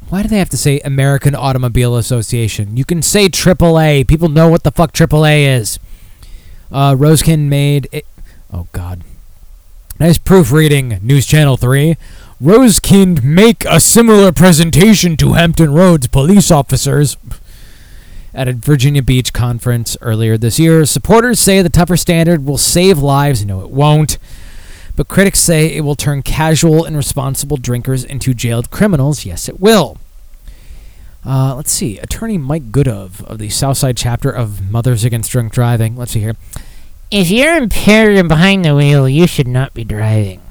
why 0.09 0.21
do 0.21 0.27
they 0.27 0.39
have 0.39 0.49
to 0.49 0.57
say 0.57 0.79
American 0.81 1.35
Automobile 1.35 1.95
Association? 1.95 2.75
You 2.75 2.83
can 2.83 3.01
say 3.01 3.29
AAA. 3.29 4.07
People 4.07 4.29
know 4.29 4.49
what 4.49 4.63
the 4.63 4.71
fuck 4.71 4.91
AAA 4.91 5.57
is. 5.57 5.79
Uh, 6.71 6.95
Rosekind 6.95 7.47
made 7.47 7.87
it. 7.91 8.05
Oh 8.51 8.67
God. 8.71 9.03
Nice 9.99 10.17
proofreading, 10.17 10.99
News 11.01 11.25
Channel 11.25 11.57
3. 11.57 11.95
Rosekind 12.41 13.23
make 13.23 13.63
a 13.65 13.79
similar 13.79 14.31
presentation 14.31 15.15
to 15.17 15.33
Hampton 15.33 15.73
Roads 15.73 16.07
police 16.07 16.49
officers 16.49 17.15
at 18.33 18.47
a 18.47 18.53
Virginia 18.53 19.01
Beach 19.01 19.33
conference 19.33 19.97
earlier 20.01 20.37
this 20.37 20.59
year. 20.59 20.85
Supporters 20.85 21.39
say 21.39 21.61
the 21.61 21.69
tougher 21.69 21.97
standard 21.97 22.45
will 22.45 22.57
save 22.57 22.99
lives. 22.99 23.45
No, 23.45 23.61
it 23.61 23.69
won't. 23.69 24.17
But 24.95 25.07
critics 25.07 25.39
say 25.39 25.67
it 25.67 25.81
will 25.81 25.95
turn 25.95 26.21
casual 26.21 26.85
and 26.85 26.95
responsible 26.95 27.57
drinkers 27.57 28.03
into 28.03 28.33
jailed 28.33 28.71
criminals. 28.71 29.25
Yes, 29.25 29.47
it 29.47 29.59
will. 29.59 29.97
Uh, 31.25 31.55
let's 31.55 31.71
see. 31.71 31.97
Attorney 31.99 32.37
Mike 32.37 32.71
Goodove 32.71 33.23
of 33.25 33.37
the 33.37 33.49
Southside 33.49 33.95
chapter 33.95 34.29
of 34.29 34.69
Mothers 34.71 35.03
Against 35.03 35.31
Drunk 35.31 35.53
Driving. 35.53 35.95
Let's 35.95 36.11
see 36.11 36.19
here. 36.19 36.35
If 37.11 37.29
you're 37.29 37.57
impaired 37.57 38.15
and 38.15 38.29
behind 38.29 38.65
the 38.65 38.75
wheel, 38.75 39.07
you 39.07 39.27
should 39.27 39.47
not 39.47 39.73
be 39.73 39.83
driving. 39.83 40.41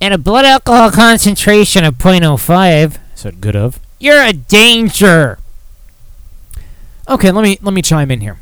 At 0.00 0.12
a 0.12 0.18
blood 0.18 0.44
alcohol 0.44 0.90
concentration 0.90 1.84
of 1.84 1.98
0.05, 1.98 2.98
said 3.14 3.40
Goodove, 3.40 3.78
you're 3.98 4.22
a 4.22 4.32
danger. 4.32 5.38
Okay, 7.08 7.30
let 7.30 7.42
me 7.42 7.58
let 7.62 7.72
me 7.72 7.80
chime 7.80 8.10
in 8.10 8.20
here. 8.20 8.36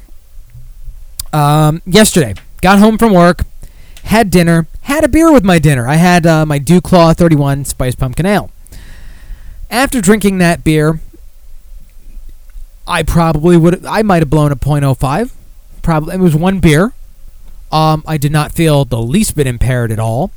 Um, 1.33 1.83
yesterday, 1.87 2.35
got 2.63 2.81
home 2.81 2.99
from 2.99 3.13
work, 3.13 3.45
had 4.05 4.31
dinner, 4.31 4.67
had 4.83 5.05
a 5.05 5.09
beer 5.09 5.31
with 5.31 5.45
my 5.45 5.61
dinner. 5.61 5.87
I 5.87 5.95
had 5.95 6.27
uh, 6.27 6.45
my 6.45 6.59
Dew 6.59 6.81
Claw 6.81 7.13
31 7.13 7.65
Spiced 7.65 7.99
Pumpkin 7.99 8.27
Ale. 8.27 8.51
After 9.71 10.01
drinking 10.01 10.39
that 10.39 10.65
beer, 10.65 10.99
I 12.89 13.05
probably 13.05 13.57
would 13.57 13.87
I 13.87 14.03
might 14.03 14.23
have 14.23 14.31
blown 14.31 14.51
a 14.51 14.57
.05. 14.57 15.33
Probably 15.83 16.15
it 16.15 16.21
was 16.21 16.35
one 16.35 16.59
beer. 16.59 16.93
Um, 17.71 18.03
I 18.07 18.17
did 18.17 18.33
not 18.33 18.51
feel 18.51 18.85
the 18.85 19.01
least 19.01 19.37
bit 19.37 19.47
impaired 19.47 19.93
at 19.93 20.01
all. 20.01 20.33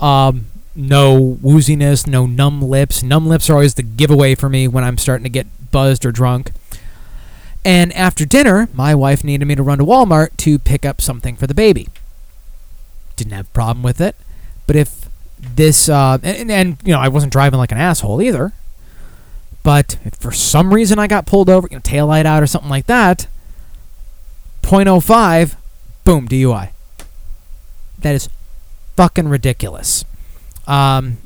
Um, 0.00 0.46
no 0.74 1.38
wooziness, 1.40 2.08
no 2.08 2.26
numb 2.26 2.60
lips. 2.60 3.04
Numb 3.04 3.28
lips 3.28 3.48
are 3.48 3.54
always 3.54 3.74
the 3.74 3.82
giveaway 3.82 4.34
for 4.34 4.48
me 4.48 4.66
when 4.66 4.82
I'm 4.82 4.98
starting 4.98 5.24
to 5.24 5.30
get 5.30 5.46
buzzed 5.70 6.04
or 6.04 6.10
drunk. 6.10 6.50
And 7.64 7.92
after 7.92 8.24
dinner, 8.24 8.68
my 8.72 8.94
wife 8.94 9.22
needed 9.22 9.46
me 9.46 9.54
to 9.54 9.62
run 9.62 9.78
to 9.78 9.84
Walmart 9.84 10.36
to 10.38 10.58
pick 10.58 10.84
up 10.84 11.00
something 11.00 11.36
for 11.36 11.46
the 11.46 11.54
baby. 11.54 11.88
Didn't 13.16 13.32
have 13.32 13.46
a 13.46 13.50
problem 13.50 13.82
with 13.82 14.00
it. 14.00 14.16
But 14.66 14.76
if 14.76 15.08
this, 15.38 15.88
uh, 15.88 16.18
and, 16.22 16.50
and, 16.50 16.76
you 16.84 16.92
know, 16.92 17.00
I 17.00 17.08
wasn't 17.08 17.32
driving 17.32 17.58
like 17.58 17.72
an 17.72 17.78
asshole 17.78 18.20
either. 18.20 18.52
But 19.62 19.98
if 20.04 20.14
for 20.14 20.32
some 20.32 20.74
reason 20.74 20.98
I 20.98 21.06
got 21.06 21.26
pulled 21.26 21.48
over, 21.48 21.68
you 21.70 21.76
know, 21.76 21.80
tail 21.82 22.08
light 22.08 22.26
out 22.26 22.42
or 22.42 22.46
something 22.46 22.70
like 22.70 22.86
that, 22.86 23.28
0.05, 24.62 25.56
boom, 26.04 26.28
DUI. 26.28 26.70
That 27.98 28.14
is 28.14 28.28
fucking 28.96 29.28
ridiculous. 29.28 30.04
Um, 30.66 31.18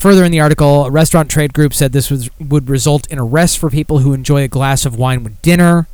Further 0.00 0.24
in 0.24 0.32
the 0.32 0.40
article, 0.40 0.86
a 0.86 0.90
restaurant 0.90 1.30
trade 1.30 1.52
group 1.52 1.74
said 1.74 1.92
this 1.92 2.10
was, 2.10 2.30
would 2.38 2.70
result 2.70 3.06
in 3.08 3.18
arrests 3.18 3.54
for 3.54 3.68
people 3.68 3.98
who 3.98 4.14
enjoy 4.14 4.42
a 4.42 4.48
glass 4.48 4.86
of 4.86 4.96
wine 4.96 5.22
with 5.22 5.40
dinner. 5.42 5.88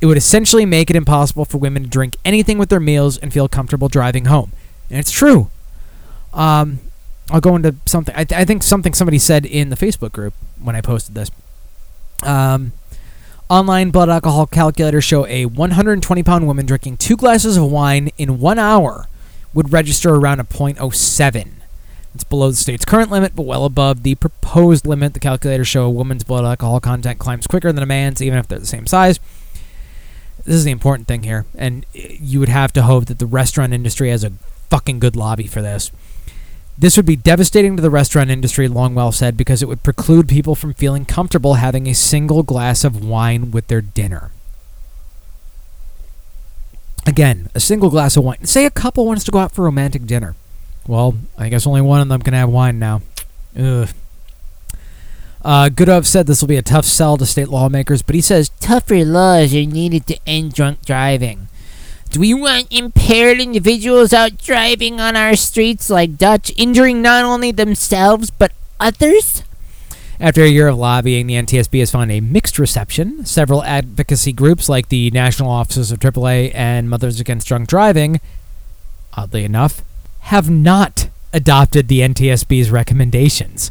It 0.00 0.06
would 0.06 0.16
essentially 0.16 0.64
make 0.64 0.90
it 0.90 0.96
impossible 0.96 1.44
for 1.44 1.58
women 1.58 1.82
to 1.82 1.88
drink 1.88 2.16
anything 2.24 2.56
with 2.56 2.68
their 2.68 2.78
meals 2.78 3.18
and 3.18 3.32
feel 3.32 3.48
comfortable 3.48 3.88
driving 3.88 4.26
home. 4.26 4.52
And 4.88 5.00
it's 5.00 5.10
true. 5.10 5.50
Um, 6.32 6.78
I'll 7.32 7.40
go 7.40 7.56
into 7.56 7.74
something. 7.84 8.14
I, 8.16 8.22
th- 8.22 8.40
I 8.40 8.44
think 8.44 8.62
something 8.62 8.94
somebody 8.94 9.18
said 9.18 9.44
in 9.44 9.70
the 9.70 9.76
Facebook 9.76 10.12
group 10.12 10.34
when 10.62 10.76
I 10.76 10.80
posted 10.80 11.16
this. 11.16 11.32
Um, 12.22 12.72
online 13.50 13.90
blood 13.90 14.08
alcohol 14.08 14.46
calculators 14.46 15.02
show 15.02 15.26
a 15.26 15.46
120 15.46 16.22
pound 16.22 16.46
woman 16.46 16.64
drinking 16.64 16.98
two 16.98 17.16
glasses 17.16 17.56
of 17.56 17.68
wine 17.68 18.10
in 18.18 18.38
one 18.38 18.60
hour 18.60 19.08
would 19.52 19.72
register 19.72 20.14
around 20.14 20.38
a 20.38 20.44
0.07. 20.44 21.57
It's 22.18 22.24
below 22.24 22.50
the 22.50 22.56
state's 22.56 22.84
current 22.84 23.12
limit, 23.12 23.36
but 23.36 23.44
well 23.44 23.64
above 23.64 24.02
the 24.02 24.16
proposed 24.16 24.84
limit. 24.84 25.14
The 25.14 25.20
calculators 25.20 25.68
show 25.68 25.84
a 25.84 25.90
woman's 25.90 26.24
blood 26.24 26.44
alcohol 26.44 26.80
content 26.80 27.20
climbs 27.20 27.46
quicker 27.46 27.72
than 27.72 27.80
a 27.80 27.86
man's, 27.86 28.20
even 28.20 28.40
if 28.40 28.48
they're 28.48 28.58
the 28.58 28.66
same 28.66 28.88
size. 28.88 29.20
This 30.44 30.56
is 30.56 30.64
the 30.64 30.72
important 30.72 31.06
thing 31.06 31.22
here, 31.22 31.46
and 31.56 31.86
you 31.92 32.40
would 32.40 32.48
have 32.48 32.72
to 32.72 32.82
hope 32.82 33.06
that 33.06 33.20
the 33.20 33.26
restaurant 33.26 33.72
industry 33.72 34.10
has 34.10 34.24
a 34.24 34.32
fucking 34.68 34.98
good 34.98 35.14
lobby 35.14 35.46
for 35.46 35.62
this. 35.62 35.92
This 36.76 36.96
would 36.96 37.06
be 37.06 37.14
devastating 37.14 37.76
to 37.76 37.82
the 37.82 37.88
restaurant 37.88 38.30
industry, 38.30 38.66
Longwell 38.66 39.14
said, 39.14 39.36
because 39.36 39.62
it 39.62 39.68
would 39.68 39.84
preclude 39.84 40.28
people 40.28 40.56
from 40.56 40.74
feeling 40.74 41.04
comfortable 41.04 41.54
having 41.54 41.86
a 41.86 41.94
single 41.94 42.42
glass 42.42 42.82
of 42.82 43.04
wine 43.04 43.52
with 43.52 43.68
their 43.68 43.80
dinner. 43.80 44.32
Again, 47.06 47.48
a 47.54 47.60
single 47.60 47.90
glass 47.90 48.16
of 48.16 48.24
wine. 48.24 48.44
Say 48.44 48.64
a 48.64 48.70
couple 48.70 49.06
wants 49.06 49.22
to 49.22 49.30
go 49.30 49.38
out 49.38 49.52
for 49.52 49.62
romantic 49.62 50.04
dinner. 50.04 50.34
Well, 50.88 51.16
I 51.36 51.50
guess 51.50 51.66
only 51.66 51.82
one 51.82 52.00
of 52.00 52.08
them 52.08 52.22
can 52.22 52.32
have 52.32 52.48
wine 52.48 52.78
now. 52.78 53.02
Ugh. 53.56 53.88
Uh, 55.44 55.68
Goodove 55.68 56.06
said 56.06 56.26
this 56.26 56.40
will 56.40 56.48
be 56.48 56.56
a 56.56 56.62
tough 56.62 56.86
sell 56.86 57.16
to 57.18 57.26
state 57.26 57.48
lawmakers, 57.48 58.02
but 58.02 58.14
he 58.14 58.20
says 58.22 58.48
Tougher 58.60 59.04
laws 59.04 59.54
are 59.54 59.64
needed 59.66 60.06
to 60.06 60.18
end 60.26 60.54
drunk 60.54 60.84
driving. 60.84 61.48
Do 62.10 62.20
we 62.20 62.32
want 62.32 62.72
impaired 62.72 63.38
individuals 63.38 64.14
out 64.14 64.38
driving 64.38 64.98
on 64.98 65.14
our 65.14 65.36
streets 65.36 65.90
like 65.90 66.16
Dutch, 66.16 66.52
injuring 66.56 67.02
not 67.02 67.24
only 67.24 67.52
themselves 67.52 68.30
but 68.30 68.52
others? 68.80 69.42
After 70.18 70.42
a 70.42 70.48
year 70.48 70.68
of 70.68 70.78
lobbying, 70.78 71.26
the 71.26 71.34
NTSB 71.34 71.78
has 71.80 71.90
found 71.90 72.10
a 72.10 72.20
mixed 72.20 72.58
reception. 72.58 73.26
Several 73.26 73.62
advocacy 73.62 74.32
groups, 74.32 74.68
like 74.68 74.88
the 74.88 75.10
National 75.10 75.50
Offices 75.50 75.92
of 75.92 76.00
AAA 76.00 76.50
and 76.54 76.88
Mothers 76.88 77.20
Against 77.20 77.46
Drunk 77.46 77.68
Driving, 77.68 78.20
oddly 79.12 79.44
enough, 79.44 79.82
have 80.28 80.50
not 80.50 81.08
adopted 81.32 81.88
the 81.88 82.00
NTSB's 82.00 82.70
recommendations. 82.70 83.70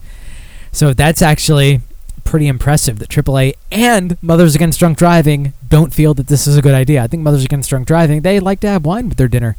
So 0.71 0.91
that's 0.91 1.21
actually 1.21 1.81
pretty 2.23 2.47
impressive 2.47 2.97
that 2.97 3.09
AAA 3.09 3.53
and 3.71 4.17
Mothers 4.23 4.55
Against 4.55 4.79
Drunk 4.79 4.97
Driving 4.97 5.53
don't 5.69 5.93
feel 5.93 6.15
that 6.15 6.27
this 6.27 6.47
is 6.47 6.57
a 6.57 6.61
good 6.63 6.73
idea. 6.73 7.03
I 7.03 7.07
think 7.07 7.21
Mothers 7.21 7.45
Against 7.45 7.69
Drunk 7.69 7.85
Driving, 7.85 8.21
they 8.21 8.39
like 8.39 8.59
to 8.61 8.67
have 8.67 8.85
wine 8.85 9.07
with 9.07 9.19
their 9.19 9.27
dinner. 9.27 9.55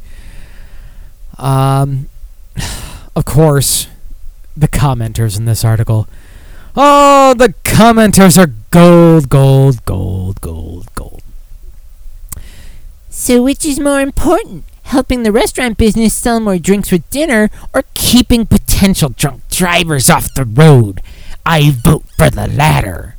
Um, 1.37 2.09
of 3.15 3.23
course, 3.23 3.87
the 4.57 4.67
commenters 4.67 5.37
in 5.37 5.45
this 5.45 5.63
article. 5.63 6.05
Oh, 6.75 7.33
the 7.33 7.53
commenters 7.63 8.37
are 8.37 8.53
gold, 8.71 9.29
gold, 9.29 9.85
gold, 9.85 10.41
gold, 10.41 10.93
gold. 10.95 11.23
So, 13.09 13.41
which 13.41 13.63
is 13.63 13.79
more 13.79 14.01
important? 14.01 14.65
Helping 14.89 15.21
the 15.21 15.31
restaurant 15.31 15.77
business 15.77 16.15
sell 16.15 16.39
more 16.39 16.57
drinks 16.57 16.91
with 16.91 17.07
dinner 17.11 17.51
or 17.75 17.83
keeping 17.93 18.47
potential 18.47 19.09
drunk 19.09 19.47
drivers 19.47 20.09
off 20.09 20.33
the 20.33 20.45
road? 20.45 21.03
I 21.45 21.69
vote 21.69 22.05
for 22.17 22.31
the 22.31 22.47
latter. 22.47 23.15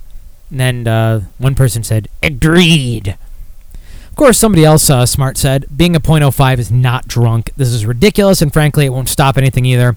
And 0.51 0.59
then 0.59 0.89
uh, 0.89 1.21
one 1.39 1.55
person 1.55 1.85
said, 1.85 2.09
agreed. 2.25 3.17
Of 4.09 4.17
course, 4.17 4.37
somebody 4.37 4.65
else 4.65 4.91
uh, 4.91 5.07
smart 5.07 5.37
said, 5.37 5.65
being 5.77 5.95
a 5.95 6.01
.05 6.01 6.59
is 6.59 6.73
not 6.73 7.07
drunk. 7.07 7.53
This 7.57 7.69
is 7.69 7.87
ridiculous, 7.87 8.43
and 8.43 8.53
frankly, 8.53 8.87
it 8.87 8.93
won't 8.93 9.09
stop 9.09 9.39
anything 9.39 9.65
either. 9.65 9.97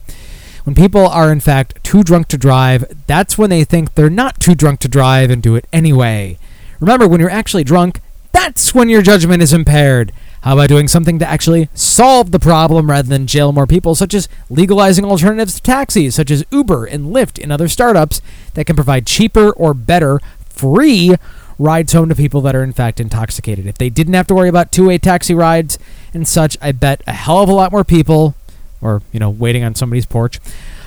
When 0.66 0.76
people 0.76 1.08
are, 1.08 1.32
in 1.32 1.40
fact, 1.40 1.84
too 1.84 2.04
drunk 2.04 2.28
to 2.28 2.38
drive, 2.38 2.86
that's 3.08 3.36
when 3.36 3.50
they 3.50 3.64
think 3.64 3.96
they're 3.96 4.12
not 4.12 4.40
too 4.40 4.54
drunk 4.54 4.80
to 4.82 4.88
drive 4.88 5.32
and 5.32 5.42
do 5.42 5.56
it 5.56 5.66
anyway. 5.74 6.38
Remember, 6.80 7.08
when 7.08 7.20
you're 7.20 7.32
actually 7.32 7.64
drunk, 7.64 8.00
that's 8.32 8.76
when 8.76 8.90
your 8.90 9.02
judgment 9.02 9.42
is 9.42 9.54
impaired. 9.54 10.12
How 10.44 10.56
about 10.56 10.68
doing 10.68 10.90
something 10.90 11.20
to 11.20 11.26
actually 11.26 11.70
solve 11.74 12.32
the 12.32 12.40
problem 12.40 12.90
rather 12.92 13.08
than 13.08 13.28
jail 13.28 13.54
more 13.54 13.66
people, 13.66 13.96
such 13.96 14.14
as 14.14 14.28
legalizing 14.50 15.06
alternatives 15.06 15.56
to 15.56 15.62
taxis, 15.62 16.16
such 16.16 16.30
as 16.30 16.44
Uber 16.52 16.84
and 16.84 17.14
Lyft 17.14 17.42
and 17.42 17.50
other 17.50 17.70
startups 17.70 18.22
that 18.54 18.66
can 18.66 18.76
provide 18.76 19.08
cheaper 19.08 19.52
or 19.52 19.74
better 19.74 20.20
free 20.50 21.16
rides 21.58 21.94
home 21.94 22.10
to 22.10 22.16
people 22.16 22.42
that 22.42 22.58
are 22.58 22.64
in 22.64 22.74
fact 22.74 23.00
intoxicated. 23.00 23.66
If 23.68 23.78
they 23.78 23.90
didn't 23.90 24.16
have 24.16 24.28
to 24.28 24.36
worry 24.36 24.50
about 24.50 24.74
two-way 24.74 24.98
taxi 24.98 25.34
rides 25.34 25.80
and 26.14 26.28
such, 26.28 26.58
I 26.62 26.74
bet 26.74 27.02
a 27.08 27.14
hell 27.14 27.42
of 27.42 27.48
a 27.48 27.54
lot 27.54 27.72
more 27.72 27.86
people, 27.86 28.36
or 28.82 29.02
you 29.14 29.22
know, 29.22 29.30
waiting 29.30 29.64
on 29.64 29.76
somebody's 29.76 30.06
porch, 30.06 30.42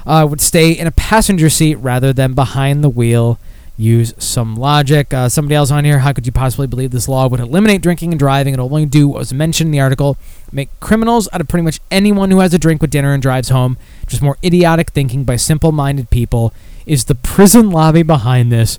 uh, 0.05 0.27
would 0.29 0.43
stay 0.43 0.73
in 0.73 0.87
a 0.87 0.93
passenger 0.93 1.49
seat 1.49 1.77
rather 1.77 2.13
than 2.13 2.35
behind 2.35 2.85
the 2.85 2.91
wheel. 2.91 3.39
Use 3.79 4.15
some 4.19 4.57
logic. 4.57 5.13
Uh, 5.13 5.29
somebody 5.29 5.55
else 5.55 5.71
on 5.71 5.85
here. 5.85 5.99
How 5.99 6.13
could 6.13 6.25
you 6.25 6.33
possibly 6.33 6.67
believe 6.67 6.93
this 6.93 7.09
law 7.09 7.29
would 7.29 7.41
eliminate 7.41 7.83
drinking 7.83 8.13
and 8.13 8.19
driving 8.19 8.55
and 8.55 8.61
only 8.61 8.87
do 8.87 9.09
what 9.09 9.19
was 9.19 9.35
mentioned 9.35 9.69
in 9.69 9.73
the 9.73 9.81
article? 9.81 10.17
Make 10.51 10.69
criminals 10.81 11.29
out 11.33 11.43
of 11.43 11.49
pretty 11.49 11.65
much 11.65 11.81
anyone 11.91 12.31
who 12.31 12.39
has 12.41 12.55
a 12.55 12.59
drink 12.59 12.81
with 12.81 12.91
dinner 12.91 13.13
and 13.13 13.23
drives 13.23 13.51
home. 13.51 13.77
Just 14.07 14.23
more 14.23 14.39
idiotic 14.43 14.91
thinking 14.91 15.25
by 15.25 15.37
simple-minded 15.37 16.09
people. 16.09 16.55
Is 16.87 17.05
the 17.05 17.15
prison 17.15 17.71
lobby 17.71 18.03
behind 18.03 18.51
this, 18.51 18.79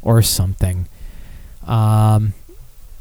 or 0.00 0.22
something? 0.22 0.86
Um, 1.66 2.32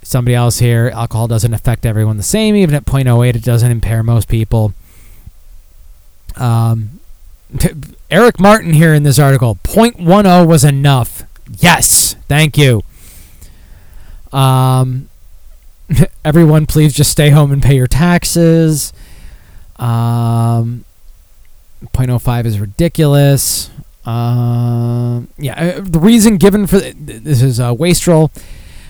somebody 0.01 0.35
else 0.35 0.59
here. 0.59 0.91
Alcohol 0.93 1.27
doesn't 1.27 1.53
affect 1.53 1.85
everyone 1.85 2.17
the 2.17 2.23
same. 2.23 2.55
Even 2.55 2.75
at 2.75 2.85
0.08, 2.85 3.35
it 3.35 3.43
doesn't 3.43 3.71
impair 3.71 4.03
most 4.03 4.27
people. 4.27 4.73
Um, 6.35 6.99
Eric 8.11 8.39
Martin 8.39 8.73
here 8.73 8.93
in 8.93 9.03
this 9.03 9.19
article. 9.19 9.57
0.10 9.63 10.47
was 10.47 10.63
enough. 10.63 11.16
Yes, 11.49 12.15
thank 12.27 12.57
you. 12.57 12.81
Um, 14.31 15.09
everyone, 16.25 16.65
please 16.65 16.93
just 16.93 17.11
stay 17.11 17.29
home 17.29 17.51
and 17.51 17.61
pay 17.61 17.75
your 17.75 17.87
taxes. 17.87 18.93
Um, 19.77 20.85
0.05 21.85 22.45
is 22.45 22.59
ridiculous. 22.59 23.69
Um, 24.05 25.27
yeah, 25.37 25.77
uh, 25.77 25.81
the 25.81 25.99
reason 25.99 26.37
given 26.37 26.65
for 26.65 26.79
th- 26.79 26.95
this 26.97 27.41
is 27.41 27.59
uh, 27.59 27.73
Wastrel. 27.73 28.31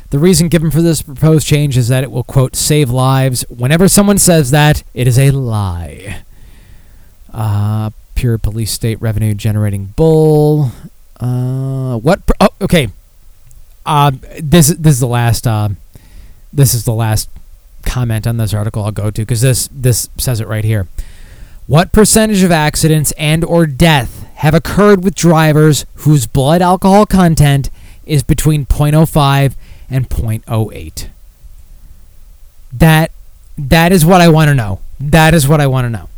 The 0.10 0.20
reason 0.20 0.48
given 0.48 0.72
for 0.72 0.82
this 0.82 1.02
proposed 1.02 1.46
change 1.46 1.76
is 1.76 1.90
that 1.90 2.04
it 2.04 2.12
will 2.12 2.24
quote 2.24 2.56
save 2.56 2.90
lives. 2.90 3.44
Whenever 3.50 3.88
someone 3.88 4.18
says 4.18 4.52
that, 4.52 4.84
it 4.94 5.08
is 5.08 5.20
a 5.20 5.32
lie. 5.32 6.24
Uh, 7.34 7.90
pure 8.16 8.38
police 8.38 8.72
state 8.72 9.02
revenue 9.02 9.34
generating 9.34 9.88
bull. 9.98 10.72
Uh, 11.20 11.98
what? 11.98 12.22
Oh, 12.40 12.50
okay. 12.62 12.90
Uh, 13.86 14.12
this 14.40 14.68
this 14.68 14.94
is 14.96 15.00
the 15.00 15.08
last. 15.08 15.48
Uh, 15.48 15.70
this 16.54 16.74
is 16.74 16.86
the 16.86 16.94
last 16.94 17.30
comment 17.84 18.28
on 18.28 18.38
this 18.38 18.54
article 18.54 18.84
I'll 18.84 18.92
go 18.92 19.10
to 19.10 19.22
because 19.22 19.42
this 19.42 19.70
this 19.72 20.10
says 20.18 20.40
it 20.42 20.48
right 20.48 20.64
here. 20.64 20.88
What 21.68 21.92
percentage 21.92 22.44
of 22.44 22.52
accidents 22.52 23.12
and 23.18 23.44
or 23.44 23.66
death 23.66 24.24
have 24.36 24.54
occurred 24.54 25.04
with 25.04 25.16
drivers 25.16 25.86
whose 25.96 26.28
blood 26.28 26.62
alcohol 26.62 27.06
content 27.06 27.70
is 28.06 28.24
between 28.24 28.66
0.05 28.66 29.56
and 29.90 30.10
0.08? 30.10 31.10
That 32.72 33.12
that 33.58 33.92
is 33.92 34.06
what 34.06 34.22
I 34.22 34.30
want 34.30 34.50
to 34.50 34.56
know. 34.56 34.80
That 35.00 35.34
is 35.34 35.48
what 35.48 35.60
I 35.60 35.68
want 35.68 35.86
to 35.86 35.90
know. 35.90 36.10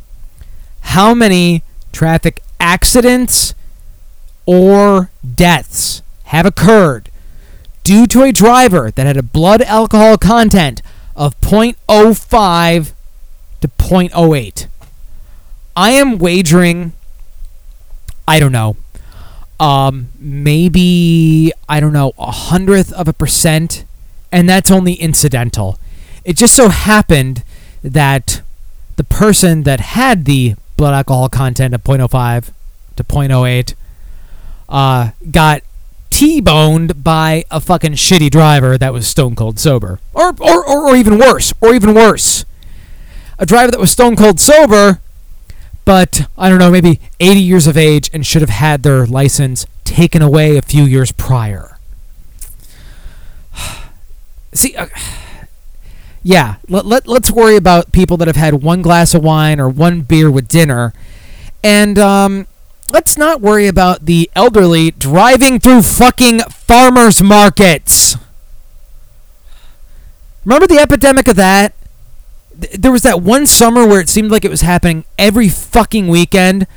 How 0.81 1.13
many 1.13 1.63
traffic 1.91 2.41
accidents 2.59 3.55
or 4.51 5.11
deaths 5.35 6.01
have 6.23 6.43
occurred 6.43 7.11
due 7.83 8.07
to 8.07 8.23
a 8.23 8.31
driver 8.31 8.89
that 8.89 9.05
had 9.05 9.15
a 9.15 9.21
blood 9.21 9.61
alcohol 9.61 10.17
content 10.17 10.81
of 11.15 11.39
0.05 11.39 12.93
to 13.61 13.67
0.08. 13.67 14.65
I 15.75 15.91
am 15.91 16.17
wagering, 16.17 16.93
I 18.27 18.39
don't 18.39 18.51
know, 18.51 18.75
um, 19.59 20.07
maybe, 20.17 21.51
I 21.67 21.79
don't 21.79 21.93
know, 21.93 22.13
a 22.17 22.31
hundredth 22.31 22.91
of 22.93 23.07
a 23.07 23.13
percent, 23.13 23.85
and 24.31 24.49
that's 24.49 24.71
only 24.71 24.93
incidental. 24.93 25.77
It 26.25 26.37
just 26.37 26.55
so 26.55 26.69
happened 26.69 27.43
that 27.83 28.41
the 28.95 29.03
person 29.03 29.61
that 29.61 29.79
had 29.79 30.25
the 30.25 30.55
blood 30.75 30.95
alcohol 30.95 31.29
content 31.29 31.75
of 31.75 31.83
0.05 31.83 32.51
to 32.95 33.03
0.08 33.03 33.75
uh, 34.69 35.11
got 35.29 35.63
T-boned 36.11 37.03
by 37.03 37.43
a 37.51 37.59
fucking 37.59 37.93
shitty 37.93 38.29
driver 38.29 38.77
that 38.77 38.93
was 38.93 39.07
stone 39.07 39.35
cold 39.35 39.59
sober, 39.59 39.99
or, 40.13 40.33
or 40.39 40.65
or 40.65 40.89
or 40.89 40.95
even 40.95 41.17
worse, 41.17 41.53
or 41.61 41.73
even 41.73 41.93
worse, 41.93 42.45
a 43.37 43.45
driver 43.45 43.71
that 43.71 43.79
was 43.79 43.91
stone 43.91 44.15
cold 44.15 44.39
sober, 44.39 44.99
but 45.85 46.27
I 46.37 46.49
don't 46.49 46.59
know, 46.59 46.69
maybe 46.69 46.99
80 47.19 47.39
years 47.39 47.67
of 47.67 47.77
age 47.77 48.09
and 48.13 48.25
should 48.25 48.41
have 48.41 48.49
had 48.49 48.83
their 48.83 49.05
license 49.05 49.65
taken 49.85 50.21
away 50.21 50.57
a 50.57 50.61
few 50.61 50.83
years 50.83 51.11
prior. 51.11 51.79
See, 54.53 54.75
uh, 54.75 54.87
yeah, 56.23 56.55
let, 56.67 56.85
let, 56.85 57.07
let's 57.07 57.31
worry 57.31 57.55
about 57.55 57.91
people 57.91 58.17
that 58.17 58.27
have 58.27 58.35
had 58.35 58.61
one 58.61 58.81
glass 58.81 59.13
of 59.13 59.23
wine 59.23 59.59
or 59.59 59.69
one 59.69 60.01
beer 60.01 60.29
with 60.29 60.47
dinner. 60.47 60.93
And 61.63 61.97
um, 61.97 62.45
let's 62.91 63.17
not 63.17 63.41
worry 63.41 63.67
about 63.67 64.05
the 64.05 64.29
elderly 64.35 64.91
driving 64.91 65.59
through 65.59 65.83
fucking 65.83 66.39
farmers 66.49 67.21
markets. 67.21 68.15
Remember 70.45 70.67
the 70.67 70.79
epidemic 70.79 71.27
of 71.27 71.35
that? 71.35 71.73
There 72.77 72.91
was 72.91 73.03
that 73.03 73.21
one 73.21 73.45
summer 73.47 73.85
where 73.87 74.01
it 74.01 74.09
seemed 74.09 74.31
like 74.31 74.43
it 74.43 74.51
was 74.51 74.61
happening 74.61 75.05
every 75.17 75.49
fucking 75.49 76.07
weekend. 76.07 76.67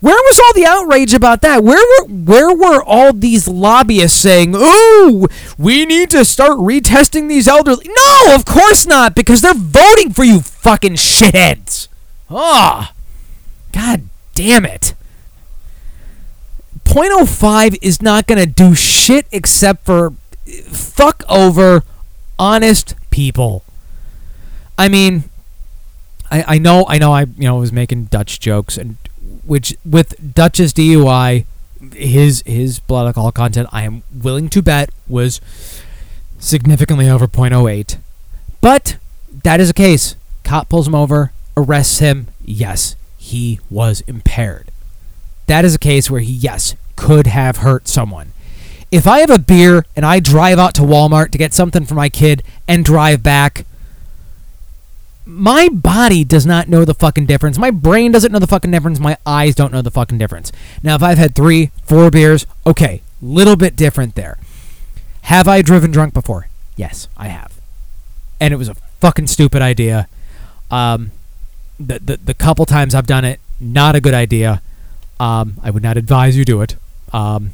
Where 0.00 0.14
was 0.14 0.38
all 0.38 0.52
the 0.52 0.66
outrage 0.66 1.14
about 1.14 1.40
that? 1.42 1.64
Where 1.64 1.78
were 1.78 2.14
where 2.14 2.54
were 2.54 2.82
all 2.82 3.12
these 3.12 3.48
lobbyists 3.48 4.18
saying, 4.18 4.52
"Oh, 4.54 5.26
we 5.58 5.86
need 5.86 6.10
to 6.10 6.24
start 6.24 6.58
retesting 6.58 7.28
these 7.28 7.48
elderly"? 7.48 7.88
No, 7.88 8.34
of 8.34 8.44
course 8.44 8.86
not, 8.86 9.14
because 9.14 9.40
they're 9.40 9.54
voting 9.54 10.12
for 10.12 10.22
you 10.22 10.40
fucking 10.40 10.94
shitheads. 10.94 11.88
Ah, 12.30 12.92
god 13.72 14.02
damn 14.34 14.66
it. 14.66 14.94
0.05 16.96 17.76
is 17.82 18.00
not 18.00 18.26
going 18.26 18.38
to 18.38 18.46
do 18.46 18.74
shit 18.74 19.26
except 19.30 19.84
for 19.84 20.14
fuck 20.64 21.22
over 21.28 21.82
honest 22.38 22.94
people. 23.10 23.62
I 24.78 24.88
mean, 24.88 25.24
I, 26.30 26.54
I 26.54 26.58
know 26.58 26.86
I 26.88 26.96
know 26.96 27.12
I 27.12 27.24
you 27.24 27.44
know 27.44 27.58
was 27.58 27.70
making 27.70 28.04
Dutch 28.04 28.40
jokes 28.40 28.78
and 28.78 28.96
which 29.44 29.76
with 29.84 30.34
Dutch's 30.34 30.72
DUI 30.72 31.44
his 31.92 32.42
his 32.46 32.80
blood 32.80 33.08
alcohol 33.08 33.30
content 33.30 33.68
I 33.72 33.82
am 33.82 34.02
willing 34.10 34.48
to 34.48 34.62
bet 34.62 34.88
was 35.06 35.42
significantly 36.38 37.10
over 37.10 37.26
0.08. 37.26 37.98
But 38.62 38.96
that 39.44 39.60
is 39.60 39.68
a 39.68 39.74
case. 39.74 40.16
Cop 40.44 40.70
pulls 40.70 40.88
him 40.88 40.94
over, 40.94 41.32
arrests 41.58 41.98
him. 41.98 42.28
Yes, 42.42 42.96
he 43.18 43.60
was 43.68 44.00
impaired. 44.06 44.70
That 45.44 45.66
is 45.66 45.74
a 45.74 45.78
case 45.78 46.10
where 46.10 46.22
he 46.22 46.32
yes 46.32 46.74
could 46.96 47.26
have 47.28 47.58
hurt 47.58 47.86
someone. 47.88 48.32
If 48.90 49.06
I 49.06 49.20
have 49.20 49.30
a 49.30 49.38
beer 49.38 49.84
and 49.94 50.04
I 50.04 50.20
drive 50.20 50.58
out 50.58 50.74
to 50.74 50.82
Walmart 50.82 51.30
to 51.32 51.38
get 51.38 51.52
something 51.52 51.84
for 51.84 51.94
my 51.94 52.08
kid 52.08 52.42
and 52.66 52.84
drive 52.84 53.22
back, 53.22 53.66
my 55.24 55.68
body 55.68 56.24
does 56.24 56.46
not 56.46 56.68
know 56.68 56.84
the 56.84 56.94
fucking 56.94 57.26
difference. 57.26 57.58
My 57.58 57.72
brain 57.72 58.12
doesn't 58.12 58.30
know 58.30 58.38
the 58.38 58.46
fucking 58.46 58.70
difference. 58.70 59.00
My 59.00 59.18
eyes 59.26 59.56
don't 59.56 59.72
know 59.72 59.82
the 59.82 59.90
fucking 59.90 60.18
difference. 60.18 60.52
Now, 60.84 60.94
if 60.94 61.02
I've 61.02 61.18
had 61.18 61.34
three, 61.34 61.72
four 61.84 62.10
beers, 62.10 62.46
okay, 62.64 63.02
little 63.20 63.56
bit 63.56 63.74
different 63.74 64.14
there. 64.14 64.38
Have 65.22 65.48
I 65.48 65.62
driven 65.62 65.90
drunk 65.90 66.14
before? 66.14 66.48
Yes, 66.76 67.08
I 67.16 67.28
have. 67.28 67.60
And 68.38 68.54
it 68.54 68.56
was 68.56 68.68
a 68.68 68.74
fucking 69.00 69.26
stupid 69.26 69.62
idea. 69.62 70.08
Um, 70.70 71.10
the, 71.80 71.98
the, 71.98 72.16
the 72.18 72.34
couple 72.34 72.64
times 72.64 72.94
I've 72.94 73.08
done 73.08 73.24
it, 73.24 73.40
not 73.58 73.96
a 73.96 74.00
good 74.00 74.14
idea. 74.14 74.62
Um, 75.18 75.54
I 75.62 75.70
would 75.70 75.82
not 75.82 75.96
advise 75.96 76.36
you 76.36 76.44
do 76.44 76.60
it. 76.60 76.76
Um, 77.16 77.52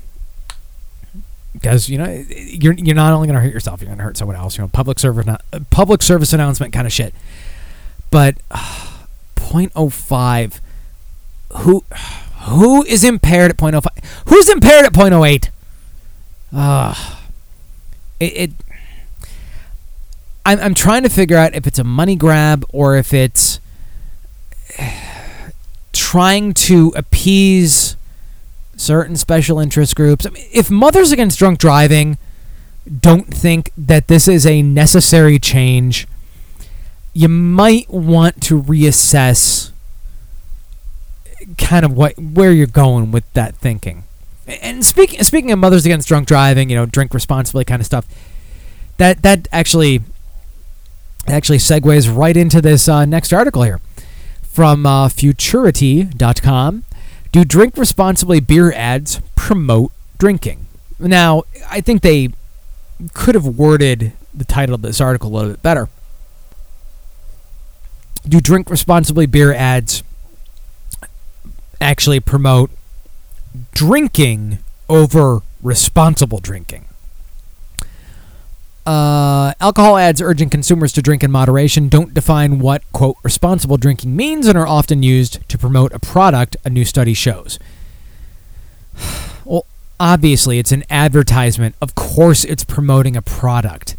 because 1.52 1.88
you 1.88 1.98
know 1.98 2.24
you're 2.28 2.72
you're 2.72 2.96
not 2.96 3.12
only 3.12 3.28
going 3.28 3.36
to 3.36 3.40
hurt 3.42 3.52
yourself, 3.52 3.80
you're 3.80 3.88
going 3.88 3.98
to 3.98 4.04
hurt 4.04 4.16
someone 4.16 4.36
else. 4.36 4.56
You 4.56 4.62
know, 4.62 4.68
public 4.68 4.98
service 4.98 5.26
public 5.70 6.02
service 6.02 6.32
announcement 6.32 6.72
kind 6.72 6.86
of 6.86 6.92
shit. 6.92 7.14
But 8.10 8.36
uh, 8.50 8.82
0.05 9.36 10.60
who 11.58 11.84
who 12.42 12.82
is 12.84 13.04
impaired 13.04 13.50
at 13.52 13.56
0.05? 13.56 13.86
Who's 14.28 14.48
impaired 14.48 14.86
at 14.86 14.92
0.08? 14.92 15.50
Uh, 16.52 17.16
it, 18.18 18.24
it 18.24 18.50
I'm 20.44 20.58
I'm 20.58 20.74
trying 20.74 21.02
to 21.04 21.08
figure 21.08 21.36
out 21.36 21.54
if 21.54 21.66
it's 21.66 21.78
a 21.78 21.84
money 21.84 22.16
grab 22.16 22.64
or 22.70 22.96
if 22.96 23.14
it's 23.14 23.60
trying 25.92 26.54
to 26.54 26.92
appease 26.96 27.96
certain 28.76 29.16
special 29.16 29.58
interest 29.58 29.96
groups. 29.96 30.26
I 30.26 30.30
mean, 30.30 30.46
if 30.52 30.70
Mothers 30.70 31.12
Against 31.12 31.38
Drunk 31.38 31.58
Driving 31.58 32.18
don't 33.00 33.32
think 33.32 33.70
that 33.76 34.08
this 34.08 34.26
is 34.26 34.46
a 34.46 34.62
necessary 34.62 35.38
change, 35.38 36.06
you 37.14 37.28
might 37.28 37.88
want 37.90 38.42
to 38.42 38.62
reassess 38.62 39.70
kind 41.58 41.84
of 41.84 41.96
what 41.96 42.18
where 42.18 42.52
you're 42.52 42.66
going 42.66 43.10
with 43.10 43.30
that 43.34 43.54
thinking. 43.56 44.04
And 44.46 44.84
speaking 44.84 45.22
speaking 45.22 45.52
of 45.52 45.58
Mothers 45.58 45.84
Against 45.84 46.08
Drunk 46.08 46.26
Driving, 46.26 46.70
you 46.70 46.76
know, 46.76 46.86
drink 46.86 47.14
responsibly 47.14 47.64
kind 47.64 47.80
of 47.80 47.86
stuff. 47.86 48.06
That 48.98 49.22
that 49.22 49.48
actually 49.52 50.02
actually 51.26 51.58
segues 51.58 52.14
right 52.14 52.36
into 52.36 52.60
this 52.60 52.88
uh, 52.88 53.04
next 53.04 53.32
article 53.32 53.62
here 53.62 53.80
from 54.42 54.84
uh, 54.84 55.08
Futurity.com. 55.08 56.84
Do 57.32 57.44
drink 57.46 57.78
responsibly 57.78 58.40
beer 58.40 58.72
ads 58.72 59.20
promote 59.34 59.90
drinking? 60.18 60.66
Now, 60.98 61.44
I 61.68 61.80
think 61.80 62.02
they 62.02 62.28
could 63.14 63.34
have 63.34 63.46
worded 63.46 64.12
the 64.34 64.44
title 64.44 64.74
of 64.74 64.82
this 64.82 65.00
article 65.00 65.30
a 65.30 65.32
little 65.34 65.50
bit 65.52 65.62
better. 65.62 65.88
Do 68.28 68.38
drink 68.38 68.70
responsibly 68.70 69.24
beer 69.24 69.52
ads 69.52 70.02
actually 71.80 72.20
promote 72.20 72.70
drinking 73.72 74.58
over 74.88 75.40
responsible 75.62 76.38
drinking? 76.38 76.84
Uh, 78.84 79.54
alcohol 79.60 79.96
ads 79.96 80.20
urging 80.20 80.50
consumers 80.50 80.92
to 80.92 81.00
drink 81.00 81.22
in 81.22 81.30
moderation 81.30 81.88
don't 81.88 82.12
define 82.14 82.58
what, 82.58 82.82
quote, 82.92 83.16
responsible 83.22 83.76
drinking 83.76 84.16
means 84.16 84.48
and 84.48 84.58
are 84.58 84.66
often 84.66 85.04
used 85.04 85.48
to 85.48 85.56
promote 85.56 85.92
a 85.92 86.00
product, 86.00 86.56
a 86.64 86.70
new 86.70 86.84
study 86.84 87.14
shows. 87.14 87.58
Well, 89.44 89.66
obviously, 89.98 90.60
it's 90.60 90.70
an 90.70 90.84
advertisement. 90.88 91.74
Of 91.82 91.96
course, 91.96 92.44
it's 92.44 92.62
promoting 92.62 93.16
a 93.16 93.22
product. 93.22 93.96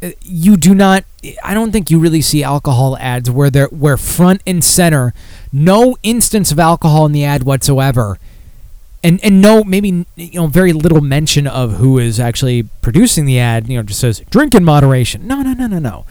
Uh, 0.00 0.10
You 0.22 0.56
do 0.56 0.72
not, 0.72 1.04
I 1.42 1.52
don't 1.52 1.72
think 1.72 1.90
you 1.90 1.98
really 1.98 2.22
see 2.22 2.44
alcohol 2.44 2.96
ads 2.98 3.28
where 3.28 3.50
they're, 3.50 3.66
where 3.66 3.96
front 3.96 4.40
and 4.46 4.62
center, 4.62 5.12
no 5.52 5.96
instance 6.04 6.52
of 6.52 6.60
alcohol 6.60 7.06
in 7.06 7.12
the 7.12 7.24
ad 7.24 7.42
whatsoever 7.42 8.20
and 9.02 9.22
and 9.24 9.40
no 9.40 9.64
maybe 9.64 10.06
you 10.16 10.40
know 10.40 10.46
very 10.46 10.72
little 10.72 11.00
mention 11.00 11.46
of 11.46 11.74
who 11.74 11.98
is 11.98 12.18
actually 12.18 12.64
producing 12.82 13.24
the 13.26 13.38
ad 13.38 13.68
you 13.68 13.76
know 13.76 13.82
just 13.82 14.00
says 14.00 14.20
drink 14.30 14.54
in 14.54 14.64
moderation. 14.64 15.26
No 15.26 15.42
no 15.42 15.52
no 15.52 15.66
no 15.66 15.78
no. 15.78 16.06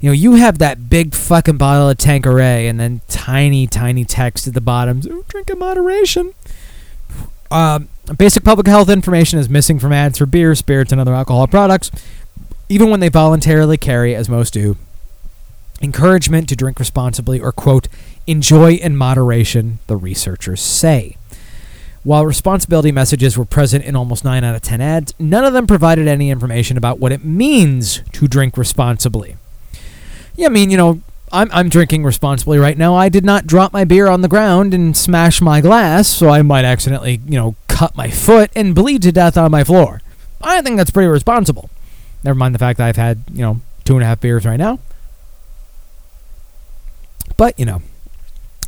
You 0.00 0.08
know 0.08 0.14
you 0.14 0.34
have 0.34 0.58
that 0.58 0.90
big 0.90 1.14
fucking 1.14 1.56
bottle 1.56 1.88
of 1.88 1.98
tanqueray 1.98 2.66
and 2.66 2.80
then 2.80 3.00
tiny 3.08 3.66
tiny 3.66 4.04
text 4.04 4.46
at 4.46 4.54
the 4.54 4.60
bottom 4.60 5.00
"Oh, 5.08 5.24
drink 5.28 5.50
in 5.50 5.58
moderation. 5.58 6.32
Um, 7.50 7.88
basic 8.16 8.44
public 8.44 8.66
health 8.66 8.88
information 8.88 9.38
is 9.38 9.48
missing 9.48 9.78
from 9.78 9.92
ads 9.92 10.18
for 10.18 10.26
beer 10.26 10.54
spirits 10.54 10.90
and 10.90 11.00
other 11.00 11.14
alcohol 11.14 11.46
products 11.46 11.90
even 12.72 12.88
when 12.88 13.00
they 13.00 13.10
voluntarily 13.10 13.76
carry 13.76 14.14
as 14.14 14.30
most 14.30 14.54
do. 14.54 14.78
Encouragement 15.82 16.48
to 16.48 16.56
drink 16.56 16.78
responsibly 16.78 17.38
or 17.38 17.52
quote 17.52 17.86
enjoy 18.26 18.72
in 18.72 18.96
moderation 18.96 19.78
the 19.88 19.96
researchers 19.96 20.62
say 20.62 21.16
while 22.04 22.26
responsibility 22.26 22.90
messages 22.90 23.38
were 23.38 23.44
present 23.44 23.84
in 23.84 23.94
almost 23.94 24.24
9 24.24 24.42
out 24.42 24.54
of 24.54 24.62
10 24.62 24.80
ads, 24.80 25.14
none 25.18 25.44
of 25.44 25.52
them 25.52 25.66
provided 25.66 26.08
any 26.08 26.30
information 26.30 26.76
about 26.76 26.98
what 26.98 27.12
it 27.12 27.24
means 27.24 28.00
to 28.12 28.26
drink 28.26 28.56
responsibly. 28.56 29.36
Yeah, 30.34 30.46
I 30.46 30.50
mean, 30.50 30.70
you 30.70 30.76
know, 30.76 31.00
I'm, 31.30 31.48
I'm 31.52 31.68
drinking 31.68 32.04
responsibly 32.04 32.58
right 32.58 32.76
now. 32.76 32.94
I 32.94 33.08
did 33.08 33.24
not 33.24 33.46
drop 33.46 33.72
my 33.72 33.84
beer 33.84 34.08
on 34.08 34.20
the 34.20 34.28
ground 34.28 34.74
and 34.74 34.96
smash 34.96 35.40
my 35.40 35.60
glass, 35.60 36.08
so 36.08 36.28
I 36.28 36.42
might 36.42 36.64
accidentally, 36.64 37.20
you 37.26 37.38
know, 37.38 37.54
cut 37.68 37.96
my 37.96 38.10
foot 38.10 38.50
and 38.56 38.74
bleed 38.74 39.02
to 39.02 39.12
death 39.12 39.36
on 39.36 39.50
my 39.50 39.62
floor. 39.62 40.02
I 40.42 40.60
think 40.60 40.76
that's 40.76 40.90
pretty 40.90 41.08
responsible. 41.08 41.70
Never 42.24 42.34
mind 42.34 42.54
the 42.54 42.58
fact 42.58 42.78
that 42.78 42.88
I've 42.88 42.96
had, 42.96 43.22
you 43.32 43.42
know, 43.42 43.60
two 43.84 43.94
and 43.94 44.02
a 44.02 44.06
half 44.06 44.20
beers 44.20 44.44
right 44.44 44.56
now. 44.56 44.80
But, 47.36 47.58
you 47.58 47.64
know, 47.64 47.82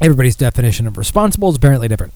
everybody's 0.00 0.36
definition 0.36 0.86
of 0.86 0.96
responsible 0.96 1.50
is 1.50 1.56
apparently 1.56 1.88
different. 1.88 2.14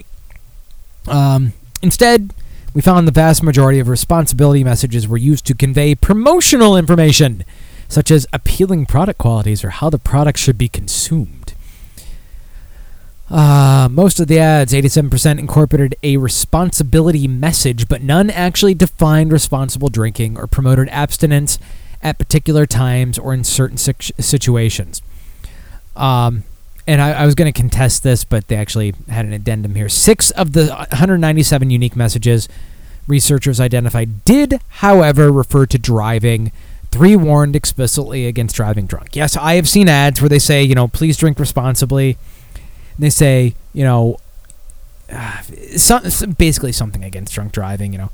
Um, 1.07 1.53
instead, 1.83 2.35
we 2.75 2.83
found 2.83 3.09
the 3.09 3.13
vast 3.13 3.43
majority 3.43 3.79
of 3.79 3.89
responsibility 3.89 4.63
messages 4.63 5.09
were 5.09 5.17
used 5.17 5.47
to 5.47 5.55
convey 5.55 5.95
promotional 5.95 6.77
information, 6.77 7.45
such 7.89 8.11
as 8.11 8.27
appealing 8.33 8.87
product 8.87 9.19
qualities 9.19 9.65
or 9.65 9.71
how 9.71 9.91
the 9.91 9.99
product 9.99 10.39
should 10.39 10.59
be 10.59 10.69
consumed. 10.69 11.55
Uh, 13.31 13.89
most 13.91 14.21
of 14.21 14.27
the 14.27 14.39
ads, 14.39 14.73
87%, 14.73 15.39
incorporated 15.39 15.95
a 16.03 16.17
responsibility 16.17 17.29
message, 17.29 17.89
but 17.89 18.03
none 18.03 18.31
actually 18.31 18.75
defined 18.75 19.33
responsible 19.33 19.91
drinking 19.91 20.39
or 20.39 20.47
promoted 20.47 20.89
abstinence 20.89 21.59
at 22.03 22.19
particular 22.19 22.65
times 22.65 23.19
or 23.19 23.35
in 23.35 23.45
certain 23.45 23.77
situations. 23.77 25.03
Um, 25.95 26.45
and 26.89 27.03
I, 27.03 27.11
I 27.13 27.27
was 27.27 27.35
going 27.35 27.53
to 27.53 27.61
contest 27.61 28.03
this, 28.03 28.25
but 28.25 28.49
they 28.49 28.57
actually 28.57 28.95
had 29.11 29.27
an 29.27 29.35
addendum 29.35 29.75
here. 29.75 29.91
Six 29.91 30.31
of 30.31 30.55
the 30.55 30.69
197 30.69 31.69
unique 31.69 31.95
messages 31.95 32.49
researchers 33.07 33.61
identified 33.61 34.25
did, 34.25 34.59
however, 34.69 35.31
refer 35.31 35.67
to 35.67 35.79
driving. 35.79 36.51
Three 36.91 37.15
warned 37.15 37.55
explicitly 37.55 38.27
against 38.27 38.57
driving 38.57 38.87
drunk. 38.87 39.15
Yes, 39.15 39.37
I 39.37 39.57
have 39.57 39.69
seen 39.69 39.87
ads 39.87 40.23
where 40.23 40.31
they 40.31 40.39
say, 40.39 40.63
you 40.63 40.75
know, 40.75 40.89
please 40.89 41.19
drink 41.19 41.39
responsibly. 41.39 42.17
And 42.55 43.05
they 43.05 43.11
say, 43.11 43.55
you 43.75 43.85
know, 43.85 44.17
uh, 45.13 45.43
some, 45.77 46.33
basically 46.39 46.73
something 46.73 47.05
against 47.05 47.35
drunk 47.35 47.53
driving. 47.53 47.93
You 47.93 47.99
know, 47.99 48.11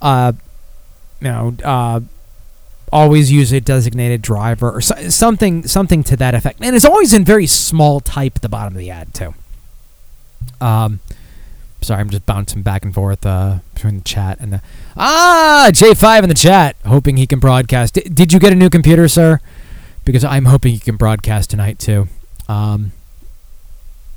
uh, 0.00 0.32
you 1.20 1.26
know, 1.26 1.56
uh, 1.64 2.00
always 2.92 3.32
use 3.32 3.52
a 3.52 3.60
designated 3.60 4.22
driver 4.22 4.70
or 4.70 4.80
so, 4.80 4.94
something, 5.08 5.66
something 5.66 6.02
to 6.04 6.16
that 6.16 6.34
effect. 6.34 6.60
And 6.60 6.76
it's 6.76 6.84
always 6.84 7.14
in 7.14 7.24
very 7.24 7.46
small 7.46 8.00
type 8.00 8.34
at 8.36 8.42
the 8.42 8.48
bottom 8.48 8.74
of 8.74 8.78
the 8.78 8.90
ad 8.90 9.14
too. 9.14 9.34
Um, 10.60 11.00
sorry, 11.80 12.00
I'm 12.00 12.10
just 12.10 12.26
bouncing 12.26 12.62
back 12.62 12.84
and 12.84 12.94
forth 12.94 13.24
uh, 13.26 13.58
between 13.74 13.98
the 13.98 14.04
chat 14.04 14.38
and 14.40 14.52
the 14.52 14.62
ah 14.96 15.70
J5 15.72 16.22
in 16.22 16.28
the 16.28 16.34
chat, 16.34 16.76
hoping 16.84 17.16
he 17.16 17.26
can 17.26 17.40
broadcast. 17.40 17.94
D- 17.94 18.02
did 18.02 18.32
you 18.32 18.38
get 18.38 18.52
a 18.52 18.56
new 18.56 18.70
computer, 18.70 19.08
sir? 19.08 19.40
Because 20.04 20.24
I'm 20.24 20.46
hoping 20.46 20.74
you 20.74 20.80
can 20.80 20.96
broadcast 20.96 21.50
tonight 21.50 21.78
too. 21.78 22.08
Um, 22.48 22.92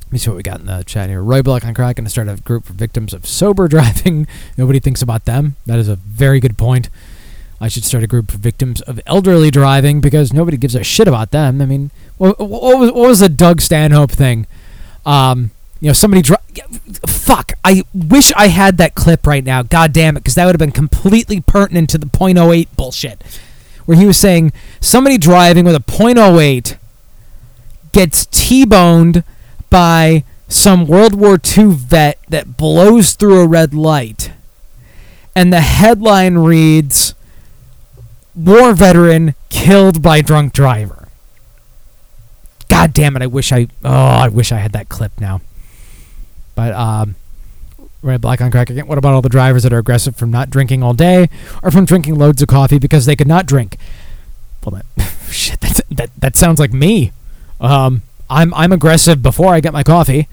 let 0.05 0.11
me 0.11 0.17
see 0.19 0.29
what 0.29 0.37
we 0.37 0.43
got 0.43 0.59
in 0.59 0.67
the 0.67 0.83
chat 0.83 1.09
here. 1.09 1.21
Roy 1.21 1.41
Block 1.41 1.65
on 1.65 1.73
crack 1.73 1.95
going 1.95 2.05
to 2.05 2.11
start 2.11 2.27
a 2.27 2.35
group 2.35 2.65
for 2.65 2.73
victims 2.73 3.13
of 3.13 3.25
sober 3.25 3.67
driving. 3.69 4.27
Nobody 4.57 4.79
thinks 4.79 5.01
about 5.01 5.25
them. 5.25 5.55
That 5.65 5.79
is 5.79 5.89
a 5.89 5.95
very 5.95 6.39
good 6.39 6.57
point. 6.57 6.89
I 7.59 7.67
should 7.67 7.85
start 7.85 8.03
a 8.03 8.07
group 8.07 8.31
for 8.31 8.37
victims 8.37 8.81
of 8.81 8.99
elderly 9.05 9.49
driving 9.49 10.01
because 10.01 10.33
nobody 10.33 10.57
gives 10.57 10.75
a 10.75 10.83
shit 10.83 11.07
about 11.07 11.31
them. 11.31 11.61
I 11.61 11.65
mean, 11.65 11.91
what, 12.17 12.39
what, 12.39 12.77
was, 12.77 12.91
what 12.91 13.09
was 13.09 13.19
the 13.19 13.29
Doug 13.29 13.61
Stanhope 13.61 14.11
thing? 14.11 14.45
Um, 15.05 15.51
you 15.79 15.87
know, 15.87 15.93
somebody 15.93 16.21
dri- 16.21 16.37
Fuck! 17.07 17.53
I 17.63 17.83
wish 17.93 18.31
I 18.35 18.47
had 18.47 18.77
that 18.77 18.95
clip 18.95 19.27
right 19.27 19.43
now. 19.43 19.61
God 19.61 19.93
damn 19.93 20.17
it, 20.17 20.21
because 20.21 20.35
that 20.35 20.45
would 20.45 20.55
have 20.55 20.59
been 20.59 20.71
completely 20.71 21.41
pertinent 21.41 21.89
to 21.91 21.97
the 21.97 22.05
.08 22.07 22.67
bullshit, 22.75 23.21
where 23.85 23.97
he 23.97 24.05
was 24.05 24.17
saying 24.17 24.51
somebody 24.79 25.17
driving 25.17 25.65
with 25.65 25.75
a 25.75 25.79
.08 25.79 26.77
gets 27.91 28.25
T-boned 28.27 29.23
by 29.69 30.23
some 30.47 30.85
World 30.85 31.15
War 31.15 31.39
II 31.57 31.71
vet 31.71 32.19
that 32.29 32.57
blows 32.57 33.13
through 33.13 33.41
a 33.41 33.47
red 33.47 33.73
light, 33.73 34.31
and 35.35 35.51
the 35.51 35.61
headline 35.61 36.37
reads 36.37 37.15
war 38.35 38.73
veteran 38.73 39.35
killed 39.49 40.01
by 40.01 40.21
drunk 40.21 40.53
driver. 40.53 41.07
God 42.69 42.93
damn 42.93 43.15
it! 43.15 43.21
I 43.21 43.27
wish 43.27 43.51
I 43.51 43.67
oh 43.83 43.91
I 43.93 44.27
wish 44.27 44.51
I 44.51 44.57
had 44.57 44.71
that 44.73 44.89
clip 44.89 45.19
now. 45.19 45.41
But 46.55 46.73
um, 46.73 47.15
red 48.01 48.21
black 48.21 48.41
on 48.41 48.51
crack 48.51 48.69
again. 48.69 48.87
What 48.87 48.97
about 48.97 49.13
all 49.13 49.21
the 49.21 49.29
drivers 49.29 49.63
that 49.63 49.73
are 49.73 49.77
aggressive 49.77 50.15
from 50.15 50.31
not 50.31 50.49
drinking 50.49 50.83
all 50.83 50.93
day 50.93 51.29
or 51.61 51.71
from 51.71 51.85
drinking 51.85 52.15
loads 52.15 52.41
of 52.41 52.47
coffee 52.47 52.79
because 52.79 53.05
they 53.05 53.15
could 53.15 53.27
not 53.27 53.45
drink? 53.45 53.77
Well, 54.63 54.81
that 54.97 55.03
shit 55.31 55.59
that 55.61 55.81
that 55.91 56.09
that 56.17 56.35
sounds 56.35 56.59
like 56.59 56.73
me. 56.73 57.11
Um, 57.59 58.01
I'm 58.29 58.53
I'm 58.53 58.71
aggressive 58.71 59.21
before 59.21 59.53
I 59.53 59.59
get 59.59 59.73
my 59.73 59.83
coffee, 59.83 60.27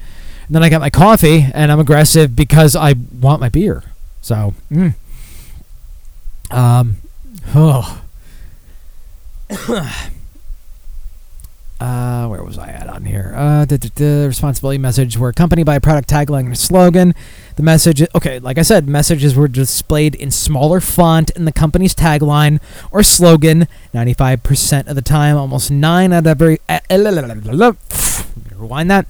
and 0.47 0.55
then 0.55 0.62
I 0.62 0.69
get 0.69 0.81
my 0.81 0.91
coffee, 0.91 1.47
and 1.53 1.70
I'm 1.70 1.81
aggressive 1.81 2.35
because 2.35 2.74
I 2.74 2.95
want 3.20 3.41
my 3.41 3.49
beer. 3.49 3.83
So, 4.20 4.55
mm. 4.70 4.95
um, 6.51 6.97
oh. 7.55 8.02
uh, 11.81 12.27
where 12.27 12.43
was 12.43 12.59
I 12.59 12.69
at 12.69 12.89
on 12.89 13.05
here? 13.05 13.32
Uh, 13.36 13.64
the, 13.64 13.77
the 13.94 14.24
responsibility 14.28 14.78
message 14.78 15.19
were 15.19 15.28
accompanied 15.28 15.64
by 15.64 15.77
a 15.77 15.81
product 15.81 16.09
tagline 16.09 16.51
a 16.51 16.55
slogan. 16.55 17.14
The 17.56 17.62
message, 17.62 18.02
okay, 18.14 18.39
like 18.39 18.56
I 18.59 18.62
said, 18.62 18.89
messages 18.89 19.35
were 19.35 19.48
displayed 19.48 20.14
in 20.14 20.31
smaller 20.31 20.81
font 20.81 21.31
in 21.31 21.44
the 21.44 21.52
company's 21.52 21.94
tagline 21.94 22.60
or 22.90 23.02
slogan 23.02 23.69
95% 23.93 24.86
of 24.86 24.94
the 24.94 25.02
time. 25.02 25.36
Almost 25.36 25.70
9 25.70 26.12
out 26.12 26.19
of 26.20 26.27
every. 26.27 26.60
Uh, 26.69 26.81
rewind 28.56 28.90
that. 28.90 29.06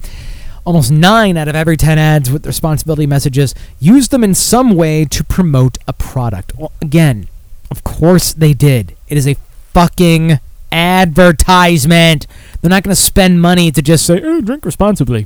Almost 0.65 0.91
9 0.91 1.37
out 1.37 1.47
of 1.47 1.55
every 1.55 1.77
10 1.77 1.97
ads 1.97 2.31
with 2.31 2.45
responsibility 2.45 3.05
messages 3.05 3.53
use 3.79 4.07
them 4.09 4.23
in 4.23 4.33
some 4.33 4.75
way 4.75 5.05
to 5.05 5.23
promote 5.23 5.77
a 5.87 5.93
product. 5.93 6.53
Well, 6.57 6.71
again, 6.81 7.27
of 7.73 7.83
course 7.83 8.33
they 8.33 8.53
did. 8.53 8.95
It 9.07 9.17
is 9.17 9.27
a 9.27 9.33
fucking 9.73 10.37
advertisement. 10.71 12.27
They're 12.61 12.69
not 12.69 12.83
going 12.83 12.95
to 12.95 13.01
spend 13.01 13.41
money 13.41 13.71
to 13.71 13.81
just 13.81 14.05
say, 14.05 14.21
oh, 14.23 14.41
drink 14.41 14.63
responsibly. 14.63 15.25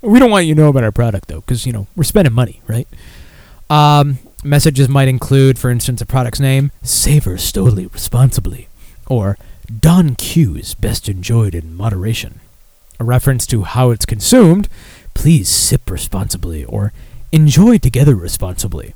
We 0.00 0.18
don't 0.18 0.30
want 0.30 0.46
you 0.46 0.54
to 0.54 0.60
know 0.62 0.68
about 0.70 0.82
our 0.82 0.90
product, 0.90 1.28
though, 1.28 1.40
because, 1.40 1.66
you 1.66 1.72
know, 1.74 1.88
we're 1.94 2.04
spending 2.04 2.32
money, 2.32 2.62
right? 2.66 2.88
Um, 3.68 4.18
messages 4.42 4.88
might 4.88 5.08
include, 5.08 5.58
for 5.58 5.68
instance, 5.68 6.00
a 6.00 6.06
product's 6.06 6.40
name, 6.40 6.72
Savor 6.82 7.34
Stoli 7.34 7.92
Responsibly, 7.92 8.68
or 9.06 9.36
Don 9.78 10.14
Q 10.14 10.56
is 10.56 10.72
best 10.72 11.06
enjoyed 11.06 11.54
in 11.54 11.76
moderation. 11.76 12.40
A 12.98 13.04
reference 13.04 13.46
to 13.48 13.64
how 13.64 13.90
it's 13.90 14.06
consumed, 14.06 14.70
please 15.12 15.50
sip 15.50 15.90
responsibly, 15.90 16.64
or 16.64 16.94
enjoy 17.30 17.76
together 17.76 18.14
responsibly. 18.14 18.94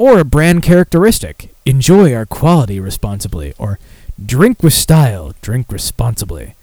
Or 0.00 0.18
a 0.18 0.24
brand 0.24 0.62
characteristic, 0.62 1.54
enjoy 1.66 2.14
our 2.14 2.24
quality 2.24 2.80
responsibly, 2.80 3.52
or 3.58 3.78
drink 4.24 4.62
with 4.62 4.72
style, 4.72 5.34
drink 5.42 5.70
responsibly. 5.70 6.54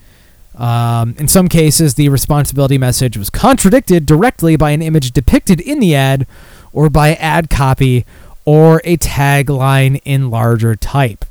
Um, 0.55 1.13
in 1.19 1.27
some 1.27 1.47
cases, 1.47 1.93
the 1.93 2.09
responsibility 2.09 2.79
message 2.79 3.15
was 3.15 3.29
contradicted 3.29 4.07
directly 4.07 4.55
by 4.55 4.71
an 4.71 4.81
image 4.81 5.11
depicted 5.11 5.61
in 5.61 5.79
the 5.79 5.93
ad, 5.93 6.25
or 6.73 6.89
by 6.89 7.13
ad 7.13 7.51
copy, 7.51 8.07
or 8.43 8.81
a 8.83 8.97
tagline 8.97 10.01
in 10.03 10.31
larger 10.31 10.75
type. 10.75 11.23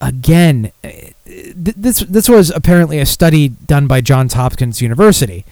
Again, 0.00 0.72
th- 0.82 1.14
this 1.54 2.00
this 2.00 2.28
was 2.28 2.50
apparently 2.50 2.98
a 2.98 3.06
study 3.06 3.46
done 3.46 3.86
by 3.86 4.00
Johns 4.00 4.32
Hopkins 4.32 4.82
University. 4.82 5.44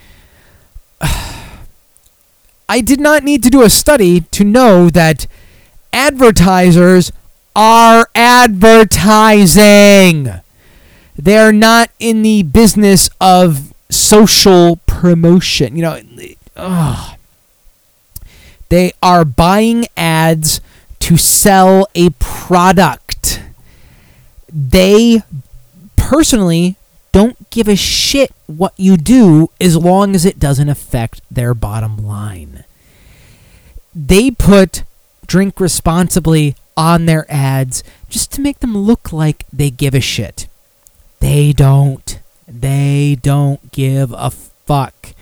I 2.73 2.81
did 2.81 3.01
not 3.01 3.23
need 3.23 3.43
to 3.43 3.51
do 3.51 3.61
a 3.61 3.69
study 3.69 4.23
to 4.31 4.45
know 4.45 4.89
that 4.89 5.27
advertisers 5.93 7.13
are 7.55 8.09
advertising. 8.15 10.31
They 11.15 11.37
are 11.37 11.53
not 11.53 11.91
in 11.99 12.23
the 12.23 12.45
business 12.45 13.11
of 13.21 13.75
social 13.91 14.77
promotion. 14.87 15.77
You 15.77 15.83
know, 15.83 16.01
ugh. 16.57 17.19
they 18.71 18.95
are 19.03 19.27
buying 19.27 19.85
ads 19.95 20.63
to 21.01 21.19
sell 21.19 21.87
a 21.95 22.09
product. 22.21 23.43
They 24.51 25.21
personally 25.97 26.77
don't 27.13 27.51
give 27.51 27.69
a 27.69 27.77
shit 27.77 28.33
what 28.47 28.73
you 28.77 28.97
do 28.97 29.51
as 29.61 29.77
long 29.77 30.15
as 30.15 30.25
it 30.25 30.39
doesn't 30.39 30.69
affect 30.69 31.21
their 31.31 31.55
bottom 31.55 31.99
line. 31.99 32.62
They 33.95 34.31
put 34.31 34.85
drink 35.27 35.61
responsibly 35.61 36.57
on 36.77 37.07
their 37.07 37.25
ads 37.31 37.83
just 38.09 38.33
to 38.33 38.41
make 38.41 38.61
them 38.61 38.77
look 38.77 39.13
like 39.13 39.45
they 39.53 39.71
give 39.71 39.95
a 39.95 40.01
shit. 40.01 40.47
They 41.21 41.53
don't. 41.53 42.19
They 42.49 43.19
don't 43.23 43.73
give 43.73 44.13
a 44.13 44.31
fuck. 44.31 45.15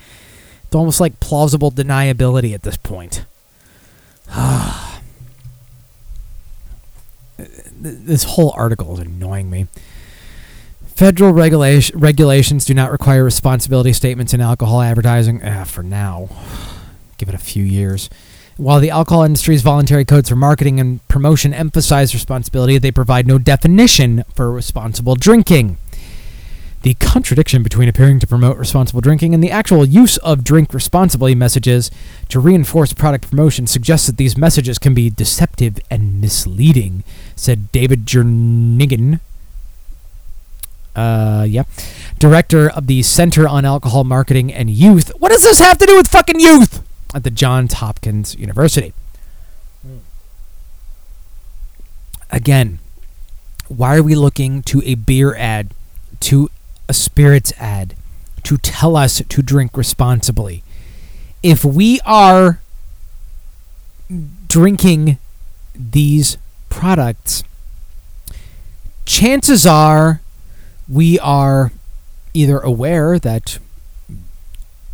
It's 0.63 0.75
almost 0.75 0.99
like 0.99 1.19
plausible 1.19 1.71
deniability 1.71 2.53
at 2.53 2.63
this 2.63 2.77
point. 2.77 3.25
this 7.79 8.23
whole 8.23 8.53
article 8.55 8.93
is 8.93 8.99
annoying 8.99 9.49
me. 9.49 9.67
Federal 10.95 11.33
regulation, 11.33 11.99
regulations 11.99 12.63
do 12.65 12.73
not 12.73 12.91
require 12.91 13.23
responsibility 13.23 13.91
statements 13.91 14.33
in 14.33 14.41
alcohol 14.41 14.81
advertising 14.81 15.43
uh, 15.43 15.65
for 15.65 15.83
now. 15.83 16.29
Give 17.17 17.27
it 17.29 17.35
a 17.35 17.39
few 17.39 17.63
years. 17.63 18.09
While 18.57 18.79
the 18.79 18.89
alcohol 18.89 19.23
industry's 19.23 19.61
voluntary 19.61 20.05
codes 20.05 20.29
for 20.29 20.35
marketing 20.35 20.79
and 20.79 21.05
promotion 21.07 21.53
emphasize 21.53 22.13
responsibility, 22.13 22.77
they 22.77 22.91
provide 22.91 23.27
no 23.27 23.37
definition 23.37 24.23
for 24.35 24.51
responsible 24.51 25.15
drinking. 25.15 25.77
The 26.83 26.95
contradiction 26.95 27.61
between 27.61 27.87
appearing 27.87 28.19
to 28.21 28.27
promote 28.27 28.57
responsible 28.57 29.01
drinking 29.01 29.35
and 29.35 29.43
the 29.43 29.51
actual 29.51 29.85
use 29.85 30.17
of 30.17 30.43
drink 30.43 30.73
responsibly 30.73 31.35
messages 31.35 31.91
to 32.29 32.39
reinforce 32.39 32.91
product 32.91 33.29
promotion 33.29 33.67
suggests 33.67 34.07
that 34.07 34.17
these 34.17 34.35
messages 34.35 34.79
can 34.79 34.95
be 34.95 35.09
deceptive 35.11 35.79
and 35.91 36.19
misleading, 36.19 37.03
said 37.35 37.71
David 37.71 38.05
Jernigan. 38.05 39.19
Uh, 40.95 41.45
yeah. 41.47 41.63
Director 42.17 42.69
of 42.69 42.87
the 42.87 43.03
Center 43.03 43.47
on 43.47 43.63
Alcohol 43.63 44.03
Marketing 44.03 44.51
and 44.51 44.69
Youth. 44.69 45.11
What 45.19 45.29
does 45.29 45.43
this 45.43 45.59
have 45.59 45.77
to 45.77 45.85
do 45.85 45.95
with 45.95 46.07
fucking 46.07 46.39
youth? 46.39 46.83
At 47.13 47.23
the 47.23 47.31
Johns 47.31 47.73
Hopkins 47.73 48.35
University. 48.35 48.93
Again, 52.29 52.79
why 53.67 53.97
are 53.97 54.03
we 54.03 54.15
looking 54.15 54.61
to 54.63 54.81
a 54.85 54.95
beer 54.95 55.35
ad, 55.35 55.73
to 56.21 56.49
a 56.87 56.93
spirits 56.93 57.53
ad, 57.57 57.95
to 58.43 58.57
tell 58.57 58.95
us 58.95 59.21
to 59.27 59.41
drink 59.41 59.77
responsibly. 59.77 60.63
If 61.43 61.63
we 61.63 61.99
are 62.05 62.61
drinking 64.47 65.17
these 65.73 66.37
products, 66.69 67.43
chances 69.05 69.65
are 69.65 70.21
we 70.87 71.17
are 71.19 71.71
either 72.33 72.59
aware 72.59 73.17
that 73.19 73.59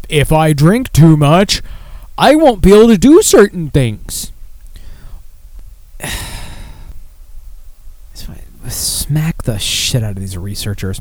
if 0.07 0.31
I 0.31 0.53
drink 0.53 0.91
too 0.91 1.17
much, 1.17 1.61
I 2.17 2.35
won't 2.35 2.61
be 2.61 2.73
able 2.73 2.87
to 2.87 2.97
do 2.97 3.21
certain 3.21 3.69
things. 3.69 4.31
Smack 8.67 9.43
the 9.43 9.57
shit 9.57 10.03
out 10.03 10.11
of 10.11 10.19
these 10.19 10.37
researchers. 10.37 10.99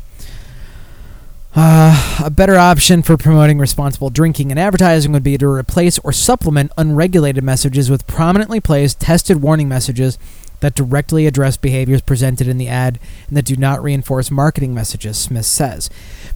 Uh, 1.53 2.21
a 2.23 2.29
better 2.29 2.55
option 2.55 3.01
for 3.01 3.17
promoting 3.17 3.57
responsible 3.57 4.09
drinking 4.09 4.51
and 4.51 4.59
advertising 4.59 5.11
would 5.11 5.23
be 5.23 5.37
to 5.37 5.47
replace 5.47 5.97
or 5.99 6.13
supplement 6.13 6.71
unregulated 6.77 7.43
messages 7.43 7.89
with 7.89 8.05
prominently 8.05 8.59
placed, 8.59 8.99
tested 9.01 9.41
warning 9.41 9.67
messages 9.67 10.19
that 10.59 10.75
directly 10.75 11.27
address 11.27 11.57
behaviors 11.57 12.01
presented 12.01 12.47
in 12.47 12.57
the 12.57 12.67
ad 12.67 12.99
and 13.27 13.37
that 13.37 13.45
do 13.45 13.55
not 13.55 13.81
reinforce 13.83 14.31
marketing 14.31 14.73
messages, 14.73 15.17
Smith 15.17 15.45
says. 15.45 15.89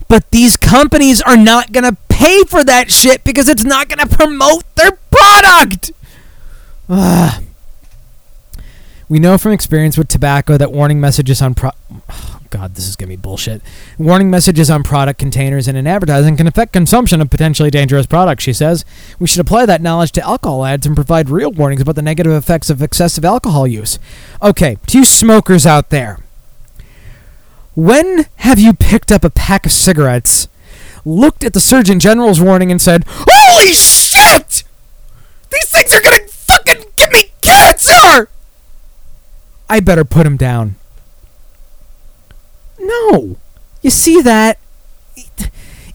But 0.08 0.30
these 0.30 0.56
companies 0.56 1.20
are 1.22 1.36
not 1.36 1.72
going 1.72 1.84
to 1.84 1.96
pay 2.08 2.44
for 2.44 2.62
that 2.64 2.90
shit 2.90 3.24
because 3.24 3.48
it's 3.48 3.64
not 3.64 3.88
going 3.88 4.06
to 4.06 4.16
promote 4.16 4.64
their 4.76 4.92
product! 5.10 5.92
Ugh. 6.88 7.44
We 9.08 9.18
know 9.18 9.36
from 9.36 9.52
experience 9.52 9.98
with 9.98 10.08
tobacco 10.08 10.56
that 10.56 10.72
warning 10.72 11.00
messages 11.00 11.42
on 11.42 11.54
pro- 11.54 11.72
God, 12.52 12.74
this 12.74 12.86
is 12.86 12.96
gonna 12.96 13.08
be 13.08 13.16
bullshit. 13.16 13.62
Warning 13.96 14.28
messages 14.28 14.68
on 14.68 14.82
product 14.82 15.18
containers 15.18 15.66
and 15.68 15.78
in 15.78 15.86
advertising 15.86 16.36
can 16.36 16.46
affect 16.46 16.74
consumption 16.74 17.22
of 17.22 17.30
potentially 17.30 17.70
dangerous 17.70 18.04
products. 18.04 18.44
She 18.44 18.52
says 18.52 18.84
we 19.18 19.26
should 19.26 19.40
apply 19.40 19.64
that 19.64 19.80
knowledge 19.80 20.12
to 20.12 20.22
alcohol 20.22 20.66
ads 20.66 20.84
and 20.84 20.94
provide 20.94 21.30
real 21.30 21.50
warnings 21.50 21.80
about 21.80 21.94
the 21.94 22.02
negative 22.02 22.32
effects 22.32 22.68
of 22.68 22.82
excessive 22.82 23.24
alcohol 23.24 23.66
use. 23.66 23.98
Okay, 24.42 24.76
to 24.88 24.98
you 24.98 25.04
smokers 25.06 25.64
out 25.64 25.88
there, 25.88 26.18
when 27.74 28.26
have 28.36 28.58
you 28.58 28.74
picked 28.74 29.10
up 29.10 29.24
a 29.24 29.30
pack 29.30 29.64
of 29.64 29.72
cigarettes, 29.72 30.46
looked 31.06 31.44
at 31.44 31.54
the 31.54 31.60
Surgeon 31.60 31.98
General's 31.98 32.38
warning, 32.38 32.70
and 32.70 32.82
said, 32.82 33.06
"Holy 33.08 33.72
shit! 33.72 34.62
These 35.50 35.70
things 35.70 35.94
are 35.94 36.02
gonna 36.02 36.28
fucking 36.28 36.84
give 36.98 37.12
me 37.12 37.32
cancer!" 37.40 38.28
I 39.70 39.80
better 39.80 40.04
put 40.04 40.26
him 40.26 40.36
down. 40.36 40.76
No. 42.82 43.36
You 43.80 43.90
see 43.90 44.20
that? 44.22 44.58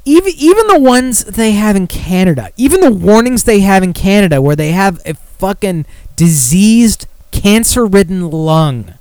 Even 0.06 0.32
even 0.38 0.68
the 0.68 0.80
ones 0.80 1.26
they 1.26 1.52
have 1.52 1.76
in 1.76 1.86
Canada, 1.86 2.50
even 2.56 2.80
the 2.80 2.92
warnings 2.92 3.44
they 3.44 3.60
have 3.60 3.84
in 3.84 3.92
Canada 3.92 4.42
where 4.42 4.56
they 4.56 4.72
have 4.72 5.02
a 5.06 5.14
fucking 5.14 5.86
diseased, 6.16 7.08
cancer-ridden 7.32 8.32
lung. 8.32 8.94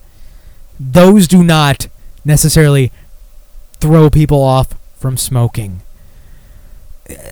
Those 0.81 1.29
do 1.29 1.45
not 1.45 1.87
necessarily 2.25 2.91
throw 3.79 4.11
people 4.11 4.43
off 4.43 4.75
from 4.97 5.17
smoking. 5.17 5.83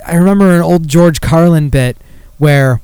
I 0.06 0.14
remember 0.14 0.54
an 0.54 0.62
old 0.62 0.86
George 0.86 1.20
Carlin 1.20 1.68
bit 1.68 1.96
where 2.38 2.80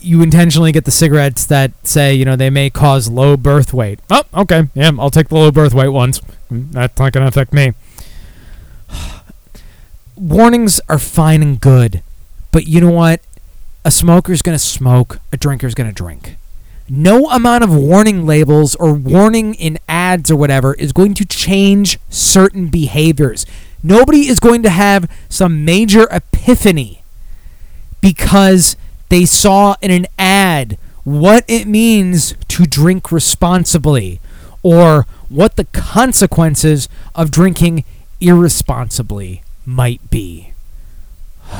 you 0.00 0.22
intentionally 0.22 0.72
get 0.72 0.84
the 0.84 0.90
cigarettes 0.90 1.44
that 1.46 1.72
say, 1.86 2.14
you 2.14 2.24
know, 2.24 2.36
they 2.36 2.50
may 2.50 2.70
cause 2.70 3.08
low 3.08 3.36
birth 3.36 3.72
weight. 3.72 4.00
Oh, 4.10 4.24
okay. 4.34 4.68
Yeah, 4.74 4.92
I'll 4.98 5.10
take 5.10 5.28
the 5.28 5.34
low 5.34 5.50
birth 5.50 5.74
weight 5.74 5.88
ones. 5.88 6.20
That's 6.50 6.98
not 6.98 7.12
going 7.12 7.22
to 7.22 7.28
affect 7.28 7.52
me. 7.52 7.72
Warnings 10.16 10.80
are 10.88 10.98
fine 10.98 11.42
and 11.42 11.60
good, 11.60 12.02
but 12.52 12.66
you 12.66 12.80
know 12.80 12.90
what? 12.90 13.20
A 13.84 13.90
smoker's 13.90 14.42
going 14.42 14.56
to 14.56 14.64
smoke, 14.64 15.20
a 15.32 15.36
drinker's 15.36 15.74
going 15.74 15.88
to 15.88 15.94
drink. 15.94 16.36
No 16.88 17.30
amount 17.30 17.62
of 17.62 17.74
warning 17.74 18.26
labels 18.26 18.74
or 18.74 18.92
warning 18.92 19.54
in 19.54 19.78
ads 19.88 20.30
or 20.30 20.36
whatever 20.36 20.74
is 20.74 20.92
going 20.92 21.14
to 21.14 21.24
change 21.24 21.98
certain 22.08 22.66
behaviors. 22.66 23.46
Nobody 23.82 24.28
is 24.28 24.40
going 24.40 24.62
to 24.64 24.70
have 24.70 25.10
some 25.28 25.64
major 25.64 26.08
epiphany 26.10 27.02
because 28.00 28.76
they 29.10 29.26
saw 29.26 29.76
in 29.82 29.90
an 29.90 30.06
ad 30.18 30.78
what 31.04 31.44
it 31.46 31.66
means 31.66 32.34
to 32.48 32.64
drink 32.64 33.12
responsibly 33.12 34.20
or 34.62 35.06
what 35.28 35.56
the 35.56 35.64
consequences 35.64 36.88
of 37.14 37.30
drinking 37.30 37.84
irresponsibly 38.20 39.42
might 39.66 40.10
be. 40.10 40.52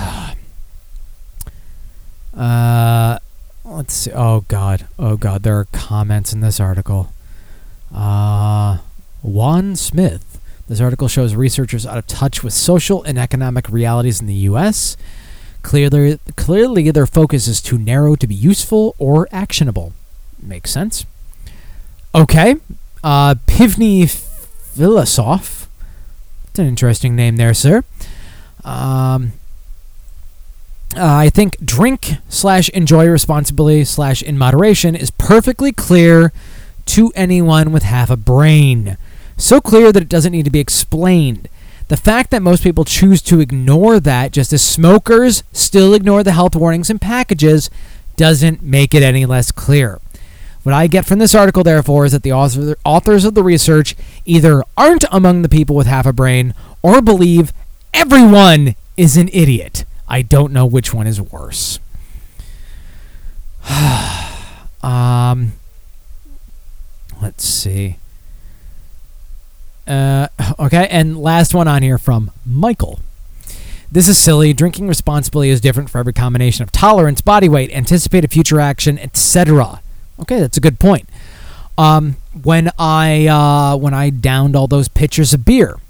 uh, 2.36 3.18
let's 3.64 3.94
see. 3.94 4.12
Oh, 4.12 4.44
God. 4.48 4.86
Oh, 4.98 5.16
God. 5.16 5.43
There 5.43 5.59
are 5.59 5.66
comments 5.66 6.32
in 6.32 6.40
this 6.40 6.60
article. 6.60 7.12
Uh, 7.94 8.78
Juan 9.22 9.77
Smith. 9.77 10.40
This 10.68 10.81
article 10.81 11.09
shows 11.09 11.35
researchers 11.35 11.85
out 11.85 11.98
of 11.98 12.06
touch 12.06 12.44
with 12.44 12.52
social 12.52 13.02
and 13.02 13.18
economic 13.18 13.68
realities 13.68 14.20
in 14.20 14.28
the 14.28 14.35
U.S. 14.35 14.97
Clearly, 15.62 16.18
clearly, 16.36 16.90
their 16.90 17.06
focus 17.06 17.46
is 17.46 17.60
too 17.60 17.78
narrow 17.78 18.16
to 18.16 18.26
be 18.26 18.34
useful 18.34 18.94
or 18.98 19.28
actionable. 19.30 19.92
Makes 20.42 20.70
sense. 20.70 21.04
Okay. 22.14 22.56
Uh, 23.04 23.34
Philosoph. 23.46 25.68
It's 26.48 26.58
an 26.58 26.66
interesting 26.66 27.14
name 27.14 27.36
there, 27.36 27.54
sir. 27.54 27.84
Um, 28.64 29.32
uh, 30.96 31.04
I 31.04 31.30
think 31.30 31.64
drink 31.64 32.14
slash 32.28 32.68
enjoy 32.70 33.06
responsibly 33.06 33.84
slash 33.84 34.22
in 34.22 34.36
moderation 34.36 34.96
is 34.96 35.12
perfectly 35.12 35.72
clear 35.72 36.32
to 36.86 37.12
anyone 37.14 37.70
with 37.70 37.84
half 37.84 38.10
a 38.10 38.16
brain. 38.16 38.96
So 39.36 39.60
clear 39.60 39.92
that 39.92 40.02
it 40.02 40.08
doesn't 40.08 40.32
need 40.32 40.44
to 40.44 40.50
be 40.50 40.58
explained. 40.58 41.48
The 41.90 41.96
fact 41.96 42.30
that 42.30 42.40
most 42.40 42.62
people 42.62 42.84
choose 42.84 43.20
to 43.22 43.40
ignore 43.40 43.98
that, 43.98 44.30
just 44.30 44.52
as 44.52 44.62
smokers 44.62 45.42
still 45.50 45.92
ignore 45.92 46.22
the 46.22 46.30
health 46.30 46.54
warnings 46.54 46.88
and 46.88 47.00
packages, 47.00 47.68
doesn't 48.14 48.62
make 48.62 48.94
it 48.94 49.02
any 49.02 49.26
less 49.26 49.50
clear. 49.50 49.98
What 50.62 50.72
I 50.72 50.86
get 50.86 51.04
from 51.04 51.18
this 51.18 51.34
article, 51.34 51.64
therefore, 51.64 52.04
is 52.04 52.12
that 52.12 52.22
the 52.22 52.32
author, 52.32 52.76
authors 52.84 53.24
of 53.24 53.34
the 53.34 53.42
research 53.42 53.96
either 54.24 54.62
aren't 54.76 55.04
among 55.10 55.42
the 55.42 55.48
people 55.48 55.74
with 55.74 55.88
half 55.88 56.06
a 56.06 56.12
brain 56.12 56.54
or 56.80 57.02
believe 57.02 57.52
everyone 57.92 58.76
is 58.96 59.16
an 59.16 59.28
idiot. 59.32 59.84
I 60.06 60.22
don't 60.22 60.52
know 60.52 60.66
which 60.66 60.94
one 60.94 61.08
is 61.08 61.20
worse. 61.20 61.80
um, 64.80 65.54
let's 67.20 67.44
see. 67.44 67.96
Uh, 69.90 70.28
okay, 70.60 70.86
and 70.88 71.18
last 71.18 71.52
one 71.52 71.66
on 71.66 71.82
here 71.82 71.98
from 71.98 72.30
Michael. 72.46 73.00
This 73.90 74.08
is 74.08 74.16
silly. 74.16 74.52
Drinking 74.52 74.86
responsibly 74.86 75.50
is 75.50 75.60
different 75.60 75.90
for 75.90 75.98
every 75.98 76.12
combination 76.12 76.62
of 76.62 76.70
tolerance, 76.70 77.20
body 77.20 77.48
weight, 77.48 77.72
anticipated 77.72 78.30
future 78.30 78.60
action, 78.60 79.00
etc. 79.00 79.82
Okay, 80.20 80.38
that's 80.38 80.56
a 80.56 80.60
good 80.60 80.78
point. 80.78 81.08
Um, 81.76 82.16
when 82.40 82.70
I 82.78 83.26
uh, 83.26 83.76
when 83.76 83.92
I 83.92 84.10
downed 84.10 84.54
all 84.54 84.68
those 84.68 84.86
pitchers 84.86 85.34
of 85.34 85.44
beer, 85.44 85.80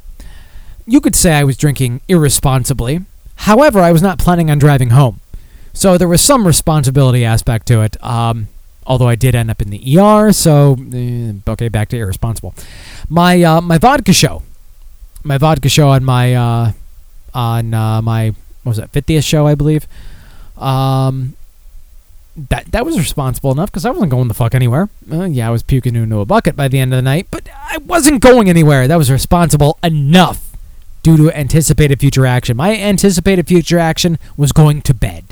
you 0.86 1.02
could 1.02 1.14
say 1.14 1.34
I 1.34 1.44
was 1.44 1.58
drinking 1.58 2.00
irresponsibly. 2.08 3.00
However, 3.36 3.80
I 3.80 3.92
was 3.92 4.00
not 4.00 4.18
planning 4.18 4.50
on 4.50 4.58
driving 4.58 4.90
home, 4.90 5.20
so 5.74 5.98
there 5.98 6.08
was 6.08 6.22
some 6.22 6.46
responsibility 6.46 7.22
aspect 7.22 7.66
to 7.66 7.82
it. 7.82 8.02
Um, 8.02 8.48
although 8.90 9.06
I 9.06 9.14
did 9.14 9.36
end 9.36 9.52
up 9.52 9.62
in 9.62 9.70
the 9.70 9.98
ER, 9.98 10.32
so 10.32 10.76
eh, 10.92 11.32
okay, 11.46 11.68
back 11.68 11.88
to 11.90 11.96
irresponsible. 11.96 12.54
My 13.08 13.40
uh, 13.40 13.60
my 13.60 13.78
vodka 13.78 14.12
show, 14.12 14.42
my 15.22 15.38
vodka 15.38 15.68
show 15.68 15.90
on 15.90 16.04
my 16.04 16.34
uh, 16.34 16.72
on 17.32 17.72
uh, 17.72 18.02
my 18.02 18.34
what 18.64 18.70
was 18.70 18.76
that 18.78 18.90
fiftieth 18.90 19.24
show, 19.24 19.46
I 19.46 19.54
believe. 19.54 19.86
Um, 20.58 21.36
that 22.48 22.72
that 22.72 22.84
was 22.84 22.98
responsible 22.98 23.52
enough 23.52 23.70
because 23.70 23.86
I 23.86 23.90
wasn't 23.90 24.10
going 24.10 24.26
the 24.26 24.34
fuck 24.34 24.56
anywhere. 24.56 24.88
Uh, 25.10 25.24
yeah, 25.24 25.46
I 25.46 25.50
was 25.50 25.62
puking 25.62 25.94
into 25.94 26.18
a 26.18 26.24
bucket 26.24 26.56
by 26.56 26.66
the 26.66 26.80
end 26.80 26.92
of 26.92 26.98
the 26.98 27.02
night, 27.02 27.28
but 27.30 27.48
I 27.54 27.78
wasn't 27.78 28.20
going 28.20 28.48
anywhere. 28.48 28.88
That 28.88 28.98
was 28.98 29.10
responsible 29.10 29.78
enough 29.84 30.50
due 31.04 31.16
to 31.16 31.30
anticipated 31.32 32.00
future 32.00 32.26
action. 32.26 32.56
My 32.56 32.76
anticipated 32.76 33.46
future 33.46 33.78
action 33.78 34.18
was 34.36 34.50
going 34.50 34.82
to 34.82 34.94
bed. 34.94 35.29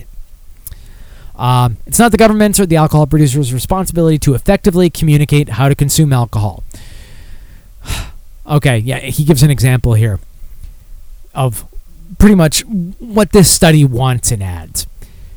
Um, 1.39 1.77
it's 1.87 1.99
not 1.99 2.11
the 2.11 2.19
government's 2.19 2.59
or 2.59 2.67
the 2.67 2.77
alcohol 2.77 3.07
producer's 3.07 3.55
responsibility 3.55 4.19
to 4.19 4.35
effectively 4.35 4.91
communicate 4.91 5.51
how 5.51 5.69
to 5.69 5.75
consume 5.75 6.13
alcohol. 6.13 6.65
okay, 8.47 8.79
yeah, 8.79 8.99
he 8.99 9.25
gives 9.25 9.43
an 9.43 9.51
example 9.51 9.95
here 9.95 10.19
of 11.35 11.65
pretty 12.19 12.35
much 12.35 12.63
what 12.63 13.33
this 13.33 13.49
study 13.51 13.85
wants 13.85 14.33
in 14.33 14.43
ads. 14.43 14.87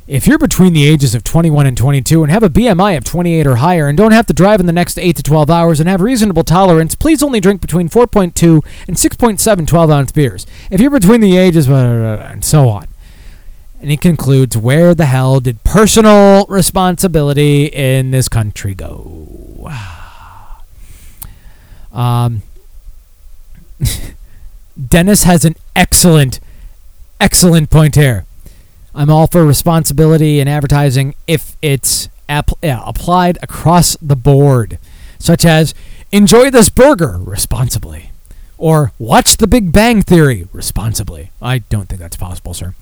If 0.08 0.26
you're 0.26 0.38
between 0.38 0.72
the 0.72 0.86
ages 0.86 1.14
of 1.14 1.22
21 1.22 1.64
and 1.64 1.76
22 1.76 2.24
and 2.24 2.32
have 2.32 2.42
a 2.42 2.50
BMI 2.50 2.96
of 2.96 3.04
28 3.04 3.46
or 3.46 3.56
higher 3.56 3.86
and 3.86 3.96
don't 3.96 4.10
have 4.10 4.26
to 4.26 4.32
drive 4.32 4.58
in 4.58 4.66
the 4.66 4.72
next 4.72 4.98
8 4.98 5.14
to 5.16 5.22
12 5.22 5.48
hours 5.48 5.78
and 5.78 5.88
have 5.88 6.00
reasonable 6.00 6.42
tolerance, 6.42 6.96
please 6.96 7.22
only 7.22 7.38
drink 7.38 7.60
between 7.60 7.88
4.2 7.88 8.64
and 8.88 8.96
6.7 8.96 9.66
12 9.66 9.90
ounce 9.90 10.10
beers. 10.10 10.46
If 10.70 10.80
you're 10.80 10.90
between 10.90 11.20
the 11.20 11.36
ages, 11.36 11.68
and 11.68 12.44
so 12.44 12.68
on. 12.68 12.88
And 13.82 13.90
he 13.90 13.96
concludes, 13.96 14.56
Where 14.56 14.94
the 14.94 15.06
hell 15.06 15.40
did 15.40 15.64
personal 15.64 16.46
responsibility 16.48 17.66
in 17.66 18.12
this 18.12 18.28
country 18.28 18.74
go? 18.74 19.68
Um, 21.92 22.40
Dennis 24.88 25.24
has 25.24 25.44
an 25.44 25.56
excellent, 25.76 26.40
excellent 27.20 27.68
point 27.68 27.96
here. 27.96 28.24
I'm 28.94 29.10
all 29.10 29.26
for 29.26 29.44
responsibility 29.44 30.40
in 30.40 30.48
advertising 30.48 31.14
if 31.26 31.54
it's 31.60 32.08
app- 32.30 32.52
applied 32.62 33.36
across 33.42 33.98
the 34.00 34.16
board, 34.16 34.78
such 35.18 35.44
as 35.44 35.74
enjoy 36.10 36.48
this 36.48 36.70
burger 36.70 37.18
responsibly, 37.20 38.10
or 38.56 38.92
watch 38.98 39.36
The 39.36 39.46
Big 39.46 39.70
Bang 39.70 40.00
Theory 40.00 40.48
responsibly. 40.50 41.30
I 41.42 41.58
don't 41.58 41.90
think 41.90 42.00
that's 42.00 42.16
possible, 42.16 42.54
sir. 42.54 42.74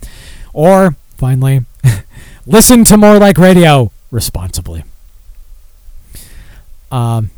Or 0.53 0.95
finally, 1.15 1.65
listen 2.45 2.83
to 2.85 2.97
more 2.97 3.17
like 3.17 3.37
radio 3.37 3.91
responsibly. 4.09 4.83
Um, 6.91 7.31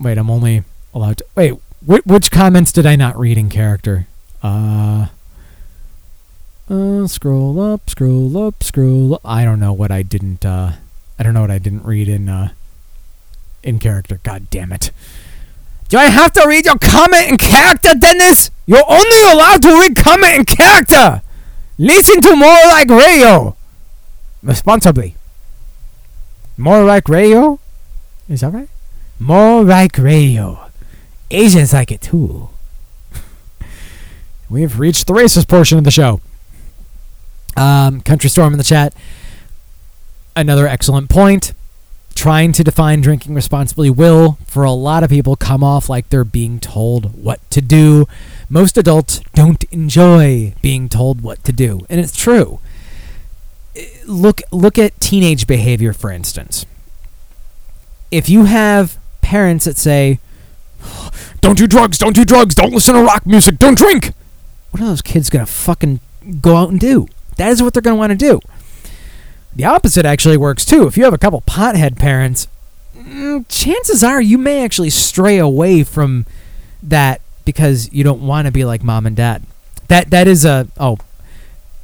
wait, 0.00 0.18
I'm 0.18 0.30
only 0.30 0.64
allowed 0.94 1.18
to 1.18 1.24
wait. 1.34 1.54
Wh- 1.86 2.06
which 2.06 2.30
comments 2.30 2.72
did 2.72 2.86
I 2.86 2.96
not 2.96 3.18
read 3.18 3.36
in 3.36 3.50
character? 3.50 4.06
Uh, 4.42 5.08
uh, 6.70 7.06
scroll 7.06 7.60
up, 7.60 7.90
scroll 7.90 8.36
up, 8.38 8.62
scroll 8.62 9.14
up. 9.14 9.20
I 9.24 9.44
don't 9.44 9.60
know 9.60 9.72
what 9.72 9.90
I 9.90 10.02
didn't. 10.02 10.44
Uh, 10.44 10.72
I 11.18 11.22
don't 11.22 11.34
know 11.34 11.42
what 11.42 11.50
I 11.50 11.58
didn't 11.58 11.84
read 11.84 12.08
in. 12.08 12.28
Uh, 12.28 12.52
in 13.62 13.78
character. 13.78 14.18
God 14.22 14.50
damn 14.50 14.72
it! 14.72 14.90
Do 15.88 15.98
I 15.98 16.06
have 16.06 16.32
to 16.32 16.46
read 16.46 16.66
your 16.66 16.78
comment 16.78 17.28
in 17.28 17.36
character, 17.38 17.90
Dennis? 17.94 18.50
You're 18.66 18.84
only 18.88 19.22
allowed 19.30 19.62
to 19.62 19.78
read 19.78 19.96
comment 19.96 20.38
in 20.38 20.44
character. 20.44 21.22
Listen 21.78 22.20
to 22.20 22.36
more 22.36 22.48
like 22.48 22.88
radio. 22.88 23.56
Responsibly. 24.42 25.16
More 26.56 26.84
like 26.84 27.08
radio. 27.08 27.58
Is 28.28 28.42
that 28.42 28.52
right? 28.52 28.68
More 29.18 29.62
like 29.64 29.96
radio. 29.98 30.68
Asians 31.30 31.72
like 31.72 31.90
it 31.90 32.02
too. 32.02 32.50
We've 34.50 34.78
reached 34.78 35.06
the 35.06 35.14
racist 35.14 35.48
portion 35.48 35.78
of 35.78 35.84
the 35.84 35.90
show. 35.90 36.20
Um, 37.56 38.00
Country 38.00 38.28
Storm 38.30 38.52
in 38.54 38.58
the 38.58 38.64
chat. 38.64 38.94
Another 40.36 40.66
excellent 40.66 41.08
point. 41.08 41.52
Trying 42.14 42.52
to 42.52 42.64
define 42.64 43.00
drinking 43.00 43.34
responsibly 43.34 43.88
will, 43.90 44.38
for 44.46 44.64
a 44.64 44.72
lot 44.72 45.02
of 45.02 45.10
people, 45.10 45.34
come 45.34 45.64
off 45.64 45.88
like 45.88 46.10
they're 46.10 46.24
being 46.24 46.60
told 46.60 47.22
what 47.22 47.40
to 47.50 47.62
do. 47.62 48.06
Most 48.52 48.76
adults 48.76 49.22
don't 49.34 49.64
enjoy 49.72 50.52
being 50.60 50.90
told 50.90 51.22
what 51.22 51.42
to 51.44 51.52
do, 51.52 51.86
and 51.88 51.98
it's 51.98 52.14
true. 52.14 52.60
Look, 54.06 54.42
look 54.50 54.78
at 54.78 55.00
teenage 55.00 55.46
behavior, 55.46 55.94
for 55.94 56.10
instance. 56.10 56.66
If 58.10 58.28
you 58.28 58.44
have 58.44 58.98
parents 59.22 59.64
that 59.64 59.78
say, 59.78 60.20
"Don't 61.40 61.56
do 61.56 61.66
drugs, 61.66 61.96
don't 61.96 62.14
do 62.14 62.26
drugs, 62.26 62.54
don't 62.54 62.74
listen 62.74 62.94
to 62.94 63.00
rock 63.02 63.24
music, 63.24 63.58
don't 63.58 63.78
drink," 63.78 64.12
what 64.70 64.82
are 64.82 64.86
those 64.86 65.00
kids 65.00 65.30
gonna 65.30 65.46
fucking 65.46 66.00
go 66.42 66.56
out 66.56 66.68
and 66.68 66.78
do? 66.78 67.08
That 67.38 67.52
is 67.52 67.62
what 67.62 67.72
they're 67.72 67.80
going 67.80 67.96
to 67.96 67.98
want 67.98 68.10
to 68.10 68.16
do. 68.16 68.38
The 69.56 69.64
opposite 69.64 70.04
actually 70.04 70.36
works 70.36 70.66
too. 70.66 70.86
If 70.86 70.98
you 70.98 71.04
have 71.04 71.14
a 71.14 71.18
couple 71.18 71.40
pothead 71.40 71.96
parents, 71.96 72.48
mm, 72.94 73.46
chances 73.48 74.04
are 74.04 74.20
you 74.20 74.36
may 74.36 74.62
actually 74.62 74.90
stray 74.90 75.38
away 75.38 75.84
from 75.84 76.26
that 76.82 77.22
because 77.44 77.92
you 77.92 78.04
don't 78.04 78.22
want 78.22 78.46
to 78.46 78.52
be 78.52 78.64
like 78.64 78.82
mom 78.82 79.06
and 79.06 79.16
dad. 79.16 79.42
That 79.88 80.10
that 80.10 80.26
is 80.26 80.44
a 80.44 80.68
oh 80.78 80.98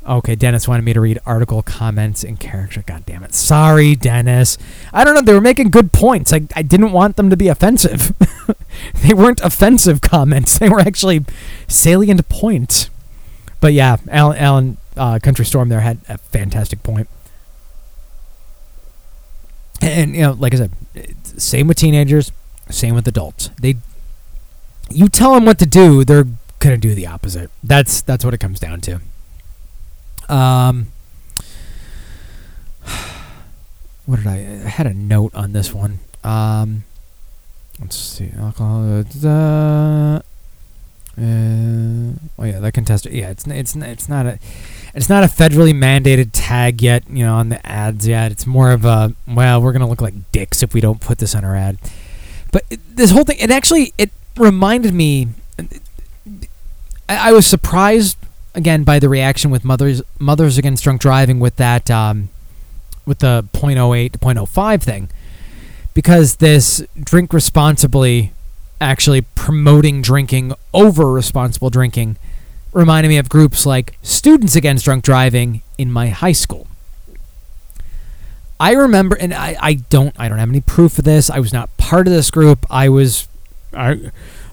okay. 0.06 0.34
Dennis 0.34 0.66
wanted 0.66 0.84
me 0.84 0.92
to 0.92 1.00
read 1.00 1.18
article 1.26 1.62
comments 1.62 2.24
in 2.24 2.36
character. 2.36 2.82
God 2.86 3.04
damn 3.06 3.22
it! 3.24 3.34
Sorry, 3.34 3.94
Dennis. 3.94 4.58
I 4.92 5.04
don't 5.04 5.14
know. 5.14 5.22
They 5.22 5.34
were 5.34 5.40
making 5.40 5.70
good 5.70 5.92
points. 5.92 6.32
I 6.32 6.42
I 6.54 6.62
didn't 6.62 6.92
want 6.92 7.16
them 7.16 7.30
to 7.30 7.36
be 7.36 7.48
offensive. 7.48 8.12
they 9.02 9.14
weren't 9.14 9.40
offensive 9.40 10.00
comments. 10.00 10.58
They 10.58 10.68
were 10.68 10.80
actually 10.80 11.24
salient 11.66 12.28
points. 12.28 12.90
But 13.60 13.72
yeah, 13.72 13.96
Alan, 14.08 14.38
Alan 14.38 14.76
uh, 14.96 15.18
Country 15.20 15.44
Storm 15.44 15.68
there 15.68 15.80
had 15.80 15.98
a 16.08 16.18
fantastic 16.18 16.82
point. 16.82 17.08
And 19.80 20.14
you 20.14 20.22
know, 20.22 20.32
like 20.32 20.54
I 20.54 20.56
said, 20.56 20.72
same 21.24 21.68
with 21.68 21.76
teenagers, 21.76 22.32
same 22.68 22.94
with 22.94 23.06
adults. 23.06 23.50
They, 23.60 23.76
you 24.90 25.08
tell 25.08 25.34
them 25.34 25.44
what 25.44 25.58
to 25.58 25.66
do, 25.66 26.04
they're 26.04 26.26
gonna 26.58 26.76
do 26.76 26.94
the 26.94 27.06
opposite. 27.06 27.50
That's 27.62 28.00
that's 28.02 28.24
what 28.24 28.34
it 28.34 28.38
comes 28.38 28.60
down 28.60 28.80
to. 28.82 29.00
Um, 30.28 30.88
what 34.06 34.16
did 34.16 34.26
I? 34.26 34.36
I 34.64 34.68
had 34.68 34.86
a 34.86 34.94
note 34.94 35.34
on 35.34 35.52
this 35.52 35.72
one. 35.72 36.00
Um, 36.24 36.84
let's 37.80 37.96
see. 37.96 38.30
Alcohol. 38.36 39.04
Uh, 39.24 40.20
uh, 41.20 42.12
oh 42.38 42.44
yeah, 42.44 42.60
that 42.60 42.72
contested. 42.74 43.12
Yeah, 43.12 43.30
it's 43.30 43.46
it's 43.46 43.74
it's 43.74 44.08
not 44.08 44.26
a 44.26 44.38
it's 44.94 45.08
not 45.08 45.24
a 45.24 45.26
federally 45.26 45.74
mandated 45.74 46.30
tag 46.32 46.80
yet. 46.80 47.08
You 47.10 47.24
know, 47.24 47.34
on 47.34 47.48
the 47.48 47.66
ads 47.66 48.06
yet. 48.06 48.30
It's 48.30 48.46
more 48.46 48.70
of 48.70 48.84
a 48.84 49.14
well, 49.26 49.60
we're 49.60 49.72
gonna 49.72 49.88
look 49.88 50.00
like 50.00 50.14
dicks 50.32 50.62
if 50.62 50.74
we 50.74 50.80
don't 50.80 51.00
put 51.00 51.18
this 51.18 51.34
on 51.34 51.44
our 51.44 51.56
ad. 51.56 51.78
But 52.52 52.64
it, 52.70 52.80
this 52.96 53.10
whole 53.10 53.24
thing, 53.24 53.38
it 53.40 53.50
actually 53.50 53.92
it 53.98 54.10
reminded 54.40 54.94
me. 54.94 55.28
I, 57.08 57.30
I 57.30 57.32
was 57.32 57.46
surprised 57.46 58.16
again 58.54 58.82
by 58.82 58.98
the 58.98 59.08
reaction 59.08 59.50
with 59.50 59.64
mothers 59.64 60.02
mothers 60.18 60.58
against 60.58 60.84
drunk 60.84 61.00
driving 61.00 61.38
with 61.40 61.56
that 61.56 61.90
um, 61.90 62.28
with 63.06 63.20
the 63.20 63.46
.08 63.52 64.12
to 64.12 64.18
.05 64.18 64.82
thing, 64.82 65.08
because 65.94 66.36
this 66.36 66.84
drink 66.98 67.32
responsibly 67.32 68.32
actually 68.80 69.22
promoting 69.22 70.02
drinking 70.02 70.52
over 70.72 71.10
responsible 71.10 71.70
drinking 71.70 72.16
reminded 72.72 73.08
me 73.08 73.16
of 73.18 73.28
groups 73.28 73.66
like 73.66 73.98
Students 74.02 74.54
Against 74.54 74.84
Drunk 74.84 75.02
Driving 75.02 75.62
in 75.78 75.90
my 75.90 76.08
high 76.08 76.32
school. 76.32 76.66
I 78.60 78.72
remember, 78.72 79.16
and 79.16 79.32
I, 79.32 79.56
I 79.60 79.74
don't 79.74 80.14
I 80.18 80.28
don't 80.28 80.38
have 80.38 80.48
any 80.48 80.60
proof 80.60 80.98
of 80.98 81.04
this. 81.04 81.30
I 81.30 81.38
was 81.38 81.52
not 81.52 81.74
part 81.76 82.06
of 82.06 82.12
this 82.12 82.30
group. 82.30 82.66
I 82.68 82.88
was 82.88 83.28
I, 83.72 84.10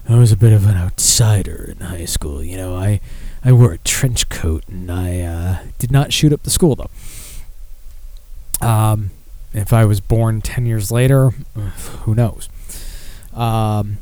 I 0.08 0.16
was 0.16 0.32
a 0.32 0.36
bit 0.36 0.52
of 0.52 0.66
an 0.66 0.76
outsider 0.76 1.74
in 1.76 1.86
high 1.86 2.04
school. 2.04 2.42
You 2.42 2.56
know, 2.56 2.76
I 2.76 3.00
I 3.44 3.52
wore 3.52 3.72
a 3.72 3.78
trench 3.78 4.28
coat 4.28 4.64
and 4.68 4.90
I 4.90 5.20
uh, 5.20 5.58
did 5.78 5.90
not 5.90 6.12
shoot 6.12 6.32
up 6.32 6.42
the 6.42 6.50
school 6.50 6.76
though. 6.76 6.90
Um, 8.66 9.10
if 9.52 9.72
I 9.72 9.84
was 9.84 10.00
born 10.00 10.42
ten 10.42 10.66
years 10.66 10.90
later, 10.90 11.30
who 12.02 12.14
knows? 12.14 12.48
Um, 13.32 13.98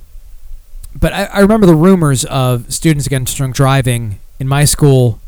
but 0.98 1.12
I, 1.12 1.24
I 1.24 1.40
remember 1.40 1.66
the 1.66 1.74
rumors 1.74 2.24
of 2.24 2.72
students 2.72 3.06
against 3.06 3.36
drunk 3.36 3.54
driving 3.54 4.20
in 4.38 4.48
my 4.48 4.64
school, 4.64 5.20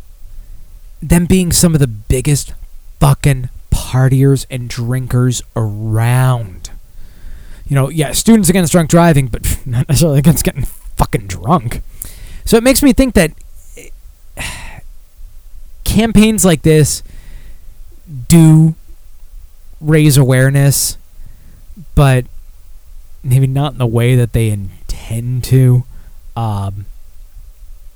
them 1.03 1.27
being 1.27 1.53
some 1.53 1.75
of 1.75 1.81
the 1.81 1.87
biggest 1.87 2.55
fucking 3.01 3.51
partiers 3.71 4.47
and 4.51 4.69
drinkers 4.69 5.43
around. 5.55 6.56
You 7.69 7.75
know, 7.75 7.89
yeah, 7.89 8.13
students 8.13 8.49
against 8.49 8.73
drunk 8.73 8.91
driving, 8.91 9.27
but 9.27 9.61
not 9.67 9.89
necessarily 9.89 10.19
against 10.19 10.45
getting 10.45 10.65
fucking 10.65 11.27
drunk. 11.27 11.83
So 12.45 12.57
it 12.57 12.63
makes 12.63 12.83
me 12.83 12.93
think 12.93 13.15
that 13.15 13.33
campaigns 15.85 16.45
like 16.45 16.63
this 16.63 17.03
do 18.29 18.75
raise 19.81 20.17
awareness, 20.17 20.97
but 21.95 22.25
maybe 23.23 23.47
not 23.47 23.73
in 23.73 23.79
the 23.79 23.87
way 23.87 24.15
that 24.15 24.33
they 24.33 24.51
intend 24.51 25.45
to. 25.45 25.85
Um, 26.37 26.87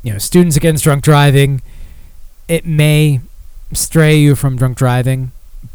you 0.02 0.12
know, 0.12 0.18
students 0.18 0.56
against 0.56 0.84
drunk 0.84 1.04
driving, 1.04 1.62
it 2.48 2.66
may 2.66 3.20
stray 3.72 4.16
you 4.16 4.34
from 4.34 4.56
drunk 4.56 4.76
driving, 4.76 5.32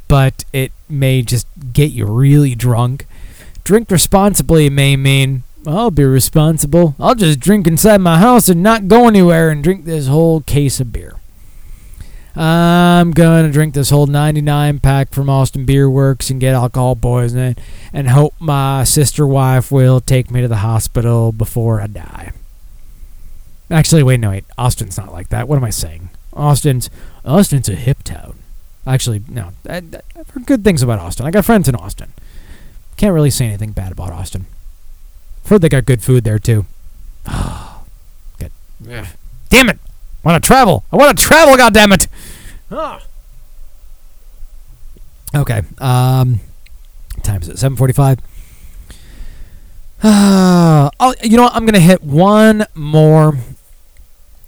but 0.08 0.44
it 0.52 0.72
may 0.90 1.22
just 1.22 1.48
get 1.74 1.92
you 1.92 2.06
really 2.06 2.56
drunk. 2.56 3.06
Drink 3.66 3.90
responsibly 3.90 4.70
may 4.70 4.96
mean 4.96 5.42
I'll 5.66 5.90
be 5.90 6.04
responsible. 6.04 6.94
I'll 7.00 7.16
just 7.16 7.40
drink 7.40 7.66
inside 7.66 7.98
my 7.98 8.20
house 8.20 8.48
and 8.48 8.62
not 8.62 8.88
go 8.88 9.08
anywhere 9.08 9.50
and 9.50 9.64
drink 9.64 9.86
this 9.86 10.06
whole 10.06 10.42
case 10.42 10.80
of 10.80 10.94
beer. 10.94 11.16
I'm 12.36 13.10
gonna 13.10 13.52
drink 13.52 13.74
this 13.74 13.90
whole 13.90 14.06
99 14.06 14.82
pack 14.82 15.12
from 15.12 15.32
Austin 15.32 15.66
Beer 15.66 15.90
Works 15.90 16.30
and 16.30 16.40
get 16.40 16.54
alcohol 16.54 16.96
poisoning 16.96 17.56
and 17.92 18.10
hope 18.10 18.36
my 18.40 18.84
sister 18.84 19.26
wife 19.26 19.72
will 19.72 20.00
take 20.00 20.30
me 20.30 20.42
to 20.42 20.48
the 20.48 20.58
hospital 20.58 21.32
before 21.32 21.82
I 21.82 21.88
die. 21.88 22.34
Actually, 23.72 24.04
wait, 24.04 24.20
no, 24.20 24.30
wait. 24.30 24.46
Austin's 24.60 24.96
not 24.96 25.12
like 25.12 25.30
that. 25.30 25.48
What 25.48 25.56
am 25.56 25.64
I 25.64 25.72
saying? 25.72 26.10
Austin's 26.34 26.92
Austin's 27.26 27.68
a 27.68 27.76
hip 27.76 28.04
town. 28.04 28.36
Actually, 28.86 29.24
no. 29.28 29.54
I, 29.68 29.82
I've 30.16 30.30
heard 30.30 30.46
good 30.46 30.64
things 30.64 30.84
about 30.84 31.00
Austin. 31.00 31.26
I 31.26 31.32
got 31.32 31.46
friends 31.46 31.68
in 31.68 31.74
Austin. 31.74 32.14
Can't 32.98 33.14
really 33.14 33.30
say 33.30 33.46
anything 33.46 33.72
bad 33.72 33.92
about 33.92 34.12
Austin. 34.12 34.46
Heard 35.48 35.62
they 35.62 35.70
got 35.70 35.86
good 35.86 36.02
food 36.02 36.24
there 36.24 36.40
too. 36.40 36.66
good. 38.40 38.52
Damn 39.50 39.70
it! 39.70 39.80
I 40.24 40.30
want 40.30 40.44
to 40.44 40.48
travel. 40.48 40.86
I 40.92 40.96
want 40.96 41.18
to 41.18 41.24
travel. 41.24 41.58
God 41.58 41.74
damn 41.74 41.92
it! 41.92 42.08
Okay. 45.36 45.64
Um, 45.80 46.40
time 47.22 47.42
is 47.42 47.50
it? 47.50 47.60
Seven 47.60 47.76
forty-five. 47.76 48.20
oh, 50.04 51.14
you 51.22 51.36
know 51.36 51.44
what? 51.44 51.56
I'm 51.56 51.66
gonna 51.66 51.80
hit 51.80 52.02
one 52.02 52.66
more 52.74 53.38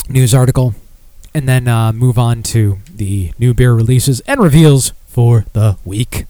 news 0.07 0.33
article, 0.33 0.75
and 1.33 1.47
then 1.47 1.67
uh, 1.67 1.91
move 1.91 2.17
on 2.17 2.41
to 2.43 2.77
the 2.89 3.33
new 3.37 3.53
beer 3.53 3.73
releases 3.73 4.21
and 4.21 4.39
reveals 4.39 4.93
for 5.07 5.45
the 5.51 5.77
week. 5.83 6.25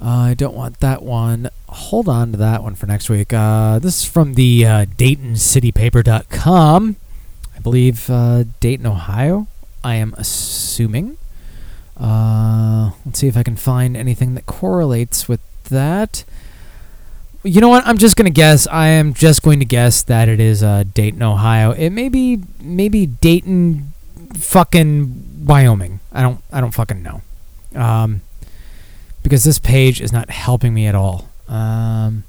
Uh, 0.00 0.30
I 0.30 0.34
don't 0.34 0.54
want 0.54 0.78
that 0.80 1.02
one. 1.02 1.50
Hold 1.68 2.08
on 2.08 2.30
to 2.32 2.38
that 2.38 2.62
one 2.62 2.74
for 2.76 2.86
next 2.86 3.10
week. 3.10 3.32
Uh, 3.32 3.80
this 3.80 4.02
is 4.02 4.08
from 4.08 4.34
the 4.34 4.64
uh, 4.64 4.84
DaytonCityPaper.com. 4.86 6.96
I 7.54 7.58
believe 7.60 8.08
uh, 8.08 8.44
Dayton, 8.60 8.86
Ohio. 8.86 9.48
I 9.82 9.96
am 9.96 10.14
assuming. 10.16 11.18
Uh, 11.96 12.92
let's 13.04 13.18
see 13.18 13.26
if 13.26 13.36
I 13.36 13.42
can 13.42 13.56
find 13.56 13.96
anything 13.96 14.36
that 14.36 14.46
correlates 14.46 15.28
with 15.28 15.40
that. 15.64 16.24
You 17.42 17.60
know 17.60 17.68
what? 17.68 17.84
I'm 17.86 17.98
just 17.98 18.16
gonna 18.16 18.30
guess. 18.30 18.68
I 18.68 18.86
am 18.88 19.14
just 19.14 19.42
going 19.42 19.58
to 19.58 19.64
guess 19.64 20.02
that 20.04 20.28
it 20.28 20.38
is 20.38 20.60
Dayton, 20.94 21.22
Ohio. 21.22 21.72
It 21.72 21.90
may 21.90 22.08
be 22.08 22.40
maybe 22.60 23.06
Dayton, 23.06 23.92
fucking 24.34 25.44
Wyoming. 25.44 25.98
I 26.12 26.22
don't. 26.22 26.40
I 26.52 26.60
don't 26.60 26.72
fucking 26.72 27.02
know. 27.02 27.22
Um, 27.74 28.20
because 29.22 29.44
this 29.44 29.58
page 29.58 30.00
is 30.00 30.12
not 30.12 30.30
helping 30.30 30.74
me 30.74 30.86
at 30.86 30.94
all. 30.94 31.28
Um, 31.48 32.24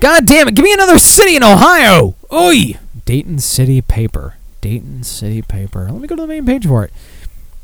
God 0.00 0.26
damn 0.26 0.48
it! 0.48 0.54
Give 0.54 0.64
me 0.64 0.72
another 0.72 0.98
city 0.98 1.36
in 1.36 1.42
Ohio. 1.42 2.14
Oi! 2.32 2.78
Dayton 3.04 3.38
City 3.38 3.80
Paper. 3.80 4.34
Dayton 4.60 5.02
City 5.02 5.42
Paper. 5.42 5.88
Let 5.90 6.00
me 6.00 6.08
go 6.08 6.16
to 6.16 6.22
the 6.22 6.28
main 6.28 6.44
page 6.44 6.66
for 6.66 6.84
it. 6.84 6.92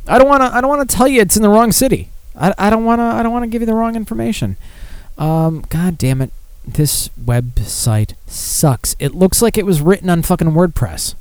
I 0.06 0.18
don't 0.18 0.28
want 0.28 0.42
to. 0.42 0.54
I 0.54 0.60
don't 0.60 0.68
want 0.68 0.88
to 0.88 0.96
tell 0.96 1.08
you 1.08 1.20
it's 1.20 1.36
in 1.36 1.42
the 1.42 1.48
wrong 1.48 1.72
city. 1.72 2.10
I, 2.36 2.54
I 2.58 2.70
don't 2.70 2.84
want 2.84 3.00
to. 3.00 3.04
I 3.04 3.22
don't 3.22 3.32
want 3.32 3.44
to 3.44 3.48
give 3.48 3.62
you 3.62 3.66
the 3.66 3.74
wrong 3.74 3.96
information. 3.96 4.56
Um, 5.18 5.64
God 5.68 5.98
damn 5.98 6.20
it! 6.20 6.32
This 6.66 7.08
website 7.10 8.14
sucks. 8.26 8.96
It 8.98 9.14
looks 9.14 9.42
like 9.42 9.56
it 9.56 9.66
was 9.66 9.80
written 9.80 10.10
on 10.10 10.22
fucking 10.22 10.52
WordPress. 10.52 11.14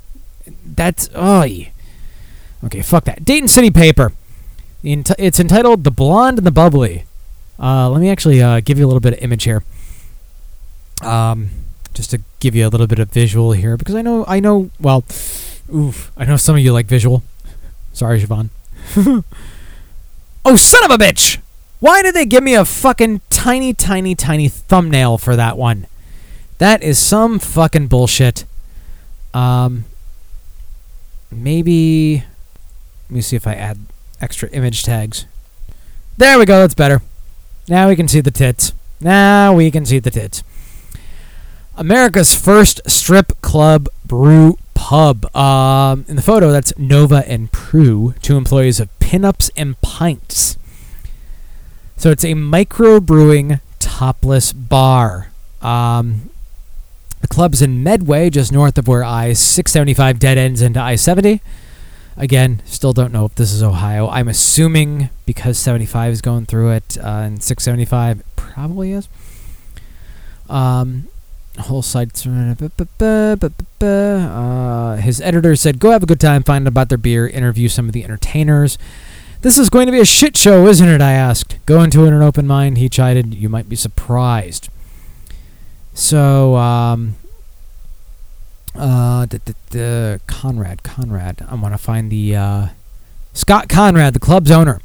That's 0.64 1.08
oh. 1.14 1.46
Okay, 2.64 2.82
fuck 2.82 3.04
that. 3.04 3.24
Dayton 3.24 3.48
City 3.48 3.70
Paper. 3.70 4.12
It's 4.84 5.40
entitled 5.40 5.84
"The 5.84 5.90
Blonde 5.90 6.38
and 6.38 6.46
the 6.46 6.50
Bubbly." 6.50 7.04
Uh, 7.58 7.88
let 7.88 8.00
me 8.00 8.10
actually 8.10 8.42
uh, 8.42 8.60
give 8.60 8.78
you 8.78 8.84
a 8.84 8.88
little 8.88 9.00
bit 9.00 9.14
of 9.14 9.18
image 9.20 9.44
here. 9.44 9.64
Um, 11.02 11.50
just 11.94 12.10
to 12.10 12.20
give 12.40 12.54
you 12.54 12.66
a 12.66 12.68
little 12.68 12.86
bit 12.86 12.98
of 12.98 13.10
visual 13.10 13.52
here, 13.52 13.76
because 13.76 13.94
I 13.94 14.02
know 14.02 14.24
I 14.28 14.40
know 14.40 14.70
well. 14.78 15.04
Oof, 15.74 16.12
I 16.16 16.26
know 16.26 16.36
some 16.36 16.56
of 16.56 16.60
you 16.60 16.72
like 16.72 16.86
visual. 16.86 17.22
Sorry, 17.94 18.20
Siobhan. 18.20 18.50
oh, 20.44 20.56
son 20.56 20.84
of 20.84 20.90
a 20.90 21.02
bitch! 21.02 21.38
Why 21.80 22.02
did 22.02 22.14
they 22.14 22.26
give 22.26 22.42
me 22.42 22.54
a 22.54 22.66
fucking 22.66 23.22
tiny, 23.30 23.72
tiny, 23.72 24.14
tiny 24.14 24.48
thumbnail 24.48 25.16
for 25.16 25.34
that 25.36 25.56
one? 25.56 25.86
That 26.58 26.82
is 26.82 26.98
some 26.98 27.38
fucking 27.38 27.86
bullshit. 27.86 28.44
Um, 29.32 29.84
maybe. 31.30 32.24
Let 33.08 33.10
me 33.10 33.20
see 33.22 33.36
if 33.36 33.46
I 33.46 33.54
add 33.54 33.78
extra 34.20 34.48
image 34.50 34.82
tags. 34.82 35.26
There 36.16 36.38
we 36.38 36.44
go. 36.44 36.60
That's 36.60 36.74
better. 36.74 37.02
Now 37.68 37.88
we 37.88 37.96
can 37.96 38.08
see 38.08 38.20
the 38.20 38.30
tits. 38.30 38.72
Now 39.00 39.54
we 39.54 39.70
can 39.70 39.84
see 39.84 39.98
the 39.98 40.10
tits. 40.10 40.42
America's 41.76 42.34
first 42.34 42.80
strip 42.88 43.40
club 43.40 43.88
brew 44.04 44.56
pub. 44.74 45.34
Um, 45.34 46.04
in 46.08 46.16
the 46.16 46.22
photo, 46.22 46.52
that's 46.52 46.76
Nova 46.78 47.24
and 47.26 47.50
Prue, 47.50 48.14
two 48.22 48.36
employees 48.36 48.80
of 48.80 48.88
Pinups 48.98 49.50
and 49.56 49.80
Pints. 49.80 50.56
So 51.96 52.10
it's 52.10 52.24
a 52.24 52.34
micro 52.34 53.00
brewing 53.00 53.60
topless 53.78 54.52
bar. 54.52 55.30
Um, 55.62 56.30
the 57.22 57.28
club's 57.28 57.62
in 57.62 57.82
Medway, 57.82 58.28
just 58.28 58.52
north 58.52 58.76
of 58.76 58.86
where 58.86 59.02
I 59.02 59.32
675 59.32 60.18
dead 60.18 60.36
ends 60.36 60.60
into 60.60 60.80
I 60.80 60.96
70. 60.96 61.40
Again, 62.16 62.62
still 62.64 62.92
don't 62.92 63.12
know 63.12 63.24
if 63.24 63.34
this 63.34 63.52
is 63.52 63.62
Ohio. 63.62 64.08
I'm 64.08 64.28
assuming 64.28 65.10
because 65.26 65.58
75 65.58 66.12
is 66.12 66.22
going 66.22 66.46
through 66.46 66.70
it 66.70 66.96
uh, 66.98 67.08
and 67.08 67.42
675 67.42 68.22
probably 68.36 68.92
is. 68.92 69.08
Um, 70.48 71.08
whole 71.58 71.82
site's 71.82 72.26
uh, 72.26 72.54
his 75.00 75.20
editor 75.20 75.56
said, 75.56 75.78
"Go 75.78 75.90
have 75.90 76.02
a 76.02 76.06
good 76.06 76.20
time, 76.20 76.42
find 76.42 76.66
out 76.66 76.68
about 76.68 76.88
their 76.88 76.98
beer, 76.98 77.26
interview 77.26 77.68
some 77.68 77.86
of 77.86 77.92
the 77.92 78.04
entertainers." 78.04 78.78
This 79.42 79.58
is 79.58 79.68
going 79.68 79.86
to 79.86 79.92
be 79.92 80.00
a 80.00 80.06
shit 80.06 80.36
show, 80.36 80.66
isn't 80.66 80.88
it? 80.88 81.02
I 81.02 81.12
asked. 81.12 81.58
Go 81.66 81.82
into 81.82 82.04
it 82.04 82.14
an 82.14 82.22
open 82.22 82.46
mind. 82.46 82.78
He 82.78 82.88
chided. 82.88 83.34
You 83.34 83.48
might 83.48 83.68
be 83.68 83.76
surprised. 83.76 84.70
So, 85.92 86.56
um, 86.56 87.16
uh, 88.74 89.26
d- 89.26 89.38
d- 89.44 89.52
d- 89.70 90.16
Conrad, 90.26 90.82
Conrad. 90.82 91.46
I 91.48 91.54
want 91.54 91.74
to 91.74 91.78
find 91.78 92.10
the 92.10 92.36
uh, 92.36 92.66
Scott 93.32 93.68
Conrad, 93.68 94.14
the 94.14 94.20
club's 94.20 94.50
owner. 94.50 94.80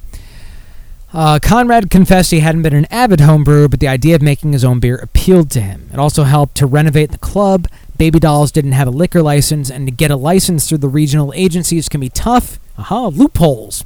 Uh, 1.11 1.39
Conrad 1.41 1.89
confessed 1.89 2.29
he 2.29 2.39
hadn't 2.41 2.61
been 2.61 2.75
an 2.75 2.85
avid 2.91 3.19
home 3.19 3.43
brewer, 3.43 3.67
but 3.67 3.79
the 3.79 3.87
idea 3.87 4.15
of 4.15 4.21
making 4.21 4.53
his 4.53 4.63
own 4.63 4.79
beer 4.79 4.95
appealed 4.97 5.49
to 5.51 5.61
him. 5.61 5.89
It 5.91 5.97
also 5.97 6.23
helped 6.23 6.55
to 6.57 6.67
renovate 6.67 7.11
the 7.11 7.17
club. 7.17 7.67
Baby 7.97 8.19
Dolls 8.19 8.51
didn't 8.51 8.73
have 8.73 8.87
a 8.87 8.91
liquor 8.91 9.23
license, 9.23 9.71
and 9.71 9.87
to 9.87 9.91
get 9.91 10.11
a 10.11 10.15
license 10.15 10.69
through 10.69 10.77
the 10.77 10.87
regional 10.87 11.33
agencies 11.35 11.89
can 11.89 11.99
be 11.99 12.09
tough. 12.09 12.59
Aha, 12.77 13.07
loopholes. 13.07 13.83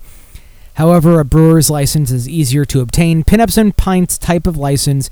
However, 0.75 1.19
a 1.19 1.25
brewer's 1.25 1.69
license 1.69 2.11
is 2.11 2.27
easier 2.27 2.65
to 2.65 2.81
obtain. 2.81 3.23
Pinups 3.23 3.57
and 3.57 3.75
Pints 3.77 4.17
type 4.17 4.45
of 4.45 4.57
license 4.57 5.09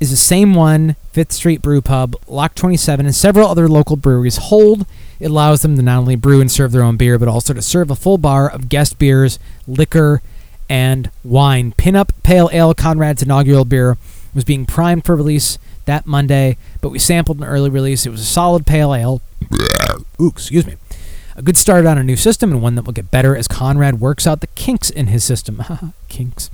is 0.00 0.10
the 0.10 0.16
same 0.16 0.54
one 0.54 0.96
Fifth 1.18 1.32
Street 1.32 1.62
Brew 1.62 1.80
Pub, 1.80 2.14
Lock 2.28 2.54
27, 2.54 3.04
and 3.04 3.12
several 3.12 3.48
other 3.48 3.66
local 3.66 3.96
breweries 3.96 4.36
hold. 4.36 4.86
It 5.18 5.32
allows 5.32 5.62
them 5.62 5.74
to 5.74 5.82
not 5.82 5.98
only 5.98 6.14
brew 6.14 6.40
and 6.40 6.48
serve 6.48 6.70
their 6.70 6.84
own 6.84 6.96
beer, 6.96 7.18
but 7.18 7.26
also 7.26 7.52
to 7.52 7.60
serve 7.60 7.90
a 7.90 7.96
full 7.96 8.18
bar 8.18 8.48
of 8.48 8.68
guest 8.68 9.00
beers, 9.00 9.40
liquor, 9.66 10.22
and 10.68 11.10
wine. 11.24 11.72
Pinup 11.76 12.10
Pale 12.22 12.50
Ale, 12.52 12.72
Conrad's 12.72 13.20
inaugural 13.20 13.64
beer, 13.64 13.98
was 14.32 14.44
being 14.44 14.64
primed 14.64 15.04
for 15.04 15.16
release 15.16 15.58
that 15.86 16.06
Monday, 16.06 16.56
but 16.80 16.90
we 16.90 17.00
sampled 17.00 17.38
an 17.38 17.44
early 17.46 17.68
release. 17.68 18.06
It 18.06 18.10
was 18.10 18.20
a 18.20 18.24
solid 18.24 18.64
pale 18.64 18.94
ale. 18.94 19.20
Ooh, 20.20 20.28
excuse 20.28 20.66
me. 20.66 20.76
A 21.34 21.42
good 21.42 21.56
start 21.56 21.84
on 21.84 21.98
a 21.98 22.04
new 22.04 22.14
system 22.14 22.52
and 22.52 22.62
one 22.62 22.76
that 22.76 22.82
will 22.82 22.92
get 22.92 23.10
better 23.10 23.36
as 23.36 23.48
Conrad 23.48 24.00
works 24.00 24.24
out 24.24 24.40
the 24.40 24.46
kinks 24.46 24.88
in 24.88 25.08
his 25.08 25.24
system. 25.24 25.64
kinks. 26.08 26.48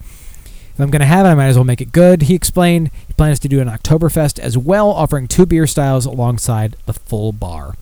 If 0.74 0.80
I'm 0.80 0.90
going 0.90 1.00
to 1.00 1.06
have 1.06 1.24
it, 1.24 1.28
I 1.28 1.34
might 1.34 1.46
as 1.46 1.56
well 1.56 1.64
make 1.64 1.80
it 1.80 1.92
good, 1.92 2.22
he 2.22 2.34
explained. 2.34 2.90
He 3.06 3.12
plans 3.12 3.38
to 3.40 3.48
do 3.48 3.60
an 3.60 3.68
Oktoberfest 3.68 4.40
as 4.40 4.58
well, 4.58 4.90
offering 4.90 5.28
two 5.28 5.46
beer 5.46 5.68
styles 5.68 6.04
alongside 6.04 6.76
the 6.86 6.92
full 6.92 7.30
bar. 7.30 7.76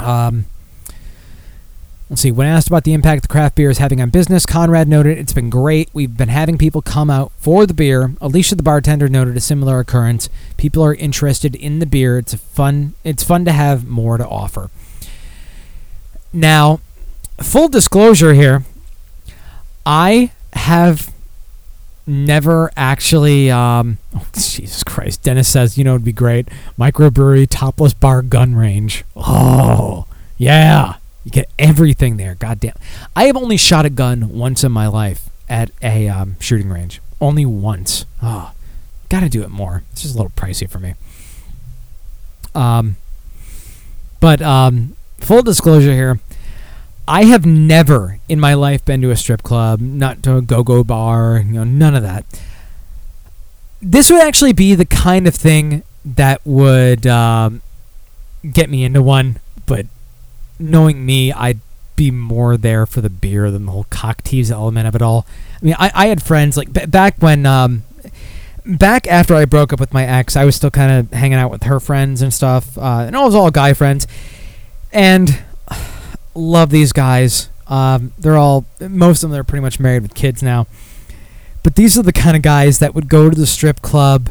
Um, 0.00 0.46
let's 2.08 2.22
see. 2.22 2.32
When 2.32 2.46
asked 2.46 2.68
about 2.68 2.84
the 2.84 2.94
impact 2.94 3.20
the 3.20 3.28
craft 3.28 3.56
beer 3.56 3.68
is 3.68 3.76
having 3.76 4.00
on 4.00 4.08
business, 4.08 4.46
Conrad 4.46 4.88
noted 4.88 5.18
it's 5.18 5.34
been 5.34 5.50
great. 5.50 5.90
We've 5.92 6.16
been 6.16 6.30
having 6.30 6.56
people 6.56 6.80
come 6.80 7.10
out 7.10 7.32
for 7.36 7.66
the 7.66 7.74
beer. 7.74 8.14
Alicia, 8.18 8.54
the 8.54 8.62
bartender, 8.62 9.08
noted 9.08 9.36
a 9.36 9.40
similar 9.40 9.78
occurrence. 9.78 10.30
People 10.56 10.82
are 10.82 10.94
interested 10.94 11.54
in 11.54 11.80
the 11.80 11.86
beer. 11.86 12.16
It's 12.16 12.32
fun. 12.32 12.94
It's 13.04 13.22
fun 13.22 13.44
to 13.44 13.52
have 13.52 13.86
more 13.86 14.16
to 14.16 14.26
offer. 14.26 14.70
Now, 16.32 16.80
full 17.42 17.68
disclosure 17.68 18.32
here, 18.32 18.64
I 19.84 20.32
have 20.54 21.13
never 22.06 22.70
actually. 22.76 23.50
Um, 23.50 23.98
oh, 24.14 24.26
Jesus 24.32 24.82
Christ! 24.84 25.22
Dennis 25.22 25.48
says, 25.48 25.78
you 25.78 25.84
know, 25.84 25.94
it'd 25.94 26.04
be 26.04 26.12
great 26.12 26.48
microbrewery, 26.78 27.46
topless 27.48 27.94
bar, 27.94 28.22
gun 28.22 28.54
range. 28.54 29.04
Oh, 29.16 30.06
yeah, 30.36 30.96
you 31.24 31.30
get 31.30 31.50
everything 31.58 32.16
there. 32.16 32.34
God 32.34 32.60
damn! 32.60 32.76
I 33.14 33.24
have 33.24 33.36
only 33.36 33.56
shot 33.56 33.86
a 33.86 33.90
gun 33.90 34.30
once 34.30 34.64
in 34.64 34.72
my 34.72 34.86
life 34.86 35.28
at 35.48 35.70
a 35.82 36.08
um, 36.08 36.36
shooting 36.40 36.68
range. 36.68 37.00
Only 37.20 37.46
once. 37.46 38.04
Oh, 38.22 38.52
gotta 39.08 39.28
do 39.28 39.42
it 39.42 39.50
more. 39.50 39.82
It's 39.92 40.02
just 40.02 40.14
a 40.14 40.18
little 40.18 40.32
pricey 40.32 40.68
for 40.68 40.78
me. 40.78 40.94
Um, 42.54 42.96
but 44.20 44.40
um, 44.40 44.96
full 45.20 45.42
disclosure 45.42 45.92
here. 45.92 46.20
I 47.06 47.24
have 47.24 47.44
never 47.44 48.20
in 48.28 48.40
my 48.40 48.54
life 48.54 48.84
been 48.84 49.02
to 49.02 49.10
a 49.10 49.16
strip 49.16 49.42
club, 49.42 49.80
not 49.80 50.22
to 50.22 50.36
a 50.36 50.42
go-go 50.42 50.84
bar, 50.84 51.38
you 51.38 51.52
know, 51.52 51.64
none 51.64 51.94
of 51.94 52.02
that. 52.02 52.24
This 53.82 54.10
would 54.10 54.22
actually 54.22 54.54
be 54.54 54.74
the 54.74 54.86
kind 54.86 55.28
of 55.28 55.34
thing 55.34 55.82
that 56.04 56.40
would 56.46 57.06
um, 57.06 57.60
get 58.50 58.70
me 58.70 58.84
into 58.84 59.02
one, 59.02 59.38
but 59.66 59.86
knowing 60.58 61.04
me, 61.04 61.32
I'd 61.32 61.60
be 61.96 62.10
more 62.10 62.56
there 62.56 62.86
for 62.86 63.00
the 63.00 63.10
beer 63.10 63.50
than 63.50 63.66
the 63.66 63.72
whole 63.72 63.86
cocktails 63.90 64.50
element 64.50 64.88
of 64.88 64.94
it 64.94 65.02
all. 65.02 65.26
I 65.60 65.64
mean, 65.64 65.76
I, 65.78 65.90
I 65.94 66.06
had 66.06 66.22
friends 66.22 66.56
like 66.56 66.72
b- 66.72 66.86
back 66.86 67.16
when 67.18 67.44
um, 67.44 67.84
back 68.64 69.06
after 69.06 69.34
I 69.34 69.44
broke 69.44 69.72
up 69.72 69.80
with 69.80 69.92
my 69.92 70.04
ex, 70.04 70.36
I 70.36 70.44
was 70.44 70.56
still 70.56 70.70
kind 70.70 70.90
of 70.90 71.12
hanging 71.12 71.38
out 71.38 71.50
with 71.50 71.64
her 71.64 71.80
friends 71.80 72.22
and 72.22 72.32
stuff, 72.32 72.78
uh, 72.78 73.04
and 73.06 73.14
it 73.14 73.18
was 73.18 73.34
all 73.34 73.50
guy 73.50 73.74
friends, 73.74 74.06
and 74.92 75.43
love 76.34 76.70
these 76.70 76.92
guys. 76.92 77.48
Um, 77.66 78.12
they're 78.18 78.36
all 78.36 78.66
most 78.80 79.22
of 79.22 79.30
them 79.30 79.40
are 79.40 79.44
pretty 79.44 79.62
much 79.62 79.80
married 79.80 80.02
with 80.02 80.14
kids 80.14 80.42
now, 80.42 80.66
but 81.62 81.76
these 81.76 81.98
are 81.98 82.02
the 82.02 82.12
kind 82.12 82.36
of 82.36 82.42
guys 82.42 82.78
that 82.78 82.94
would 82.94 83.08
go 83.08 83.30
to 83.30 83.36
the 83.36 83.46
strip 83.46 83.80
club 83.80 84.30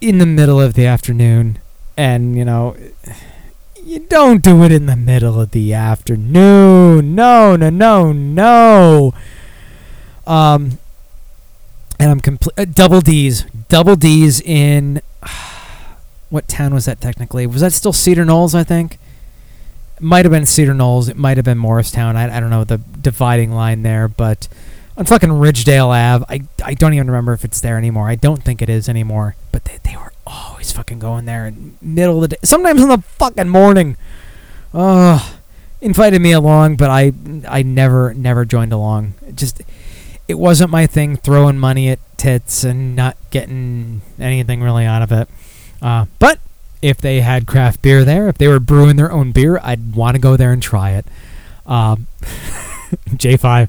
in 0.00 0.18
the 0.18 0.26
middle 0.26 0.60
of 0.60 0.74
the 0.74 0.86
afternoon, 0.86 1.58
and 1.96 2.36
you 2.36 2.44
know. 2.44 2.76
You 3.82 3.98
don't 3.98 4.42
do 4.42 4.62
it 4.62 4.72
in 4.72 4.84
the 4.84 4.94
middle 4.94 5.40
of 5.40 5.52
the 5.52 5.72
afternoon. 5.72 7.14
No, 7.14 7.56
no, 7.56 7.70
no, 7.70 8.12
no. 8.12 9.14
Um, 10.26 10.78
and 11.98 12.10
I'm 12.10 12.20
complete 12.20 12.52
uh, 12.56 12.64
double 12.64 13.00
D's, 13.00 13.44
double 13.68 13.96
D's 13.96 14.40
in 14.40 15.02
what 16.30 16.46
town 16.46 16.72
was 16.72 16.84
that 16.84 17.00
technically? 17.00 17.46
Was 17.46 17.62
that 17.62 17.72
still 17.72 17.92
Cedar 17.92 18.24
Knolls? 18.24 18.54
I 18.54 18.64
think 18.64 18.99
might 20.02 20.24
have 20.24 20.32
been 20.32 20.46
Cedar 20.46 20.74
Knolls. 20.74 21.08
It 21.08 21.16
might 21.16 21.36
have 21.36 21.44
been 21.44 21.58
Morristown. 21.58 22.16
I, 22.16 22.36
I 22.36 22.40
don't 22.40 22.50
know 22.50 22.64
the 22.64 22.78
dividing 22.78 23.52
line 23.52 23.82
there, 23.82 24.08
but 24.08 24.48
on 24.96 25.04
fucking 25.06 25.30
Ridgedale 25.30 25.88
Ave, 25.88 26.24
I 26.28 26.42
I 26.64 26.74
don't 26.74 26.94
even 26.94 27.08
remember 27.08 27.32
if 27.32 27.44
it's 27.44 27.60
there 27.60 27.78
anymore. 27.78 28.08
I 28.08 28.14
don't 28.14 28.42
think 28.42 28.60
it 28.62 28.68
is 28.68 28.88
anymore. 28.88 29.36
But 29.52 29.64
they 29.64 29.78
they 29.82 29.96
were 29.96 30.12
always 30.26 30.72
fucking 30.72 30.98
going 30.98 31.24
there 31.24 31.46
in 31.46 31.76
middle 31.80 32.16
of 32.16 32.22
the 32.22 32.28
day. 32.28 32.36
Sometimes 32.44 32.82
in 32.82 32.88
the 32.88 32.98
fucking 32.98 33.48
morning. 33.48 33.96
Oh, 34.72 35.38
invited 35.80 36.20
me 36.20 36.32
along, 36.32 36.76
but 36.76 36.90
I 36.90 37.12
I 37.48 37.62
never 37.62 38.14
never 38.14 38.44
joined 38.44 38.72
along. 38.72 39.14
It 39.26 39.36
just 39.36 39.62
it 40.28 40.38
wasn't 40.38 40.70
my 40.70 40.86
thing 40.86 41.16
throwing 41.16 41.58
money 41.58 41.88
at 41.88 41.98
tits 42.16 42.62
and 42.62 42.94
not 42.94 43.16
getting 43.30 44.02
anything 44.18 44.62
really 44.62 44.84
out 44.84 45.02
of 45.02 45.10
it. 45.12 45.28
Uh, 45.82 46.04
but 46.18 46.38
if 46.82 46.98
they 46.98 47.20
had 47.20 47.46
craft 47.46 47.82
beer 47.82 48.04
there, 48.04 48.28
if 48.28 48.38
they 48.38 48.48
were 48.48 48.60
brewing 48.60 48.96
their 48.96 49.12
own 49.12 49.32
beer, 49.32 49.60
I'd 49.62 49.94
want 49.94 50.14
to 50.14 50.20
go 50.20 50.36
there 50.36 50.52
and 50.52 50.62
try 50.62 50.92
it. 50.92 51.06
Um, 51.66 52.06
J5, 53.10 53.68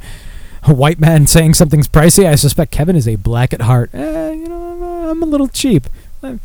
a 0.63 0.73
white 0.73 0.99
man 0.99 1.27
saying 1.27 1.53
something's 1.55 1.87
pricey. 1.87 2.25
I 2.25 2.35
suspect 2.35 2.71
Kevin 2.71 2.95
is 2.95 3.07
a 3.07 3.15
black 3.15 3.53
at 3.53 3.61
heart. 3.61 3.89
Eh, 3.93 4.31
you 4.31 4.47
know, 4.47 4.71
I'm 4.73 4.81
a, 4.81 5.11
I'm 5.11 5.23
a 5.23 5.25
little 5.25 5.47
cheap. 5.47 5.87
I, 6.23 6.39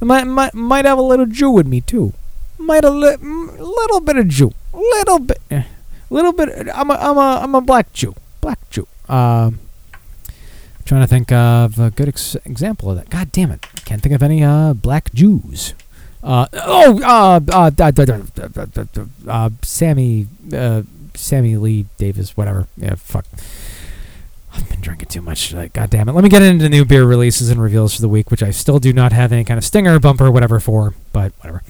I 0.00 0.04
might, 0.04 0.24
might 0.24 0.54
might 0.54 0.84
have 0.84 0.98
a 0.98 1.02
little 1.02 1.26
Jew 1.26 1.50
with 1.50 1.66
me 1.66 1.80
too. 1.80 2.12
Might 2.58 2.84
a 2.84 2.90
li- 2.90 3.16
little 3.16 4.00
bit 4.00 4.16
of 4.16 4.28
Jew, 4.28 4.52
little 4.72 5.18
bit, 5.18 5.40
eh, 5.50 5.64
little 6.10 6.32
bit. 6.32 6.68
I'm 6.74 6.90
a 6.90 6.94
I'm 6.94 7.16
a 7.16 7.40
I'm 7.42 7.54
a 7.54 7.60
black 7.60 7.92
Jew, 7.92 8.14
black 8.40 8.58
Jew. 8.70 8.86
Um, 9.08 9.58
trying 10.84 11.00
to 11.02 11.06
think 11.06 11.32
of 11.32 11.78
a 11.78 11.90
good 11.90 12.08
ex- 12.08 12.36
example 12.44 12.90
of 12.90 12.96
that. 12.96 13.10
God 13.10 13.32
damn 13.32 13.50
it, 13.50 13.66
can't 13.84 14.02
think 14.02 14.14
of 14.14 14.22
any 14.22 14.42
uh, 14.44 14.74
black 14.74 15.12
Jews. 15.12 15.74
Uh, 16.22 16.46
oh, 16.52 17.02
uh, 17.02 17.40
uh, 17.52 17.70
uh, 19.28 19.50
Sammy, 19.62 20.28
uh, 20.54 20.82
Sammy 21.14 21.56
Lee 21.56 21.86
Davis, 21.96 22.36
whatever. 22.36 22.68
Yeah, 22.76 22.94
fuck. 22.94 23.26
I've 24.54 24.68
been 24.68 24.80
drinking 24.80 25.08
too 25.08 25.22
much. 25.22 25.54
Uh, 25.54 25.68
God 25.68 25.90
damn 25.90 26.08
it. 26.08 26.12
Let 26.12 26.22
me 26.22 26.30
get 26.30 26.42
into 26.42 26.68
new 26.68 26.84
beer 26.84 27.04
releases 27.04 27.50
and 27.50 27.60
reveals 27.60 27.94
for 27.96 28.02
the 28.02 28.08
week, 28.08 28.30
which 28.30 28.42
I 28.42 28.50
still 28.50 28.78
do 28.78 28.92
not 28.92 29.12
have 29.12 29.32
any 29.32 29.44
kind 29.44 29.58
of 29.58 29.64
stinger, 29.64 29.98
bumper, 29.98 30.30
whatever 30.30 30.60
for, 30.60 30.94
but 31.12 31.32
whatever. 31.40 31.62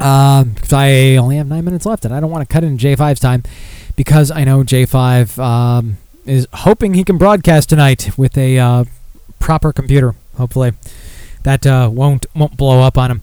Um, 0.00 0.54
I 0.72 1.16
only 1.16 1.36
have 1.36 1.46
nine 1.46 1.64
minutes 1.64 1.86
left, 1.86 2.04
and 2.04 2.14
I 2.14 2.20
don't 2.20 2.30
want 2.30 2.46
to 2.46 2.52
cut 2.52 2.64
into 2.64 2.86
J5's 2.86 3.20
time 3.20 3.42
because 3.96 4.30
I 4.30 4.44
know 4.44 4.62
J5 4.62 5.38
um, 5.38 5.98
is 6.24 6.46
hoping 6.52 6.94
he 6.94 7.04
can 7.04 7.18
broadcast 7.18 7.68
tonight 7.68 8.16
with 8.16 8.36
a 8.36 8.58
uh, 8.58 8.84
proper 9.38 9.72
computer. 9.72 10.14
Hopefully, 10.36 10.72
that 11.42 11.66
uh, 11.66 11.90
won't 11.92 12.26
won't 12.34 12.56
blow 12.56 12.80
up 12.80 12.96
on 12.96 13.10
him. 13.10 13.22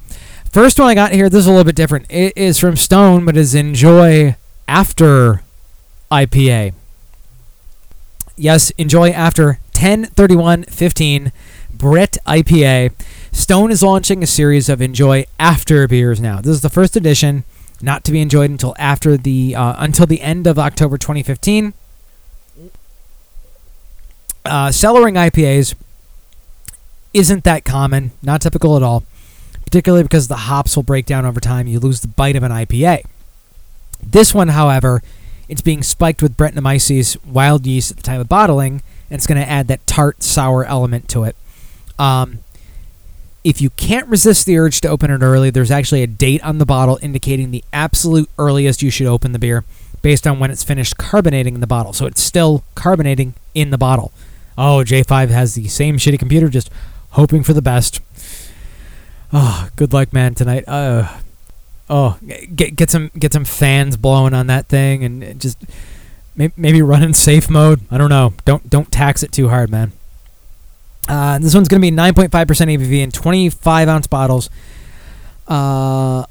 First 0.51 0.79
one 0.79 0.87
I 0.87 0.95
got 0.95 1.11
here. 1.11 1.29
This 1.29 1.41
is 1.41 1.47
a 1.47 1.51
little 1.51 1.65
bit 1.65 1.75
different. 1.75 2.05
It 2.09 2.33
is 2.35 2.57
from 2.57 2.77
Stone, 2.77 3.25
but 3.25 3.37
is 3.37 3.53
Enjoy 3.53 4.35
After 4.67 5.43
IPA. 6.11 6.73
Yes, 8.35 8.71
Enjoy 8.71 9.09
After 9.09 9.59
103115 9.73 11.31
Brett 11.73 12.17
IPA. 12.25 12.93
Stone 13.31 13.71
is 13.71 13.83
launching 13.83 14.23
a 14.23 14.27
series 14.27 14.69
of 14.69 14.81
Enjoy 14.81 15.25
After 15.39 15.87
beers 15.87 16.19
now. 16.19 16.41
This 16.41 16.55
is 16.55 16.61
the 16.61 16.69
first 16.69 16.95
edition, 16.95 17.43
not 17.81 18.03
to 18.05 18.11
be 18.11 18.21
enjoyed 18.21 18.49
until 18.49 18.73
after 18.79 19.17
the 19.17 19.53
uh, 19.55 19.75
until 19.77 20.07
the 20.07 20.21
end 20.21 20.47
of 20.47 20.57
October 20.57 20.97
2015. 20.97 21.73
Uh, 24.45 24.69
cellaring 24.69 25.17
IPAs 25.29 25.75
isn't 27.13 27.43
that 27.43 27.65
common, 27.65 28.11
not 28.23 28.41
typical 28.41 28.75
at 28.77 28.81
all, 28.81 29.03
particularly 29.67 30.01
because 30.01 30.29
the 30.29 30.35
hops 30.37 30.77
will 30.77 30.83
break 30.83 31.05
down 31.05 31.25
over 31.25 31.41
time. 31.41 31.67
You 31.67 31.77
lose 31.77 31.99
the 31.99 32.07
bite 32.07 32.37
of 32.37 32.43
an 32.43 32.53
IPA. 32.53 33.03
This 34.01 34.33
one, 34.33 34.47
however, 34.47 35.03
it's 35.49 35.59
being 35.59 35.83
spiked 35.83 36.21
with 36.21 36.37
Brettanomyces 36.37 37.17
wild 37.25 37.67
yeast 37.67 37.91
at 37.91 37.97
the 37.97 38.03
time 38.03 38.21
of 38.21 38.29
bottling, 38.29 38.81
and 39.09 39.17
it's 39.17 39.27
going 39.27 39.41
to 39.41 39.49
add 39.49 39.67
that 39.67 39.85
tart, 39.85 40.23
sour 40.23 40.63
element 40.63 41.09
to 41.09 41.25
it. 41.25 41.35
Um, 41.99 42.39
if 43.43 43.59
you 43.59 43.69
can't 43.71 44.07
resist 44.07 44.45
the 44.45 44.57
urge 44.57 44.79
to 44.81 44.87
open 44.87 45.11
it 45.11 45.21
early, 45.21 45.49
there's 45.49 45.71
actually 45.71 46.01
a 46.01 46.07
date 46.07 46.41
on 46.45 46.59
the 46.59 46.65
bottle 46.65 46.97
indicating 47.01 47.51
the 47.51 47.65
absolute 47.73 48.29
earliest 48.39 48.81
you 48.81 48.89
should 48.89 49.07
open 49.07 49.33
the 49.33 49.39
beer 49.39 49.65
based 50.01 50.25
on 50.25 50.39
when 50.39 50.49
it's 50.49 50.63
finished 50.63 50.95
carbonating 50.97 51.55
in 51.55 51.59
the 51.59 51.67
bottle. 51.67 51.91
So 51.91 52.05
it's 52.05 52.21
still 52.21 52.63
carbonating 52.75 53.33
in 53.53 53.71
the 53.71 53.77
bottle. 53.77 54.13
Oh, 54.57 54.85
J5 54.85 55.27
has 55.27 55.55
the 55.55 55.67
same 55.67 55.97
shitty 55.97 56.19
computer, 56.19 56.47
just 56.47 56.69
hoping 57.11 57.43
for 57.43 57.51
the 57.51 57.61
best. 57.61 57.99
Oh, 59.33 59.69
good 59.75 59.93
luck, 59.93 60.13
man, 60.13 60.35
tonight. 60.35 60.63
Uh, 60.67 61.07
oh, 61.89 62.17
get 62.55 62.75
get 62.75 62.89
some 62.89 63.11
get 63.17 63.33
some 63.33 63.45
fans 63.45 63.97
blowing 63.97 64.33
on 64.33 64.47
that 64.47 64.67
thing, 64.67 65.03
and 65.03 65.39
just 65.39 65.57
maybe, 66.35 66.81
run 66.81 67.03
in 67.03 67.13
safe 67.13 67.49
mode. 67.49 67.81
I 67.91 67.97
don't 67.97 68.09
know. 68.09 68.33
Don't 68.45 68.69
don't 68.69 68.91
tax 68.91 69.23
it 69.23 69.31
too 69.31 69.49
hard, 69.49 69.69
man. 69.69 69.91
Uh, 71.09 71.39
this 71.39 71.55
one's 71.55 71.69
going 71.69 71.81
to 71.81 71.89
be 71.89 71.95
9.5% 71.95 72.29
ABV 72.29 72.99
in 73.01 73.11
25 73.11 73.87
ounce 73.87 74.07
bottles. 74.07 74.49
Uh, 75.47 76.25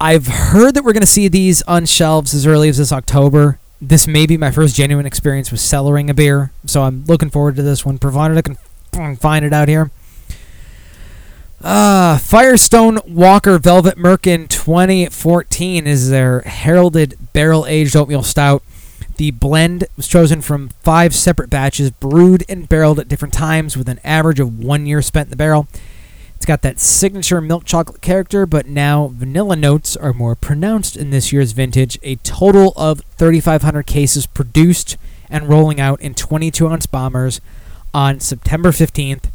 I've 0.00 0.28
heard 0.28 0.74
that 0.74 0.84
we're 0.84 0.92
going 0.92 1.00
to 1.00 1.06
see 1.06 1.26
these 1.26 1.62
on 1.62 1.84
shelves 1.84 2.32
as 2.32 2.46
early 2.46 2.68
as 2.68 2.78
this 2.78 2.92
October. 2.92 3.58
This 3.80 4.06
may 4.06 4.26
be 4.26 4.36
my 4.36 4.52
first 4.52 4.76
genuine 4.76 5.04
experience 5.04 5.50
with 5.50 5.60
cellaring 5.60 6.08
a 6.10 6.14
beer, 6.14 6.52
so 6.64 6.82
I'm 6.82 7.04
looking 7.06 7.28
forward 7.28 7.56
to 7.56 7.62
this 7.62 7.84
one, 7.84 7.98
provided 7.98 8.38
I 8.38 8.42
can 8.42 9.16
find 9.16 9.44
it 9.44 9.52
out 9.52 9.66
here. 9.66 9.90
Uh, 11.64 12.18
Firestone 12.18 12.98
Walker 13.06 13.58
Velvet 13.58 13.96
Merkin 13.96 14.50
2014 14.50 15.86
is 15.86 16.10
their 16.10 16.42
heralded 16.42 17.16
barrel 17.32 17.64
aged 17.64 17.96
oatmeal 17.96 18.22
stout. 18.22 18.62
The 19.16 19.30
blend 19.30 19.86
was 19.96 20.06
chosen 20.06 20.42
from 20.42 20.68
five 20.82 21.14
separate 21.14 21.48
batches, 21.48 21.90
brewed 21.90 22.44
and 22.50 22.68
barreled 22.68 22.98
at 22.98 23.08
different 23.08 23.32
times, 23.32 23.78
with 23.78 23.88
an 23.88 23.98
average 24.04 24.40
of 24.40 24.58
one 24.58 24.84
year 24.84 25.00
spent 25.00 25.28
in 25.28 25.30
the 25.30 25.36
barrel. 25.36 25.66
It's 26.36 26.44
got 26.44 26.60
that 26.60 26.80
signature 26.80 27.40
milk 27.40 27.64
chocolate 27.64 28.02
character, 28.02 28.44
but 28.44 28.66
now 28.66 29.10
vanilla 29.14 29.56
notes 29.56 29.96
are 29.96 30.12
more 30.12 30.34
pronounced 30.34 30.98
in 30.98 31.08
this 31.08 31.32
year's 31.32 31.52
vintage. 31.52 31.98
A 32.02 32.16
total 32.16 32.74
of 32.76 33.00
3,500 33.16 33.86
cases 33.86 34.26
produced 34.26 34.98
and 35.30 35.48
rolling 35.48 35.80
out 35.80 35.98
in 36.02 36.12
22 36.12 36.68
ounce 36.68 36.84
bombers 36.84 37.40
on 37.94 38.20
September 38.20 38.70
15th. 38.70 39.30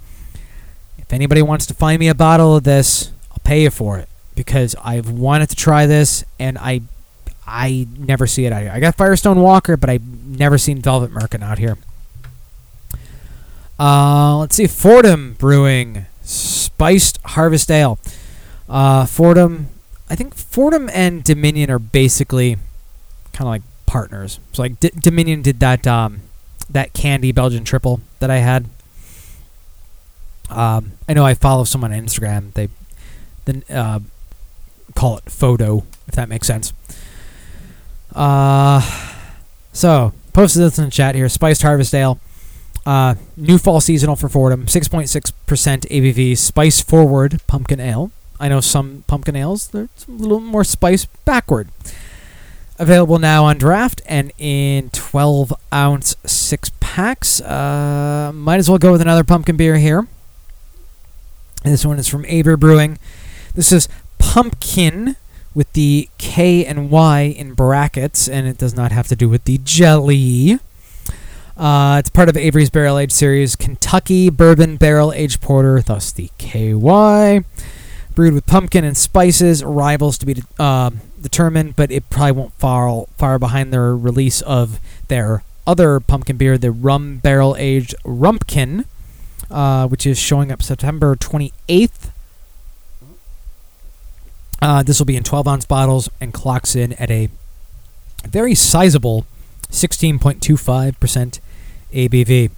If 1.10 1.14
anybody 1.14 1.41
wants 1.41 1.65
to 1.65 1.73
find 1.73 1.99
me 1.99 2.07
a 2.07 2.14
bottle 2.14 2.56
of 2.56 2.65
this, 2.65 3.11
I'll 3.31 3.41
pay 3.44 3.64
you 3.64 3.72
for 3.72 3.98
it 3.98 4.07
because 4.36 4.76
I've 4.84 5.10
wanted 5.10 5.49
to 5.49 5.56
try 5.56 5.88
this 5.88 6.23
and 6.38 6.56
I 6.60 6.81
I 7.48 7.88
never 7.98 8.27
see 8.27 8.45
it 8.45 8.53
out 8.53 8.61
here. 8.61 8.72
I 8.72 8.80
got 8.80 8.94
Firestone 8.95 9.41
Walker, 9.41 9.76
but 9.76 9.90
I've 9.90 10.06
never 10.06 10.60
seen 10.60 10.84
Velvet 10.84 11.11
Merkin 11.11 11.41
out 11.41 11.57
here. 11.57 11.80
Uh, 13.80 14.38
let's 14.38 14.56
see, 14.56 14.68
Fordham 14.68 15.34
Brewing 15.40 16.06
Spiced 16.22 17.18
Harvest 17.26 17.72
Ale. 17.72 17.98
Uh, 18.69 19.07
Fordham, 19.07 19.69
I 20.11 20.15
think 20.15 20.36
Fordham 20.36 20.91
and 20.94 21.23
Dominion 21.23 21.72
are 21.72 21.80
basically 21.80 22.57
kind 23.34 23.48
of 23.48 23.48
like 23.48 23.64
partners. 23.88 24.40
So 24.53 24.61
like 24.61 24.80
D- 24.80 24.91
Dominion 24.95 25.41
did 25.41 25.60
that 25.61 25.88
um, 25.88 26.22
that 26.69 26.94
candy 26.94 27.31
Belgian 27.31 27.64
triple 27.64 28.02
that 28.19 28.30
I 28.30 28.38
had. 28.38 28.69
Um, 30.49 30.93
I 31.07 31.13
know 31.13 31.26
I 31.26 31.34
follow 31.34 31.63
someone 31.63 31.93
on 31.93 31.99
Instagram. 31.99 32.53
They 32.53 32.69
then 33.45 33.63
uh, 33.69 33.99
call 34.95 35.17
it 35.17 35.30
photo, 35.30 35.84
if 36.07 36.15
that 36.15 36.30
makes 36.30 36.47
sense. 36.47 36.73
Uh, 38.13 38.81
so 39.71 40.13
posted 40.34 40.63
this 40.63 40.77
in 40.77 40.85
the 40.85 40.91
chat 40.91 41.15
here. 41.15 41.30
Spiced 41.30 41.61
Harvest 41.61 41.93
Ale, 41.93 42.19
uh, 42.85 43.15
new 43.38 43.57
fall 43.57 43.81
seasonal 43.81 44.15
for 44.15 44.30
Fordham, 44.30 44.67
six 44.67 44.88
point 44.88 45.09
six 45.09 45.31
percent 45.31 45.85
ABV. 45.89 46.38
Spice 46.38 46.81
forward 46.81 47.39
pumpkin 47.47 47.80
ale. 47.80 48.11
I 48.39 48.47
know 48.47 48.61
some 48.61 49.03
pumpkin 49.07 49.35
ales 49.35 49.67
they're 49.67 49.89
a 50.07 50.11
little 50.11 50.39
more 50.39 50.63
spice 50.63 51.05
backward. 51.26 51.69
Available 52.77 53.19
now 53.19 53.43
on 53.43 53.57
draft 53.57 54.01
and 54.05 54.31
in 54.38 54.89
12 54.91 55.53
ounce 55.73 56.15
six 56.26 56.71
packs. 56.80 57.41
Uh, 57.41 58.31
might 58.34 58.55
as 58.55 58.69
well 58.69 58.77
go 58.77 58.93
with 58.93 59.01
another 59.01 59.26
pumpkin 59.26 59.57
beer 59.57 59.77
here. 59.77 60.07
This 61.64 61.86
one 61.86 61.99
is 61.99 62.07
from 62.07 62.26
Avery 62.27 62.56
Brewing. 62.56 62.98
This 63.53 63.72
is 63.72 63.90
pumpkin 64.18 65.18
with 65.53 65.72
the 65.73 66.10
K 66.18 66.65
and 66.65 66.90
Y 66.90 67.22
in 67.22 67.53
brackets, 67.53 68.30
and 68.30 68.48
it 68.48 68.57
does 68.57 68.76
not 68.76 68.91
have 68.91 69.07
to 69.10 69.15
do 69.15 69.27
with 69.27 69.44
the 69.44 69.60
jelly. 69.64 70.60
Uh, 71.57 71.98
it's 71.99 72.10
part 72.10 72.30
of 72.30 72.38
Avery's 72.38 72.69
Barrel 72.69 72.98
Age 72.98 73.11
series, 73.11 73.57
Kentucky 73.57 74.30
Bourbon 74.30 74.77
Barrel 74.77 75.11
Aged 75.11 75.41
Porter, 75.41 75.81
thus 75.81 76.14
the 76.14 76.30
KY. 76.38 77.44
Brewed 78.15 78.34
with 78.34 78.45
pumpkin 78.45 78.86
and 78.86 78.95
spices, 78.95 79.61
rivals 79.61 80.18
to 80.19 80.26
be 80.26 80.41
uh, 80.57 80.91
determined, 81.22 81.76
but 81.76 81.91
it 81.91 82.10
probably 82.10 82.31
won't 82.31 82.53
fall 82.53 83.10
far 83.18 83.38
behind 83.38 83.73
their 83.73 83.95
release 83.95 84.41
of 84.44 84.80
their 85.10 85.44
other 85.68 85.99
pumpkin 85.99 86.38
beer, 86.38 86.57
the 86.57 86.72
Rum 86.72 87.18
Barrel 87.18 87.57
Aged 87.60 87.95
Rumpkin, 88.06 88.86
uh, 89.49 89.88
which 89.88 90.05
is 90.05 90.17
showing 90.17 90.51
up 90.51 90.61
September 90.61 91.15
28th. 91.15 92.11
Uh, 94.61 94.84
this 94.84 94.99
will 94.99 95.05
be 95.05 95.15
in 95.15 95.23
12 95.23 95.47
ounce 95.47 95.65
bottles 95.65 96.09
and 96.19 96.34
clocks 96.34 96.76
in 96.76 96.93
at 96.93 97.09
a 97.09 97.30
very 98.27 98.53
sizable 98.53 99.26
16.25% 99.71 101.39
ABV. 101.93 102.51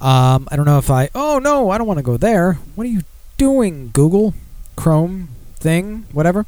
Um, 0.00 0.48
I 0.50 0.56
don't 0.56 0.64
know 0.64 0.78
if 0.78 0.90
I. 0.90 1.10
Oh 1.14 1.38
no, 1.38 1.70
I 1.70 1.78
don't 1.78 1.86
want 1.86 1.98
to 1.98 2.02
go 2.02 2.16
there. 2.16 2.54
What 2.74 2.86
are 2.86 2.90
you 2.90 3.02
doing, 3.36 3.90
Google, 3.92 4.34
Chrome, 4.74 5.28
thing, 5.56 6.06
whatever? 6.12 6.46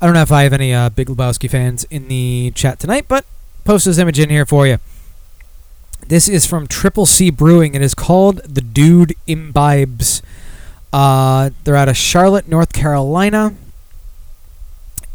I 0.00 0.06
don't 0.06 0.14
know 0.14 0.22
if 0.22 0.32
I 0.32 0.42
have 0.42 0.52
any 0.52 0.74
uh, 0.74 0.90
Big 0.90 1.08
Lebowski 1.08 1.48
fans 1.48 1.84
in 1.84 2.08
the 2.08 2.52
chat 2.54 2.78
tonight, 2.78 3.06
but 3.08 3.24
post 3.64 3.86
this 3.86 3.96
image 3.96 4.18
in 4.18 4.28
here 4.28 4.44
for 4.44 4.66
you. 4.66 4.78
This 6.08 6.28
is 6.28 6.44
from 6.44 6.66
Triple 6.66 7.06
C 7.06 7.30
Brewing. 7.30 7.74
It 7.74 7.80
is 7.80 7.94
called 7.94 8.36
the 8.44 8.60
Dude 8.60 9.14
Imbibes. 9.26 10.20
Uh, 10.92 11.50
they're 11.64 11.76
out 11.76 11.88
of 11.88 11.96
Charlotte, 11.96 12.46
North 12.46 12.74
Carolina. 12.74 13.54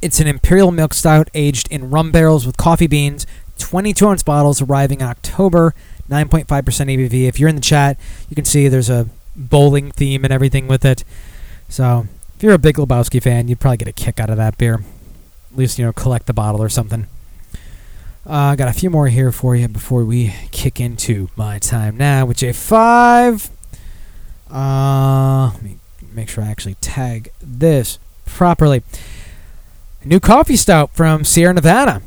It's 0.02 0.20
an 0.20 0.26
imperial 0.26 0.72
milk 0.72 0.96
stout 0.96 1.30
aged 1.36 1.68
in 1.72 1.92
rum 1.92 2.12
barrels 2.12 2.48
with 2.48 2.58
coffee 2.58 2.88
beans. 2.88 3.28
22 3.60 4.08
ounce 4.08 4.24
bottles 4.24 4.62
arriving 4.64 5.02
in 5.02 5.08
October. 5.08 5.76
9.5% 6.10 6.46
ABV. 6.48 7.28
If 7.28 7.40
you're 7.40 7.50
in 7.50 7.56
the 7.56 7.62
chat, 7.62 8.00
you 8.28 8.36
can 8.36 8.46
see 8.46 8.68
there's 8.68 8.90
a 8.90 9.08
bowling 9.36 9.92
theme 9.92 10.24
and 10.24 10.34
everything 10.34 10.68
with 10.68 10.84
it. 10.84 11.04
So 11.68 12.08
if 12.36 12.42
you're 12.42 12.54
a 12.54 12.58
big 12.58 12.78
Lebowski 12.78 13.22
fan, 13.22 13.48
you'd 13.48 13.60
probably 13.60 13.78
get 13.78 13.88
a 13.88 13.94
kick 13.94 14.20
out 14.20 14.32
of 14.32 14.38
that 14.38 14.58
beer. 14.58 14.82
At 15.52 15.58
least 15.58 15.78
you 15.78 15.86
know 15.86 15.94
collect 15.94 16.26
the 16.26 16.34
bottle 16.34 16.64
or 16.64 16.70
something. 16.70 17.06
I 18.30 18.52
uh, 18.52 18.56
got 18.56 18.68
a 18.68 18.74
few 18.74 18.92
more 18.92 19.08
here 19.08 19.32
for 19.32 19.56
you 19.56 19.68
before 19.68 20.06
we 20.06 20.36
kick 20.52 20.80
into 20.80 21.30
my 21.36 21.58
time 21.58 21.98
now 21.98 22.28
with 22.28 22.38
J5. 22.38 23.50
Uh, 24.52 25.50
let 25.52 25.64
me 25.64 25.80
make 26.14 26.30
sure 26.30 26.44
I 26.44 26.48
actually 26.48 26.76
tag 26.76 27.32
this 27.42 27.98
properly. 28.28 28.84
A 30.04 30.08
new 30.08 30.20
coffee 30.20 30.58
stout 30.58 30.92
from 30.94 31.26
Sierra 31.26 31.56
Nevada. 31.56 32.04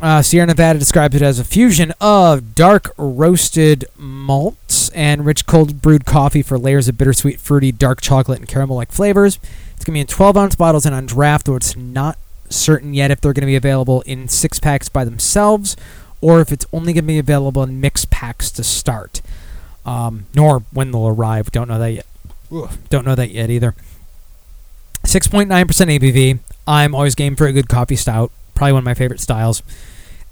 Uh, 0.00 0.20
Sierra 0.20 0.48
Nevada 0.48 0.80
describes 0.80 1.14
it 1.14 1.22
as 1.22 1.38
a 1.38 1.44
fusion 1.44 1.92
of 2.00 2.56
dark 2.56 2.92
roasted 2.98 3.84
malts 3.96 4.88
and 4.88 5.24
rich 5.24 5.46
cold 5.46 5.80
brewed 5.80 6.04
coffee 6.04 6.42
for 6.42 6.58
layers 6.58 6.88
of 6.88 6.98
bittersweet, 6.98 7.38
fruity, 7.38 7.70
dark 7.70 8.00
chocolate, 8.00 8.40
and 8.40 8.48
caramel 8.48 8.74
like 8.74 8.90
flavors. 8.90 9.38
It's 9.76 9.84
going 9.84 9.92
to 9.92 9.98
be 9.98 10.00
in 10.00 10.06
12 10.08 10.36
ounce 10.36 10.56
bottles 10.56 10.86
and 10.86 10.92
on 10.92 11.06
draft, 11.06 11.46
though 11.46 11.54
it's 11.54 11.76
not 11.76 12.18
certain 12.52 12.94
yet 12.94 13.10
if 13.10 13.20
they're 13.20 13.32
going 13.32 13.42
to 13.42 13.46
be 13.46 13.56
available 13.56 14.02
in 14.02 14.28
six 14.28 14.60
packs 14.60 14.88
by 14.88 15.04
themselves 15.04 15.76
or 16.20 16.40
if 16.40 16.52
it's 16.52 16.66
only 16.72 16.92
going 16.92 17.04
to 17.04 17.08
be 17.08 17.18
available 17.18 17.62
in 17.62 17.80
mixed 17.80 18.10
packs 18.10 18.50
to 18.52 18.64
start. 18.64 19.20
Um, 19.84 20.26
nor 20.34 20.60
when 20.72 20.92
they'll 20.92 21.08
arrive. 21.08 21.50
Don't 21.50 21.68
know 21.68 21.78
that 21.78 21.90
yet. 21.90 22.06
Ugh, 22.52 22.70
don't 22.88 23.04
know 23.04 23.16
that 23.16 23.30
yet 23.30 23.50
either. 23.50 23.74
6.9% 25.04 25.48
ABV. 25.48 26.38
I'm 26.66 26.94
always 26.94 27.16
game 27.16 27.34
for 27.34 27.46
a 27.46 27.52
good 27.52 27.68
coffee 27.68 27.96
stout. 27.96 28.30
Probably 28.54 28.72
one 28.72 28.80
of 28.80 28.84
my 28.84 28.94
favorite 28.94 29.20
styles. 29.20 29.62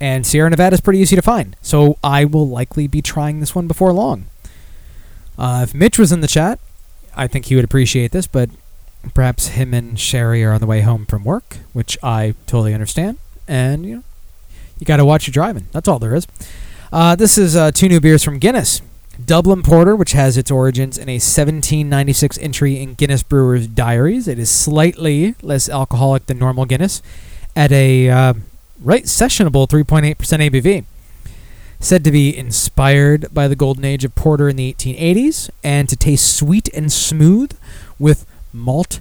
And 0.00 0.24
Sierra 0.24 0.48
Nevada 0.48 0.74
is 0.74 0.80
pretty 0.80 1.00
easy 1.00 1.16
to 1.16 1.22
find. 1.22 1.56
So 1.60 1.98
I 2.04 2.24
will 2.24 2.48
likely 2.48 2.86
be 2.86 3.02
trying 3.02 3.40
this 3.40 3.54
one 3.54 3.66
before 3.66 3.92
long. 3.92 4.26
Uh, 5.36 5.62
if 5.64 5.74
Mitch 5.74 5.98
was 5.98 6.12
in 6.12 6.20
the 6.20 6.28
chat, 6.28 6.60
I 7.16 7.26
think 7.26 7.46
he 7.46 7.56
would 7.56 7.64
appreciate 7.64 8.12
this, 8.12 8.26
but 8.26 8.50
perhaps 9.14 9.48
him 9.48 9.74
and 9.74 9.98
Sherry 9.98 10.44
are 10.44 10.52
on 10.52 10.60
the 10.60 10.66
way 10.66 10.80
home 10.82 11.06
from 11.06 11.24
work, 11.24 11.58
which 11.72 11.98
I 12.02 12.34
totally 12.46 12.74
understand. 12.74 13.18
And, 13.48 13.84
you 13.84 13.96
know, 13.96 14.02
you 14.78 14.86
got 14.86 14.96
to 14.96 15.04
watch 15.04 15.26
your 15.26 15.32
driving. 15.32 15.66
That's 15.72 15.88
all 15.88 15.98
there 15.98 16.14
is. 16.14 16.26
Uh, 16.92 17.14
this 17.14 17.38
is 17.38 17.56
uh, 17.56 17.70
two 17.70 17.88
new 17.88 18.00
beers 18.00 18.24
from 18.24 18.38
Guinness. 18.38 18.82
Dublin 19.24 19.62
Porter, 19.62 19.94
which 19.94 20.12
has 20.12 20.38
its 20.38 20.50
origins 20.50 20.96
in 20.96 21.08
a 21.08 21.14
1796 21.14 22.38
entry 22.38 22.80
in 22.80 22.94
Guinness 22.94 23.22
Brewers' 23.22 23.66
diaries. 23.66 24.26
It 24.26 24.38
is 24.38 24.50
slightly 24.50 25.34
less 25.42 25.68
alcoholic 25.68 26.26
than 26.26 26.38
normal 26.38 26.64
Guinness 26.64 27.02
at 27.54 27.70
a 27.70 28.08
uh, 28.08 28.34
right 28.80 29.04
sessionable 29.04 29.68
3.8% 29.68 30.14
ABV. 30.16 30.84
Said 31.80 32.04
to 32.04 32.10
be 32.10 32.36
inspired 32.36 33.32
by 33.32 33.48
the 33.48 33.56
golden 33.56 33.84
age 33.84 34.04
of 34.04 34.14
porter 34.14 34.48
in 34.48 34.56
the 34.56 34.72
1880s 34.74 35.50
and 35.64 35.88
to 35.88 35.96
taste 35.96 36.36
sweet 36.36 36.68
and 36.74 36.92
smooth 36.92 37.56
with 37.98 38.26
malt 38.52 39.00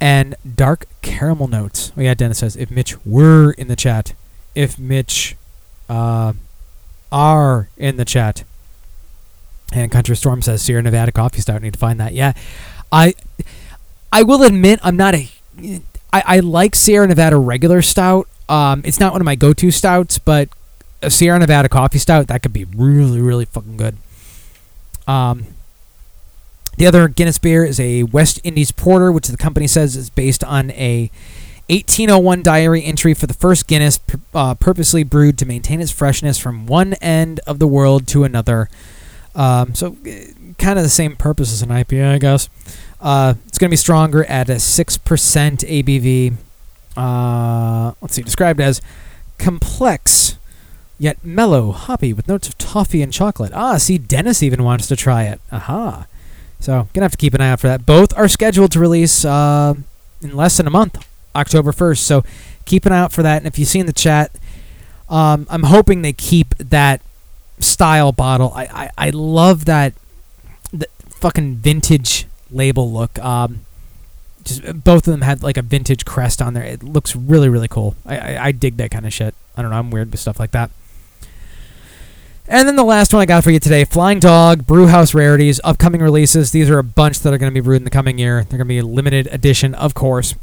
and 0.00 0.34
dark 0.54 0.86
caramel 1.02 1.48
notes. 1.48 1.92
Oh, 1.96 2.00
yeah, 2.02 2.14
Dennis 2.14 2.38
says 2.38 2.56
if 2.56 2.70
Mitch 2.70 3.04
were 3.04 3.52
in 3.52 3.68
the 3.68 3.76
chat, 3.76 4.14
if 4.54 4.78
Mitch 4.78 5.36
uh, 5.88 6.32
are 7.12 7.68
in 7.76 7.96
the 7.96 8.04
chat. 8.04 8.44
And 9.72 9.90
Country 9.90 10.16
Storm 10.16 10.42
says 10.42 10.62
Sierra 10.62 10.82
Nevada 10.82 11.10
coffee 11.10 11.40
stout. 11.40 11.60
Need 11.60 11.72
to 11.72 11.78
find 11.78 11.98
that. 11.98 12.12
Yeah, 12.12 12.34
I 12.92 13.14
I 14.12 14.22
will 14.22 14.42
admit 14.44 14.78
I'm 14.82 14.96
not 14.96 15.14
a 15.14 15.28
I, 16.12 16.22
I 16.24 16.40
like 16.40 16.76
Sierra 16.76 17.06
Nevada 17.06 17.36
regular 17.36 17.82
stout. 17.82 18.28
Um, 18.48 18.82
it's 18.84 19.00
not 19.00 19.12
one 19.12 19.20
of 19.20 19.24
my 19.24 19.34
go-to 19.34 19.72
stouts, 19.72 20.18
but 20.18 20.48
a 21.02 21.10
Sierra 21.10 21.38
Nevada 21.40 21.68
coffee 21.68 21.98
stout 21.98 22.28
that 22.28 22.42
could 22.42 22.52
be 22.52 22.64
really 22.64 23.20
really 23.20 23.44
fucking 23.44 23.76
good. 23.76 23.96
Um, 25.08 25.46
the 26.76 26.86
other 26.86 27.08
Guinness 27.08 27.38
beer 27.38 27.64
is 27.64 27.80
a 27.80 28.02
West 28.04 28.40
Indies 28.44 28.70
Porter, 28.70 29.10
which 29.10 29.28
the 29.28 29.36
company 29.36 29.66
says 29.66 29.96
is 29.96 30.10
based 30.10 30.44
on 30.44 30.70
a 30.72 31.10
1801 31.68 32.42
diary 32.42 32.84
entry 32.84 33.12
for 33.14 33.26
the 33.26 33.34
first 33.34 33.66
Guinness, 33.66 33.98
uh, 34.34 34.54
purposely 34.54 35.02
brewed 35.02 35.38
to 35.38 35.46
maintain 35.46 35.80
its 35.80 35.90
freshness 35.90 36.38
from 36.38 36.66
one 36.66 36.94
end 36.94 37.40
of 37.46 37.58
the 37.58 37.66
world 37.66 38.06
to 38.08 38.24
another. 38.24 38.68
Um, 39.34 39.74
so, 39.74 39.96
kind 40.58 40.78
of 40.78 40.84
the 40.84 40.90
same 40.90 41.16
purpose 41.16 41.52
as 41.52 41.62
an 41.62 41.70
IPA, 41.70 42.14
I 42.14 42.18
guess. 42.18 42.48
Uh, 43.00 43.34
it's 43.46 43.58
going 43.58 43.68
to 43.68 43.72
be 43.72 43.76
stronger 43.76 44.24
at 44.24 44.48
a 44.48 44.54
6% 44.54 44.98
ABV. 45.04 46.34
Uh, 46.96 47.92
let's 48.00 48.14
see, 48.14 48.22
described 48.22 48.60
as 48.60 48.80
complex 49.38 50.38
yet 50.98 51.22
mellow, 51.24 51.72
hoppy, 51.72 52.12
with 52.12 52.28
notes 52.28 52.48
of 52.48 52.56
toffee 52.58 53.02
and 53.02 53.12
chocolate. 53.12 53.52
Ah, 53.54 53.76
see, 53.76 53.98
Dennis 53.98 54.42
even 54.42 54.62
wants 54.62 54.86
to 54.86 54.96
try 54.96 55.24
it. 55.24 55.40
Aha. 55.52 56.06
So, 56.60 56.88
gonna 56.92 57.04
have 57.04 57.12
to 57.12 57.18
keep 57.18 57.34
an 57.34 57.40
eye 57.40 57.50
out 57.50 57.60
for 57.60 57.68
that. 57.68 57.86
Both 57.86 58.16
are 58.16 58.28
scheduled 58.28 58.72
to 58.72 58.80
release 58.80 59.24
uh, 59.24 59.74
in 60.22 60.36
less 60.36 60.56
than 60.56 60.66
a 60.66 60.70
month, 60.70 61.06
October 61.34 61.72
1st. 61.72 61.98
So, 61.98 62.24
keep 62.64 62.86
an 62.86 62.92
eye 62.92 62.98
out 62.98 63.12
for 63.12 63.22
that. 63.22 63.38
And 63.38 63.46
if 63.46 63.58
you 63.58 63.64
see 63.64 63.78
in 63.78 63.86
the 63.86 63.92
chat, 63.92 64.32
um, 65.08 65.46
I'm 65.48 65.64
hoping 65.64 66.02
they 66.02 66.12
keep 66.12 66.54
that 66.58 67.00
style 67.58 68.12
bottle. 68.12 68.52
I, 68.54 68.64
I, 68.64 68.90
I 68.98 69.10
love 69.10 69.64
that 69.66 69.94
fucking 71.08 71.56
vintage 71.56 72.26
label 72.50 72.90
look. 72.92 73.18
Um, 73.18 73.60
just 74.44 74.84
both 74.84 75.06
of 75.06 75.12
them 75.12 75.22
had 75.22 75.42
like 75.42 75.56
a 75.56 75.62
vintage 75.62 76.04
crest 76.04 76.40
on 76.40 76.54
there. 76.54 76.62
It 76.62 76.82
looks 76.82 77.16
really 77.16 77.48
really 77.48 77.68
cool. 77.68 77.96
I, 78.04 78.18
I, 78.18 78.44
I 78.46 78.52
dig 78.52 78.76
that 78.76 78.90
kind 78.90 79.06
of 79.06 79.12
shit. 79.12 79.34
I 79.56 79.62
don't 79.62 79.70
know. 79.70 79.78
I'm 79.78 79.90
weird 79.90 80.10
with 80.12 80.20
stuff 80.20 80.38
like 80.38 80.52
that. 80.52 80.70
And 82.48 82.68
then 82.68 82.76
the 82.76 82.84
last 82.84 83.12
one 83.12 83.20
I 83.20 83.26
got 83.26 83.42
for 83.42 83.50
you 83.50 83.58
today, 83.58 83.84
Flying 83.84 84.20
Dog, 84.20 84.66
Brewhouse 84.66 85.14
Rarities, 85.14 85.60
upcoming 85.64 86.00
releases. 86.00 86.52
These 86.52 86.70
are 86.70 86.78
a 86.78 86.84
bunch 86.84 87.18
that 87.20 87.32
are 87.34 87.38
going 87.38 87.50
to 87.50 87.54
be 87.54 87.64
brewed 87.64 87.78
in 87.78 87.84
the 87.84 87.90
coming 87.90 88.18
year. 88.18 88.44
They're 88.44 88.58
going 88.58 88.60
to 88.60 88.64
be 88.66 88.78
a 88.78 88.84
limited 88.84 89.26
edition, 89.32 89.74
of 89.74 89.94
course. 89.94 90.36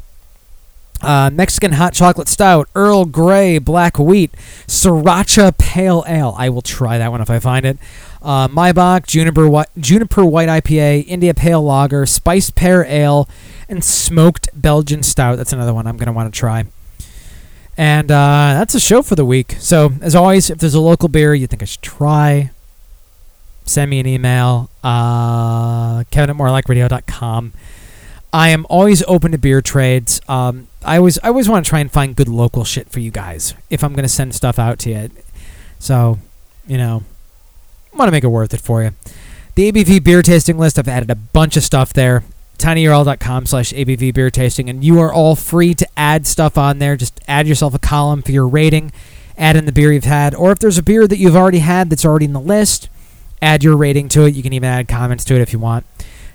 Uh, 1.00 1.30
Mexican 1.32 1.72
hot 1.72 1.94
chocolate 1.94 2.28
stout, 2.28 2.68
Earl 2.74 3.06
Grey 3.06 3.58
black 3.58 3.98
wheat, 3.98 4.32
Sriracha 4.66 5.56
pale 5.56 6.04
ale. 6.06 6.34
I 6.38 6.50
will 6.50 6.62
try 6.62 6.98
that 6.98 7.10
one 7.10 7.22
if 7.22 7.30
I 7.30 7.38
find 7.38 7.64
it. 7.64 7.78
Uh, 8.22 8.48
Maibach 8.48 9.06
juniper 9.06 9.48
white, 9.48 9.68
juniper 9.78 10.24
white 10.26 10.48
IPA, 10.48 11.06
India 11.06 11.32
pale 11.32 11.62
lager, 11.62 12.04
spiced 12.04 12.54
pear 12.54 12.84
ale, 12.84 13.28
and 13.68 13.82
smoked 13.82 14.48
Belgian 14.54 15.02
stout. 15.02 15.36
That's 15.38 15.54
another 15.54 15.72
one 15.72 15.86
I'm 15.86 15.96
going 15.96 16.06
to 16.06 16.12
want 16.12 16.32
to 16.32 16.38
try. 16.38 16.64
And 17.76 18.10
uh, 18.10 18.54
that's 18.54 18.74
a 18.74 18.80
show 18.80 19.02
for 19.02 19.16
the 19.16 19.24
week. 19.24 19.56
So, 19.58 19.92
as 20.00 20.14
always, 20.14 20.50
if 20.50 20.58
there's 20.58 20.74
a 20.74 20.80
local 20.80 21.08
beer 21.08 21.34
you 21.34 21.46
think 21.46 21.62
I 21.62 21.64
should 21.64 21.82
try, 21.82 22.50
send 23.64 23.90
me 23.90 23.98
an 23.98 24.06
email, 24.06 24.70
uh, 24.82 26.04
kevin 26.10 26.30
at 26.30 26.36
morelikeradio.com. 26.36 27.52
I 28.32 28.48
am 28.48 28.66
always 28.68 29.02
open 29.04 29.32
to 29.32 29.38
beer 29.38 29.60
trades. 29.62 30.20
Um, 30.28 30.68
I 30.84 30.98
always 30.98 31.18
I 31.20 31.28
always 31.28 31.48
want 31.48 31.64
to 31.64 31.68
try 31.68 31.78
and 31.78 31.90
find 31.90 32.16
good 32.16 32.28
local 32.28 32.64
shit 32.64 32.90
for 32.90 33.00
you 33.00 33.10
guys 33.10 33.54
if 33.70 33.84
I'm 33.84 33.94
gonna 33.94 34.08
send 34.08 34.34
stuff 34.34 34.58
out 34.58 34.78
to 34.80 34.90
you. 34.90 35.10
So, 35.78 36.18
you 36.66 36.76
know, 36.76 37.04
want 37.92 38.08
to 38.08 38.12
make 38.12 38.24
it 38.24 38.28
worth 38.28 38.52
it 38.54 38.60
for 38.60 38.82
you. 38.82 38.92
The 39.54 39.70
ABV 39.70 40.02
beer 40.02 40.22
tasting 40.22 40.58
list, 40.58 40.78
I've 40.78 40.88
added 40.88 41.10
a 41.10 41.14
bunch 41.14 41.56
of 41.56 41.62
stuff 41.62 41.92
there. 41.92 42.24
tinyurl.com 42.58 43.46
slash 43.46 43.72
ABV 43.72 44.14
beer 44.14 44.30
tasting, 44.30 44.68
and 44.70 44.84
you 44.84 45.00
are 45.00 45.12
all 45.12 45.36
free 45.36 45.74
to 45.74 45.88
add 45.96 46.26
stuff 46.26 46.56
on 46.56 46.78
there. 46.78 46.96
Just 46.96 47.20
add 47.28 47.46
yourself 47.46 47.74
a 47.74 47.78
column 47.78 48.22
for 48.22 48.32
your 48.32 48.48
rating, 48.48 48.92
add 49.36 49.56
in 49.56 49.66
the 49.66 49.72
beer 49.72 49.92
you've 49.92 50.04
had, 50.04 50.34
or 50.34 50.52
if 50.52 50.58
there's 50.58 50.78
a 50.78 50.82
beer 50.82 51.06
that 51.06 51.18
you've 51.18 51.36
already 51.36 51.58
had 51.58 51.90
that's 51.90 52.04
already 52.04 52.26
in 52.26 52.32
the 52.32 52.40
list, 52.40 52.88
add 53.42 53.64
your 53.64 53.76
rating 53.76 54.08
to 54.10 54.24
it. 54.24 54.34
You 54.34 54.42
can 54.42 54.52
even 54.52 54.68
add 54.68 54.88
comments 54.88 55.24
to 55.26 55.34
it 55.34 55.40
if 55.40 55.52
you 55.52 55.58
want. 55.58 55.84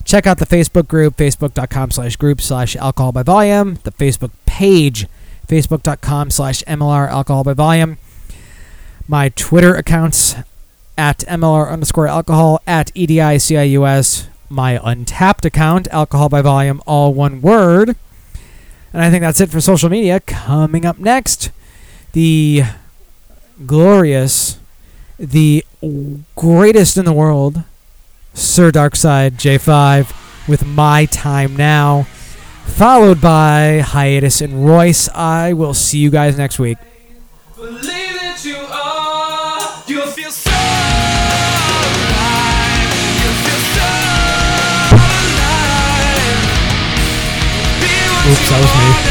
Check 0.03 0.25
out 0.25 0.39
the 0.39 0.45
Facebook 0.45 0.87
group, 0.87 1.17
facebook.com 1.17 1.91
slash 1.91 2.15
group 2.15 2.41
slash 2.41 2.75
alcohol 2.75 3.11
by 3.11 3.23
volume, 3.23 3.77
the 3.83 3.91
Facebook 3.91 4.31
page, 4.45 5.07
facebook.com 5.47 6.31
slash 6.31 6.63
MLR 6.63 7.07
alcohol 7.09 7.43
by 7.43 7.53
volume, 7.53 7.97
my 9.07 9.29
Twitter 9.29 9.75
accounts 9.75 10.35
at 10.97 11.19
MLR 11.19 11.71
underscore 11.71 12.07
alcohol, 12.07 12.61
at 12.67 12.91
EDICIUS, 12.93 14.27
my 14.49 14.77
Untappd 14.77 15.45
account, 15.45 15.87
alcohol 15.89 16.29
by 16.29 16.41
volume, 16.41 16.81
all 16.85 17.13
one 17.13 17.41
word. 17.41 17.95
And 18.91 19.01
I 19.03 19.09
think 19.09 19.21
that's 19.21 19.39
it 19.39 19.49
for 19.49 19.61
social 19.61 19.89
media. 19.89 20.19
Coming 20.19 20.85
up 20.85 20.97
next, 20.97 21.51
the 22.13 22.63
glorious, 23.65 24.59
the 25.17 25.63
greatest 26.35 26.97
in 26.97 27.05
the 27.05 27.13
world, 27.13 27.63
Sir 28.33 28.71
Darkside 28.71 29.31
J5 29.31 30.47
with 30.47 30.65
My 30.65 31.05
Time 31.05 31.55
Now, 31.55 32.03
followed 32.65 33.21
by 33.21 33.81
Hiatus 33.85 34.41
and 34.41 34.65
Royce. 34.65 35.09
I 35.09 35.53
will 35.53 35.73
see 35.73 35.99
you 35.99 36.09
guys 36.09 36.37
next 36.37 36.57
week. 36.57 36.77
That 48.49 48.61
was 48.61 49.05
me. 49.05 49.08